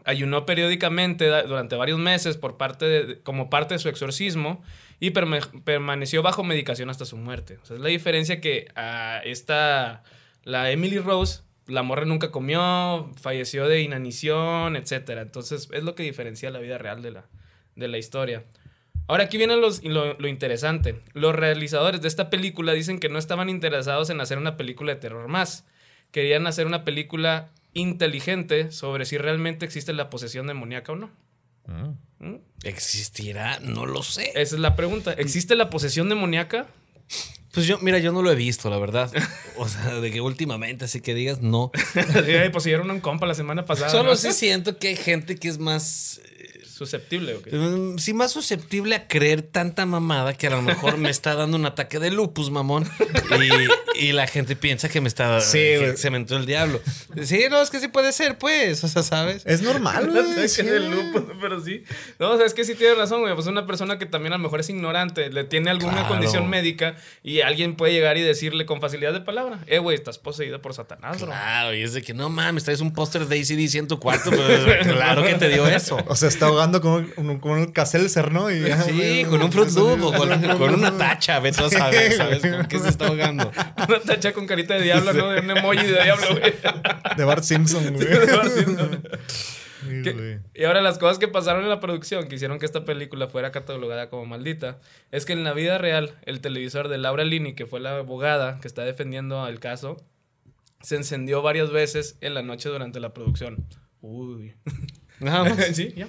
ayunó 0.04 0.46
periódicamente 0.46 1.26
durante 1.46 1.76
varios 1.76 1.98
meses 1.98 2.36
por 2.36 2.56
parte 2.56 2.84
de- 2.86 3.20
como 3.22 3.50
parte 3.50 3.74
de 3.74 3.78
su 3.78 3.88
exorcismo 3.88 4.62
y 5.02 5.10
permaneció 5.10 6.22
bajo 6.22 6.44
medicación 6.44 6.88
hasta 6.88 7.04
su 7.04 7.16
muerte. 7.16 7.58
Es 7.64 7.70
la 7.70 7.88
diferencia 7.88 8.40
que 8.40 8.68
a 8.76 9.20
esta, 9.24 10.04
la 10.44 10.70
Emily 10.70 10.98
Rose, 11.00 11.42
la 11.66 11.82
morra 11.82 12.04
nunca 12.04 12.30
comió, 12.30 13.10
falleció 13.20 13.66
de 13.66 13.80
inanición, 13.82 14.76
etc. 14.76 15.10
Entonces 15.20 15.68
es 15.72 15.82
lo 15.82 15.96
que 15.96 16.04
diferencia 16.04 16.50
la 16.50 16.60
vida 16.60 16.78
real 16.78 17.02
de 17.02 17.10
la, 17.10 17.24
de 17.74 17.88
la 17.88 17.98
historia. 17.98 18.44
Ahora 19.08 19.24
aquí 19.24 19.38
viene 19.38 19.56
los- 19.56 19.82
lo, 19.82 20.14
lo 20.14 20.28
interesante. 20.28 21.00
Los 21.14 21.34
realizadores 21.34 22.00
de 22.00 22.06
esta 22.06 22.30
película 22.30 22.72
dicen 22.72 23.00
que 23.00 23.08
no 23.08 23.18
estaban 23.18 23.48
interesados 23.48 24.08
en 24.08 24.20
hacer 24.20 24.38
una 24.38 24.56
película 24.56 24.94
de 24.94 25.00
terror 25.00 25.26
más. 25.26 25.66
Querían 26.12 26.46
hacer 26.46 26.68
una 26.68 26.84
película 26.84 27.50
inteligente 27.74 28.70
sobre 28.70 29.04
si 29.04 29.18
realmente 29.18 29.64
existe 29.66 29.92
la 29.94 30.10
posesión 30.10 30.46
demoníaca 30.46 30.92
o 30.92 30.96
no. 30.96 31.10
¿Mm? 31.66 32.36
¿Existirá? 32.64 33.58
No 33.60 33.86
lo 33.86 34.02
sé. 34.02 34.30
Esa 34.34 34.54
es 34.54 34.60
la 34.60 34.76
pregunta. 34.76 35.12
¿Existe 35.12 35.56
la 35.56 35.70
posesión 35.70 36.08
demoníaca? 36.08 36.66
Pues 37.52 37.66
yo, 37.66 37.78
mira, 37.80 37.98
yo 37.98 38.12
no 38.12 38.22
lo 38.22 38.30
he 38.30 38.34
visto, 38.34 38.70
la 38.70 38.78
verdad. 38.78 39.12
O 39.58 39.68
sea, 39.68 40.00
de 40.00 40.10
que 40.10 40.22
últimamente, 40.22 40.86
así 40.86 41.02
que 41.02 41.14
digas, 41.14 41.42
no. 41.42 41.70
Así, 41.94 42.32
ay, 42.32 42.48
Poseyeron 42.48 42.88
a 42.90 42.94
un 42.94 43.00
compa 43.00 43.26
la 43.26 43.34
semana 43.34 43.66
pasada. 43.66 43.90
Solo 43.90 44.10
¿no? 44.10 44.16
sí 44.16 44.32
siento 44.32 44.78
que 44.78 44.88
hay 44.88 44.96
gente 44.96 45.36
que 45.36 45.48
es 45.48 45.58
más. 45.58 46.20
Susceptible, 46.82 47.34
¿o 47.34 47.42
qué? 47.42 47.50
mm, 47.54 47.98
Sí, 47.98 48.12
más 48.12 48.32
susceptible 48.32 48.96
a 48.96 49.06
creer 49.06 49.42
tanta 49.42 49.86
mamada 49.86 50.34
que 50.34 50.48
a 50.48 50.50
lo 50.50 50.62
mejor 50.62 50.96
me 50.96 51.10
está 51.10 51.36
dando 51.36 51.56
un 51.56 51.64
ataque 51.64 52.00
de 52.00 52.10
lupus, 52.10 52.50
mamón. 52.50 52.90
Y, 53.96 54.08
y 54.08 54.12
la 54.12 54.26
gente 54.26 54.56
piensa 54.56 54.88
que 54.88 55.00
me 55.00 55.06
está. 55.06 55.40
Sí, 55.40 55.58
que 55.58 55.78
güey. 55.78 55.96
se 55.96 56.10
me 56.10 56.16
entró 56.16 56.36
el 56.38 56.46
diablo. 56.46 56.80
Sí, 57.22 57.44
no, 57.50 57.62
es 57.62 57.70
que 57.70 57.78
sí 57.78 57.86
puede 57.86 58.12
ser, 58.12 58.36
pues. 58.38 58.82
O 58.82 58.88
sea, 58.88 59.02
¿sabes? 59.04 59.42
Es 59.46 59.62
normal, 59.62 60.04
Un 60.08 60.10
güey. 60.14 60.32
ataque 60.32 60.48
sí. 60.48 60.62
de 60.62 60.80
lupus, 60.80 61.22
pero 61.40 61.62
sí. 61.62 61.84
No, 62.18 62.30
o 62.32 62.36
sea, 62.36 62.46
es 62.46 62.54
que 62.54 62.64
sí 62.64 62.74
tiene 62.74 62.94
razón, 62.96 63.20
güey. 63.20 63.34
Pues 63.34 63.46
una 63.46 63.64
persona 63.66 63.98
que 63.98 64.06
también 64.06 64.32
a 64.32 64.38
lo 64.38 64.42
mejor 64.42 64.58
es 64.58 64.68
ignorante, 64.70 65.30
le 65.30 65.44
tiene 65.44 65.70
alguna 65.70 65.92
Claro. 65.92 66.08
condición 66.08 66.48
médica 66.50 66.96
y 67.22 67.42
alguien 67.42 67.76
puede 67.76 67.92
llegar 67.92 68.16
y 68.16 68.22
decirle 68.22 68.66
con 68.66 68.80
facilidad 68.80 69.12
de 69.12 69.20
palabra, 69.20 69.60
eh, 69.68 69.78
güey, 69.78 69.94
estás 69.96 70.18
poseído 70.18 70.60
por 70.60 70.74
Satanás, 70.74 71.18
bro. 71.18 71.26
Claro, 71.28 71.74
y 71.74 71.82
es 71.82 71.92
de 71.92 72.02
que 72.02 72.14
no 72.14 72.28
mames, 72.28 72.64
traes 72.64 72.80
un 72.80 72.92
póster 72.92 73.26
de 73.26 73.38
tu 73.88 73.98
cuarto, 74.00 74.30
pues 74.30 74.60
claro 74.86 75.24
que 75.24 75.34
te 75.34 75.48
dio 75.48 75.66
eso. 75.66 75.98
O 76.06 76.16
sea, 76.16 76.28
está 76.28 76.46
ahogando 76.46 76.71
con, 76.80 77.12
un- 77.16 77.38
con 77.38 77.52
un 77.58 77.66
Caselser, 77.66 78.32
¿no? 78.32 78.50
Y, 78.50 78.62
Sí, 78.86 79.24
con 79.28 79.42
un 79.42 79.52
Fruit 79.52 79.70
Loop 79.70 80.02
o 80.04 80.12
con, 80.12 80.28
con 80.28 80.44
un 80.50 80.58
con 80.58 80.74
una 80.74 80.96
tacha, 80.96 81.38
vete 81.40 81.62
a 81.62 81.68
saber, 81.68 82.12
¿sabes? 82.12 82.40
¿Con 82.42 82.66
qué 82.66 82.78
se 82.78 82.88
está 82.88 83.06
ahogando? 83.08 83.50
Una 83.88 84.00
tacha 84.00 84.32
con 84.32 84.46
carita 84.46 84.74
de 84.74 84.82
diablo, 84.82 85.12
¿no? 85.12 85.30
De 85.30 85.40
un 85.40 85.50
emoji 85.50 85.86
de 85.86 86.02
diablo, 86.02 86.26
güey. 86.38 86.54
De 87.16 87.24
Bart 87.24 87.44
Simpson, 87.44 87.92
güey. 87.94 88.06
Sí, 89.82 90.02
¿Qué? 90.04 90.12
güey. 90.12 90.38
Y 90.54 90.64
ahora 90.64 90.80
las 90.80 90.98
cosas 90.98 91.18
que 91.18 91.26
pasaron 91.28 91.64
en 91.64 91.68
la 91.68 91.80
producción 91.80 92.28
que 92.28 92.36
hicieron 92.36 92.58
que 92.58 92.66
esta 92.66 92.84
película 92.84 93.26
fuera 93.28 93.50
catalogada 93.50 94.08
como 94.08 94.26
maldita 94.26 94.78
es 95.10 95.24
que 95.26 95.32
en 95.32 95.42
la 95.44 95.52
vida 95.52 95.78
real 95.78 96.14
el 96.24 96.40
televisor 96.40 96.88
de 96.88 96.98
Laura 96.98 97.24
Linney, 97.24 97.54
que 97.54 97.66
fue 97.66 97.80
la 97.80 97.96
abogada 97.96 98.60
que 98.60 98.68
está 98.68 98.82
defendiendo 98.84 99.46
el 99.48 99.58
caso, 99.58 99.96
se 100.82 100.96
encendió 100.96 101.42
varias 101.42 101.70
veces 101.70 102.16
en 102.20 102.34
la 102.34 102.42
noche 102.42 102.68
durante 102.68 103.00
la 103.00 103.12
producción. 103.12 103.66
Uy. 104.00 104.54
Nada 105.20 105.44
más. 105.44 105.66
sí, 105.74 105.92
ya. 105.96 106.06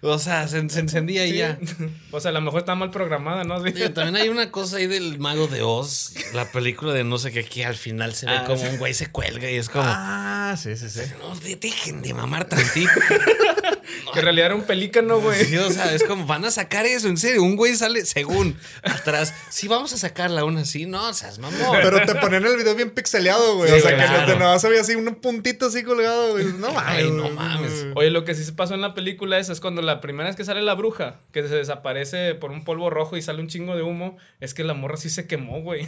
O 0.00 0.18
sea, 0.18 0.46
se, 0.46 0.68
se 0.70 0.80
encendía 0.80 1.26
y 1.26 1.34
ya. 1.38 1.58
O 2.12 2.20
sea, 2.20 2.30
a 2.30 2.32
lo 2.34 2.40
mejor 2.40 2.60
está 2.60 2.74
mal 2.74 2.90
programada, 2.90 3.44
¿no? 3.44 3.62
Sí. 3.64 3.72
También 3.94 4.16
hay 4.16 4.28
una 4.28 4.50
cosa 4.50 4.76
ahí 4.78 4.86
del 4.86 5.18
Mago 5.18 5.46
de 5.48 5.62
Oz, 5.62 6.12
la 6.34 6.50
película 6.52 6.92
de 6.92 7.04
no 7.04 7.18
sé 7.18 7.32
qué, 7.32 7.44
que 7.44 7.64
al 7.66 7.74
final 7.74 8.14
se 8.14 8.26
ve 8.26 8.32
Ah, 8.36 8.44
como 8.44 8.58
sí. 8.58 8.66
un 8.66 8.78
güey 8.78 8.94
se 8.94 9.10
cuelga 9.10 9.50
y 9.50 9.56
es 9.56 9.68
como, 9.68 9.84
Ah, 9.86 10.56
sí, 10.56 10.76
sí, 10.76 10.88
sí. 10.88 11.00
no, 11.20 11.34
de- 11.40 11.56
dejen 11.56 12.00
de 12.02 12.14
mamar 12.14 12.44
tantito. 12.46 12.90
Que 14.12 14.20
en 14.20 14.24
realidad 14.24 14.46
era 14.46 14.54
un 14.54 14.62
pelícano, 14.62 15.20
güey. 15.20 15.44
Sí, 15.44 15.56
o 15.56 15.70
sea, 15.70 15.94
es 15.94 16.02
como, 16.04 16.26
van 16.26 16.44
a 16.44 16.50
sacar 16.50 16.86
eso, 16.86 17.08
en 17.08 17.16
serio, 17.16 17.42
un 17.42 17.56
güey 17.56 17.74
sale, 17.76 18.04
según, 18.06 18.56
atrás, 18.82 19.34
sí, 19.50 19.68
vamos 19.68 19.92
a 19.92 19.98
sacarla 19.98 20.40
aún 20.42 20.56
así, 20.56 20.86
no, 20.86 21.12
seas 21.12 21.38
mamón. 21.38 21.78
Pero 21.82 22.04
te 22.06 22.14
ponían 22.14 22.44
el 22.46 22.56
video 22.56 22.74
bien 22.74 22.90
pixeleado, 22.90 23.56
güey. 23.56 23.70
Sí, 23.70 23.76
o 23.76 23.80
sea, 23.80 23.90
que 23.90 23.96
claro. 23.96 24.32
de 24.32 24.38
nada 24.38 24.58
veía 24.68 24.80
así 24.80 24.94
un 24.94 25.14
puntito 25.16 25.66
así 25.66 25.82
colgado, 25.82 26.32
güey. 26.32 26.46
No 26.46 26.72
mames. 26.72 26.84
Ay, 26.86 27.10
no 27.10 27.30
mames. 27.30 27.86
Oye, 27.94 28.10
lo 28.10 28.24
que 28.24 28.34
sí 28.34 28.44
se 28.44 28.52
pasó 28.52 28.74
en 28.74 28.80
la 28.80 28.94
película 28.94 29.38
esa 29.38 29.52
es 29.52 29.60
cuando 29.60 29.82
la 29.82 30.00
primera 30.00 30.28
vez 30.28 30.36
que 30.36 30.44
sale 30.44 30.62
la 30.62 30.74
bruja, 30.74 31.18
que 31.32 31.46
se 31.46 31.54
desaparece 31.54 32.34
por 32.34 32.50
un 32.50 32.64
polvo 32.64 32.90
rojo 32.90 33.16
y 33.16 33.22
sale 33.22 33.40
un 33.40 33.48
chingo 33.48 33.76
de 33.76 33.82
humo, 33.82 34.16
es 34.40 34.54
que 34.54 34.64
la 34.64 34.74
morra 34.74 34.96
sí 34.96 35.10
se 35.10 35.26
quemó, 35.26 35.60
güey. 35.60 35.86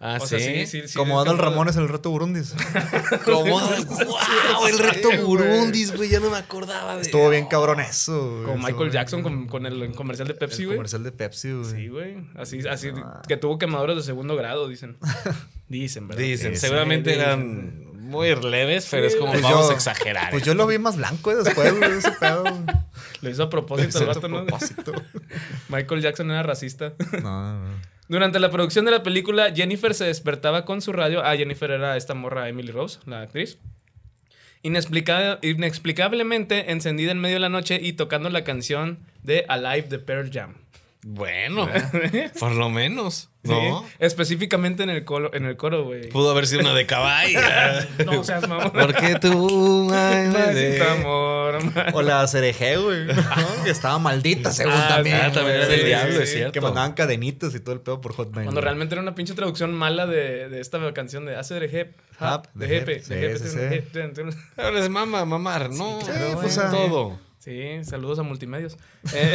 Ah, 0.00 0.18
O 0.20 0.26
sí. 0.26 0.38
sea, 0.38 0.38
sí, 0.38 0.66
sí, 0.66 0.88
sí. 0.88 0.94
Como 0.96 1.20
Adal 1.20 1.36
descansó. 1.36 1.50
Ramones 1.50 1.76
el 1.76 1.88
reto 1.88 2.10
Burundis. 2.10 2.54
Como, 3.24 3.44
wow, 3.46 4.66
el 4.68 4.78
reto. 4.78 5.10
Burundis, 5.24 5.96
güey, 5.96 6.08
ya 6.08 6.20
no 6.20 6.30
me 6.30 6.36
acordaba 6.36 6.96
de 6.96 7.02
Estuvo 7.12 7.30
bien 7.30 7.46
cabrón 7.46 7.80
eso. 7.80 8.42
Como 8.44 8.66
Michael 8.66 8.90
Jackson 8.90 9.22
con, 9.22 9.46
con 9.46 9.66
el 9.66 9.92
comercial 9.94 10.28
de 10.28 10.34
Pepsi, 10.34 10.62
El 10.62 10.66
güey. 10.68 10.76
comercial 10.78 11.02
de 11.04 11.12
Pepsi, 11.12 11.52
güey. 11.52 11.64
Sí, 11.70 11.88
güey. 11.88 12.16
Así, 12.34 12.66
así 12.68 12.90
que 13.28 13.36
tuvo 13.36 13.58
quemaduras 13.58 13.96
de 13.96 14.02
segundo 14.02 14.34
grado, 14.36 14.68
dicen. 14.68 14.96
Dicen, 15.68 16.06
¿verdad? 16.06 16.22
Dicen, 16.22 16.52
Sí, 16.54 16.60
seguramente 16.60 17.10
dicen. 17.10 17.24
eran 17.24 17.92
muy 18.02 18.34
leves, 18.34 18.88
pero 18.90 19.08
Sí, 19.08 19.14
es 19.14 19.18
como 19.18 19.32
Pues 19.32 19.42
vamos 19.42 19.66
yo- 19.66 19.70
a 19.70 19.74
exagerar. 19.74 20.30
Pues 20.30 20.42
yo 20.42 20.54
lo 20.54 20.66
vi 20.66 20.78
más 20.78 20.96
blanco 20.98 21.30
eh, 21.32 21.36
después, 21.42 21.78
güey, 21.78 21.92
ese 21.92 22.12
pedo. 22.12 22.44
Lo 23.22 23.30
hizo 23.30 23.44
a 23.44 23.48
propósito 23.48 24.04
propósito. 24.20 24.92
Michael 25.70 26.02
Jackson 26.02 26.30
era 26.30 26.42
racista. 26.42 26.92
No, 27.22 27.58
no. 27.58 27.70
Durante 28.08 28.38
la 28.38 28.50
producción 28.50 28.84
de 28.84 28.90
la 28.90 29.02
película, 29.02 29.52
Jennifer 29.54 29.94
se 29.94 30.04
despertaba 30.04 30.66
con 30.66 30.82
su 30.82 30.92
radio. 30.92 31.24
Ah, 31.24 31.34
Jennifer 31.36 31.70
era 31.70 31.96
esta 31.96 32.12
morra 32.14 32.48
Emily 32.50 32.70
Rose, 32.70 32.98
la 33.06 33.22
actriz. 33.22 33.58
Inexplica- 34.62 35.38
inexplicablemente 35.42 36.70
encendida 36.70 37.10
en 37.12 37.20
medio 37.20 37.36
de 37.36 37.40
la 37.40 37.48
noche 37.48 37.80
y 37.82 37.94
tocando 37.94 38.30
la 38.30 38.44
canción 38.44 38.98
de 39.22 39.44
Alive 39.48 39.88
de 39.88 39.98
Pearl 39.98 40.30
Jam. 40.32 40.54
Bueno, 41.04 41.68
por 42.38 42.52
lo 42.52 42.70
menos, 42.70 43.28
Sí, 43.44 43.50
¿no? 43.50 43.84
Específicamente 43.98 44.84
en 44.84 44.90
el 44.90 45.04
coro, 45.04 45.34
en 45.34 45.46
el 45.46 45.56
coro, 45.56 45.82
güey. 45.82 46.08
Pudo 46.10 46.30
haber 46.30 46.46
sido 46.46 46.60
una 46.60 46.74
de 46.74 46.86
caballo. 46.86 47.40
No 48.06 48.22
seas 48.22 48.48
mamón. 48.48 48.70
Porque 48.70 49.16
tú, 49.20 49.90
ay, 49.92 50.28
de- 50.28 50.80
amor, 50.80 51.64
man. 51.74 51.86
O 51.92 52.02
la 52.02 52.24
cereje, 52.28 52.76
güey. 52.76 53.06
¿no? 53.06 53.14
Que 53.64 53.70
estaba 53.70 53.98
maldita, 53.98 54.52
según 54.52 54.74
Ah, 54.76 54.86
también. 54.90 55.16
ah, 55.16 55.32
también 55.32 55.56
era 55.56 55.66
del 55.66 55.84
diablo, 55.84 56.20
es 56.20 56.30
cierto. 56.32 56.52
Que 56.52 56.60
mandaban 56.60 56.92
cadenitas 56.92 57.52
y 57.56 57.58
todo 57.58 57.74
el 57.74 57.80
pedo 57.80 58.00
por 58.00 58.12
Hotmail. 58.12 58.46
Cuando 58.46 58.60
realmente 58.60 58.94
era 58.94 59.02
una 59.02 59.16
pinche 59.16 59.34
traducción 59.34 59.74
mala 59.74 60.06
de, 60.06 60.48
de 60.48 60.60
esta 60.60 60.78
canción 60.94 61.24
de 61.26 61.34
hace 61.34 61.58
de 61.58 61.80
Hap, 61.80 62.22
hap, 62.22 62.46
de 62.54 62.68
tiene- 62.68 63.02
Ahora 64.56 64.78
es 64.78 64.88
mama, 64.88 65.24
mamar, 65.24 65.70
no. 65.70 66.00
Sí, 66.00 66.06
pero 66.12 66.40
pues, 66.40 66.54
todo. 66.54 67.18
Sí, 67.40 67.82
saludos 67.82 68.20
a 68.20 68.22
Multimedios. 68.22 68.76
Eh, 69.12 69.34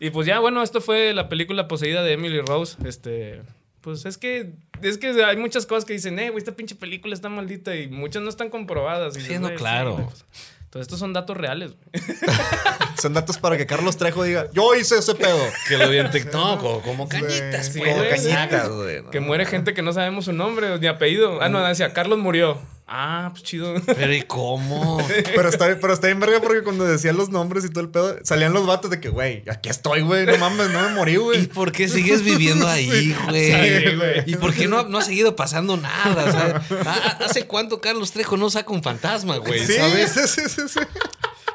y 0.00 0.10
pues 0.10 0.26
ya, 0.26 0.38
bueno, 0.40 0.62
esto 0.62 0.80
fue 0.80 1.12
la 1.14 1.28
película 1.28 1.68
poseída 1.68 2.02
de 2.02 2.12
Emily 2.12 2.40
Rose. 2.40 2.76
Este, 2.84 3.42
pues 3.80 4.04
es 4.04 4.18
que, 4.18 4.52
es 4.82 4.98
que 4.98 5.24
hay 5.24 5.36
muchas 5.36 5.66
cosas 5.66 5.84
que 5.84 5.92
dicen, 5.92 6.18
eh, 6.18 6.30
güey, 6.30 6.38
esta 6.38 6.52
pinche 6.52 6.74
película 6.74 7.14
está 7.14 7.28
maldita 7.28 7.74
y 7.76 7.88
muchas 7.88 8.22
no 8.22 8.28
están 8.28 8.50
comprobadas. 8.50 9.16
Y 9.16 9.20
Sí, 9.20 9.26
dices, 9.28 9.40
no, 9.40 9.46
"Güey, 9.48 9.58
claro. 9.58 9.96
pues". 10.08 10.24
Entonces, 10.64 10.88
estos 10.88 10.98
son 10.98 11.12
datos 11.12 11.36
reales. 11.36 11.72
güey. 11.72 12.04
Son 13.00 13.12
datos 13.12 13.36
para 13.38 13.58
que 13.58 13.66
Carlos 13.66 13.98
Trejo 13.98 14.24
diga, 14.24 14.50
yo 14.52 14.74
hice 14.74 14.96
ese 14.98 15.14
pedo. 15.14 15.38
Que 15.68 15.76
lo 15.76 15.88
vi 15.90 15.98
en 15.98 16.10
TikTok, 16.10 16.62
o 16.64 16.80
como 16.80 17.06
cañitas, 17.08 17.66
Sí, 17.72 17.78
pues. 17.78 17.94
Como 17.94 18.08
cañitas, 18.08 18.68
güey. 18.70 19.02
¿no? 19.02 19.10
Que 19.10 19.20
muere 19.20 19.44
gente 19.44 19.74
que 19.74 19.82
no 19.82 19.92
sabemos 19.92 20.24
su 20.24 20.32
nombre 20.32 20.78
ni 20.78 20.86
apellido. 20.86 21.40
Ah, 21.42 21.50
no, 21.50 21.62
decía, 21.62 21.92
Carlos 21.92 22.18
murió. 22.18 22.58
Ah, 22.88 23.30
pues 23.32 23.42
chido. 23.42 23.74
Pero 23.84 24.14
¿y 24.14 24.22
cómo? 24.22 25.04
Pero 25.34 25.48
está, 25.48 25.76
pero 25.80 25.92
está 25.92 26.06
bien 26.06 26.20
verga 26.20 26.40
porque 26.40 26.62
cuando 26.62 26.84
decían 26.84 27.16
los 27.16 27.30
nombres 27.30 27.64
y 27.64 27.68
todo 27.68 27.80
el 27.82 27.90
pedo, 27.90 28.16
salían 28.22 28.52
los 28.52 28.64
vatos 28.64 28.90
de 28.92 29.00
que, 29.00 29.08
güey, 29.08 29.42
aquí 29.50 29.68
estoy, 29.68 30.02
güey, 30.02 30.24
no 30.24 30.38
mames, 30.38 30.70
no 30.70 30.80
me 30.82 30.94
morí, 30.94 31.14
¿Y 31.14 31.16
güey. 31.16 31.46
por 31.48 31.72
qué 31.72 31.88
sigues 31.88 32.22
viviendo 32.22 32.68
ahí, 32.68 33.12
güey? 33.28 33.50
Sí, 33.52 33.96
güey. 33.96 34.22
¿Y 34.26 34.36
por 34.36 34.54
qué 34.54 34.68
no, 34.68 34.84
no 34.84 34.98
ha 34.98 35.02
seguido 35.02 35.34
pasando 35.34 35.76
nada? 35.76 36.24
O 36.24 36.30
sea, 36.30 36.62
¿ha- 36.90 37.24
¿Hace 37.24 37.46
cuánto 37.48 37.80
Carlos 37.80 38.12
Trejo 38.12 38.36
no 38.36 38.48
saca 38.50 38.72
un 38.72 38.84
fantasma, 38.84 39.38
güey? 39.38 39.66
Sí, 39.66 39.72
¿Sabes? 39.74 40.12
sí, 40.12 40.20
sí, 40.28 40.42
sí, 40.48 40.62
sí. 40.68 40.80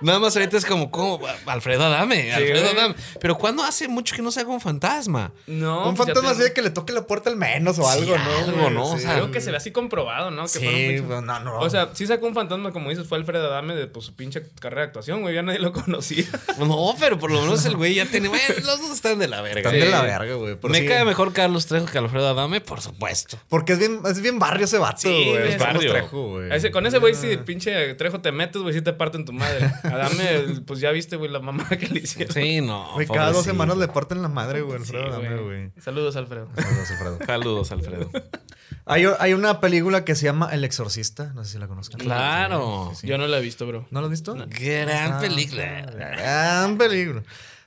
Nada 0.02 0.20
más 0.20 0.36
ahorita 0.36 0.58
es 0.58 0.66
como, 0.66 0.90
como 0.92 1.20
Alfredo 1.46 1.86
Adame, 1.86 2.34
Alfredo. 2.34 2.70
Adame. 2.70 2.96
Pero 3.20 3.38
¿cuándo 3.38 3.64
hace 3.64 3.88
mucho 3.88 4.16
que 4.16 4.22
no 4.22 4.32
saca 4.32 4.48
un 4.50 4.62
fantasma? 4.62 5.32
No. 5.48 5.88
Un 5.90 5.96
pues 5.96 6.08
fantasma 6.08 6.32
así 6.32 6.42
de 6.44 6.54
que 6.54 6.62
le 6.62 6.70
toque 6.70 6.94
la 6.94 7.04
puerta 7.08 7.30
al 7.30 7.36
menos 7.38 7.78
o 7.80 7.84
Sí, 7.92 8.00
algo, 8.00 8.16
¿no? 8.18 8.38
algo? 8.38 8.70
¿no? 8.70 8.84
O 8.92 8.98
sea, 8.98 9.14
Creo 9.14 9.32
que 9.32 9.42
se 9.42 9.52
ve 9.52 9.58
así 9.58 9.72
comprobado, 9.72 10.32
¿no? 10.32 10.44
Que 10.44 10.60
fueron 10.60 10.76
Sí, 10.76 10.88
muchos- 10.94 11.06
pues, 11.08 11.22
no, 11.24 11.40
no. 11.42 11.60
O 11.60 11.70
sea, 11.70 11.90
sí 11.94 12.08
sacó 12.08 12.28
un 12.28 12.34
fantasma, 12.34 12.72
como 12.72 12.90
dices, 12.90 13.08
fue 13.08 13.18
Alfredo 13.18 13.48
Adame 13.48 13.76
de 13.76 13.88
pues, 13.88 14.06
su 14.06 14.16
pinche 14.16 14.44
carrera 14.60 14.82
de 14.82 14.88
actuación, 14.88 15.22
güey. 15.22 15.36
Ya 15.36 15.42
nadie 15.44 15.60
lo 15.60 15.72
conocía. 15.74 16.26
No, 16.58 16.96
pero 17.00 17.18
por 17.20 17.32
lo 17.32 17.42
menos 17.42 17.66
el 17.66 17.76
güey 17.76 17.94
ya 17.96 18.06
tiene. 18.06 18.28
Bueno, 18.28 18.44
los 18.66 18.80
dos 18.82 18.92
están 18.92 19.20
de 19.20 19.28
la 19.28 19.42
verga. 19.42 19.60
están 19.62 19.74
Sí. 19.74 19.80
de 19.80 19.90
la 19.90 20.02
verga, 20.02 20.34
güey. 20.36 20.58
Me 20.64 20.80
sí. 20.80 20.86
cae 20.88 21.06
mejor 21.06 21.34
Carlos 21.34 21.66
Trejo 21.68 21.86
que 21.86 21.98
Alfredo 21.98 22.28
Adame, 22.30 22.62
por 22.62 22.82
supuesto. 22.82 23.38
Porque 23.50 23.74
es 23.74 23.80
bien, 23.80 24.00
es 24.06 24.22
bien 24.22 24.40
barrio 24.40 24.66
ese 24.66 24.78
vato, 24.78 25.02
Sí, 25.02 25.26
güey. 25.30 25.52
Es 25.54 25.58
barrio. 25.60 25.92
Trejo, 25.92 26.30
güey. 26.30 26.52
Ese- 26.54 26.72
con 26.72 26.86
ese 26.86 26.98
güey, 27.00 27.14
si 27.16 27.38
pinche 27.38 27.94
Trejo 27.96 28.20
te 28.22 28.32
metes, 28.32 28.62
güey, 28.62 28.74
sí 28.74 28.82
te 28.82 28.94
parten 28.94 29.26
tu 29.26 29.34
madre. 29.34 29.72
Adame, 29.92 30.62
pues 30.66 30.80
ya 30.80 30.92
viste, 30.92 31.16
güey, 31.16 31.32
la 31.32 31.40
mamá 31.40 31.68
que 31.70 31.88
le 31.88 32.00
hicieron. 32.00 32.34
Sí, 32.34 32.62
no. 32.62 32.94
Güey, 32.94 33.08
cada 33.08 33.32
dos 33.32 33.46
semanas 33.46 33.78
le 33.78 33.88
parten 33.88 34.22
la 34.22 34.28
madre, 34.28 34.62
güey. 34.62 34.80
Sí, 34.80 34.96
Alfredo 34.96 35.08
Adame, 35.08 35.42
güey. 35.42 35.72
Saludos, 35.80 36.16
Alfredo. 36.16 36.50
Saludos, 36.56 36.92
Alfredo. 36.92 37.18
Saludos, 37.26 37.72
Alfredo. 37.72 38.12
Hay, 38.86 39.06
hay 39.20 39.34
una 39.34 39.60
película 39.60 40.04
que 40.06 40.16
se 40.16 40.26
llama 40.26 40.50
El 40.52 40.64
Exorcista. 40.64 41.32
No 41.34 41.44
sé 41.44 41.52
si 41.52 41.58
la 41.60 41.68
conozcan. 41.68 42.00
Claro. 42.00 42.92
Yo 43.04 43.18
no 43.18 43.28
la 43.28 43.38
he 43.38 43.42
visto, 43.42 43.68
bro. 43.68 43.88
¿No 43.92 44.02
la 44.02 44.08
has 44.08 44.12
visto? 44.12 44.36
Gran 44.36 45.20
película. 45.20 45.82
Gran 45.92 46.78
película. 46.78 47.24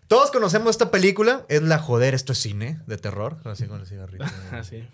Todos 0.08 0.30
conocemos 0.30 0.70
esta 0.70 0.90
película. 0.90 1.46
Es 1.48 1.62
la 1.62 1.78
joder, 1.78 2.14
esto 2.14 2.32
es 2.32 2.38
cine 2.38 2.80
de 2.86 2.98
terror. 2.98 3.38
Así 3.44 3.66
con 3.66 3.80
el 3.80 3.86
cigarrito. 3.86 4.24
Así. 4.52 4.86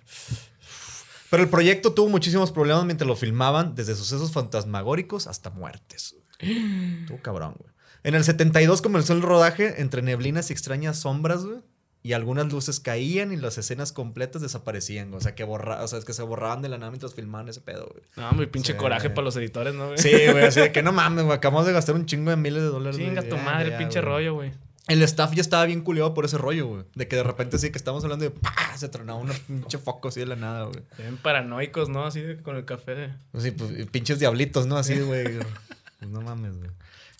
Pero 1.31 1.43
el 1.45 1.49
proyecto 1.49 1.93
tuvo 1.93 2.09
muchísimos 2.09 2.51
problemas 2.51 2.85
mientras 2.85 3.07
lo 3.07 3.15
filmaban, 3.15 3.75
desde 3.75 3.95
sucesos 3.95 4.33
fantasmagóricos 4.33 5.29
hasta 5.29 5.51
muertes. 5.51 6.17
Estuvo 6.41 7.19
cabrón, 7.23 7.55
güey. 7.59 7.71
En 8.03 8.15
el 8.15 8.25
72 8.25 8.81
comenzó 8.83 9.13
el 9.13 9.23
rodaje 9.23 9.81
entre 9.83 10.03
neblinas 10.03 10.51
y 10.51 10.53
extrañas 10.53 10.99
sombras, 11.01 11.45
güey. 11.45 11.59
Y 12.03 12.15
algunas 12.15 12.51
luces 12.51 12.81
caían 12.81 13.31
y 13.31 13.37
las 13.37 13.59
escenas 13.59 13.93
completas 13.93 14.41
desaparecían. 14.41 15.13
O 15.13 15.21
sea, 15.21 15.35
que 15.35 15.45
borra, 15.45 15.83
o 15.85 15.87
sea, 15.87 15.99
es 15.99 16.07
que 16.07 16.15
se 16.15 16.23
borraban 16.23 16.63
de 16.63 16.71
la 16.71 16.79
nada 16.79 16.91
mientras 16.91 17.13
filmaban 17.13 17.51
ese 17.51 17.61
pedo, 17.61 17.91
güey. 17.93 18.03
No, 18.17 18.33
mi 18.33 18.47
pinche 18.47 18.73
Sí. 18.73 18.79
coraje 18.79 19.11
para 19.11 19.27
los 19.27 19.37
editores, 19.37 19.75
¿no, 19.75 19.89
güey? 19.89 19.99
Sí, 19.99 20.11
güey, 20.31 20.45
así 20.47 20.61
de 20.61 20.73
que 20.73 20.83
no 20.83 20.93
mames, 20.93 21.25
güey. 21.27 21.37
Acabamos 21.37 21.67
de 21.67 21.75
gastar 21.75 21.95
un 21.95 22.07
chingo 22.07 22.31
de 22.31 22.39
miles 22.39 22.63
de 22.63 22.69
dólares. 22.71 22.97
Chinga 22.97 23.21
tu 23.23 23.37
madre, 23.37 23.71
ya, 23.73 23.79
pinche 23.79 24.01
güey. 24.01 24.13
rollo, 24.13 24.35
güey. 24.35 24.53
El 24.89 25.03
staff 25.03 25.35
ya 25.35 25.43
estaba 25.43 25.67
bien 25.67 25.83
culiado 25.83 26.15
por 26.15 26.25
ese 26.25 26.39
rollo, 26.39 26.69
güey. 26.69 26.85
De 26.95 27.07
que 27.07 27.17
de 27.17 27.23
repente 27.23 27.59
sí 27.59 27.71
que 27.71 27.77
estamos 27.77 28.03
hablando 28.03 28.25
de 28.25 28.31
¡pah! 28.31 28.77
se 28.79 28.89
tronaba 28.89 29.19
un 29.19 29.29
pinche 29.47 29.77
foco 29.77 30.09
así 30.09 30.21
de 30.21 30.27
la 30.27 30.37
nada, 30.37 30.65
güey. 30.65 30.81
Se 30.97 31.03
ven 31.03 31.19
paranoicos, 31.19 31.91
¿no? 31.91 32.07
Así 32.07 32.23
de- 32.23 32.39
con 32.43 32.57
el 32.57 32.65
café. 32.65 32.95
de- 32.95 33.15
Sí, 33.39 33.51
pues 33.51 33.71
pinches 33.93 34.19
diablitos, 34.19 34.67
¿no? 34.67 34.79
Así, 34.79 34.99
güey. 35.01 35.27
No 36.09 36.21
mames, 36.21 36.57
güey. 36.59 36.71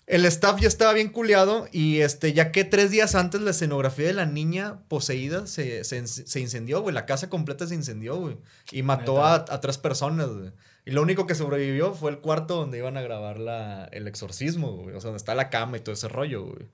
El 0.07 0.25
staff 0.25 0.59
ya 0.59 0.67
estaba 0.67 0.93
bien 0.93 1.09
culeado 1.09 1.67
y 1.71 2.01
este, 2.01 2.33
ya 2.33 2.51
que 2.51 2.65
tres 2.65 2.91
días 2.91 3.15
antes 3.15 3.39
la 3.41 3.51
escenografía 3.51 4.07
de 4.07 4.13
la 4.13 4.25
niña 4.25 4.79
poseída 4.89 5.47
se, 5.47 5.83
se, 5.85 6.05
se 6.07 6.39
incendió, 6.39 6.81
güey. 6.81 6.93
La 6.93 7.05
casa 7.05 7.29
completa 7.29 7.67
se 7.67 7.75
incendió, 7.75 8.17
güey. 8.17 8.37
Y 8.71 8.83
mató 8.83 9.23
a, 9.23 9.35
a 9.35 9.61
tres 9.61 9.77
personas, 9.77 10.27
güey. 10.27 10.51
Y 10.85 10.91
lo 10.91 11.01
único 11.01 11.27
que 11.27 11.35
sobrevivió 11.35 11.93
fue 11.93 12.11
el 12.11 12.19
cuarto 12.19 12.55
donde 12.55 12.79
iban 12.79 12.97
a 12.97 13.01
grabar 13.01 13.39
la, 13.39 13.85
el 13.91 14.07
exorcismo, 14.07 14.71
güey. 14.75 14.95
O 14.95 14.99
sea, 14.99 15.09
donde 15.09 15.17
está 15.17 15.35
la 15.35 15.49
cama 15.49 15.77
y 15.77 15.81
todo 15.81 15.93
ese 15.93 16.09
rollo, 16.09 16.43
güey. 16.45 16.67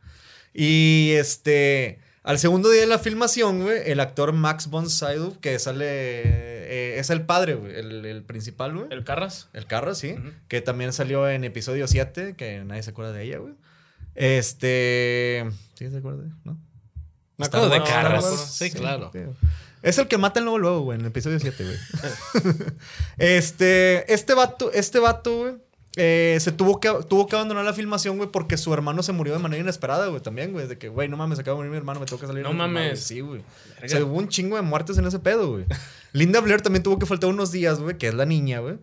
Y 0.54 1.12
este. 1.12 2.00
Al 2.28 2.40
segundo 2.40 2.70
día 2.70 2.82
de 2.82 2.88
la 2.88 3.00
filmación, 3.00 3.62
güey, 3.62 3.90
el 3.90 4.02
actor 4.02 4.34
Max 4.34 4.68
von 4.70 4.90
Sydow, 4.90 5.40
que 5.40 5.58
sale. 5.60 5.86
eh, 5.88 7.00
es 7.00 7.10
el 7.10 7.22
padre, 7.22 7.56
güey, 7.56 7.74
el, 7.74 8.04
el 8.06 8.22
principal, 8.22 8.76
güey. 8.76 8.88
¿El 8.92 9.06
Carras? 9.06 9.48
El 9.54 9.66
carro, 9.66 9.96
sí. 9.96 10.14
Que 10.50 10.60
también 10.60 10.92
salió 10.92 11.30
en 11.30 11.46
episodio 11.46 11.88
7, 11.88 12.36
que 12.36 12.66
nadie 12.66 12.84
se 12.84 12.90
acuerda 12.90 13.14
de 13.14 13.24
ella, 13.24 13.38
güey. 13.38 13.54
Este. 14.16 15.50
¿Sí 15.76 15.90
se 15.90 15.98
acuerda? 16.00 16.26
¿No? 16.44 16.58
Me 17.38 17.46
Está 17.46 17.60
acuerdo 17.60 17.74
de 17.74 17.84
Carras. 17.90 18.26
¿no? 18.26 18.36
Sí, 18.36 18.72
claro. 18.72 19.10
sí. 19.14 19.20
Es 19.82 19.98
el 19.98 20.10
que 20.10 20.18
matan 20.18 20.44
luego, 20.44 20.58
luego, 20.60 20.82
güey, 20.82 20.96
en 20.96 21.06
el 21.06 21.08
episodio 21.08 21.40
7, 21.40 21.64
güey. 21.64 21.78
este. 23.18 24.12
Este 24.14 24.34
vato, 24.34 24.70
este 24.74 25.00
vato, 25.00 25.38
güey. 25.38 25.54
Eh, 26.00 26.38
se 26.40 26.52
tuvo 26.52 26.80
que, 26.80 26.94
tuvo 27.10 27.26
que 27.26 27.36
abandonar 27.36 27.66
la 27.66 27.74
filmación, 27.74 28.18
güey, 28.18 28.30
porque 28.30 28.56
su 28.56 28.72
hermano 28.72 29.02
se 29.02 29.14
murió 29.14 29.34
de 29.34 29.40
manera 29.40 29.62
inesperada, 29.62 30.08
güey, 30.08 30.22
también, 30.22 30.54
güey. 30.54 30.68
De 30.68 30.78
que, 30.78 30.90
güey, 30.90 31.10
no 31.10 31.18
mames, 31.18 31.40
acaba 31.40 31.56
de 31.56 31.58
morir 31.58 31.72
mi 31.72 31.78
hermano, 31.78 32.00
me 32.00 32.06
tengo 32.06 32.20
que 32.20 32.28
salir. 32.28 32.44
No 32.44 32.54
mames. 32.54 33.02
Sí, 33.02 33.20
güey. 33.22 33.42
O 33.84 33.88
sea, 33.88 34.06
hubo 34.06 34.16
un 34.16 34.30
chingo 34.30 34.56
de 34.56 34.62
muertes 34.62 34.98
en 35.00 35.06
ese 35.06 35.18
pedo, 35.18 35.52
güey. 35.52 35.66
Linda 36.14 36.40
Blair 36.40 36.62
también 36.62 36.84
tuvo 36.84 37.00
que 37.00 37.06
faltar 37.06 37.30
unos 37.30 37.52
días, 37.52 37.80
güey, 37.80 37.98
que 37.98 38.08
es 38.08 38.14
la 38.14 38.26
niña, 38.26 38.60
güey. 38.60 38.78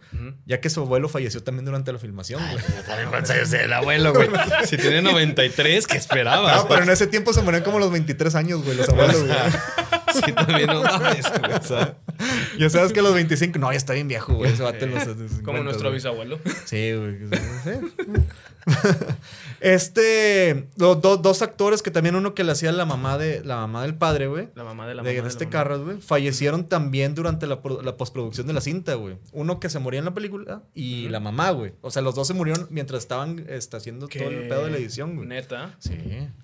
Ya 0.47 0.61
que 0.61 0.69
su 0.71 0.81
abuelo 0.81 1.09
falleció 1.09 1.43
también 1.43 1.65
durante 1.65 1.93
la 1.93 1.99
filmación, 2.01 2.43
güey. 2.51 2.65
Cuántos 3.09 3.31
años 3.31 3.53
el 3.53 3.73
abuelo, 3.73 4.13
güey. 4.13 4.29
Si 4.67 4.77
tiene 4.77 5.01
93, 5.01 5.87
¿qué 5.87 5.97
esperabas? 5.97 6.57
No, 6.57 6.69
pero 6.69 6.83
en 6.83 6.91
ese 6.91 7.07
tiempo 7.07 7.33
se 7.33 7.43
morían 7.43 7.63
como 7.63 7.79
los 7.79 7.93
23 7.93 8.35
años, 8.35 8.65
güey, 8.65 8.77
los 8.77 8.89
abuelos, 8.89 9.25
güey. 9.25 9.39
Sí, 10.15 10.33
también 10.33 10.67
no 10.67 10.83
mames, 10.83 11.27
güey. 11.41 11.63
Sea, 11.63 11.97
Ya 12.59 12.71
sabes 12.71 12.93
que 12.93 13.01
a 13.01 13.03
los 13.03 13.15
25, 13.15 13.59
no, 13.59 13.71
ya 13.73 13.77
está 13.79 13.93
bien 13.95 14.09
viejo, 14.09 14.35
güey. 14.35 14.53
Ese 14.53 14.63
vato 14.63 14.85
en 14.85 14.93
los 14.95 15.03
50, 15.05 15.43
Como 15.45 15.63
nuestro 15.63 15.89
güey. 15.89 15.95
bisabuelo. 15.95 16.39
Sí, 16.65 16.93
güey. 16.93 17.19
sí. 17.65 17.71
Este, 19.61 20.69
do- 20.77 20.95
do- 20.97 21.17
dos 21.17 21.41
actores 21.41 21.81
que 21.81 21.91
también 21.91 22.15
uno 22.17 22.35
que 22.35 22.45
le 22.45 22.53
hacía 22.53 22.71
la 22.73 22.85
mamá 22.85 23.17
de 23.17 23.43
la 23.45 23.57
mamá 23.57 23.83
del 23.83 23.95
padre, 23.95 24.27
güey. 24.27 24.49
La 24.55 24.63
mamá 24.63 24.87
de 24.87 24.95
la 24.95 25.03
De, 25.03 25.11
mamá. 25.15 25.23
de 25.23 25.29
este. 25.29 25.49
Carras, 25.49 25.81
güey. 25.81 26.01
Fallecieron 26.03 26.65
también 26.69 27.15
durante 27.15 27.47
la, 27.47 27.61
la 27.83 27.97
postproducción 27.97 28.47
de 28.47 28.53
la 28.53 28.61
cinta, 28.61 28.95
güey. 28.95 29.17
Uno 29.33 29.61
que 29.61 29.71
se 29.71 29.79
moría 29.79 30.01
en 30.01 30.05
la 30.05 30.13
película 30.15 30.63
y 30.75 31.09
la 31.09 31.19
mamá, 31.21 31.51
güey. 31.53 31.73
O 31.81 31.91
sea, 31.91 32.03
los 32.03 32.15
dos 32.15 32.27
se 32.27 32.35
murieron 32.35 32.67
mientras 32.71 33.03
estaban 33.03 33.47
este, 33.49 33.77
haciendo 33.79 34.07
todo 34.09 34.29
el 34.29 34.49
pedo 34.49 34.65
de 34.67 34.71
la 34.73 34.77
edición, 34.77 35.17
güey. 35.17 35.29
Neta. 35.29 35.77
Sí. 35.79 35.97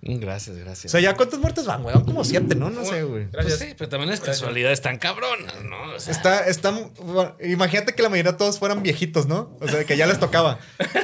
gracias, 0.02 0.56
O 0.56 0.60
gracias. 0.60 0.92
sea, 0.92 1.00
¿ya 1.00 1.14
cuántas 1.14 1.40
muertes 1.40 1.66
van, 1.66 1.82
güey? 1.82 1.94
Van 1.94 2.04
como 2.04 2.24
siete, 2.24 2.54
¿no? 2.54 2.70
No 2.70 2.84
sé, 2.86 3.02
güey. 3.02 3.24
Pues 3.30 3.32
Gracias. 3.46 3.58
sí, 3.58 3.74
pero 3.76 3.90
también 3.90 4.10
las 4.10 4.20
casualidades 4.20 4.80
tan 4.80 4.98
cabronas, 4.98 5.62
¿no? 5.64 5.94
O 5.94 6.00
sea, 6.00 6.12
Está, 6.12 6.46
está, 6.46 6.70
bueno, 6.70 7.36
imagínate 7.44 7.94
que 7.94 8.02
la 8.02 8.08
mayoría 8.08 8.32
de 8.32 8.38
todos 8.38 8.58
fueran 8.58 8.82
viejitos, 8.82 9.26
¿no? 9.26 9.56
O 9.60 9.68
sea, 9.68 9.84
que 9.84 9.96
ya 9.96 10.06
les 10.06 10.18
tocaba. 10.18 10.58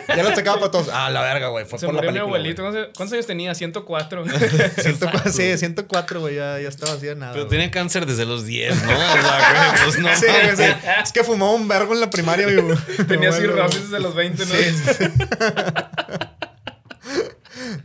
Ya 0.08 0.22
les 0.22 0.34
tocaba 0.34 0.58
para 0.58 0.70
todos. 0.70 0.88
Ah, 0.92 1.05
la 1.11 1.20
verga, 1.22 1.48
güey. 1.48 1.64
Fue 1.64 1.78
Se 1.78 1.86
por 1.86 1.94
la 1.94 2.00
murió 2.02 2.11
mi 2.12 2.18
película, 2.32 2.36
abuelito. 2.38 2.62
¿Cuántos, 2.62 2.86
cuántos 2.96 3.12
años 3.14 3.26
tenía? 3.26 3.54
104. 3.54 4.24
güey. 4.24 4.38
104, 4.38 5.32
sí, 5.32 5.57
104, 5.59 6.20
güey. 6.20 6.34
Ya, 6.36 6.61
ya 6.61 6.68
estaba 6.68 6.92
así 6.92 7.07
de 7.07 7.16
nada. 7.16 7.32
pero 7.32 7.46
güey. 7.46 7.59
tenía 7.59 7.70
cáncer 7.70 8.07
desde 8.07 8.24
los 8.26 8.44
10, 8.46 8.82
¿no? 8.82 8.92
O 8.92 8.96
sea, 8.96 9.70
güey, 9.72 9.84
pues 9.84 9.98
no. 9.98 10.09
Sí, 10.16 10.26
sí. 10.57 10.62
Es 11.02 11.12
que 11.12 11.24
fumaba 11.24 11.52
un 11.52 11.68
vergo 11.68 11.94
en 11.94 12.00
la 12.00 12.11
primaria, 12.11 12.46
güey. 12.46 12.76
tenía 13.09 13.32
cirrosis 13.32 13.90
desde 13.90 14.00
los 14.00 14.14
20, 14.14 14.44
¿no? 14.46 14.54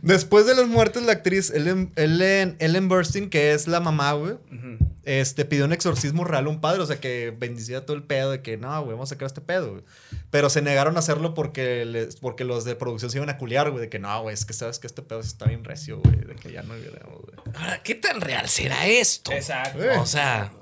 Después 0.02 0.46
de 0.46 0.54
las 0.54 0.66
muertes, 0.66 1.02
la 1.02 1.12
actriz 1.12 1.50
Ellen, 1.50 1.92
Ellen, 1.96 2.56
Ellen 2.58 2.88
Burstyn, 2.88 3.30
que 3.30 3.52
es 3.52 3.66
la 3.68 3.80
mamá, 3.80 4.12
güey, 4.12 4.32
Ujú. 4.32 4.78
Este, 5.04 5.44
pidió 5.44 5.64
un 5.64 5.72
exorcismo 5.72 6.24
real 6.24 6.46
a 6.46 6.48
un 6.48 6.60
padre, 6.60 6.82
o 6.82 6.86
sea, 6.86 7.00
que 7.00 7.34
bendiciera 7.36 7.84
todo 7.84 7.96
el 7.96 8.02
pedo 8.04 8.30
de 8.30 8.42
que, 8.42 8.56
no, 8.56 8.80
güey, 8.82 8.92
vamos 8.92 9.10
a 9.10 9.14
sacar 9.14 9.26
este 9.26 9.40
pedo, 9.40 9.70
güey. 9.72 9.82
Pero 10.30 10.48
se 10.50 10.62
negaron 10.62 10.96
a 10.96 11.00
hacerlo 11.00 11.34
porque, 11.34 11.84
les, 11.84 12.16
porque 12.16 12.44
los 12.44 12.64
de 12.64 12.74
producción 12.76 13.10
se 13.10 13.18
iban 13.18 13.28
a 13.28 13.36
culiar, 13.38 13.70
güey, 13.70 13.82
de 13.82 13.88
que, 13.88 13.98
no, 13.98 14.22
güey, 14.22 14.34
es 14.34 14.44
que 14.44 14.52
sabes 14.52 14.78
que 14.78 14.86
este 14.86 15.02
pedo 15.02 15.20
está 15.20 15.46
bien 15.46 15.64
recio, 15.64 15.98
güey, 15.98 16.16
de 16.16 16.34
que 16.36 16.52
ya 16.52 16.62
no 16.62 16.74
queremos, 16.74 17.20
güey. 17.22 17.32
Ahora, 17.54 17.82
¿qué 17.82 17.94
tan 17.94 18.20
real 18.20 18.48
será 18.48 18.86
esto? 18.86 19.32
Exacto. 19.32 19.82
Eh. 19.82 19.98
O 19.98 20.06
sea, 20.06 20.52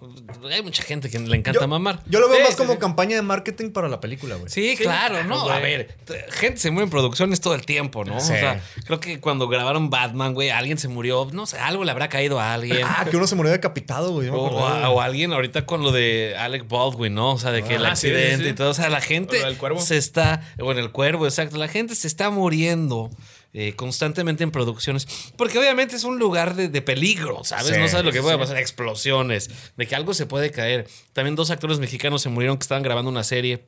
hay 0.51 0.62
mucha 0.62 0.82
gente 0.82 1.09
que 1.11 1.18
le 1.18 1.36
encanta 1.36 1.61
Yo- 1.61 1.68
mamar. 1.68 2.03
Yo 2.07 2.18
lo 2.18 2.28
veo 2.28 2.38
Sí, 2.38 2.43
más 2.43 2.51
sí, 2.53 2.57
como 2.57 2.72
sí. 2.72 2.78
campaña 2.78 3.14
de 3.16 3.22
marketing 3.22 3.70
para 3.70 3.88
la 3.88 4.01
película, 4.01 4.34
güey. 4.36 4.51
Sí, 4.51 4.74
Sí, 4.76 4.82
claro, 4.82 5.22
¿no? 5.24 5.45
güey. 5.45 5.57
A 5.57 5.61
ver, 5.61 5.97
gente 6.30 6.59
se 6.59 6.70
muere 6.70 6.84
en 6.84 6.91
producciones 6.91 7.41
todo 7.41 7.55
el 7.55 7.64
tiempo, 7.66 8.05
¿no? 8.05 8.18
Sí. 8.20 8.32
O 8.32 8.36
sea, 8.36 8.61
creo 8.86 8.99
que 8.99 9.20
cuando 9.20 9.47
grabaron 9.49 9.91
Batman, 9.91 10.34
güey, 10.34 10.51
alguien 10.51 10.78
se 10.78 10.88
murió, 10.88 11.28
no 11.32 11.47
sé, 11.47 11.59
algo 11.59 11.84
le 11.84 11.91
habrá 11.93 12.09
caído 12.09 12.41
a 12.41 12.55
alguien. 12.55 12.84
Ah, 12.84 13.07
que 13.09 13.16
uno 13.16 13.26
se 13.26 13.36
murió 13.36 13.53
decapitado, 13.53 14.11
güey. 14.12 14.30
Yo 14.31 14.43
O, 14.43 15.01
a- 15.01 15.05
alguien 15.05 15.33
ahorita 15.33 15.66
con 15.66 15.83
lo 15.83 15.93
de 15.93 16.35
Alec 16.39 16.68
Baldwin, 16.68 17.14
¿no? 17.14 17.33
O 17.33 17.39
sea, 17.39 17.51
de 17.53 17.62
que 17.62 17.74
el 17.76 17.85
Ah, 17.87 17.97
sí, 17.97 18.09
sí, 18.09 18.14
accidente 18.14 18.45
sí. 18.45 18.51
y 18.51 18.55
todo. 18.55 18.70
O 18.70 18.74
sea, 18.74 18.89
la 18.91 19.01
gente 19.01 19.39
se 19.78 19.97
está. 19.97 20.43
Bueno, 20.59 20.81
el 20.81 20.91
cuervo, 20.91 21.26
exacto. 21.26 21.57
La 21.59 21.68
gente 21.68 21.95
se 21.95 22.07
está 22.07 22.31
muriendo. 22.31 23.11
eh, 23.53 23.72
constantemente 23.74 24.45
en 24.45 24.53
producciones. 24.53 25.09
Porque 25.37 25.59
obviamente 25.59 25.97
es 25.97 26.05
un 26.05 26.20
lugar 26.20 26.55
de, 26.55 26.68
de 26.68 26.83
peligro, 26.83 27.43
¿sabes? 27.43 27.74
Sí, 27.74 27.81
no 27.81 27.89
sabes 27.89 28.05
lo 28.07 28.12
que 28.12 28.22
puede 28.22 28.37
sí. 28.37 28.41
pasar. 28.41 28.59
Explosiones. 28.59 29.51
De 29.76 29.89
que 29.89 29.97
algo 29.97 30.14
se 30.14 30.24
puede 30.26 30.53
caer. 30.53 30.87
También 31.12 31.35
dos 31.35 31.51
actores 31.51 31.81
mexicanos 31.81 32.22
se 32.22 32.28
murieron 32.28 32.59
que 32.59 32.62
estaban 32.62 32.85
grabando 32.85 33.11
una 33.11 33.24
serie. 33.24 33.64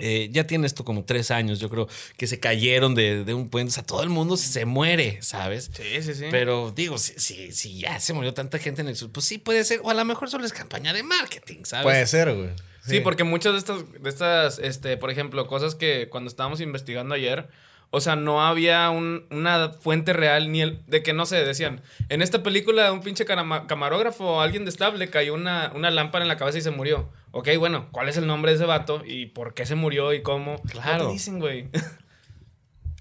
Eh, 0.00 0.28
ya 0.32 0.46
tiene 0.46 0.66
esto 0.66 0.84
como 0.84 1.04
tres 1.04 1.30
años, 1.30 1.60
yo 1.60 1.68
creo, 1.68 1.88
que 2.16 2.26
se 2.26 2.40
cayeron 2.40 2.94
de, 2.94 3.24
de 3.24 3.34
un 3.34 3.48
puente. 3.48 3.70
O 3.70 3.74
sea, 3.74 3.84
todo 3.84 4.02
el 4.02 4.08
mundo 4.08 4.36
se 4.36 4.64
muere, 4.64 5.18
¿sabes? 5.22 5.70
Sí, 5.72 6.02
sí, 6.02 6.14
sí. 6.14 6.24
Pero 6.30 6.72
digo, 6.74 6.98
si, 6.98 7.14
si, 7.18 7.52
si 7.52 7.78
ya 7.80 8.00
se 8.00 8.12
murió 8.12 8.34
tanta 8.34 8.58
gente 8.58 8.82
en 8.82 8.88
el 8.88 8.96
sur, 8.96 9.10
pues 9.10 9.26
sí 9.26 9.38
puede 9.38 9.64
ser. 9.64 9.80
O 9.82 9.90
a 9.90 9.94
lo 9.94 10.04
mejor 10.04 10.30
solo 10.30 10.44
es 10.44 10.52
campaña 10.52 10.92
de 10.92 11.02
marketing, 11.02 11.64
¿sabes? 11.64 11.84
Puede 11.84 12.06
ser, 12.06 12.34
güey. 12.34 12.50
Sí, 12.86 13.00
porque 13.00 13.24
muchas 13.24 13.52
de 13.52 13.58
estas, 13.58 14.02
de 14.02 14.08
estas, 14.08 14.58
este, 14.58 14.96
por 14.96 15.10
ejemplo, 15.10 15.46
cosas 15.46 15.74
que 15.74 16.08
cuando 16.08 16.28
estábamos 16.28 16.60
investigando 16.60 17.14
ayer, 17.14 17.48
o 17.90 18.00
sea, 18.00 18.14
no 18.16 18.44
había 18.46 18.88
un- 18.90 19.24
una 19.30 19.70
fuente 19.70 20.12
real 20.12 20.52
ni 20.52 20.60
el, 20.62 20.80
de 20.86 21.02
que 21.02 21.12
no 21.12 21.26
sé, 21.26 21.44
decían, 21.44 21.80
en 22.08 22.22
esta 22.22 22.42
película 22.42 22.92
un 22.92 23.00
pinche 23.00 23.24
camarógrafo 23.24 24.24
o 24.36 24.40
alguien 24.40 24.64
de 24.64 24.70
staff 24.70 24.94
le 24.96 25.10
cayó 25.10 25.34
una, 25.34 25.72
una 25.74 25.90
lámpara 25.90 26.24
en 26.24 26.28
la 26.28 26.36
cabeza 26.36 26.58
y 26.58 26.62
se 26.62 26.70
murió. 26.70 27.08
Ok, 27.32 27.48
bueno, 27.58 27.88
¿cuál 27.92 28.08
es 28.08 28.16
el 28.16 28.26
nombre 28.26 28.50
de 28.52 28.56
ese 28.56 28.64
vato 28.66 29.02
y 29.06 29.26
por 29.26 29.54
qué 29.54 29.66
se 29.66 29.74
murió 29.74 30.12
y 30.12 30.22
cómo? 30.22 30.60
Claro. 30.62 31.06
Te 31.08 31.12
dicen, 31.12 31.38
güey. 31.38 31.68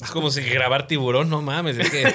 Es 0.02 0.12
como 0.12 0.32
si 0.32 0.42
grabar 0.44 0.88
tiburón, 0.88 1.30
no 1.30 1.42
mames. 1.42 1.78
Es 1.78 1.90
que 1.92 2.06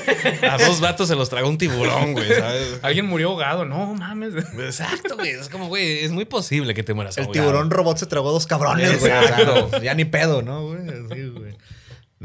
a 0.47 0.57
dos 0.57 0.81
vatos 0.81 1.07
se 1.07 1.17
los 1.17 1.29
tragó 1.29 1.51
un 1.51 1.59
tiburón, 1.59 2.15
güey, 2.15 2.33
¿sabes? 2.33 2.79
Alguien 2.83 3.05
murió 3.05 3.29
ahogado, 3.29 3.67
no 3.67 3.93
mames. 3.95 4.33
Exacto, 4.59 5.17
güey. 5.17 5.33
Es 5.33 5.51
como, 5.51 5.69
güey, 5.69 5.99
es 6.03 6.11
muy 6.11 6.25
posible 6.25 6.73
que 6.73 6.83
te 6.83 6.95
mueras 6.95 7.19
El 7.19 7.25
ahogado. 7.27 7.43
tiburón 7.45 7.71
robot 7.71 7.99
se 7.99 8.07
tragó 8.07 8.33
dos 8.33 8.47
cabrones, 8.47 8.99
güey. 9.01 9.13
O 9.13 9.21
Exacto. 9.21 9.69
sea, 9.69 9.79
ya 9.83 9.95
ni 9.95 10.07
pedo, 10.07 10.41
¿no, 10.41 10.67
güey? 10.69 10.79
Así, 10.89 11.29
güey. 11.29 11.55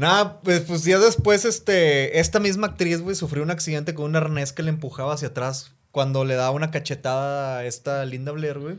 Nada, 0.00 0.40
pues, 0.40 0.60
pues 0.62 0.82
ya 0.84 0.98
después, 0.98 1.44
este, 1.44 2.18
esta 2.20 2.40
misma 2.40 2.68
actriz, 2.68 3.02
güey, 3.02 3.14
sufrió 3.14 3.42
un 3.42 3.50
accidente 3.50 3.92
con 3.94 4.06
un 4.06 4.16
arnés 4.16 4.54
que 4.54 4.62
le 4.62 4.70
empujaba 4.70 5.12
hacia 5.12 5.28
atrás 5.28 5.72
cuando 5.90 6.24
le 6.24 6.36
daba 6.36 6.52
una 6.52 6.70
cachetada 6.70 7.58
a 7.58 7.64
esta 7.66 8.06
Linda 8.06 8.32
Blair, 8.32 8.58
güey. 8.58 8.76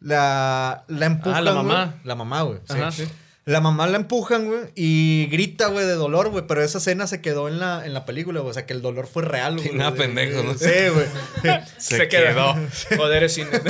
La, 0.00 0.84
la 0.88 1.06
empujan, 1.06 1.34
Ah, 1.36 1.40
la 1.42 1.52
mamá. 1.54 1.94
La 2.04 2.14
mamá, 2.14 2.42
güey. 2.42 2.60
sí. 2.64 2.74
Sí. 3.04 3.08
La 3.46 3.60
mamá 3.60 3.86
la 3.86 3.98
empujan, 3.98 4.46
güey, 4.46 4.60
y 4.74 5.26
grita, 5.30 5.66
güey, 5.66 5.84
de 5.84 5.92
dolor, 5.92 6.30
güey. 6.30 6.46
Pero 6.46 6.62
esa 6.62 6.78
escena 6.78 7.06
se 7.06 7.20
quedó 7.20 7.46
en 7.48 7.58
la, 7.58 7.84
en 7.84 7.92
la 7.92 8.06
película, 8.06 8.40
güey. 8.40 8.50
O 8.50 8.54
sea, 8.54 8.64
que 8.64 8.72
el 8.72 8.80
dolor 8.80 9.06
fue 9.06 9.22
real, 9.22 9.56
güey. 9.58 9.68
Sí, 9.68 9.74
nada, 9.74 9.90
De- 9.90 9.98
pendejo, 9.98 10.42
¿no? 10.42 10.54
Sí, 10.54 10.70
güey. 10.92 11.06
Se, 11.76 12.08
quedó. 12.08 12.54
Joder, 12.96 13.24
es 13.24 13.34
cine. 13.34 13.50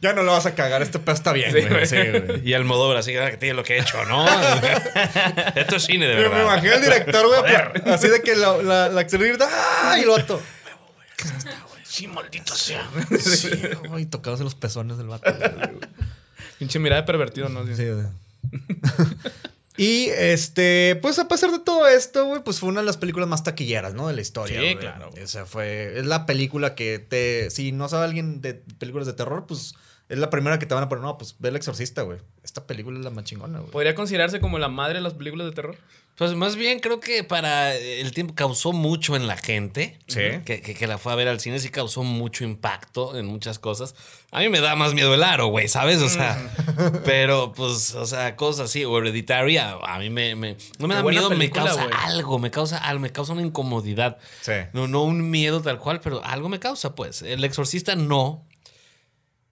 Ya 0.00 0.12
no 0.12 0.22
lo 0.22 0.32
vas 0.32 0.46
a 0.46 0.54
cagar, 0.54 0.82
este 0.82 0.98
pedo 1.00 1.14
está 1.14 1.32
bien, 1.32 1.50
Sí, 1.52 1.60
güey. 1.68 1.86
Sí, 1.86 1.96
güey. 1.96 2.48
Y 2.48 2.54
Almodóvar 2.54 2.96
así 2.98 3.12
que 3.12 3.36
tiene 3.38 3.54
lo 3.54 3.64
que 3.64 3.76
he 3.76 3.80
hecho, 3.80 4.04
¿no? 4.04 4.24
Esto 5.56 5.76
es 5.76 5.84
cine 5.84 6.06
de 6.06 6.14
Me, 6.14 6.22
me 6.22 6.28
verdad. 6.28 6.42
imagino 6.44 6.72
el 6.74 6.82
director, 6.82 7.26
güey, 7.26 7.92
así 7.92 8.08
de 8.08 8.20
que 8.22 8.36
la, 8.36 8.56
la, 8.62 8.88
la 8.88 9.00
actriz 9.00 9.20
grita, 9.20 9.48
¡ah! 9.50 9.96
Y 9.98 10.02
el 10.02 10.08
vato. 10.08 10.40
Sí, 11.84 12.06
maldito 12.06 12.54
sea. 12.54 12.88
Sí, 13.20 13.50
güey, 13.88 14.06
tocándose 14.06 14.44
los 14.44 14.54
pezones 14.54 14.98
del 14.98 15.08
vato. 15.08 15.32
güey. 15.32 15.78
Pinche 16.58 16.78
mirada 16.78 17.02
de 17.02 17.06
pervertido, 17.06 17.48
¿no? 17.48 17.64
Sí, 17.74 17.84
güey. 17.84 18.06
Y 19.78 20.06
este, 20.08 20.98
pues 21.00 21.20
a 21.20 21.28
pesar 21.28 21.52
de 21.52 21.60
todo 21.60 21.86
esto, 21.86 22.26
güey, 22.26 22.42
pues 22.42 22.58
fue 22.58 22.68
una 22.68 22.80
de 22.80 22.86
las 22.86 22.96
películas 22.96 23.28
más 23.28 23.44
taquilleras, 23.44 23.94
¿no? 23.94 24.08
De 24.08 24.14
la 24.14 24.20
historia. 24.20 24.58
Sí, 24.58 24.74
güey. 24.74 24.76
claro. 24.76 25.10
Esa 25.14 25.46
fue, 25.46 26.00
es 26.00 26.04
la 26.04 26.26
película 26.26 26.74
que 26.74 26.98
te, 26.98 27.48
si 27.50 27.70
no 27.70 27.88
sabe 27.88 28.04
alguien 28.06 28.40
de 28.42 28.54
películas 28.54 29.06
de 29.06 29.12
terror, 29.12 29.46
pues 29.46 29.76
es 30.08 30.18
la 30.18 30.30
primera 30.30 30.58
que 30.58 30.66
te 30.66 30.74
van 30.74 30.82
a 30.82 30.88
poner, 30.88 31.04
no, 31.04 31.16
pues 31.16 31.36
ve 31.38 31.50
el 31.50 31.56
exorcista, 31.56 32.02
güey. 32.02 32.18
Esta 32.42 32.66
película 32.66 32.98
es 32.98 33.04
la 33.04 33.10
más 33.10 33.24
chingona, 33.24 33.60
güey. 33.60 33.70
¿Podría 33.70 33.94
considerarse 33.94 34.40
como 34.40 34.58
la 34.58 34.68
madre 34.68 34.94
de 34.94 35.02
las 35.02 35.14
películas 35.14 35.46
de 35.46 35.52
terror? 35.52 35.76
Pues 36.18 36.34
más 36.34 36.56
bien 36.56 36.80
creo 36.80 36.98
que 36.98 37.22
para 37.22 37.74
el 37.76 38.10
tiempo 38.12 38.34
causó 38.34 38.72
mucho 38.72 39.14
en 39.14 39.28
la 39.28 39.36
gente. 39.36 39.98
Sí. 40.08 40.20
Que, 40.44 40.60
que- 40.60 40.74
que 40.74 40.86
la 40.88 40.98
fue 40.98 41.12
a 41.12 41.14
ver 41.14 41.28
al 41.28 41.38
cine, 41.38 41.60
sí 41.60 41.68
causó 41.68 42.02
mucho 42.02 42.42
impacto 42.42 43.16
en 43.16 43.26
muchas 43.26 43.60
cosas. 43.60 43.94
A 44.32 44.40
mí 44.40 44.48
me 44.48 44.60
da 44.60 44.74
más 44.74 44.94
miedo 44.94 45.14
el 45.14 45.22
aro, 45.22 45.46
güey, 45.46 45.68
¿sabes? 45.68 45.98
O 46.02 46.08
sea, 46.08 46.36
pero 47.04 47.52
pues, 47.52 47.94
o 47.94 48.04
sea, 48.04 48.34
cosas 48.34 48.66
así, 48.66 48.84
o 48.84 48.98
Hereditary, 48.98 49.58
a, 49.58 49.78
mí 50.00 50.10
me, 50.10 50.34
me- 50.34 50.56
no 50.80 50.88
me 50.88 50.94
Qué 50.96 51.02
da 51.02 51.08
miedo, 51.08 51.30
me 51.30 51.50
causa 51.50 51.84
algo, 52.04 52.38
me 52.40 52.50
causa 52.50 52.78
algo, 52.78 53.00
me 53.00 53.12
causa 53.12 53.32
una 53.32 53.42
incomodidad. 53.42 54.18
Sí. 54.40 54.52
No, 54.72 54.88
no 54.88 55.04
un 55.04 55.30
miedo 55.30 55.62
tal 55.62 55.78
cual, 55.78 56.00
pero 56.00 56.22
algo 56.24 56.48
me 56.48 56.58
causa, 56.58 56.96
pues. 56.96 57.22
El 57.22 57.44
exorcista 57.44 57.94
no. 57.94 58.44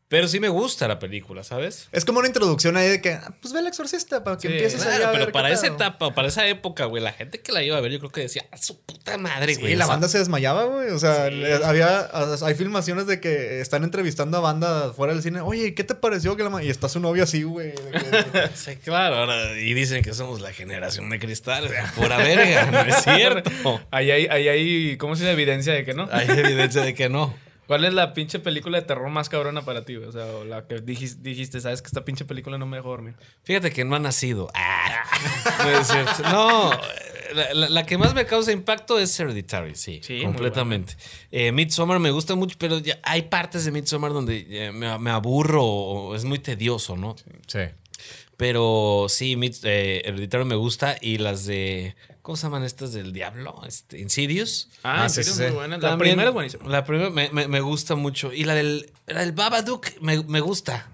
Pero 0.08 0.28
sí 0.28 0.38
me 0.38 0.48
gusta 0.48 0.86
la 0.86 1.00
película, 1.00 1.42
¿sabes? 1.42 1.88
Es 1.90 2.04
como 2.04 2.20
una 2.20 2.28
introducción 2.28 2.76
ahí 2.76 2.88
de 2.88 3.00
que, 3.00 3.14
ah, 3.14 3.34
pues 3.42 3.52
ve 3.52 3.58
el 3.58 3.66
exorcista 3.66 4.22
para 4.22 4.36
que 4.36 4.46
Sí, 4.46 4.54
empieces 4.54 4.80
Claro, 4.84 4.94
a 5.08 5.10
ver 5.10 5.12
pero 5.14 5.26
qué 5.26 5.32
para 5.32 5.50
esa 5.50 5.62
pedo. 5.62 5.74
etapa, 5.74 6.14
para 6.14 6.28
esa 6.28 6.46
época, 6.46 6.84
güey, 6.84 7.02
la 7.02 7.10
gente 7.12 7.40
que 7.40 7.50
la 7.50 7.64
iba 7.64 7.76
a 7.76 7.80
ver, 7.80 7.90
yo 7.90 7.98
creo 7.98 8.12
que 8.12 8.20
decía, 8.20 8.46
a 8.52 8.56
su 8.56 8.80
puta 8.82 9.18
madre, 9.18 9.54
güey. 9.56 9.66
Sí, 9.66 9.74
o 9.74 9.78
la 9.78 9.84
sea, 9.86 9.94
banda 9.94 10.08
se 10.08 10.18
desmayaba, 10.18 10.64
güey. 10.66 10.90
O 10.90 10.98
sea, 11.00 11.24
había, 11.64 12.08
hay 12.44 12.54
filmaciones 12.54 13.08
de 13.08 13.18
que 13.20 13.60
están 13.60 13.82
entrevistando 13.82 14.36
a 14.36 14.40
banda 14.40 14.92
fuera 14.92 15.12
del 15.12 15.24
cine. 15.24 15.40
Oye, 15.40 15.74
¿qué 15.74 15.82
te 15.82 15.96
pareció? 15.96 16.36
que 16.36 16.44
la 16.44 16.50
ma-?" 16.50 16.62
Y 16.62 16.70
está 16.70 16.88
su 16.88 17.00
novia 17.00 17.24
así, 17.24 17.42
güey. 17.42 17.72
Sí, 18.54 18.76
claro, 18.76 19.16
ahora, 19.16 19.58
y 19.58 19.74
dicen 19.74 20.04
que 20.04 20.14
somos 20.14 20.40
la 20.40 20.52
generación 20.52 21.10
de 21.10 21.18
cristal, 21.18 21.68
pura 21.96 22.16
verga, 22.18 22.70
no 22.70 22.80
es 22.82 23.02
cierto. 23.02 23.50
Ahí 23.90 24.12
hay, 24.12 24.26
ahí 24.26 24.48
hay, 24.48 24.96
¿cómo 24.98 25.16
se 25.16 25.22
dice? 25.24 25.32
Evidencia 25.32 25.72
de 25.72 25.84
que 25.84 25.94
no. 25.94 26.08
Hay 26.12 26.28
evidencia 26.30 26.82
de 26.82 26.94
que 26.94 27.08
no. 27.08 27.34
¿Cuál 27.66 27.84
es 27.84 27.92
la 27.94 28.12
pinche 28.14 28.38
película 28.38 28.80
de 28.80 28.86
terror 28.86 29.08
más 29.10 29.28
cabrona 29.28 29.62
para 29.62 29.84
ti? 29.84 29.96
O 29.96 30.12
sea, 30.12 30.24
o 30.26 30.44
la 30.44 30.66
que 30.66 30.80
dijiste, 30.80 31.20
dijiste, 31.22 31.60
sabes 31.60 31.82
que 31.82 31.88
esta 31.88 32.04
pinche 32.04 32.24
película 32.24 32.58
no 32.58 32.66
me 32.66 32.76
dejó 32.76 32.90
dormir. 32.90 33.14
Fíjate 33.44 33.72
que 33.72 33.84
no 33.84 33.96
ha 33.96 33.98
nacido. 33.98 34.48
Ah. 34.54 35.02
No, 35.64 35.84
cierto. 35.84 36.22
No, 36.24 36.70
la, 37.34 37.54
la- 37.54 37.68
la 37.68 37.86
que 37.86 37.98
más 37.98 38.14
me 38.14 38.24
causa 38.26 38.52
impacto 38.52 38.98
es 38.98 39.18
Hereditary, 39.18 39.74
sí, 39.74 40.00
Sí, 40.02 40.22
completamente. 40.22 40.94
Eh, 41.32 41.50
Midsommar 41.52 41.98
me 41.98 42.10
gusta 42.12 42.34
mucho, 42.36 42.56
pero 42.58 42.78
ya 42.78 42.98
hay 43.02 43.22
partes 43.22 43.64
de 43.64 43.72
Midsommar 43.72 44.12
donde 44.12 44.46
eh, 44.48 44.72
me, 44.72 44.96
me 44.98 45.10
aburro 45.10 45.64
o 45.64 46.14
es 46.14 46.24
muy 46.24 46.38
tedioso, 46.38 46.96
¿no? 46.96 47.16
Sí. 47.46 47.60
Pero 48.36 49.06
sí, 49.08 49.36
Mid- 49.36 49.60
eh, 49.64 50.02
Hereditary 50.04 50.44
me 50.44 50.56
gusta 50.56 50.96
y 51.00 51.18
las 51.18 51.46
de. 51.46 51.94
¿Cómo 52.26 52.34
se 52.34 52.42
llaman 52.48 52.64
estas 52.64 52.92
del 52.92 53.12
diablo? 53.12 53.60
Este, 53.68 54.00
Insidious. 54.00 54.68
Ah, 54.82 55.04
Ah, 55.04 55.08
sí, 55.08 55.22
sí, 55.22 55.30
es 55.30 55.36
sí, 55.36 55.42
muy 55.44 55.52
buena. 55.52 55.76
La 55.76 55.90
También- 55.90 56.10
primera 56.14 56.30
es 56.30 56.34
buenísima. 56.34 56.68
La 56.68 56.84
primera 56.84 57.08
me, 57.08 57.30
me- 57.30 57.46
me 57.46 57.60
gusta 57.60 57.94
mucho. 57.94 58.32
Y 58.32 58.42
la 58.42 58.54
del, 58.54 58.90
la 59.06 59.20
del 59.20 59.30
Babadook 59.30 59.86
me, 60.00 60.20
me 60.24 60.40
gusta. 60.40 60.88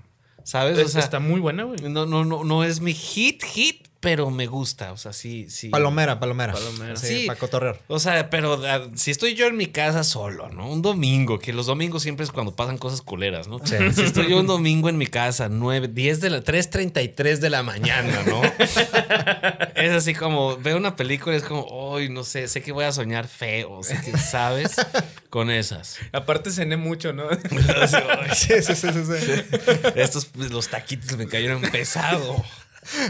¿Sabes? 0.45 0.76
O 0.76 0.83
Es- 0.83 0.93
sea, 0.93 1.01
está 1.01 1.20
muy 1.20 1.41
buena, 1.41 1.62
güey. 1.64 1.80
no, 1.89 2.05
no, 2.05 2.26
no, 2.26 2.45
no 2.45 2.64
es 2.64 2.80
mi 2.80 2.93
hit, 2.93 3.43
hit, 3.45 3.82
pero 4.03 4.30
me 4.30 4.48
gusta. 4.48 4.90
O 4.90 4.96
sea, 4.96 5.12
sí, 5.12 5.46
sí. 5.48 5.68
Palomera, 5.68 6.18
palomera. 6.18 6.53
Palomera. 6.53 6.96
Sí, 6.96 7.20
Sí. 7.20 7.26
para 7.28 7.38
cotorrear. 7.38 7.80
O 7.86 8.00
sea, 8.00 8.28
pero 8.30 8.61
ah, 8.66 8.88
si 8.96 9.12
estoy 9.12 9.34
yo 9.34 9.46
en 9.46 9.57
mi 9.57 9.66
casa 9.66 10.03
solo, 10.03 10.48
¿no? 10.48 10.68
Un 10.68 10.82
domingo, 10.82 11.38
que 11.38 11.53
los 11.53 11.66
domingos 11.66 12.03
siempre 12.03 12.24
es 12.24 12.32
cuando 12.32 12.57
pasan 12.57 12.78
cosas 12.78 13.00
culeras, 13.00 13.46
¿no? 13.46 13.64
Sí. 13.64 13.76
Si 13.94 14.03
estoy 14.03 14.28
yo 14.28 14.40
un 14.40 14.48
domingo 14.48 14.88
en 14.88 14.98
mi 14.98 15.07
casa, 15.07 15.48
9, 15.48 15.88
10 15.88 16.20
de 16.20 16.30
la, 16.30 16.42
3.33 16.42 17.36
de 17.38 17.48
la 17.48 17.62
mañana, 17.62 18.22
¿no? 18.26 18.42
es 19.76 19.92
así 19.92 20.14
como, 20.14 20.57
veo 20.57 20.76
una 20.76 20.96
película 20.96 21.36
y 21.36 21.38
es 21.38 21.44
como, 21.44 21.96
ay, 21.96 22.09
no 22.09 22.24
sé, 22.24 22.48
sé 22.48 22.61
que 22.61 22.72
voy 22.72 22.84
a 22.84 22.90
soñar 22.92 23.28
feo, 23.28 23.84
sé 23.84 24.00
que, 24.00 24.18
¿sabes? 24.18 24.74
Con 25.30 25.48
esas. 25.48 25.98
Aparte 26.12 26.50
cené 26.50 26.76
mucho, 26.76 27.12
¿no? 27.12 27.28
Sí, 28.34 28.55
sí, 28.62 28.74
sí. 28.74 28.88
sí. 28.92 29.42
Estos, 29.94 30.24
pues, 30.26 30.50
los 30.50 30.68
taquitos 30.68 31.16
me 31.16 31.28
cayeron 31.28 31.62
pesado. 31.62 32.42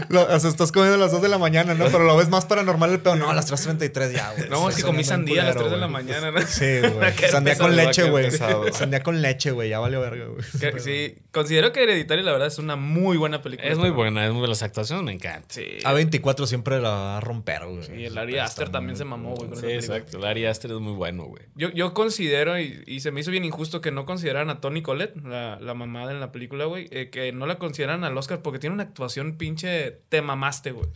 Lo- 0.09 0.23
o 0.33 0.39
sea, 0.39 0.49
estás 0.49 0.71
comiendo 0.71 0.95
a 0.95 0.99
las 0.99 1.11
2 1.11 1.21
de 1.21 1.29
la 1.29 1.37
mañana, 1.37 1.73
¿no? 1.73 1.85
Pero 1.85 2.03
lo 2.03 2.15
ves 2.15 2.29
más 2.29 2.45
paranormal 2.45 2.91
el 2.91 2.99
pedo. 2.99 3.15
No, 3.15 3.29
a 3.29 3.33
las 3.33 3.51
3.33 3.51 4.11
ya, 4.13 4.31
güey. 4.33 4.49
No, 4.49 4.69
es 4.69 4.75
que 4.75 4.83
comí 4.83 5.03
sandía 5.03 5.41
a 5.41 5.45
las 5.45 5.55
3 5.55 5.63
culero, 5.63 5.75
de 5.75 5.81
la 5.81 5.87
mañana, 5.87 6.31
¿no? 6.31 6.41
Sí, 6.41 6.79
güey. 6.79 7.13
Sandía 7.31 7.57
con 7.57 7.75
leche, 7.75 8.09
güey. 8.09 8.29
Sandía 8.71 9.01
con 9.03 9.21
leche, 9.21 9.51
güey. 9.51 9.69
Ya 9.69 9.79
valió 9.79 9.99
verga, 10.01 10.25
güey. 10.25 10.79
Sí, 10.79 11.15
considero 11.31 11.71
que 11.71 11.83
Hereditario, 11.83 12.23
la 12.23 12.31
verdad, 12.31 12.47
es 12.47 12.59
una 12.59 12.75
muy 12.75 13.17
buena 13.17 13.41
película. 13.41 13.67
Es 13.69 13.77
muy 13.77 13.89
buena, 13.89 14.25
es 14.25 14.31
muy 14.31 14.39
buena. 14.39 14.49
Las 14.51 14.63
actuaciones 14.63 15.03
me 15.03 15.11
encantan. 15.13 15.45
Sí. 15.49 15.65
A24 15.83 16.45
siempre 16.45 16.79
la 16.79 16.89
va 16.89 17.17
a 17.17 17.19
romper, 17.21 17.65
güey. 17.65 18.01
Y 18.01 18.05
el 18.05 18.17
Ari 18.17 18.37
Aster 18.37 18.69
también 18.69 18.97
se 18.97 19.05
mamó, 19.05 19.35
güey. 19.35 19.49
Sí, 19.59 19.67
exacto. 19.67 20.17
El 20.17 20.25
Ari 20.25 20.45
Aster 20.45 20.71
es 20.71 20.79
muy 20.79 20.93
bueno, 20.93 21.23
güey. 21.25 21.43
Yo, 21.55 21.69
yo 21.71 21.93
considero, 21.93 22.59
y, 22.59 22.83
y 22.85 22.99
se 22.99 23.11
me 23.11 23.21
hizo 23.21 23.31
bien 23.31 23.45
injusto 23.45 23.81
que 23.81 23.91
no 23.91 24.05
consideraran 24.05 24.49
a 24.49 24.61
Tony 24.61 24.81
Collette, 24.81 25.15
la, 25.23 25.57
la 25.59 25.73
mamada 25.73 26.11
en 26.11 26.19
la 26.19 26.31
película, 26.31 26.65
güey, 26.65 26.87
eh, 26.91 27.09
que 27.09 27.31
no 27.31 27.47
la 27.47 27.57
consideran 27.57 28.03
al 28.03 28.17
Oscar 28.17 28.41
porque 28.41 28.59
tiene 28.59 28.73
una 28.73 28.83
actuación 28.83 29.37
pinche 29.37 29.62
te 30.09 30.21
mamaste, 30.21 30.71
güey. 30.71 30.89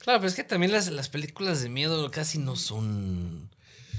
Claro, 0.00 0.18
pero 0.20 0.28
es 0.28 0.34
que 0.34 0.44
también 0.44 0.72
las, 0.72 0.88
las 0.88 1.08
películas 1.08 1.62
de 1.62 1.68
miedo 1.68 2.10
casi 2.10 2.38
no 2.38 2.56
son. 2.56 3.50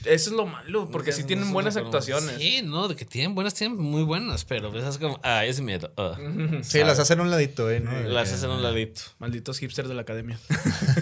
Eso 0.06 0.30
es 0.30 0.36
lo 0.36 0.46
malo, 0.46 0.90
porque 0.92 1.12
sí 1.12 1.24
tienen 1.24 1.52
buenas 1.54 1.74
como- 1.76 1.86
actuaciones. 1.88 2.36
Sí, 2.38 2.62
no, 2.64 2.88
de 2.88 2.96
que 2.96 3.06
tienen 3.06 3.36
buenas, 3.36 3.54
tienen 3.54 3.78
muy 3.78 4.04
buenas, 4.04 4.46
pero 4.46 4.76
esas 4.78 4.98
como, 4.98 5.20
ah, 5.24 5.46
es 5.46 5.62
miedo. 5.62 5.92
ah. 5.98 6.18
Sí, 6.62 6.80
las 6.80 7.00
hacen 7.00 7.20
a 7.20 7.24
un 7.24 7.30
ladito, 7.32 7.64
güey. 7.66 7.80
¿no? 7.80 7.92
Las 8.04 8.32
hacen 8.34 8.50
a 8.50 8.56
un 8.56 8.64
ladito. 8.64 9.02
Malditos 9.20 9.60
hipsters 9.60 9.88
de 9.90 9.96
la 9.96 10.02
academia. 10.02 10.40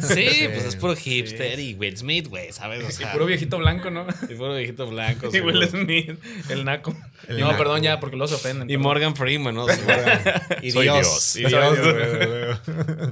Sí, 0.01 0.47
pues 0.51 0.65
es 0.65 0.75
puro 0.75 0.95
hipster 0.95 1.59
y 1.59 1.73
Will 1.75 1.97
Smith, 1.97 2.27
güey, 2.27 2.51
¿sabes? 2.51 2.99
O 2.99 3.03
y 3.03 3.05
puro 3.07 3.25
viejito 3.25 3.57
blanco, 3.57 3.89
¿no? 3.91 4.05
y 4.29 4.35
puro 4.35 4.55
viejito 4.55 4.87
blanco. 4.87 5.29
Y 5.33 5.39
Will. 5.39 5.67
Smith, 5.69 6.19
el 6.49 6.65
naco. 6.65 6.95
El 7.27 7.39
no, 7.39 7.47
naco. 7.47 7.57
perdón, 7.57 7.81
ya, 7.81 7.99
porque 7.99 8.15
los 8.17 8.31
ofenden. 8.31 8.69
Y 8.69 8.73
perdón. 8.73 8.83
Morgan 8.83 9.15
Freeman, 9.15 9.55
¿no? 9.55 9.65
Y 10.61 10.71
Soy 10.71 10.83
Dios. 10.83 11.33
Dios. 11.35 11.35
Y 11.35 11.43
Dios. 11.45 12.59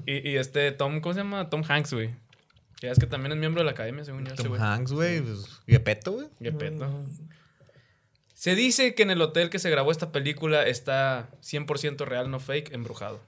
Y, 0.06 0.30
y 0.32 0.36
este 0.38 0.72
Tom, 0.72 1.00
¿cómo 1.02 1.14
se 1.14 1.20
llama? 1.22 1.50
Tom 1.50 1.64
Hanks, 1.68 1.94
güey. 1.94 2.10
Ya 2.82 2.92
es 2.92 3.00
que 3.00 3.08
también 3.08 3.34
es 3.34 3.38
miembro 3.38 3.62
de 3.62 3.66
la 3.66 3.72
academia, 3.72 4.06
según 4.06 4.26
yo. 4.26 4.34
ese 4.34 4.44
Tom 4.44 4.50
güey. 4.54 4.62
Hanks, 4.62 4.92
güey. 4.94 5.22
Pues, 5.22 5.62
Gepetto, 5.68 6.14
güey. 6.14 6.28
Qué 6.42 6.52
pedo. 6.52 7.04
Se 8.34 8.56
dice 8.56 8.96
que 8.96 9.04
en 9.04 9.12
el 9.12 9.22
hotel 9.22 9.50
que 9.50 9.60
se 9.60 9.70
grabó 9.70 9.92
esta 9.92 10.14
película 10.14 10.66
está 10.66 11.30
100% 11.42 12.06
real, 12.06 12.32
no 12.32 12.40
fake, 12.40 12.74
embrujado. 12.74 13.20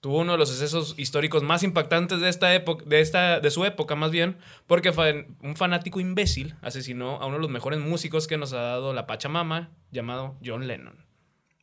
Tuvo 0.00 0.18
uno 0.18 0.32
de 0.32 0.38
los 0.38 0.50
excesos 0.50 0.94
históricos 0.98 1.44
más 1.44 1.62
impactantes 1.62 2.20
de 2.20 2.28
esta 2.28 2.52
época, 2.52 2.84
de 2.86 3.00
esta, 3.00 3.38
de 3.38 3.50
su 3.52 3.64
época 3.64 3.94
más 3.94 4.10
bien, 4.10 4.36
porque 4.66 4.92
fue 4.92 5.28
un 5.42 5.54
fanático 5.54 6.00
imbécil 6.00 6.56
asesinó 6.60 7.20
a 7.20 7.26
uno 7.26 7.36
de 7.36 7.42
los 7.42 7.50
mejores 7.50 7.78
músicos 7.78 8.26
que 8.26 8.36
nos 8.36 8.52
ha 8.52 8.62
dado 8.62 8.92
la 8.92 9.06
Pachamama, 9.06 9.70
llamado 9.92 10.36
John 10.44 10.66
Lennon. 10.66 11.05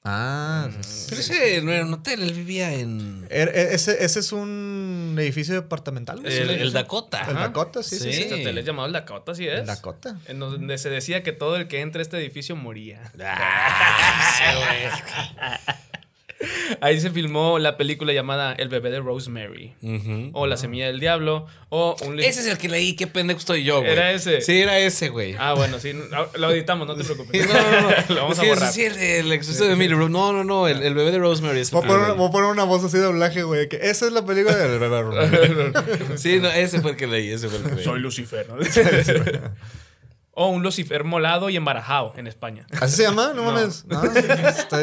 Ah, 0.05 0.67
Mm. 0.69 0.83
sí. 0.83 1.05
Pero 1.09 1.21
ese 1.21 1.61
no 1.61 1.71
era 1.71 1.85
un 1.85 1.93
hotel, 1.93 2.21
él 2.23 2.33
vivía 2.33 2.73
en. 2.73 3.25
Er- 3.29 3.51
e- 3.55 3.73
Ese, 3.73 4.03
ese 4.03 4.19
es 4.19 4.33
un 4.33 5.15
edificio 5.17 5.55
departamental. 5.55 6.19
güey. 6.19 6.35
El, 6.37 6.73
Dakota. 6.73 7.21
El 7.21 7.37
Ajá. 7.37 7.47
Dakota, 7.47 7.83
sí, 7.83 7.97
sí, 7.97 8.11
sí. 8.11 8.21
Este 8.23 8.33
hotel 8.41 8.57
es 8.57 8.65
llamado 8.65 8.87
el 8.87 8.91
Dakota, 8.93 9.31
así 9.31 9.47
es. 9.47 9.61
El 9.61 9.65
Dakota. 9.65 10.17
En 10.27 10.39
donde 10.39 10.77
se 10.77 10.89
decía 10.89 11.23
que 11.23 11.31
todo 11.31 11.55
el 11.55 11.67
que 11.69 11.79
entre 11.79 12.01
a 12.01 12.03
este 12.03 12.17
edificio 12.17 12.55
moría. 12.57 13.11
Ahí 16.81 16.99
se 16.99 17.09
filmó 17.11 17.59
la 17.59 17.77
película 17.77 18.13
llamada 18.13 18.53
El 18.53 18.69
bebé 18.69 18.91
de 18.91 18.99
Rosemary. 18.99 19.73
O 20.33 20.47
La 20.47 20.57
semilla 20.57 20.87
del 20.87 20.99
diablo. 20.99 21.47
O 21.69 21.95
un 22.05 22.19
Ese 22.19 22.41
es 22.41 22.47
el 22.47 22.57
que 22.57 22.69
leí, 22.69 22.95
qué 22.95 23.07
pendejo 23.07 23.39
estoy 23.39 23.63
yo, 23.63 23.79
güey. 23.79 23.91
¿Era 23.91 24.11
ese? 24.11 24.41
Sí, 24.41 24.61
era 24.61 24.77
ese, 24.79 25.09
güey. 25.09 25.35
Ah, 25.39 25.53
bueno, 25.53 25.79
sí. 25.79 25.93
Lo 26.35 26.51
editamos, 26.51 26.87
no 26.87 26.95
te 26.95 27.03
preocupes. 27.05 27.47
No, 27.47 27.53
no, 27.53 27.81
no. 27.81 27.89
Lo 28.09 28.21
vamos 28.21 28.37
Es 28.37 28.43
a 28.43 28.47
borrar. 28.47 28.71
Sí, 28.71 28.83
el, 28.83 28.97
el 28.97 29.31
exorcista 29.31 29.65
de 29.67 29.73
Emily. 29.73 29.95
No, 29.95 30.09
no, 30.33 30.43
no. 30.43 30.67
El, 30.67 30.83
el 30.83 30.93
bebé 30.93 31.11
de 31.11 31.19
Rosemary. 31.19 31.59
Es 31.59 31.69
el 31.71 31.75
Voy 31.75 31.85
a, 31.85 31.87
poner 31.87 32.03
una, 32.05 32.13
voy 32.13 32.27
a 32.27 32.31
poner 32.31 32.49
una 32.49 32.63
voz 32.63 32.83
así 32.83 32.97
de 32.97 33.03
doblaje, 33.03 33.43
güey. 33.43 33.67
Que 33.69 33.77
esa 33.77 34.05
es 34.05 34.11
la 34.13 34.25
película 34.25 34.55
del 34.55 34.79
leí. 34.79 35.73
Sí, 36.17 36.39
no, 36.39 36.49
ese 36.49 36.81
fue 36.81 36.91
el 36.91 36.97
que 36.97 37.07
leí. 37.07 37.31
Ese 37.31 37.49
fue 37.49 37.57
el 37.57 37.63
que 37.63 37.75
leí. 37.75 37.83
Soy 37.83 37.99
Lucifer, 37.99 38.47
¿no? 38.49 38.57
O 40.35 40.47
un 40.49 40.63
Lucifer 40.63 41.03
molado 41.03 41.49
y 41.49 41.55
embarajado 41.55 42.13
en 42.17 42.27
España. 42.27 42.65
¿Así 42.81 42.95
se 42.97 43.03
llama? 43.03 43.27
No, 43.35 43.43
No. 43.43 43.51
mames. 43.51 43.85
No, 43.85 44.01
sí, 44.01 44.09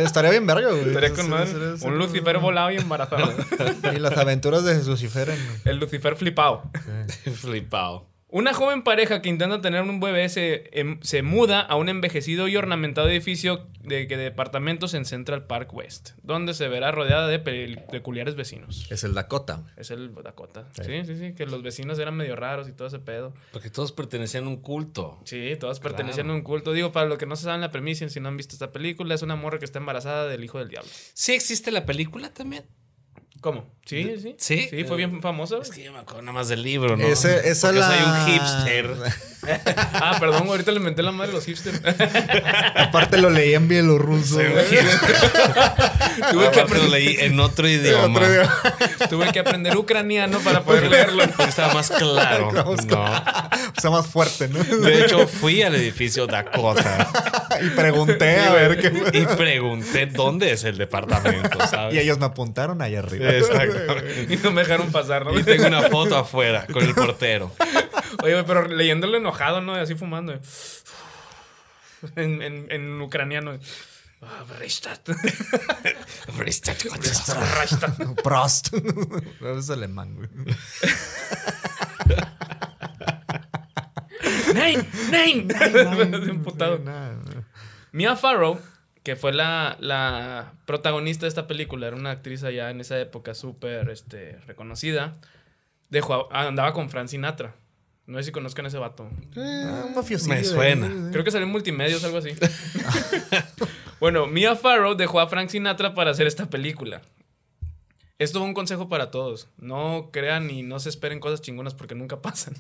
estaría, 0.02 0.30
bien 0.30 0.46
verga, 0.46 0.70
güey. 0.70 0.88
Estaría 0.88 1.08
Sí, 1.10 1.16
con 1.16 1.26
sí, 1.26 1.32
sí, 1.46 1.52
sí, 1.78 1.86
Un 1.86 1.92
sí. 1.92 1.98
Lucifer 1.98 2.38
volado 2.38 2.70
y 2.70 2.76
embarazado. 2.76 3.32
Y 3.94 3.98
las 3.98 4.16
aventuras 4.16 4.64
de 4.64 4.82
Lucifer 4.84 5.30
en... 5.30 5.60
El 5.64 5.78
Lucifer 5.78 6.14
flipado. 6.16 6.62
Flipado. 7.34 8.09
Una 8.32 8.54
joven 8.54 8.82
pareja 8.84 9.22
que 9.22 9.28
intenta 9.28 9.60
tener 9.60 9.82
un 9.82 9.98
bebé 9.98 10.28
se, 10.28 10.70
em- 10.72 11.00
se 11.02 11.22
muda 11.22 11.60
a 11.60 11.74
un 11.74 11.88
envejecido 11.88 12.46
y 12.46 12.56
ornamentado 12.56 13.08
edificio 13.08 13.66
de, 13.82 14.06
que- 14.06 14.16
de 14.16 14.22
departamentos 14.24 14.94
en 14.94 15.04
Central 15.04 15.46
Park 15.46 15.74
West, 15.74 16.10
donde 16.22 16.54
se 16.54 16.68
verá 16.68 16.92
rodeada 16.92 17.26
de 17.26 17.40
pe- 17.40 17.84
peculiares 17.90 18.36
vecinos. 18.36 18.86
Es 18.90 19.02
el 19.02 19.14
Dakota. 19.14 19.64
Es 19.76 19.90
el 19.90 20.14
Dakota. 20.14 20.68
Sí, 20.80 21.04
sí, 21.06 21.16
sí, 21.16 21.34
que 21.34 21.44
los 21.46 21.62
vecinos 21.64 21.98
eran 21.98 22.16
medio 22.16 22.36
raros 22.36 22.68
y 22.68 22.72
todo 22.72 22.86
ese 22.86 23.00
pedo. 23.00 23.34
Porque 23.52 23.68
todos 23.68 23.90
pertenecían 23.90 24.44
a 24.44 24.48
un 24.48 24.58
culto. 24.58 25.18
Sí, 25.24 25.56
todos 25.58 25.80
pertenecían 25.80 26.30
a 26.30 26.34
un 26.34 26.42
culto. 26.42 26.72
Digo, 26.72 26.92
para 26.92 27.06
los 27.06 27.18
que 27.18 27.26
no 27.26 27.34
se 27.34 27.44
saben 27.44 27.60
la 27.60 27.72
premisa, 27.72 28.08
si 28.08 28.20
no 28.20 28.28
han 28.28 28.36
visto 28.36 28.54
esta 28.54 28.70
película, 28.70 29.12
es 29.14 29.22
una 29.22 29.34
morra 29.34 29.58
que 29.58 29.64
está 29.64 29.80
embarazada 29.80 30.26
del 30.28 30.44
hijo 30.44 30.58
del 30.60 30.68
diablo. 30.68 30.88
¿Sí 31.14 31.32
existe 31.32 31.72
la 31.72 31.84
película 31.84 32.32
también? 32.32 32.64
¿Cómo? 33.40 33.64
Sí, 33.86 34.14
sí. 34.22 34.34
¿Sí? 34.38 34.68
Sí, 34.70 34.84
fue 34.84 34.96
bien 34.98 35.20
famosa. 35.20 35.56
Es 35.62 35.70
que 35.70 35.82
yo 35.82 35.92
me 35.92 35.98
acuerdo 35.98 36.22
nada 36.22 36.32
más 36.32 36.48
del 36.48 36.62
libro, 36.62 36.96
¿no? 36.96 37.04
Ese- 37.06 37.48
esa 37.48 37.68
Porque 37.68 37.80
la- 37.80 37.88
soy 37.88 37.98
un 38.04 38.26
hipster. 38.26 38.96
Ah, 39.94 40.18
perdón, 40.20 40.46
ahorita 40.48 40.70
le 40.70 40.76
inventé 40.76 41.02
la 41.02 41.12
madre 41.12 41.32
a 41.32 41.34
los 41.36 41.46
hipsters. 41.46 41.80
Aparte 42.76 43.16
lo 43.16 43.30
leí 43.30 43.54
en 43.54 43.68
bielorruso. 43.68 44.38
Tuve 46.30 46.50
que 46.50 46.60
aprender 46.60 46.90
leí 46.90 47.16
en 47.20 47.40
otro 47.40 47.66
idioma. 47.66 48.20
Otro. 48.20 49.08
Tuve 49.08 49.32
que 49.32 49.38
aprender 49.40 49.76
ucraniano 49.78 50.40
para 50.40 50.62
poder 50.62 50.90
leerlo. 50.90 51.24
Porque 51.28 51.44
estaba 51.50 51.72
más 51.74 51.88
claro. 51.90 52.52
No. 52.52 52.70
O 52.70 52.76
sea, 53.80 53.90
más 53.90 54.06
fuerte, 54.06 54.48
¿no? 54.48 54.62
De 54.62 55.04
hecho, 55.04 55.26
fui 55.26 55.62
al 55.62 55.74
edificio 55.74 56.26
Dakota 56.26 57.08
y 57.62 57.70
pregunté 57.70 58.38
a 58.40 58.52
ver 58.52 58.78
qué. 58.78 59.18
y 59.20 59.24
pregunté 59.36 60.04
dónde 60.06 60.52
es 60.52 60.64
el 60.64 60.76
departamento, 60.76 61.58
¿sabes? 61.66 61.94
Y 61.94 61.98
ellos 61.98 62.18
me 62.18 62.26
apuntaron 62.26 62.82
allá 62.82 62.98
arriba. 63.00 63.29
Exactamente. 63.38 64.34
Y 64.34 64.36
no 64.38 64.50
me 64.50 64.62
dejaron 64.62 64.90
pasar, 64.92 65.24
¿no? 65.24 65.38
Y 65.38 65.42
tengo 65.42 65.66
una 65.66 65.82
foto 65.82 66.16
afuera 66.16 66.66
con 66.72 66.82
el 66.84 66.94
portero. 66.94 67.52
Oye, 68.22 68.32
güey, 68.34 68.44
pero 68.46 68.66
leyéndolo 68.68 69.16
enojado, 69.16 69.60
¿no? 69.60 69.74
Así 69.74 69.94
fumando. 69.94 70.32
güey. 70.32 70.44
En, 72.16 72.42
en, 72.42 72.66
en 72.70 73.00
ucraniano. 73.00 73.58
Ah, 74.22 74.44
Brechtat. 74.58 75.08
Brechtat. 76.36 76.84
Prost. 78.22 78.68
es 79.58 79.70
alemán, 79.70 80.14
güey. 80.14 80.28
¡Nein! 84.54 84.86
¡Nein! 85.10 85.48
Emputado. 86.28 86.80
Mia 87.92 88.14
Farrow, 88.16 88.60
que 89.02 89.16
fue 89.16 89.32
la, 89.32 89.76
la 89.80 90.52
protagonista 90.66 91.24
de 91.24 91.28
esta 91.28 91.46
película, 91.46 91.86
era 91.86 91.96
una 91.96 92.10
actriz 92.10 92.44
allá 92.44 92.70
en 92.70 92.80
esa 92.80 92.98
época 93.00 93.34
súper 93.34 93.88
este, 93.90 94.38
reconocida, 94.46 95.16
dejó, 95.88 96.32
andaba 96.32 96.72
con 96.72 96.90
Frank 96.90 97.08
Sinatra. 97.08 97.54
No 98.06 98.18
sé 98.18 98.24
si 98.24 98.32
conozcan 98.32 98.64
a 98.64 98.68
ese 98.68 98.78
vato. 98.78 99.08
Ah, 99.36 99.86
Me 100.26 100.44
suena. 100.44 101.10
Creo 101.12 101.22
que 101.22 101.30
salió 101.30 101.46
en 101.46 101.52
multimedios, 101.52 102.02
algo 102.02 102.18
así. 102.18 102.30
bueno, 104.00 104.26
Mia 104.26 104.56
Farrow 104.56 104.96
dejó 104.96 105.20
a 105.20 105.28
Frank 105.28 105.48
Sinatra 105.48 105.94
para 105.94 106.10
hacer 106.10 106.26
esta 106.26 106.50
película. 106.50 107.02
Esto 108.18 108.40
fue 108.40 108.48
un 108.48 108.54
consejo 108.54 108.88
para 108.88 109.10
todos. 109.12 109.48
No 109.58 110.10
crean 110.12 110.50
y 110.50 110.62
no 110.62 110.80
se 110.80 110.88
esperen 110.88 111.20
cosas 111.20 111.40
chingonas 111.40 111.74
porque 111.74 111.94
nunca 111.94 112.20
pasan. 112.20 112.54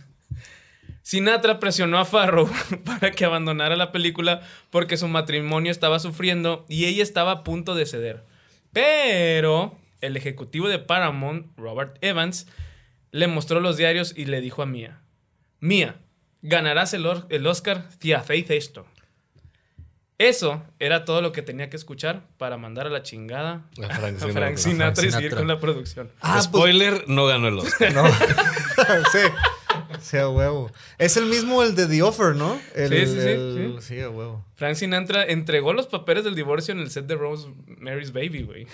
Sinatra 1.02 1.58
presionó 1.60 1.98
a 1.98 2.04
Farrow 2.04 2.48
para 2.84 3.10
que 3.10 3.24
abandonara 3.24 3.76
la 3.76 3.92
película 3.92 4.42
porque 4.70 4.96
su 4.96 5.08
matrimonio 5.08 5.72
estaba 5.72 5.98
sufriendo 5.98 6.66
y 6.68 6.84
ella 6.86 7.02
estaba 7.02 7.32
a 7.32 7.44
punto 7.44 7.74
de 7.74 7.86
ceder. 7.86 8.24
Pero 8.72 9.76
el 10.00 10.16
ejecutivo 10.16 10.68
de 10.68 10.78
Paramount, 10.78 11.46
Robert 11.56 11.96
Evans, 12.00 12.46
le 13.12 13.26
mostró 13.26 13.60
los 13.60 13.76
diarios 13.76 14.14
y 14.16 14.26
le 14.26 14.40
dijo 14.40 14.62
a 14.62 14.66
Mia, 14.66 15.00
Mia, 15.58 15.96
ganarás 16.42 16.94
el, 16.94 17.06
Oscar 17.46 17.88
si 17.98 18.12
hacéis 18.12 18.50
esto. 18.50 18.86
Eso 20.18 20.62
era 20.78 21.06
todo 21.06 21.22
lo 21.22 21.32
que 21.32 21.40
tenía 21.40 21.70
que 21.70 21.76
escuchar 21.76 22.22
para 22.36 22.58
mandar 22.58 22.86
a 22.86 22.90
la 22.90 23.02
chingada 23.02 23.64
A 23.82 23.94
Frank 23.94 24.16
a 24.22 24.28
Frank 24.28 24.56
Sinatra. 24.56 24.56
Sinatra 24.58 25.04
y 25.04 25.06
Sinatra. 25.06 25.12
seguir 25.12 25.34
con 25.34 25.48
la 25.48 25.58
producción. 25.58 26.10
Ah, 26.20 26.34
pues- 26.34 26.44
Spoiler, 26.44 27.08
no 27.08 27.26
ganó 27.26 27.48
el 27.48 27.58
Oscar. 27.58 27.92
No. 27.94 28.06
sí. 29.12 29.18
Sí, 30.02 30.16
a 30.16 30.28
huevo. 30.28 30.70
Es 30.98 31.16
el 31.16 31.26
mismo 31.26 31.62
el 31.62 31.74
de 31.74 31.86
The 31.86 32.02
Offer, 32.02 32.34
¿no? 32.36 32.60
El, 32.74 32.88
Sí, 32.90 33.06
sí, 33.06 33.12
sí, 33.22 33.28
el- 33.28 33.78
sí, 33.80 34.00
a 34.00 34.10
huevo. 34.10 34.44
Frank 34.56 34.74
Sinatra 34.76 35.24
entregó 35.24 35.72
los 35.72 35.86
papeles 35.86 36.22
del 36.24 36.34
divorcio 36.34 36.72
en 36.72 36.80
el 36.80 36.90
set 36.90 37.06
de 37.06 37.14
Rosemary's 37.16 38.12
Baby, 38.12 38.42
güey. 38.42 38.66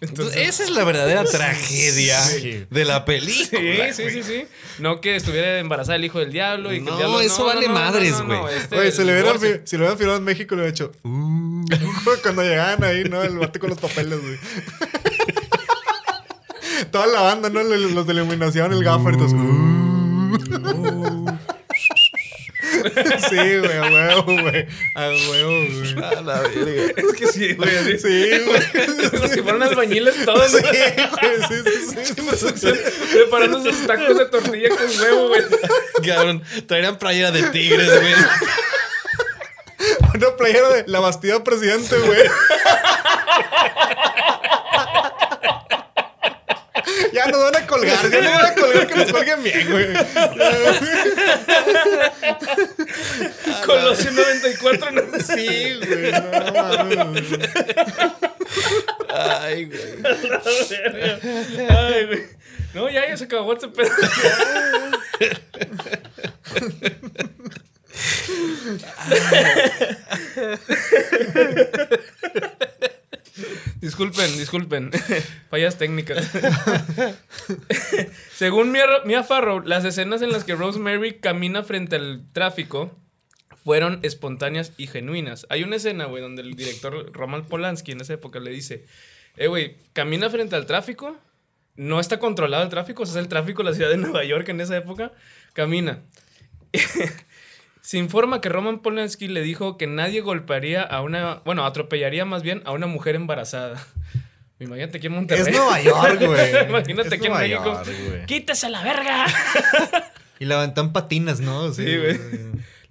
Entonces, 0.00 0.34
esa 0.36 0.64
es 0.64 0.70
la 0.70 0.84
verdadera 0.84 1.24
tragedia 1.24 2.18
Sí. 2.22 2.64
de 2.70 2.84
la 2.86 2.98
Sí, 2.98 3.02
película. 3.06 3.92
sí, 3.92 4.10
sí, 4.10 4.22
sí. 4.22 4.44
No 4.78 5.00
que 5.02 5.16
estuviera 5.16 5.58
embarazada 5.58 5.96
el 5.96 6.04
hijo 6.06 6.20
del 6.20 6.32
diablo 6.32 6.70
y 6.72 6.76
que 6.76 6.84
el 6.84 6.86
No, 6.86 6.96
diablo. 6.96 7.20
eso 7.20 7.44
vale 7.44 7.68
madres, 7.68 8.18
güey. 8.22 8.40
este, 8.56 8.78
Oye, 8.78 8.92
si, 8.92 9.04
le 9.04 9.12
hubieran, 9.12 9.38
si 9.66 9.76
lo 9.76 9.82
hubieran 9.82 9.98
firmado 9.98 10.18
en 10.18 10.24
México, 10.24 10.54
le 10.54 10.62
hubiera 10.62 10.74
hecho. 10.74 10.92
"Uh", 11.04 11.64
cuando 12.22 12.42
llegaban 12.42 12.82
ahí, 12.84 13.04
¿no? 13.04 13.22
El 13.22 13.36
vato 13.38 13.58
con 13.60 13.70
los 13.70 13.78
papeles, 13.78 14.18
güey. 14.20 14.38
Toda 16.90 17.06
la 17.06 17.20
banda, 17.20 17.50
¿no? 17.50 17.62
Los 17.62 18.06
de 18.06 18.14
iluminación, 18.14 18.72
el 18.72 18.82
gaffer 18.82 19.14
y 19.14 19.18
sí, 23.28 23.36
güey, 23.58 23.76
a 23.76 23.82
huevo, 23.82 24.24
güey. 24.42 24.66
A 24.94 25.08
huevo, 25.08 25.50
güey. 25.50 26.04
A 26.04 26.20
la 26.22 26.40
verga. 26.40 26.92
Es 26.96 27.12
que 27.18 27.26
sí, 27.26 27.54
güey. 27.54 27.98
Sí, 27.98 28.30
güey. 28.46 28.62
Los 29.20 29.30
que 29.30 29.42
fueron 29.42 29.62
albañiles 29.62 30.24
todos, 30.24 30.50
Sí, 30.50 30.58
güey. 30.60 30.74
sí, 31.48 31.54
sí, 31.64 32.04
sí. 32.56 32.68
Preparando 33.12 33.62
sus 33.62 33.86
tacos 33.86 34.16
de 34.18 34.26
tortilla 34.26 34.68
con 34.70 35.00
huevo, 35.00 35.28
güey. 35.28 35.42
Cabrón, 36.06 36.42
traerían 36.66 36.98
playera 36.98 37.30
de 37.30 37.42
tigres, 37.50 37.88
güey. 38.00 38.14
Una 40.14 40.36
playera 40.36 40.68
de 40.70 40.84
la 40.86 41.00
Bastida 41.00 41.42
Presidente, 41.42 41.96
güey. 41.98 42.20
Ya 47.20 47.26
nos 47.26 47.42
van 47.42 47.54
a 47.62 47.66
colgar, 47.66 48.10
ya 48.10 48.20
nos 48.22 48.32
van 48.32 48.46
a 48.46 48.54
colgar 48.54 48.86
que 48.86 48.94
nos 48.94 49.12
colguen 49.12 49.42
bien, 49.42 49.70
güey. 49.70 49.92
Colosio 53.66 54.10
94, 54.10 54.90
no. 54.90 55.02
Sí, 55.20 55.80
güey, 55.84 56.12
no 56.12 56.22
mames. 56.94 57.24
Ay, 59.10 59.66
güey. 59.66 59.80
Ay, 61.68 62.06
güey. 62.06 62.26
No, 62.72 62.88
ya, 62.88 63.06
ya 63.06 63.18
se 63.18 63.24
acabó 63.24 63.52
este 63.52 63.68
pedo. 63.68 63.90
Disculpen, 73.80 74.38
disculpen. 74.38 74.90
Fallas 75.50 75.78
técnicas. 75.78 76.30
Según 78.34 78.72
Mia, 78.72 78.84
Mia 79.04 79.22
Farrow, 79.22 79.60
las 79.60 79.84
escenas 79.84 80.22
en 80.22 80.32
las 80.32 80.44
que 80.44 80.54
Rosemary 80.54 81.18
camina 81.20 81.62
frente 81.62 81.96
al 81.96 82.24
tráfico 82.32 82.96
fueron 83.62 84.00
espontáneas 84.02 84.72
y 84.76 84.86
genuinas. 84.86 85.46
Hay 85.50 85.62
una 85.62 85.76
escena, 85.76 86.06
güey, 86.06 86.22
donde 86.22 86.42
el 86.42 86.54
director 86.54 87.12
Roman 87.12 87.46
Polanski 87.46 87.92
en 87.92 88.00
esa 88.00 88.14
época 88.14 88.40
le 88.40 88.50
dice, 88.50 88.86
eh, 89.36 89.48
güey, 89.48 89.76
camina 89.92 90.30
frente 90.30 90.56
al 90.56 90.66
tráfico, 90.66 91.16
no 91.76 92.00
está 92.00 92.18
controlado 92.18 92.62
el 92.62 92.68
tráfico, 92.68 93.02
o 93.02 93.06
sea, 93.06 93.18
es 93.18 93.24
el 93.24 93.28
tráfico 93.28 93.62
de 93.62 93.70
la 93.70 93.76
ciudad 93.76 93.90
de 93.90 93.96
Nueva 93.96 94.24
York 94.24 94.48
en 94.48 94.60
esa 94.60 94.76
época, 94.76 95.12
camina. 95.52 96.02
Se 97.82 97.98
informa 97.98 98.40
que 98.40 98.48
Roman 98.48 98.80
Polanski 98.80 99.28
le 99.28 99.42
dijo 99.42 99.76
que 99.76 99.86
nadie 99.86 100.20
golpearía 100.20 100.82
a 100.82 101.00
una, 101.02 101.36
bueno, 101.44 101.64
atropellaría 101.64 102.24
más 102.24 102.42
bien 102.42 102.62
a 102.64 102.72
una 102.72 102.86
mujer 102.86 103.14
embarazada. 103.14 103.84
Imagínate 104.60 104.98
aquí 104.98 105.06
en 105.06 105.14
Monterrey. 105.14 105.52
Es 105.52 105.56
Nueva 105.56 105.80
York, 105.80 106.18
güey. 106.26 106.68
Imagínate 106.68 107.08
Es 107.08 107.14
aquí 107.14 107.26
en 107.26 107.32
México. 107.32 107.64
York, 107.64 107.88
güey. 108.08 108.26
¡Quítese 108.26 108.68
la 108.70 108.82
verga! 108.82 109.26
Y 110.38 110.46
la 110.46 110.72
patinas, 110.90 111.40
¿no? 111.40 111.70
Sí, 111.70 111.84
güey. 111.98 112.18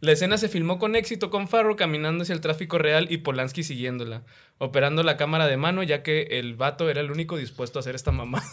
La 0.02 0.11
escena 0.11 0.38
se 0.38 0.49
filmó 0.49 0.78
con 0.78 0.95
éxito 0.95 1.32
con 1.32 1.48
Farro 1.48 1.76
caminando 1.76 2.22
hacia 2.22 2.34
el 2.34 2.41
tráfico 2.41 2.78
real 2.78 3.07
y 3.10 3.18
Polanski 3.18 3.64
siguiéndola, 3.64 4.22
operando 4.60 5.02
la 5.02 5.18
cámara 5.18 5.48
de 5.48 5.57
mano 5.57 5.82
ya 5.82 6.03
que 6.03 6.28
el 6.40 6.56
vato 6.56 6.91
era 6.91 7.02
el 7.02 7.10
único 7.10 7.38
dispuesto 7.38 7.80
a 7.80 7.82
hacer 7.82 7.95
esta 7.95 8.11
mamá. 8.11 8.44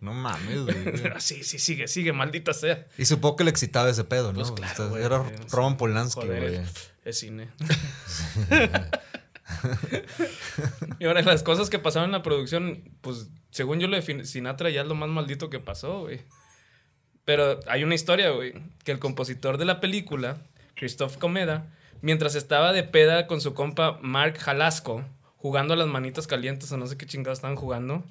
No 0.00 0.14
mames, 0.14 0.60
güey. 0.64 0.76
sí, 1.18 1.44
sí, 1.44 1.58
sigue, 1.58 1.88
sigue, 1.88 2.12
maldita 2.12 2.54
sea. 2.54 2.86
Y 2.96 3.04
supongo 3.04 3.36
que 3.36 3.44
le 3.44 3.50
excitaba 3.50 3.90
ese 3.90 4.04
pedo, 4.04 4.32
¿no? 4.32 4.38
Pues 4.38 4.52
claro, 4.52 4.76
sea, 4.76 4.86
güey. 4.86 5.04
Era 5.04 5.22
Roman 5.50 5.76
Polanski, 5.76 6.22
Joder, 6.22 6.42
güey. 6.42 6.60
es, 7.04 7.18
cine. 7.18 7.50
y 10.98 11.04
ahora, 11.04 11.22
las 11.22 11.42
cosas 11.42 11.70
que 11.70 11.78
pasaron 11.78 12.08
en 12.08 12.12
la 12.12 12.22
producción, 12.22 12.82
pues 13.00 13.28
según 13.50 13.80
yo 13.80 13.88
lo 13.88 14.00
de 14.00 14.24
Sinatra 14.24 14.70
ya 14.70 14.82
es 14.82 14.88
lo 14.88 14.94
más 14.94 15.08
maldito 15.08 15.50
que 15.50 15.60
pasó, 15.60 16.00
güey. 16.00 16.20
Pero 17.24 17.60
hay 17.66 17.84
una 17.84 17.94
historia, 17.94 18.30
güey, 18.30 18.54
que 18.84 18.92
el 18.92 18.98
compositor 18.98 19.58
de 19.58 19.66
la 19.66 19.80
película, 19.80 20.38
Christoph 20.74 21.18
Comeda, 21.18 21.72
mientras 22.00 22.34
estaba 22.34 22.72
de 22.72 22.84
peda 22.84 23.26
con 23.26 23.40
su 23.40 23.54
compa 23.54 23.98
Mark 24.02 24.38
Jalasco, 24.38 25.04
jugando 25.36 25.74
a 25.74 25.76
las 25.76 25.88
manitas 25.88 26.26
calientes 26.26 26.72
o 26.72 26.76
no 26.76 26.86
sé 26.86 26.96
qué 26.96 27.06
chingados 27.06 27.38
estaban 27.38 27.56
jugando, 27.56 28.04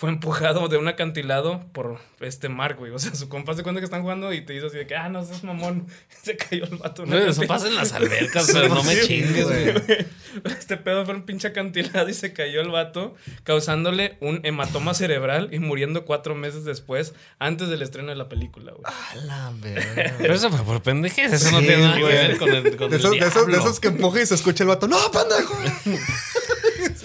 fue 0.00 0.08
empujado 0.08 0.66
de 0.68 0.78
un 0.78 0.88
acantilado 0.88 1.62
por 1.74 1.98
este 2.20 2.48
Mark, 2.48 2.78
güey. 2.78 2.90
O 2.90 2.98
sea, 2.98 3.14
su 3.14 3.28
compa 3.28 3.52
se 3.52 3.62
cuenta 3.62 3.82
que 3.82 3.84
están 3.84 4.00
jugando 4.00 4.32
y 4.32 4.40
te 4.40 4.54
dice 4.54 4.68
así 4.68 4.78
de 4.78 4.86
que, 4.86 4.96
ah, 4.96 5.10
no, 5.10 5.20
es 5.20 5.44
mamón. 5.44 5.88
Se 6.22 6.38
cayó 6.38 6.64
el 6.64 6.76
vato. 6.78 7.04
No, 7.04 7.18
eso 7.18 7.42
pasa 7.46 7.68
en 7.68 7.74
las 7.74 7.92
albercas, 7.92 8.48
pero 8.50 8.70
no 8.70 8.82
me 8.82 8.98
chingues, 8.98 9.46
güey. 9.46 10.06
Este 10.58 10.78
pedo 10.78 11.04
fue 11.04 11.14
un 11.16 11.24
pinche 11.24 11.48
acantilado 11.48 12.08
y 12.08 12.14
se 12.14 12.32
cayó 12.32 12.62
el 12.62 12.70
vato, 12.70 13.14
causándole 13.44 14.16
un 14.20 14.40
hematoma 14.42 14.94
cerebral 14.94 15.50
y 15.52 15.58
muriendo 15.58 16.06
cuatro 16.06 16.34
meses 16.34 16.64
después, 16.64 17.12
antes 17.38 17.68
del 17.68 17.82
estreno 17.82 18.08
de 18.08 18.16
la 18.16 18.30
película, 18.30 18.72
güey. 18.72 18.84
A 18.86 19.16
la 19.16 19.52
verga. 19.60 20.14
Pero 20.16 20.32
eso 20.32 20.48
fue 20.48 20.64
por 20.64 20.82
pendejes. 20.82 21.30
Eso 21.30 21.50
no 21.50 21.58
tiene 21.58 21.78
nada 21.78 21.96
que 21.98 22.04
ver 22.04 22.38
con 22.38 22.48
el, 22.48 22.76
con 22.78 22.88
De 22.88 22.96
el 22.96 23.02
esos, 23.02 23.10
de, 23.10 23.18
esos, 23.18 23.46
de 23.48 23.58
esos 23.58 23.80
que 23.80 23.88
empuja 23.88 24.22
y 24.22 24.24
se 24.24 24.36
escucha 24.36 24.64
el 24.64 24.68
vato. 24.68 24.88
¡No, 24.88 24.96
pendejo! 25.10 25.58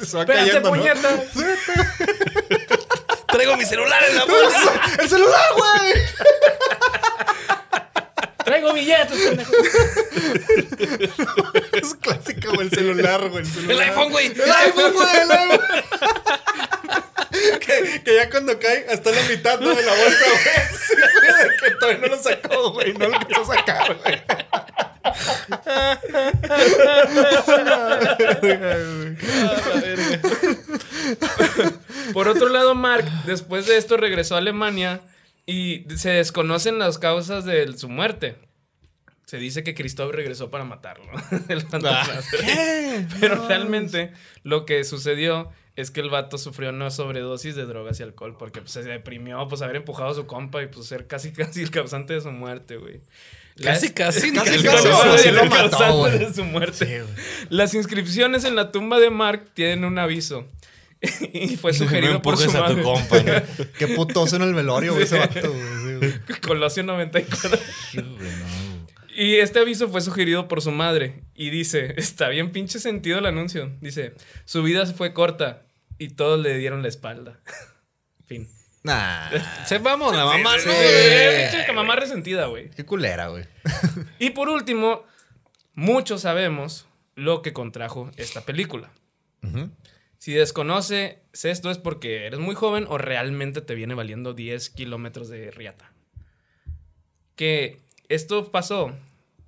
se 0.05 0.17
va 0.17 0.21
¡Espérate, 0.23 0.61
cayendo, 0.61 0.75
¿no? 0.75 0.83
Traigo 3.35 3.57
mi 3.57 3.65
celular 3.65 4.01
en 4.05 4.15
la 4.15 4.23
bolsa. 4.23 4.81
¡El 4.97 5.09
celular, 5.09 5.49
güey! 5.57 5.93
¡Traigo 8.45 8.73
billetes, 8.73 9.17
pendejo! 9.17 9.51
Es 11.73 11.95
clásica, 11.95 12.49
güey, 12.49 12.67
el 12.67 12.69
celular, 12.69 13.27
güey. 13.29 13.43
El, 13.43 13.47
celular. 13.47 13.71
El 13.71 13.81
iPhone, 13.89 14.11
güey. 14.11 14.27
El 14.27 14.51
iPhone, 14.51 14.93
güey, 14.93 15.17
el 15.17 15.31
iPhone. 15.31 15.61
que, 17.59 18.03
que 18.03 18.15
ya 18.15 18.29
cuando 18.29 18.59
cae, 18.59 18.85
hasta 18.89 19.11
la 19.11 19.21
mitad 19.23 19.59
¿no? 19.59 19.73
de 19.73 19.83
la 19.83 19.93
bolsa, 19.93 20.25
güey. 20.29 20.43
Que 21.59 21.71
todavía 21.71 22.01
no 22.01 22.07
lo 22.15 22.21
sacó, 22.21 22.71
güey. 22.73 22.93
No 22.93 23.07
lo 23.07 23.19
quiso 23.19 23.45
sacar, 23.45 23.97
güey. 23.97 24.21
Por 32.13 32.27
otro 32.27 32.49
lado, 32.49 32.75
Mark, 32.75 33.05
después 33.25 33.65
de 33.65 33.77
esto, 33.77 33.97
regresó 33.97 34.35
a 34.35 34.37
Alemania 34.37 35.01
y 35.45 35.85
se 35.95 36.09
desconocen 36.09 36.79
las 36.79 36.97
causas 36.97 37.45
de 37.45 37.71
su 37.77 37.89
muerte. 37.89 38.35
Se 39.25 39.37
dice 39.37 39.63
que 39.63 39.73
Christoph 39.73 40.11
regresó 40.11 40.51
para 40.51 40.65
matarlo. 40.65 41.11
El 41.49 41.61
fantasma. 41.61 42.21
Pero 43.19 43.47
realmente 43.47 44.13
lo 44.43 44.65
que 44.65 44.83
sucedió 44.83 45.51
es 45.75 45.91
que 45.91 45.99
el 45.99 46.09
vato 46.09 46.37
sufrió 46.37 46.69
una 46.69 46.89
sobredosis 46.89 47.55
de 47.55 47.65
drogas 47.65 47.99
y 47.99 48.03
alcohol 48.03 48.37
porque 48.37 48.61
pues, 48.61 48.71
se 48.71 48.83
deprimió, 48.83 49.45
pues 49.47 49.61
haber 49.61 49.77
empujado 49.77 50.11
a 50.11 50.13
su 50.13 50.25
compa 50.25 50.61
y 50.61 50.67
pues 50.67 50.87
ser 50.87 51.07
casi 51.07 51.31
casi 51.33 51.63
el 51.63 51.71
causante 51.71 52.13
de 52.13 52.21
su 52.21 52.31
muerte, 52.31 52.77
güey. 52.77 53.01
Casi, 53.61 53.93
casi. 53.93 54.33
Casi, 54.33 54.61
de 54.61 56.33
su 56.33 56.43
muerte. 56.43 57.05
Sí. 57.05 57.45
Las 57.49 57.73
inscripciones 57.73 58.43
en 58.43 58.55
la 58.55 58.71
tumba 58.71 58.99
de 58.99 59.09
Mark 59.09 59.51
tienen 59.53 59.85
un 59.85 59.97
aviso. 59.97 60.45
y 61.33 61.55
fue 61.57 61.71
No 61.71 61.77
sugerido 61.77 62.21
por 62.21 62.37
su 62.37 62.43
empujes 62.43 62.61
a 62.61 62.67
tu 62.67 62.77
madre. 62.77 62.83
compa. 62.83 63.19
¿no? 63.19 63.65
Qué 63.77 63.87
putoso 63.89 64.35
en 64.35 64.41
el 64.43 64.53
velorio, 64.53 64.93
güey, 64.93 65.05
ese 65.05 65.17
vato, 65.19 65.51
güey. 65.51 65.63
Sí, 65.83 65.95
güey. 66.27 66.39
Colosio 66.45 66.83
94. 66.83 67.59
Y 69.15 69.35
este 69.35 69.59
aviso 69.59 69.87
fue 69.87 70.01
sugerido 70.01 70.47
por 70.47 70.61
su 70.61 70.71
madre. 70.71 71.23
Y 71.33 71.49
dice, 71.49 71.93
está 71.97 72.27
bien 72.29 72.51
pinche 72.51 72.79
sentido 72.79 73.19
el 73.19 73.25
anuncio. 73.25 73.71
Dice, 73.79 74.13
su 74.43 74.61
vida 74.61 74.85
fue 74.87 75.13
corta 75.13 75.61
y 75.97 76.09
todos 76.09 76.39
le 76.39 76.57
dieron 76.57 76.81
la 76.81 76.89
espalda. 76.89 77.39
fin. 78.25 78.49
Nah. 78.83 79.29
Se 79.65 79.79
vamos, 79.79 80.15
la 80.15 80.25
mamá. 80.25 80.59
Sí, 80.59 80.67
no, 80.67 80.73
sí, 80.73 80.77
güey. 80.77 81.51
pinche 81.51 81.71
mamá 81.73 81.95
resentida, 81.95 82.45
güey. 82.47 82.69
Qué 82.71 82.85
culera, 82.85 83.27
güey. 83.29 83.45
Y 84.19 84.31
por 84.31 84.49
último, 84.49 85.03
muchos 85.73 86.21
sabemos 86.21 86.85
lo 87.15 87.41
que 87.41 87.53
contrajo 87.53 88.11
esta 88.17 88.41
película. 88.41 88.91
Ujú. 89.41 89.69
Si 90.25 90.33
desconoces 90.33 91.17
esto 91.33 91.69
es 91.69 91.77
porque 91.77 92.25
eres 92.25 92.39
muy 92.39 92.55
joven 92.55 92.87
o 92.89 92.97
realmente 92.97 93.61
te 93.61 93.75
viene 93.75 93.93
valiendo 93.93 94.33
10 94.33 94.71
kilómetros 94.71 95.29
de 95.29 95.51
riata. 95.51 95.91
Que 97.35 97.77
esto 98.09 98.51
pasó, 98.51 98.91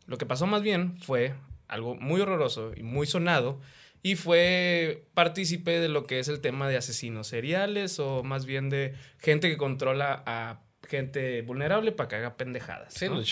lo 0.05 0.19
que 0.19 0.27
pasó 0.27 0.45
más 0.45 0.61
bien 0.61 0.95
fue 0.97 1.33
algo 1.67 1.95
muy 1.95 2.21
horroroso 2.21 2.73
y 2.77 2.83
muy 2.83 3.07
sonado 3.07 3.59
y 4.03 4.17
fue 4.17 5.07
partícipe 5.15 5.79
de 5.79 5.89
lo 5.89 6.05
que 6.05 6.19
es 6.19 6.27
el 6.27 6.41
tema 6.41 6.69
de 6.69 6.77
asesinos 6.77 7.25
seriales 7.25 7.97
o 7.97 8.21
más 8.21 8.45
bien 8.45 8.69
de 8.69 8.93
gente 9.17 9.49
que 9.49 9.57
controla 9.57 10.21
a 10.27 10.61
gente 10.87 11.41
vulnerable 11.41 11.91
para 11.91 12.07
que 12.07 12.15
haga 12.17 12.37
pendejadas. 12.37 12.93
Sí, 12.93 13.05
¿no? 13.05 13.15
lo 13.15 13.21
de 13.21 13.25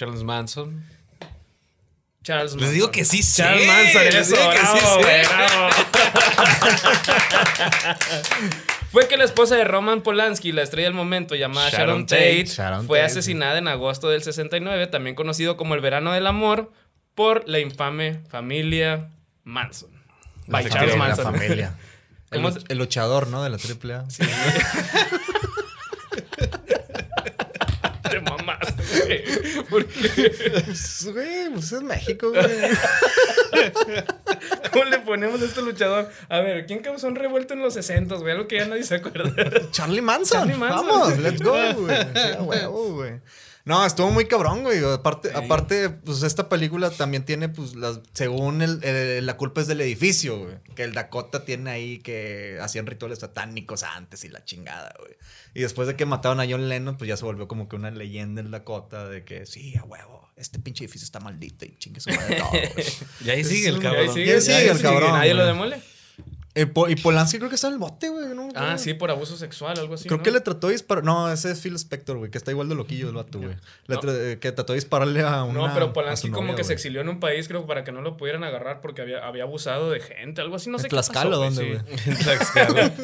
Charles 2.25 2.51
Manson. 2.53 2.61
Les 2.61 2.71
digo 2.73 2.91
que 2.91 3.05
sí 3.05 3.21
sé. 3.23 3.43
Charles 3.43 3.67
Manson, 3.67 4.03
Les 4.03 4.29
digo 4.29 4.49
que 4.49 4.57
sí 4.57 4.63
bravo, 4.65 4.99
bravo. 4.99 5.69
Fue 8.91 9.07
que 9.07 9.17
la 9.17 9.25
esposa 9.25 9.55
de 9.55 9.63
Roman 9.65 10.01
Polanski, 10.01 10.51
la 10.53 10.61
estrella 10.63 10.87
del 10.87 10.93
momento 10.95 11.35
llamada 11.35 11.69
Sharon, 11.69 11.87
Sharon 11.87 12.05
Tate, 12.07 12.43
Tate. 12.43 12.55
Sharon 12.55 12.87
fue 12.87 12.99
Tate, 12.99 13.11
asesinada 13.11 13.57
en 13.57 13.67
agosto 13.67 14.09
del 14.09 14.23
69, 14.23 14.87
también 14.87 15.15
conocido 15.15 15.57
como 15.57 15.75
el 15.75 15.81
verano 15.81 16.13
del 16.13 16.25
amor, 16.27 16.71
por 17.13 17.47
la 17.47 17.59
infame 17.59 18.21
familia 18.29 19.09
Manson. 19.43 19.89
By 20.47 20.63
La 20.63 20.69
Charles 20.69 20.91
familia, 20.95 21.07
Manson. 21.15 21.25
La 21.25 21.31
familia. 21.39 21.73
El, 22.31 22.41
¿Cómo 22.41 22.49
luch- 22.49 22.59
se- 22.61 22.65
el 22.69 22.77
luchador, 22.77 23.27
¿no? 23.27 23.43
De 23.43 23.49
la 23.49 23.57
triple 23.57 23.93
A. 23.95 24.05
Te 28.09 28.19
mamaste, 28.21 28.83
güey. 29.05 29.23
¿Por 29.69 29.85
qué? 29.85 30.31
Pues, 30.65 31.07
güey, 31.11 31.49
pues 31.51 31.71
es 31.71 31.81
México, 31.81 32.31
güey. 32.31 32.45
¿Cómo 34.71 34.85
le 34.85 34.99
ponemos 34.99 35.41
a 35.41 35.45
este 35.45 35.61
luchador? 35.61 36.09
A 36.29 36.39
ver, 36.39 36.65
¿quién 36.65 36.79
causó 36.79 37.07
un 37.07 37.15
revuelto 37.15 37.53
en 37.53 37.61
los 37.61 37.73
60, 37.75 38.15
güey? 38.15 38.33
Algo 38.33 38.47
que 38.47 38.57
ya 38.57 38.65
nadie 38.65 38.83
se 38.83 38.95
acuerda. 38.95 39.33
Charlie 39.71 40.01
Manson. 40.01 40.39
Charlie 40.39 40.57
Manson. 40.57 40.87
Vamos, 40.87 41.17
let's 41.19 41.41
go, 41.41 41.53
güey. 41.73 41.97
Güey. 42.95 43.19
No, 43.65 43.83
estuvo 43.83 44.11
muy 44.11 44.25
cabrón, 44.25 44.61
güey. 44.61 44.83
Aparte, 44.85 45.31
aparte, 45.33 45.89
pues 45.89 46.21
esta 46.21 46.47
película 46.49 46.91
también 46.91 47.25
tiene, 47.25 47.49
pues, 47.49 47.75
las, 47.75 47.99
según 48.13 48.61
el, 48.61 48.83
el- 48.83 49.25
la 49.25 49.37
culpa 49.37 49.59
es 49.61 49.65
del 49.67 49.81
edificio, 49.81 50.37
güey. 50.37 50.55
Que 50.75 50.83
el 50.83 50.93
Dakota 50.93 51.45
tiene 51.45 51.71
ahí 51.71 51.97
que 51.97 52.59
hacían 52.61 52.85
rituales 52.85 53.19
satánicos 53.19 53.81
antes 53.81 54.23
y 54.23 54.29
la 54.29 54.45
chingada, 54.45 54.93
güey. 54.99 55.15
Y 55.55 55.61
después 55.61 55.87
de 55.87 55.95
que 55.95 56.05
mataron 56.05 56.39
a 56.41 56.45
John 56.47 56.69
Lennon, 56.69 56.95
pues 56.95 57.07
ya 57.07 57.17
se 57.17 57.25
volvió 57.25 57.47
como 57.47 57.67
que 57.67 57.75
una 57.75 57.89
leyenda 57.89 58.39
en 58.41 58.51
Dakota 58.51 59.09
de 59.09 59.23
que 59.23 59.47
sí, 59.47 59.73
a 59.77 59.83
huevo, 59.83 60.29
este 60.35 60.59
pinche 60.59 60.83
edificio 60.83 61.05
está 61.05 61.19
maldito 61.19 61.65
y 61.65 61.75
chingue 61.79 62.01
su 62.01 62.11
madre 62.11 62.35
todo, 62.35 62.49
güey. 62.51 62.85
Y 63.25 63.29
ahí 63.31 63.43
sigue 63.43 63.69
el 63.69 63.79
cabrón. 63.79 64.01
Ahí 64.09 64.13
sigue, 64.13 64.41
sigue 64.41 64.55
ahí 64.57 64.67
el 64.67 64.81
cabrón, 64.81 65.13
Nadie 65.13 65.33
lo 65.33 65.45
demole. 65.45 65.81
Eh, 66.55 66.65
Po- 66.67 66.87
y 66.89 66.95
Polanski 66.95 67.37
creo 67.37 67.49
que 67.49 67.55
está 67.55 67.67
en 67.67 67.73
el 67.73 67.79
bote, 67.79 68.07
güey. 68.09 68.33
¿no? 68.33 68.47
Ah, 68.55 68.77
sí, 68.77 68.93
por 68.93 69.11
abuso 69.11 69.35
sexual, 69.35 69.77
algo 69.77 69.95
así. 69.95 70.05
Creo 70.07 70.17
¿no? 70.19 70.23
que 70.23 70.31
le 70.31 70.39
trató 70.39 70.67
de 70.67 70.73
disparar. 70.73 71.03
No, 71.03 71.29
ese 71.31 71.51
es 71.51 71.59
Phil 71.61 71.75
Spector, 71.75 72.17
güey, 72.17 72.31
que 72.31 72.37
está 72.37 72.51
igual 72.51 72.69
de 72.69 72.75
loquillo 72.75 73.09
el 73.09 73.15
vato, 73.15 73.39
güey. 73.39 73.55
Le 73.87 73.95
No. 73.95 74.01
tra- 74.01 74.15
eh, 74.17 74.39
Que 74.39 74.51
trató 74.53 74.71
de 74.73 74.77
dispararle 74.77 75.21
a 75.21 75.43
una. 75.43 75.67
No, 75.67 75.73
pero 75.73 75.91
Polanski 75.93 76.31
como 76.31 76.55
que 76.55 76.63
se 76.63 76.73
exilió 76.73 77.01
en 77.01 77.09
un 77.09 77.19
país, 77.19 77.47
creo, 77.49 77.65
para 77.65 77.83
que 77.83 77.91
no 77.91 78.01
lo 78.01 78.15
pudieran 78.17 78.43
agarrar 78.45 78.79
porque 78.81 79.01
había, 79.01 79.25
había 79.27 79.43
abusado 79.43 79.91
de 79.91 79.99
gente, 79.99 80.39
algo 80.41 80.55
así, 80.55 80.69
no 80.69 80.79
sé 80.79 80.85
¿En 80.85 80.89
Tlaxcala 80.91 81.37
o 81.37 81.39
güey, 81.39 81.53
dónde, 81.53 81.63
sí. 81.63 81.83
güey? 81.85 81.99
En 82.17 82.17
Tlaxcala. 82.23 82.93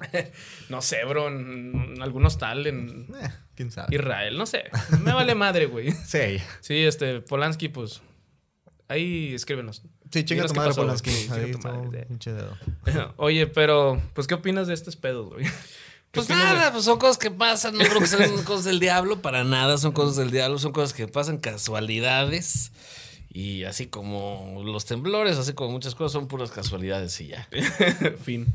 No 0.70 0.80
sé, 0.80 1.04
bro, 1.04 1.28
en, 1.28 1.92
en 1.96 2.02
algún 2.02 2.24
hostal 2.24 2.66
en 2.66 3.08
Eh, 3.20 3.28
quién 3.54 3.70
sabe. 3.70 3.94
Israel, 3.94 4.38
no 4.38 4.46
sé. 4.46 4.64
Me 5.02 5.12
vale 5.12 5.34
madre, 5.34 5.66
güey. 5.66 5.92
Sí. 5.92 6.38
Sí, 6.60 6.84
este, 6.84 7.20
Polanski, 7.20 7.68
pues, 7.68 8.00
ahí 8.88 9.34
escríbenos. 9.34 9.82
Sí, 10.12 10.24
chinga 10.24 10.46
tu 10.46 10.54
madre, 10.54 10.74
Polanski. 10.74 11.10
Ahí 11.30 11.52
pinche 12.08 12.32
dedo. 12.32 12.56
Oye, 13.16 13.46
pero, 13.46 14.00
pues, 14.14 14.26
¿qué 14.26 14.34
opinas 14.34 14.66
de 14.66 14.74
estos 14.74 14.96
pedos, 14.96 15.28
güey? 15.32 15.44
¿Qué 15.44 15.50
Pues 16.12 16.26
de- 16.26 16.34
nada, 16.34 16.72
pues 16.72 16.84
son 16.84 16.98
cosas 16.98 17.18
que 17.18 17.30
pasan. 17.30 17.74
No 17.78 17.84
creo 17.84 18.00
que 18.00 18.06
sean 18.08 18.42
cosas 18.44 18.64
del 18.64 18.80
diablo, 18.80 19.22
para 19.22 19.44
nada 19.44 19.78
son 19.78 19.92
cosas 19.92 20.16
del 20.16 20.32
diablo, 20.32 20.58
son 20.58 20.72
cosas 20.72 20.92
que 20.92 21.06
pasan, 21.06 21.38
casualidades. 21.38 22.72
Y 23.32 23.62
así 23.62 23.86
como 23.86 24.60
los 24.64 24.86
temblores, 24.86 25.36
así 25.38 25.52
como 25.52 25.70
muchas 25.70 25.94
cosas, 25.94 26.10
son 26.12 26.26
puras 26.26 26.50
casualidades 26.50 27.20
y 27.20 27.28
ya. 27.28 27.48
fin. 28.24 28.52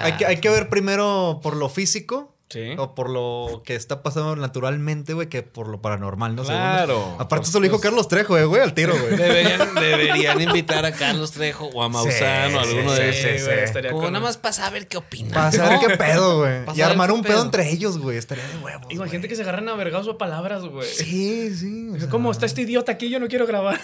Hay 0.00 0.14
que, 0.14 0.26
hay 0.26 0.40
que 0.40 0.48
ver 0.50 0.68
primero 0.68 1.38
por 1.44 1.54
lo 1.56 1.68
físico. 1.68 2.35
Sí. 2.48 2.74
O 2.78 2.94
por 2.94 3.10
lo 3.10 3.62
que 3.64 3.74
está 3.74 4.04
pasando 4.04 4.36
naturalmente, 4.36 5.14
güey, 5.14 5.28
que 5.28 5.42
por 5.42 5.66
lo 5.66 5.82
paranormal, 5.82 6.36
¿no? 6.36 6.44
Según- 6.44 6.60
Claro. 6.60 7.16
Aparte, 7.18 7.48
eso 7.48 7.58
lo 7.58 7.64
dijo 7.64 7.80
Carlos 7.80 8.06
Trejo, 8.06 8.38
eh, 8.38 8.44
güey, 8.44 8.62
al 8.62 8.72
tiro, 8.72 8.94
güey. 8.96 9.16
Deberían, 9.16 9.74
deberían 9.74 10.40
invitar 10.40 10.84
a 10.86 10.92
Carlos 10.92 11.32
Trejo 11.32 11.66
o 11.66 11.82
a 11.82 11.88
Maussan 11.88 12.54
o 12.54 12.58
a 12.60 12.62
alguno 12.62 12.94
sí, 12.94 13.02
de 13.02 13.12
sí, 13.12 13.18
esos. 13.28 13.40
sí. 13.40 13.46
güey, 13.46 13.64
estaría 13.64 13.90
Como 13.90 14.04
con- 14.04 14.12
nada 14.12 14.24
más 14.24 14.36
para 14.36 14.52
saber 14.52 14.86
qué 14.86 14.96
opinan. 14.96 15.32
Para 15.32 15.50
saber 15.50 15.72
¿no? 15.72 15.80
qué 15.88 15.96
pedo, 15.96 16.38
güey. 16.38 16.52
Y 16.76 16.82
armar 16.82 17.10
un 17.10 17.22
pedo 17.22 17.32
pedo. 17.34 17.44
entre 17.46 17.68
ellos, 17.68 17.98
güey. 17.98 18.16
Estaría 18.16 18.46
de 18.46 18.58
huevos. 18.58 18.86
Imagínate 18.90 19.26
que 19.28 19.34
se 19.34 19.42
agarran 19.42 19.68
a 19.68 19.74
vergazo 19.74 20.12
a 20.12 20.18
palabras, 20.18 20.62
güey. 20.64 20.88
Sí, 20.88 21.52
sí. 21.52 21.88
o 21.96 21.98
sea, 21.98 22.08
¿Cómo 22.08 22.30
está 22.30 22.46
este 22.46 22.62
idiota 22.62 22.92
aquí? 22.92 23.10
Yo 23.10 23.18
no 23.18 23.26
quiero 23.26 23.48
grabar. 23.48 23.80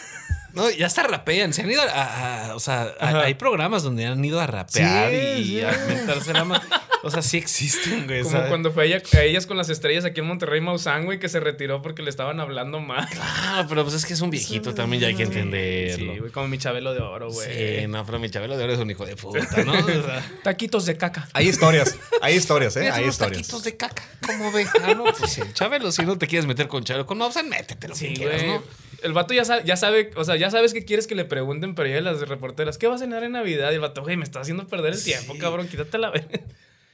No, 0.55 0.69
ya 0.71 0.87
hasta 0.87 1.03
rapean. 1.05 1.53
Se 1.53 1.63
han 1.63 1.71
ido 1.71 1.83
a. 1.83 2.47
a- 2.51 2.55
o 2.55 2.61
sea, 2.61 2.95
a- 3.01 3.23
hay 3.23 3.35
programas 3.35 3.83
donde 3.83 4.07
han 4.07 4.23
ido 4.25 4.41
a 4.41 4.47
rapear 4.47 5.11
Sí, 5.11 5.17
y 5.41 5.45
sí. 5.45 5.61
a 5.63 5.71
mentarse 5.89 6.33
la 6.33 6.45
mano. 6.45 6.65
O 7.05 7.11
sea, 7.11 7.21
sí 7.21 7.37
existen, 7.37 8.07
güey. 8.07 8.21
Como 8.21 8.31
¿sabes? 8.31 8.49
cuando 8.49 8.71
fue 8.71 8.85
a, 8.85 8.87
ella- 8.87 9.03
a 9.19 9.23
ellas 9.23 9.47
con 9.47 9.57
las 9.57 9.69
estrellas 9.71 10.05
aquí 10.05 10.21
en 10.21 10.27
Monterrey, 10.27 10.61
Maussan, 10.61 11.05
güey, 11.05 11.19
que 11.19 11.29
se 11.29 11.41
retiró 11.41 11.83
porque 11.83 12.01
le 12.03 12.11
estaban 12.11 12.39
hablando 12.39 12.79
mal. 12.79 13.09
Ah, 13.21 13.67
pero 13.69 13.83
pues 13.83 13.97
es 13.97 14.07
que 14.07 14.13
es 14.13 14.21
un 14.21 14.31
viejito 14.31 14.73
también, 14.73 15.01
ya 15.03 15.09
hay 15.09 15.17
que 15.17 15.25
entenderlo. 15.25 16.13
Sí, 16.13 16.19
güey, 16.21 16.31
como 16.31 16.47
mi 16.47 16.59
Chabelo 16.59 16.95
de 16.95 17.01
oro, 17.01 17.31
güey. 17.33 17.81
Sí, 17.81 17.87
no, 17.89 18.07
pero 18.07 18.21
mi 18.21 18.31
Chabelo 18.31 18.57
de 18.57 18.63
oro 18.65 18.73
es 18.75 18.79
un 18.79 18.89
hijo 18.91 19.05
de 19.05 19.17
puta, 19.17 19.65
¿no? 19.65 19.73
O 19.73 19.83
sea, 19.85 20.25
Taquitos 20.45 20.87
de 20.87 20.97
caca. 20.97 21.29
Hay 21.33 21.49
historias, 21.49 21.97
hay 22.21 22.37
historias, 22.37 22.77
¿eh? 22.77 22.81
Mira, 22.83 22.95
Hay 22.95 23.07
historias. 23.07 23.39
taquitos 23.39 23.65
de 23.65 23.77
caca, 23.77 24.05
¿cómo 24.25 24.53
ve? 24.53 24.67
Ah, 24.85 24.95
no, 24.95 25.05
pues 25.05 25.33
sí, 25.33 25.43
Chabelo, 25.55 25.91
si 25.91 26.03
no 26.07 26.17
te 26.19 26.29
quieres 26.29 26.47
meter 26.47 26.69
con 26.69 26.85
Chabelo, 26.85 27.05
con 27.07 27.19
Mausan, 27.19 27.49
métete 27.49 27.89
lo 27.89 27.95
que 27.95 27.99
Sí, 28.01 28.15
quieras, 28.15 28.43
güey. 28.45 28.55
¿no? 28.59 28.63
El 29.03 29.13
vato 29.13 29.35
ya 29.35 29.45
sabe, 29.45 29.63
ya 29.65 29.77
sabe, 29.77 30.13
o 30.15 30.23
sea, 30.23 30.37
ya 30.43 30.51
sabes 30.51 30.75
que 30.75 30.85
quieres 30.85 31.07
que 31.07 31.15
le 31.15 31.25
pregunten, 31.25 31.75
pero 31.77 31.89
ya 31.89 32.01
las 32.01 32.21
reporteras, 32.29 32.77
¿qué 32.79 32.89
vas 32.89 33.01
a 33.01 33.05
cenar 33.05 33.23
en 33.23 33.33
Navidad? 33.33 33.71
Y 33.71 33.75
el 33.75 33.81
vato, 33.81 34.03
güey, 34.03 34.17
me 34.17 34.25
está 34.25 34.41
haciendo 34.41 34.67
perder 34.67 34.93
el 34.95 35.03
tiempo, 35.03 35.39
cabrón, 35.39 35.69
quítate 35.69 35.99
la 35.99 36.11
vez. 36.11 36.27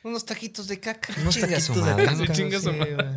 Unos 0.02 0.24
taquitos 0.24 0.68
de 0.68 0.78
caca. 0.78 1.12
Unos 1.20 1.38
taquitos 1.40 2.62
de. 2.64 3.14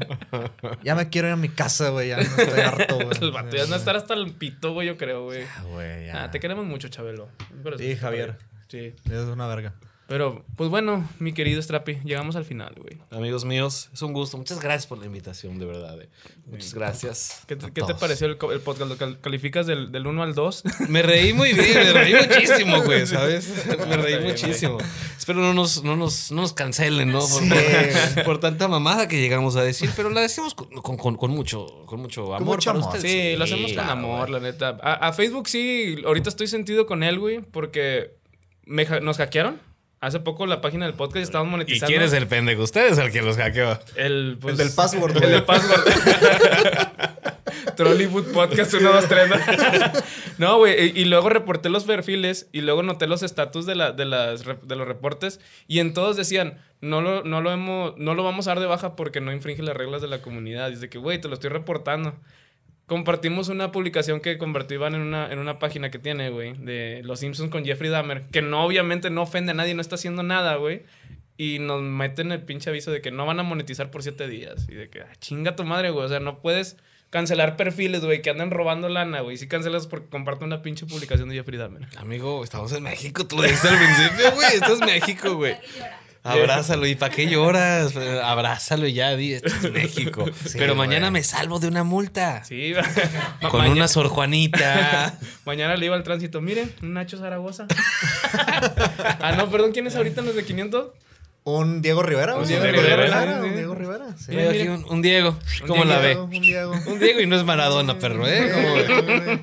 Ya 0.83 0.95
me 0.95 1.09
quiero 1.09 1.27
ir 1.27 1.33
a 1.33 1.37
mi 1.37 1.49
casa, 1.49 1.89
güey. 1.89 2.09
Ya 2.09 2.17
no 2.17 2.23
estoy 2.37 2.59
harto, 2.59 2.95
güey. 2.95 3.17
El 3.21 3.31
vato 3.31 3.55
ya 3.55 3.65
no 3.67 3.75
estar 3.75 3.95
hasta 3.95 4.13
el 4.13 4.31
pito, 4.33 4.73
güey, 4.73 4.87
yo 4.87 4.97
creo, 4.97 5.25
güey. 5.25 5.43
Ah, 5.43 5.63
güey, 5.71 6.07
ya. 6.07 6.23
Ah, 6.23 6.31
te 6.31 6.39
queremos 6.39 6.65
mucho, 6.65 6.87
Chabelo. 6.87 7.29
Pero 7.63 7.77
Sí, 7.77 7.95
Javier. 7.95 8.37
Sí. 8.67 8.95
Es 9.05 9.23
una 9.25 9.47
verga. 9.47 9.75
Pero, 10.11 10.43
pues 10.57 10.69
bueno, 10.69 11.07
mi 11.19 11.31
querido 11.31 11.61
Strapi, 11.61 11.99
llegamos 12.03 12.35
al 12.35 12.43
final, 12.43 12.75
güey. 12.75 12.97
Amigos 13.11 13.45
míos, 13.45 13.89
es 13.93 14.01
un 14.01 14.11
gusto. 14.11 14.37
Muchas 14.37 14.59
gracias 14.59 14.85
por 14.85 14.97
la 14.97 15.05
invitación, 15.05 15.57
de 15.57 15.65
verdad. 15.65 16.01
eh. 16.01 16.09
Muchas 16.47 16.73
gracias. 16.73 17.43
¿Qué 17.47 17.55
te, 17.55 17.67
a 17.67 17.69
qué 17.71 17.81
te 17.81 17.95
pareció 17.95 18.27
el, 18.27 18.35
podcast? 18.35 18.89
¿Lo 18.89 18.97
cal- 18.97 19.21
calificas 19.21 19.67
del, 19.67 19.89
del 19.89 20.05
1 20.05 20.21
al 20.21 20.35
2? 20.35 20.63
Me 20.89 21.01
reí 21.01 21.31
muy 21.31 21.53
bien, 21.53 21.73
me 21.75 21.93
reí 21.93 22.13
muchísimo, 22.13 22.83
güey, 22.83 23.07
¿sabes? 23.07 23.53
Me 23.87 23.95
reí 23.95 24.15
bien, 24.17 24.27
muchísimo. 24.27 24.79
Espero 25.17 25.39
no 25.39 25.53
nos, 25.53 25.81
no 25.85 25.95
nos, 25.95 26.29
no 26.33 26.41
nos 26.41 26.51
cancelen, 26.51 27.09
¿no? 27.09 27.19
Por, 27.19 27.29
Sí. 27.41 27.49
por- 28.15 28.23
por 28.25 28.39
tanta 28.41 28.67
mamada 28.67 29.07
que 29.07 29.17
llegamos 29.21 29.55
a 29.55 29.63
decir, 29.63 29.89
pero 29.95 30.09
la 30.09 30.19
decimos 30.19 30.53
con, 30.55 30.67
con- 30.81 30.97
con- 30.97 31.15
con 31.15 31.31
mucho, 31.31 31.85
con 31.85 32.01
mucho 32.01 32.35
amor 32.35 32.57
mucho 32.57 32.71
para 32.73 32.79
amor. 32.83 32.95
ustedes. 32.97 33.11
Sí, 33.33 33.37
lo 33.37 33.45
hacemos 33.45 33.67
con 33.67 33.73
claro, 33.75 33.91
amor, 33.91 34.29
güey. 34.29 34.41
la 34.41 34.51
neta. 34.51 34.77
A, 34.83 35.07
a 35.07 35.13
Facebook 35.13 35.47
sí, 35.47 35.95
ahorita 36.05 36.27
estoy 36.27 36.47
sentido 36.47 36.85
con 36.85 37.01
él, 37.03 37.17
güey, 37.17 37.39
porque 37.39 38.11
me 38.65 38.83
nos 39.01 39.15
hackearon. 39.15 39.70
Hace 40.01 40.19
poco 40.19 40.47
la 40.47 40.61
página 40.61 40.87
del 40.87 40.95
podcast 40.95 41.17
estábamos 41.23 41.49
¿Y 41.49 41.51
monetizando. 41.51 41.85
quién 41.87 42.01
es 42.01 42.11
el 42.13 42.25
pendejo? 42.27 42.63
Ustedes 42.63 42.97
el 42.97 43.11
que 43.11 43.21
los 43.21 43.37
hackeó. 43.37 43.77
El, 43.95 44.35
pues, 44.41 44.53
El 44.53 44.57
del 44.65 44.75
password, 44.75 45.23
El 45.23 45.29
del 45.31 45.43
password. 45.43 45.83
Trollywood 47.77 48.31
Podcast 48.31 48.73
1, 48.73 48.91
2, 48.93 49.07
3. 49.07 49.29
No, 50.39 50.57
güey. 50.57 50.87
Y, 50.97 51.01
y 51.01 51.05
luego 51.05 51.29
reporté 51.29 51.69
los 51.69 51.83
perfiles 51.83 52.49
y 52.51 52.61
luego 52.61 52.81
noté 52.81 53.05
los 53.05 53.21
estatus 53.21 53.67
de, 53.67 53.75
la, 53.75 53.91
de, 53.91 54.05
las, 54.05 54.43
de 54.43 54.75
los 54.75 54.87
reportes. 54.87 55.39
Y 55.67 55.77
en 55.77 55.93
todos 55.93 56.17
decían, 56.17 56.57
no 56.81 57.01
lo, 57.01 57.23
no, 57.23 57.41
lo 57.41 57.51
hemos, 57.51 57.95
no 57.97 58.15
lo 58.15 58.23
vamos 58.23 58.47
a 58.47 58.51
dar 58.51 58.59
de 58.59 58.65
baja 58.65 58.95
porque 58.95 59.21
no 59.21 59.31
infringe 59.31 59.61
las 59.61 59.77
reglas 59.77 60.01
de 60.01 60.07
la 60.07 60.23
comunidad. 60.23 60.71
Dice 60.71 60.89
que, 60.89 60.97
güey, 60.97 61.21
te 61.21 61.27
lo 61.27 61.35
estoy 61.35 61.51
reportando. 61.51 62.15
Compartimos 62.91 63.47
una 63.47 63.71
publicación 63.71 64.19
que 64.19 64.37
convertí 64.37 64.73
Iván 64.73 64.95
en 64.95 64.99
una, 64.99 65.31
en 65.31 65.39
una 65.39 65.59
página 65.59 65.89
que 65.91 65.97
tiene, 65.97 66.29
güey, 66.29 66.55
de 66.57 66.99
Los 67.05 67.21
Simpsons 67.21 67.49
con 67.49 67.63
Jeffrey 67.63 67.89
Dahmer, 67.89 68.23
que 68.23 68.41
no, 68.41 68.65
obviamente, 68.65 69.09
no 69.09 69.21
ofende 69.21 69.51
a 69.51 69.55
nadie, 69.55 69.73
no 69.73 69.79
está 69.79 69.95
haciendo 69.95 70.23
nada, 70.23 70.57
güey. 70.57 70.83
Y 71.37 71.59
nos 71.59 71.81
meten 71.81 72.33
el 72.33 72.41
pinche 72.41 72.69
aviso 72.69 72.91
de 72.91 73.01
que 73.01 73.09
no 73.09 73.25
van 73.25 73.39
a 73.39 73.43
monetizar 73.43 73.91
por 73.91 74.03
siete 74.03 74.27
días. 74.27 74.67
Y 74.67 74.73
de 74.73 74.89
que, 74.89 75.03
ah, 75.03 75.13
chinga 75.21 75.55
tu 75.55 75.63
madre, 75.63 75.91
güey. 75.91 76.05
O 76.05 76.09
sea, 76.09 76.19
no 76.19 76.39
puedes 76.41 76.75
cancelar 77.11 77.55
perfiles, 77.55 78.03
güey, 78.03 78.21
que 78.21 78.29
andan 78.29 78.51
robando 78.51 78.89
lana, 78.89 79.21
güey. 79.21 79.37
Si 79.37 79.47
cancelas 79.47 79.87
porque 79.87 80.09
comparte 80.09 80.43
una 80.43 80.61
pinche 80.61 80.85
publicación 80.85 81.29
de 81.29 81.35
Jeffrey 81.35 81.57
Dahmer. 81.57 81.87
Amigo, 81.95 82.43
estamos 82.43 82.73
en 82.73 82.83
México, 82.83 83.25
tú 83.25 83.37
lo 83.37 83.43
dijiste 83.43 83.69
al 83.69 83.77
principio, 83.77 84.31
güey. 84.33 84.47
Esto 84.53 84.73
es 84.73 84.79
México, 84.81 85.35
güey. 85.35 85.55
Abrázalo. 86.23 86.85
¿Y 86.85 86.95
para 86.95 87.13
qué 87.13 87.27
lloras? 87.27 87.95
Abrázalo 87.95 88.87
y 88.87 88.93
ya, 88.93 89.15
di, 89.15 89.33
esto 89.33 89.47
es 89.49 89.71
México. 89.73 90.25
Pero 90.53 90.75
mañana 90.75 91.07
güey. 91.09 91.21
me 91.21 91.23
salvo 91.23 91.59
de 91.59 91.67
una 91.67 91.83
multa. 91.83 92.43
Sí, 92.43 92.73
Con 93.49 93.65
una 93.67 93.87
Sor 93.87 94.07
Juanita. 94.07 95.17
Mañana 95.45 95.75
le 95.75 95.87
iba 95.87 95.95
al 95.95 96.03
tránsito. 96.03 96.41
Miren, 96.41 96.71
un 96.81 96.93
Nacho 96.93 97.17
Zaragoza. 97.17 97.65
ah, 99.19 99.33
no, 99.35 99.49
perdón, 99.49 99.71
¿quién 99.71 99.87
es 99.87 99.95
ahorita 99.95 100.21
en 100.21 100.27
los 100.27 100.35
de 100.35 100.43
500? 100.45 100.87
Un 101.43 101.81
Diego 101.81 102.03
Rivera, 102.03 102.35
Un 102.35 102.43
güey. 102.43 102.49
Diego 102.49 102.65
Rivera, 102.65 102.95
Rivera, 102.97 103.07
claro, 103.07 103.41
sí, 103.43 103.49
un. 103.49 103.55
Diego 103.55 103.73
Rivera. 103.75 104.05
Sí. 104.15 104.25
Mira 104.29 104.49
aquí 104.51 104.67
un, 104.67 104.85
un 104.87 105.01
Diego. 105.01 105.39
¿Cómo 105.65 105.81
Un 105.81 105.89
la 105.89 105.97
ve? 105.97 106.07
Diego, 106.09 106.23
Un 106.25 106.29
Diego. 106.41 106.71
Un 106.85 106.99
Diego 106.99 107.19
y 107.21 107.25
no 107.25 107.35
es 107.35 107.43
Maradona, 107.43 107.97
perro, 107.97 108.27
¿eh? 108.27 109.39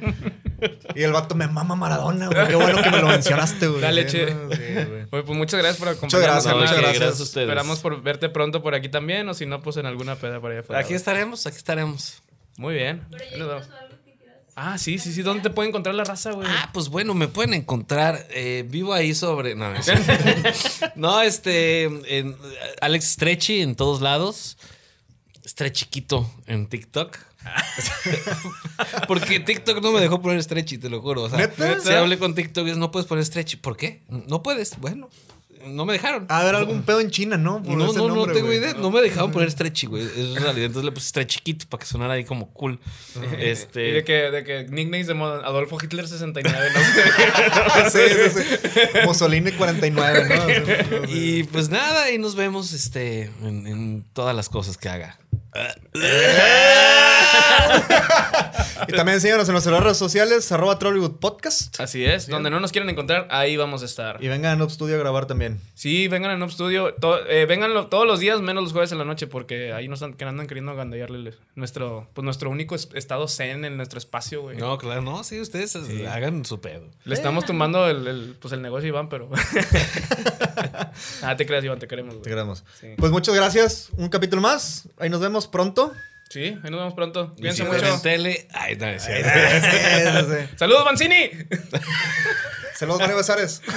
Y 0.94 1.02
el 1.02 1.12
vato 1.12 1.34
me 1.34 1.46
mama 1.48 1.76
Maradona, 1.76 2.28
güey. 2.28 2.46
Qué 2.48 2.56
bueno 2.56 2.82
que 2.82 2.90
me 2.90 2.98
lo 3.00 3.08
mencionaste, 3.08 3.66
güey. 3.68 3.80
Dale, 3.80 4.06
che. 4.06 4.34
no, 4.34 4.50
sí, 4.54 4.62
güey. 4.74 5.06
Oye, 5.10 5.22
pues 5.22 5.38
muchas 5.38 5.58
gracias 5.60 5.76
por 5.78 5.88
acompañarnos. 5.88 6.44
Muchas 6.44 6.44
gracias, 6.44 6.54
¿no? 6.54 6.60
muchas 6.60 6.76
gracias. 6.76 6.98
gracias 7.00 7.20
a 7.20 7.22
ustedes. 7.22 7.46
Esperamos 7.48 7.78
por 7.80 8.02
verte 8.02 8.28
pronto 8.28 8.62
por 8.62 8.74
aquí 8.74 8.88
también, 8.88 9.28
o 9.28 9.34
si 9.34 9.46
no, 9.46 9.60
pues 9.62 9.76
en 9.76 9.86
alguna 9.86 10.16
peda 10.16 10.40
por 10.40 10.50
allá 10.50 10.60
afuera. 10.60 10.80
Aquí 10.82 10.94
estaremos, 10.94 11.46
aquí 11.46 11.56
estaremos. 11.56 12.22
Muy 12.56 12.74
bien. 12.74 13.06
Ah, 14.60 14.76
sí, 14.76 14.98
sí, 14.98 15.12
sí. 15.12 15.22
¿Dónde 15.22 15.44
te 15.44 15.50
puede 15.50 15.68
encontrar 15.68 15.94
la 15.94 16.02
raza, 16.02 16.32
güey? 16.32 16.48
Ah, 16.50 16.70
pues 16.74 16.88
bueno, 16.88 17.14
me 17.14 17.28
pueden 17.28 17.54
encontrar. 17.54 18.26
eh, 18.30 18.64
vivo 18.68 18.92
ahí 18.92 19.14
sobre. 19.14 19.54
No, 19.54 19.70
no, 19.70 19.76
es- 19.78 19.86
no 20.96 21.22
este. 21.22 21.84
en- 21.84 22.36
Alex 22.80 23.04
Stretchy 23.12 23.60
en 23.62 23.76
todos 23.76 24.00
lados. 24.00 24.58
Stretchiquito 25.46 26.28
en 26.46 26.66
TikTok. 26.66 27.16
Porque 29.06 29.40
TikTok 29.40 29.82
no 29.82 29.92
me 29.92 30.00
dejó 30.00 30.20
poner 30.20 30.42
Stretchy, 30.42 30.78
te 30.78 30.88
lo 30.90 31.00
juro. 31.00 31.22
O 31.24 31.30
sea, 31.30 31.38
¿Neta? 31.38 31.80
si 31.80 31.92
hablé 31.92 32.18
con 32.18 32.34
TikTok, 32.34 32.66
es 32.68 32.76
no 32.76 32.90
puedes 32.90 33.06
poner 33.06 33.24
Stretchy. 33.24 33.56
¿Por 33.56 33.76
qué? 33.76 34.02
No 34.08 34.42
puedes. 34.42 34.78
Bueno, 34.78 35.08
no 35.66 35.84
me 35.84 35.92
dejaron. 35.94 36.26
A 36.28 36.42
ver, 36.44 36.54
algún 36.54 36.82
pedo 36.82 37.00
en 37.00 37.10
China, 37.10 37.36
¿no? 37.36 37.62
Por 37.62 37.76
No, 37.76 37.90
ese 37.90 37.98
no, 37.98 38.08
no 38.14 38.26
tengo 38.32 38.52
idea. 38.52 38.74
No 38.74 38.90
me 38.90 39.00
dejaron 39.00 39.30
poner 39.32 39.50
stretchy, 39.50 39.86
güey. 39.86 40.02
Es 40.04 40.34
realidad. 40.34 40.66
Entonces 40.66 40.84
le 40.84 40.92
puse 40.92 41.08
stretchiquito 41.08 41.66
para 41.68 41.80
que 41.80 41.86
sonara 41.86 42.14
ahí 42.14 42.24
como 42.24 42.52
cool. 42.52 42.78
Y 43.38 43.44
Este. 43.44 43.80
de 43.92 44.04
que, 44.04 44.12
de 44.30 44.44
que 44.44 44.64
nicknames 44.70 45.06
de 45.06 45.14
moda, 45.14 45.44
Adolfo 45.46 45.78
Hitler 45.82 46.06
69, 46.06 46.68
no 46.74 46.80
sí, 47.90 47.98
sí, 48.30 48.40
sí. 48.42 48.98
Mussolini 49.04 49.52
49, 49.52 50.28
¿no? 50.28 51.12
Y 51.12 51.44
pues 51.44 51.68
nada, 51.70 52.10
y 52.10 52.18
nos 52.18 52.34
vemos 52.34 52.72
este, 52.72 53.24
en, 53.42 53.66
en 53.66 54.04
todas 54.12 54.34
las 54.34 54.48
cosas 54.48 54.78
que 54.78 54.88
haga. 54.88 55.18
Y 58.88 58.92
también 58.92 59.20
síganos 59.20 59.48
en 59.48 59.52
nuestras 59.52 59.82
redes 59.82 59.96
sociales, 59.96 60.50
arroba 60.52 60.78
Trollywood 60.78 61.16
Podcast. 61.18 61.78
Así 61.80 62.04
es. 62.04 62.26
Donde 62.28 62.48
no 62.50 62.60
nos 62.60 62.72
quieren 62.72 62.88
encontrar, 62.88 63.26
ahí 63.30 63.56
vamos 63.56 63.82
a 63.82 63.84
estar. 63.86 64.22
Y 64.22 64.28
vengan 64.28 64.52
a 64.52 64.56
Noob 64.56 64.70
Studio 64.70 64.94
a 64.96 64.98
grabar 64.98 65.26
también. 65.26 65.60
Sí, 65.74 66.08
vengan 66.08 66.30
a 66.30 66.36
Noob 66.36 66.50
Studio. 66.50 66.94
To- 66.94 67.26
eh, 67.26 67.44
vengan 67.46 67.74
lo- 67.74 67.88
todos 67.88 68.06
los 68.06 68.20
días, 68.20 68.40
menos 68.40 68.62
los 68.62 68.72
jueves 68.72 68.92
en 68.92 68.98
la 68.98 69.04
noche, 69.04 69.26
porque 69.26 69.72
ahí 69.72 69.88
nos 69.88 70.02
andan, 70.02 70.16
que 70.16 70.24
andan 70.24 70.46
queriendo 70.46 70.74
gandallarle 70.74 71.34
nuestro, 71.54 72.06
pues 72.14 72.24
nuestro 72.24 72.50
único 72.50 72.74
es- 72.74 72.88
estado 72.94 73.26
zen 73.28 73.64
en 73.64 73.76
nuestro 73.76 73.98
espacio, 73.98 74.42
güey. 74.42 74.56
No, 74.56 74.78
claro, 74.78 75.02
no, 75.02 75.24
sí, 75.24 75.40
ustedes 75.40 75.76
hagan 76.08 76.44
su 76.44 76.60
pedo. 76.60 76.86
Le 77.04 77.14
estamos 77.14 77.44
tumbando 77.44 77.88
el, 77.88 78.06
el, 78.06 78.36
pues 78.40 78.52
el 78.52 78.62
negocio 78.62 78.88
Iván, 78.88 79.08
pero. 79.08 79.28
ah, 81.22 81.36
te 81.36 81.46
creas, 81.46 81.64
Iván, 81.64 81.78
te 81.78 81.88
queremos, 81.88 82.14
Te 82.14 82.18
güey. 82.20 82.30
queremos. 82.30 82.64
Sí. 82.80 82.88
Pues 82.96 83.10
muchas 83.12 83.34
gracias. 83.34 83.88
Un 83.96 84.08
capítulo 84.08 84.40
más. 84.40 84.88
Ahí 84.98 85.10
nos 85.10 85.20
vemos 85.20 85.37
pronto. 85.46 85.92
Sí, 86.28 86.58
ahí 86.62 86.70
nos 86.70 86.80
vemos 86.80 86.94
pronto. 86.94 87.34
Cuídense 87.36 87.62
si 87.64 87.68
mucho. 87.68 88.00
tele, 88.02 88.48
ay, 88.52 88.76
no, 88.76 88.86
es 88.88 89.04
cierto. 89.04 89.28
Sí, 89.30 89.70
sí, 89.70 90.36
sí. 90.50 90.56
¡Saludos, 90.56 90.84
Mancini! 90.84 91.30
Saludos, 92.74 93.00
Mario 93.00 93.16
Besares. 93.16 93.62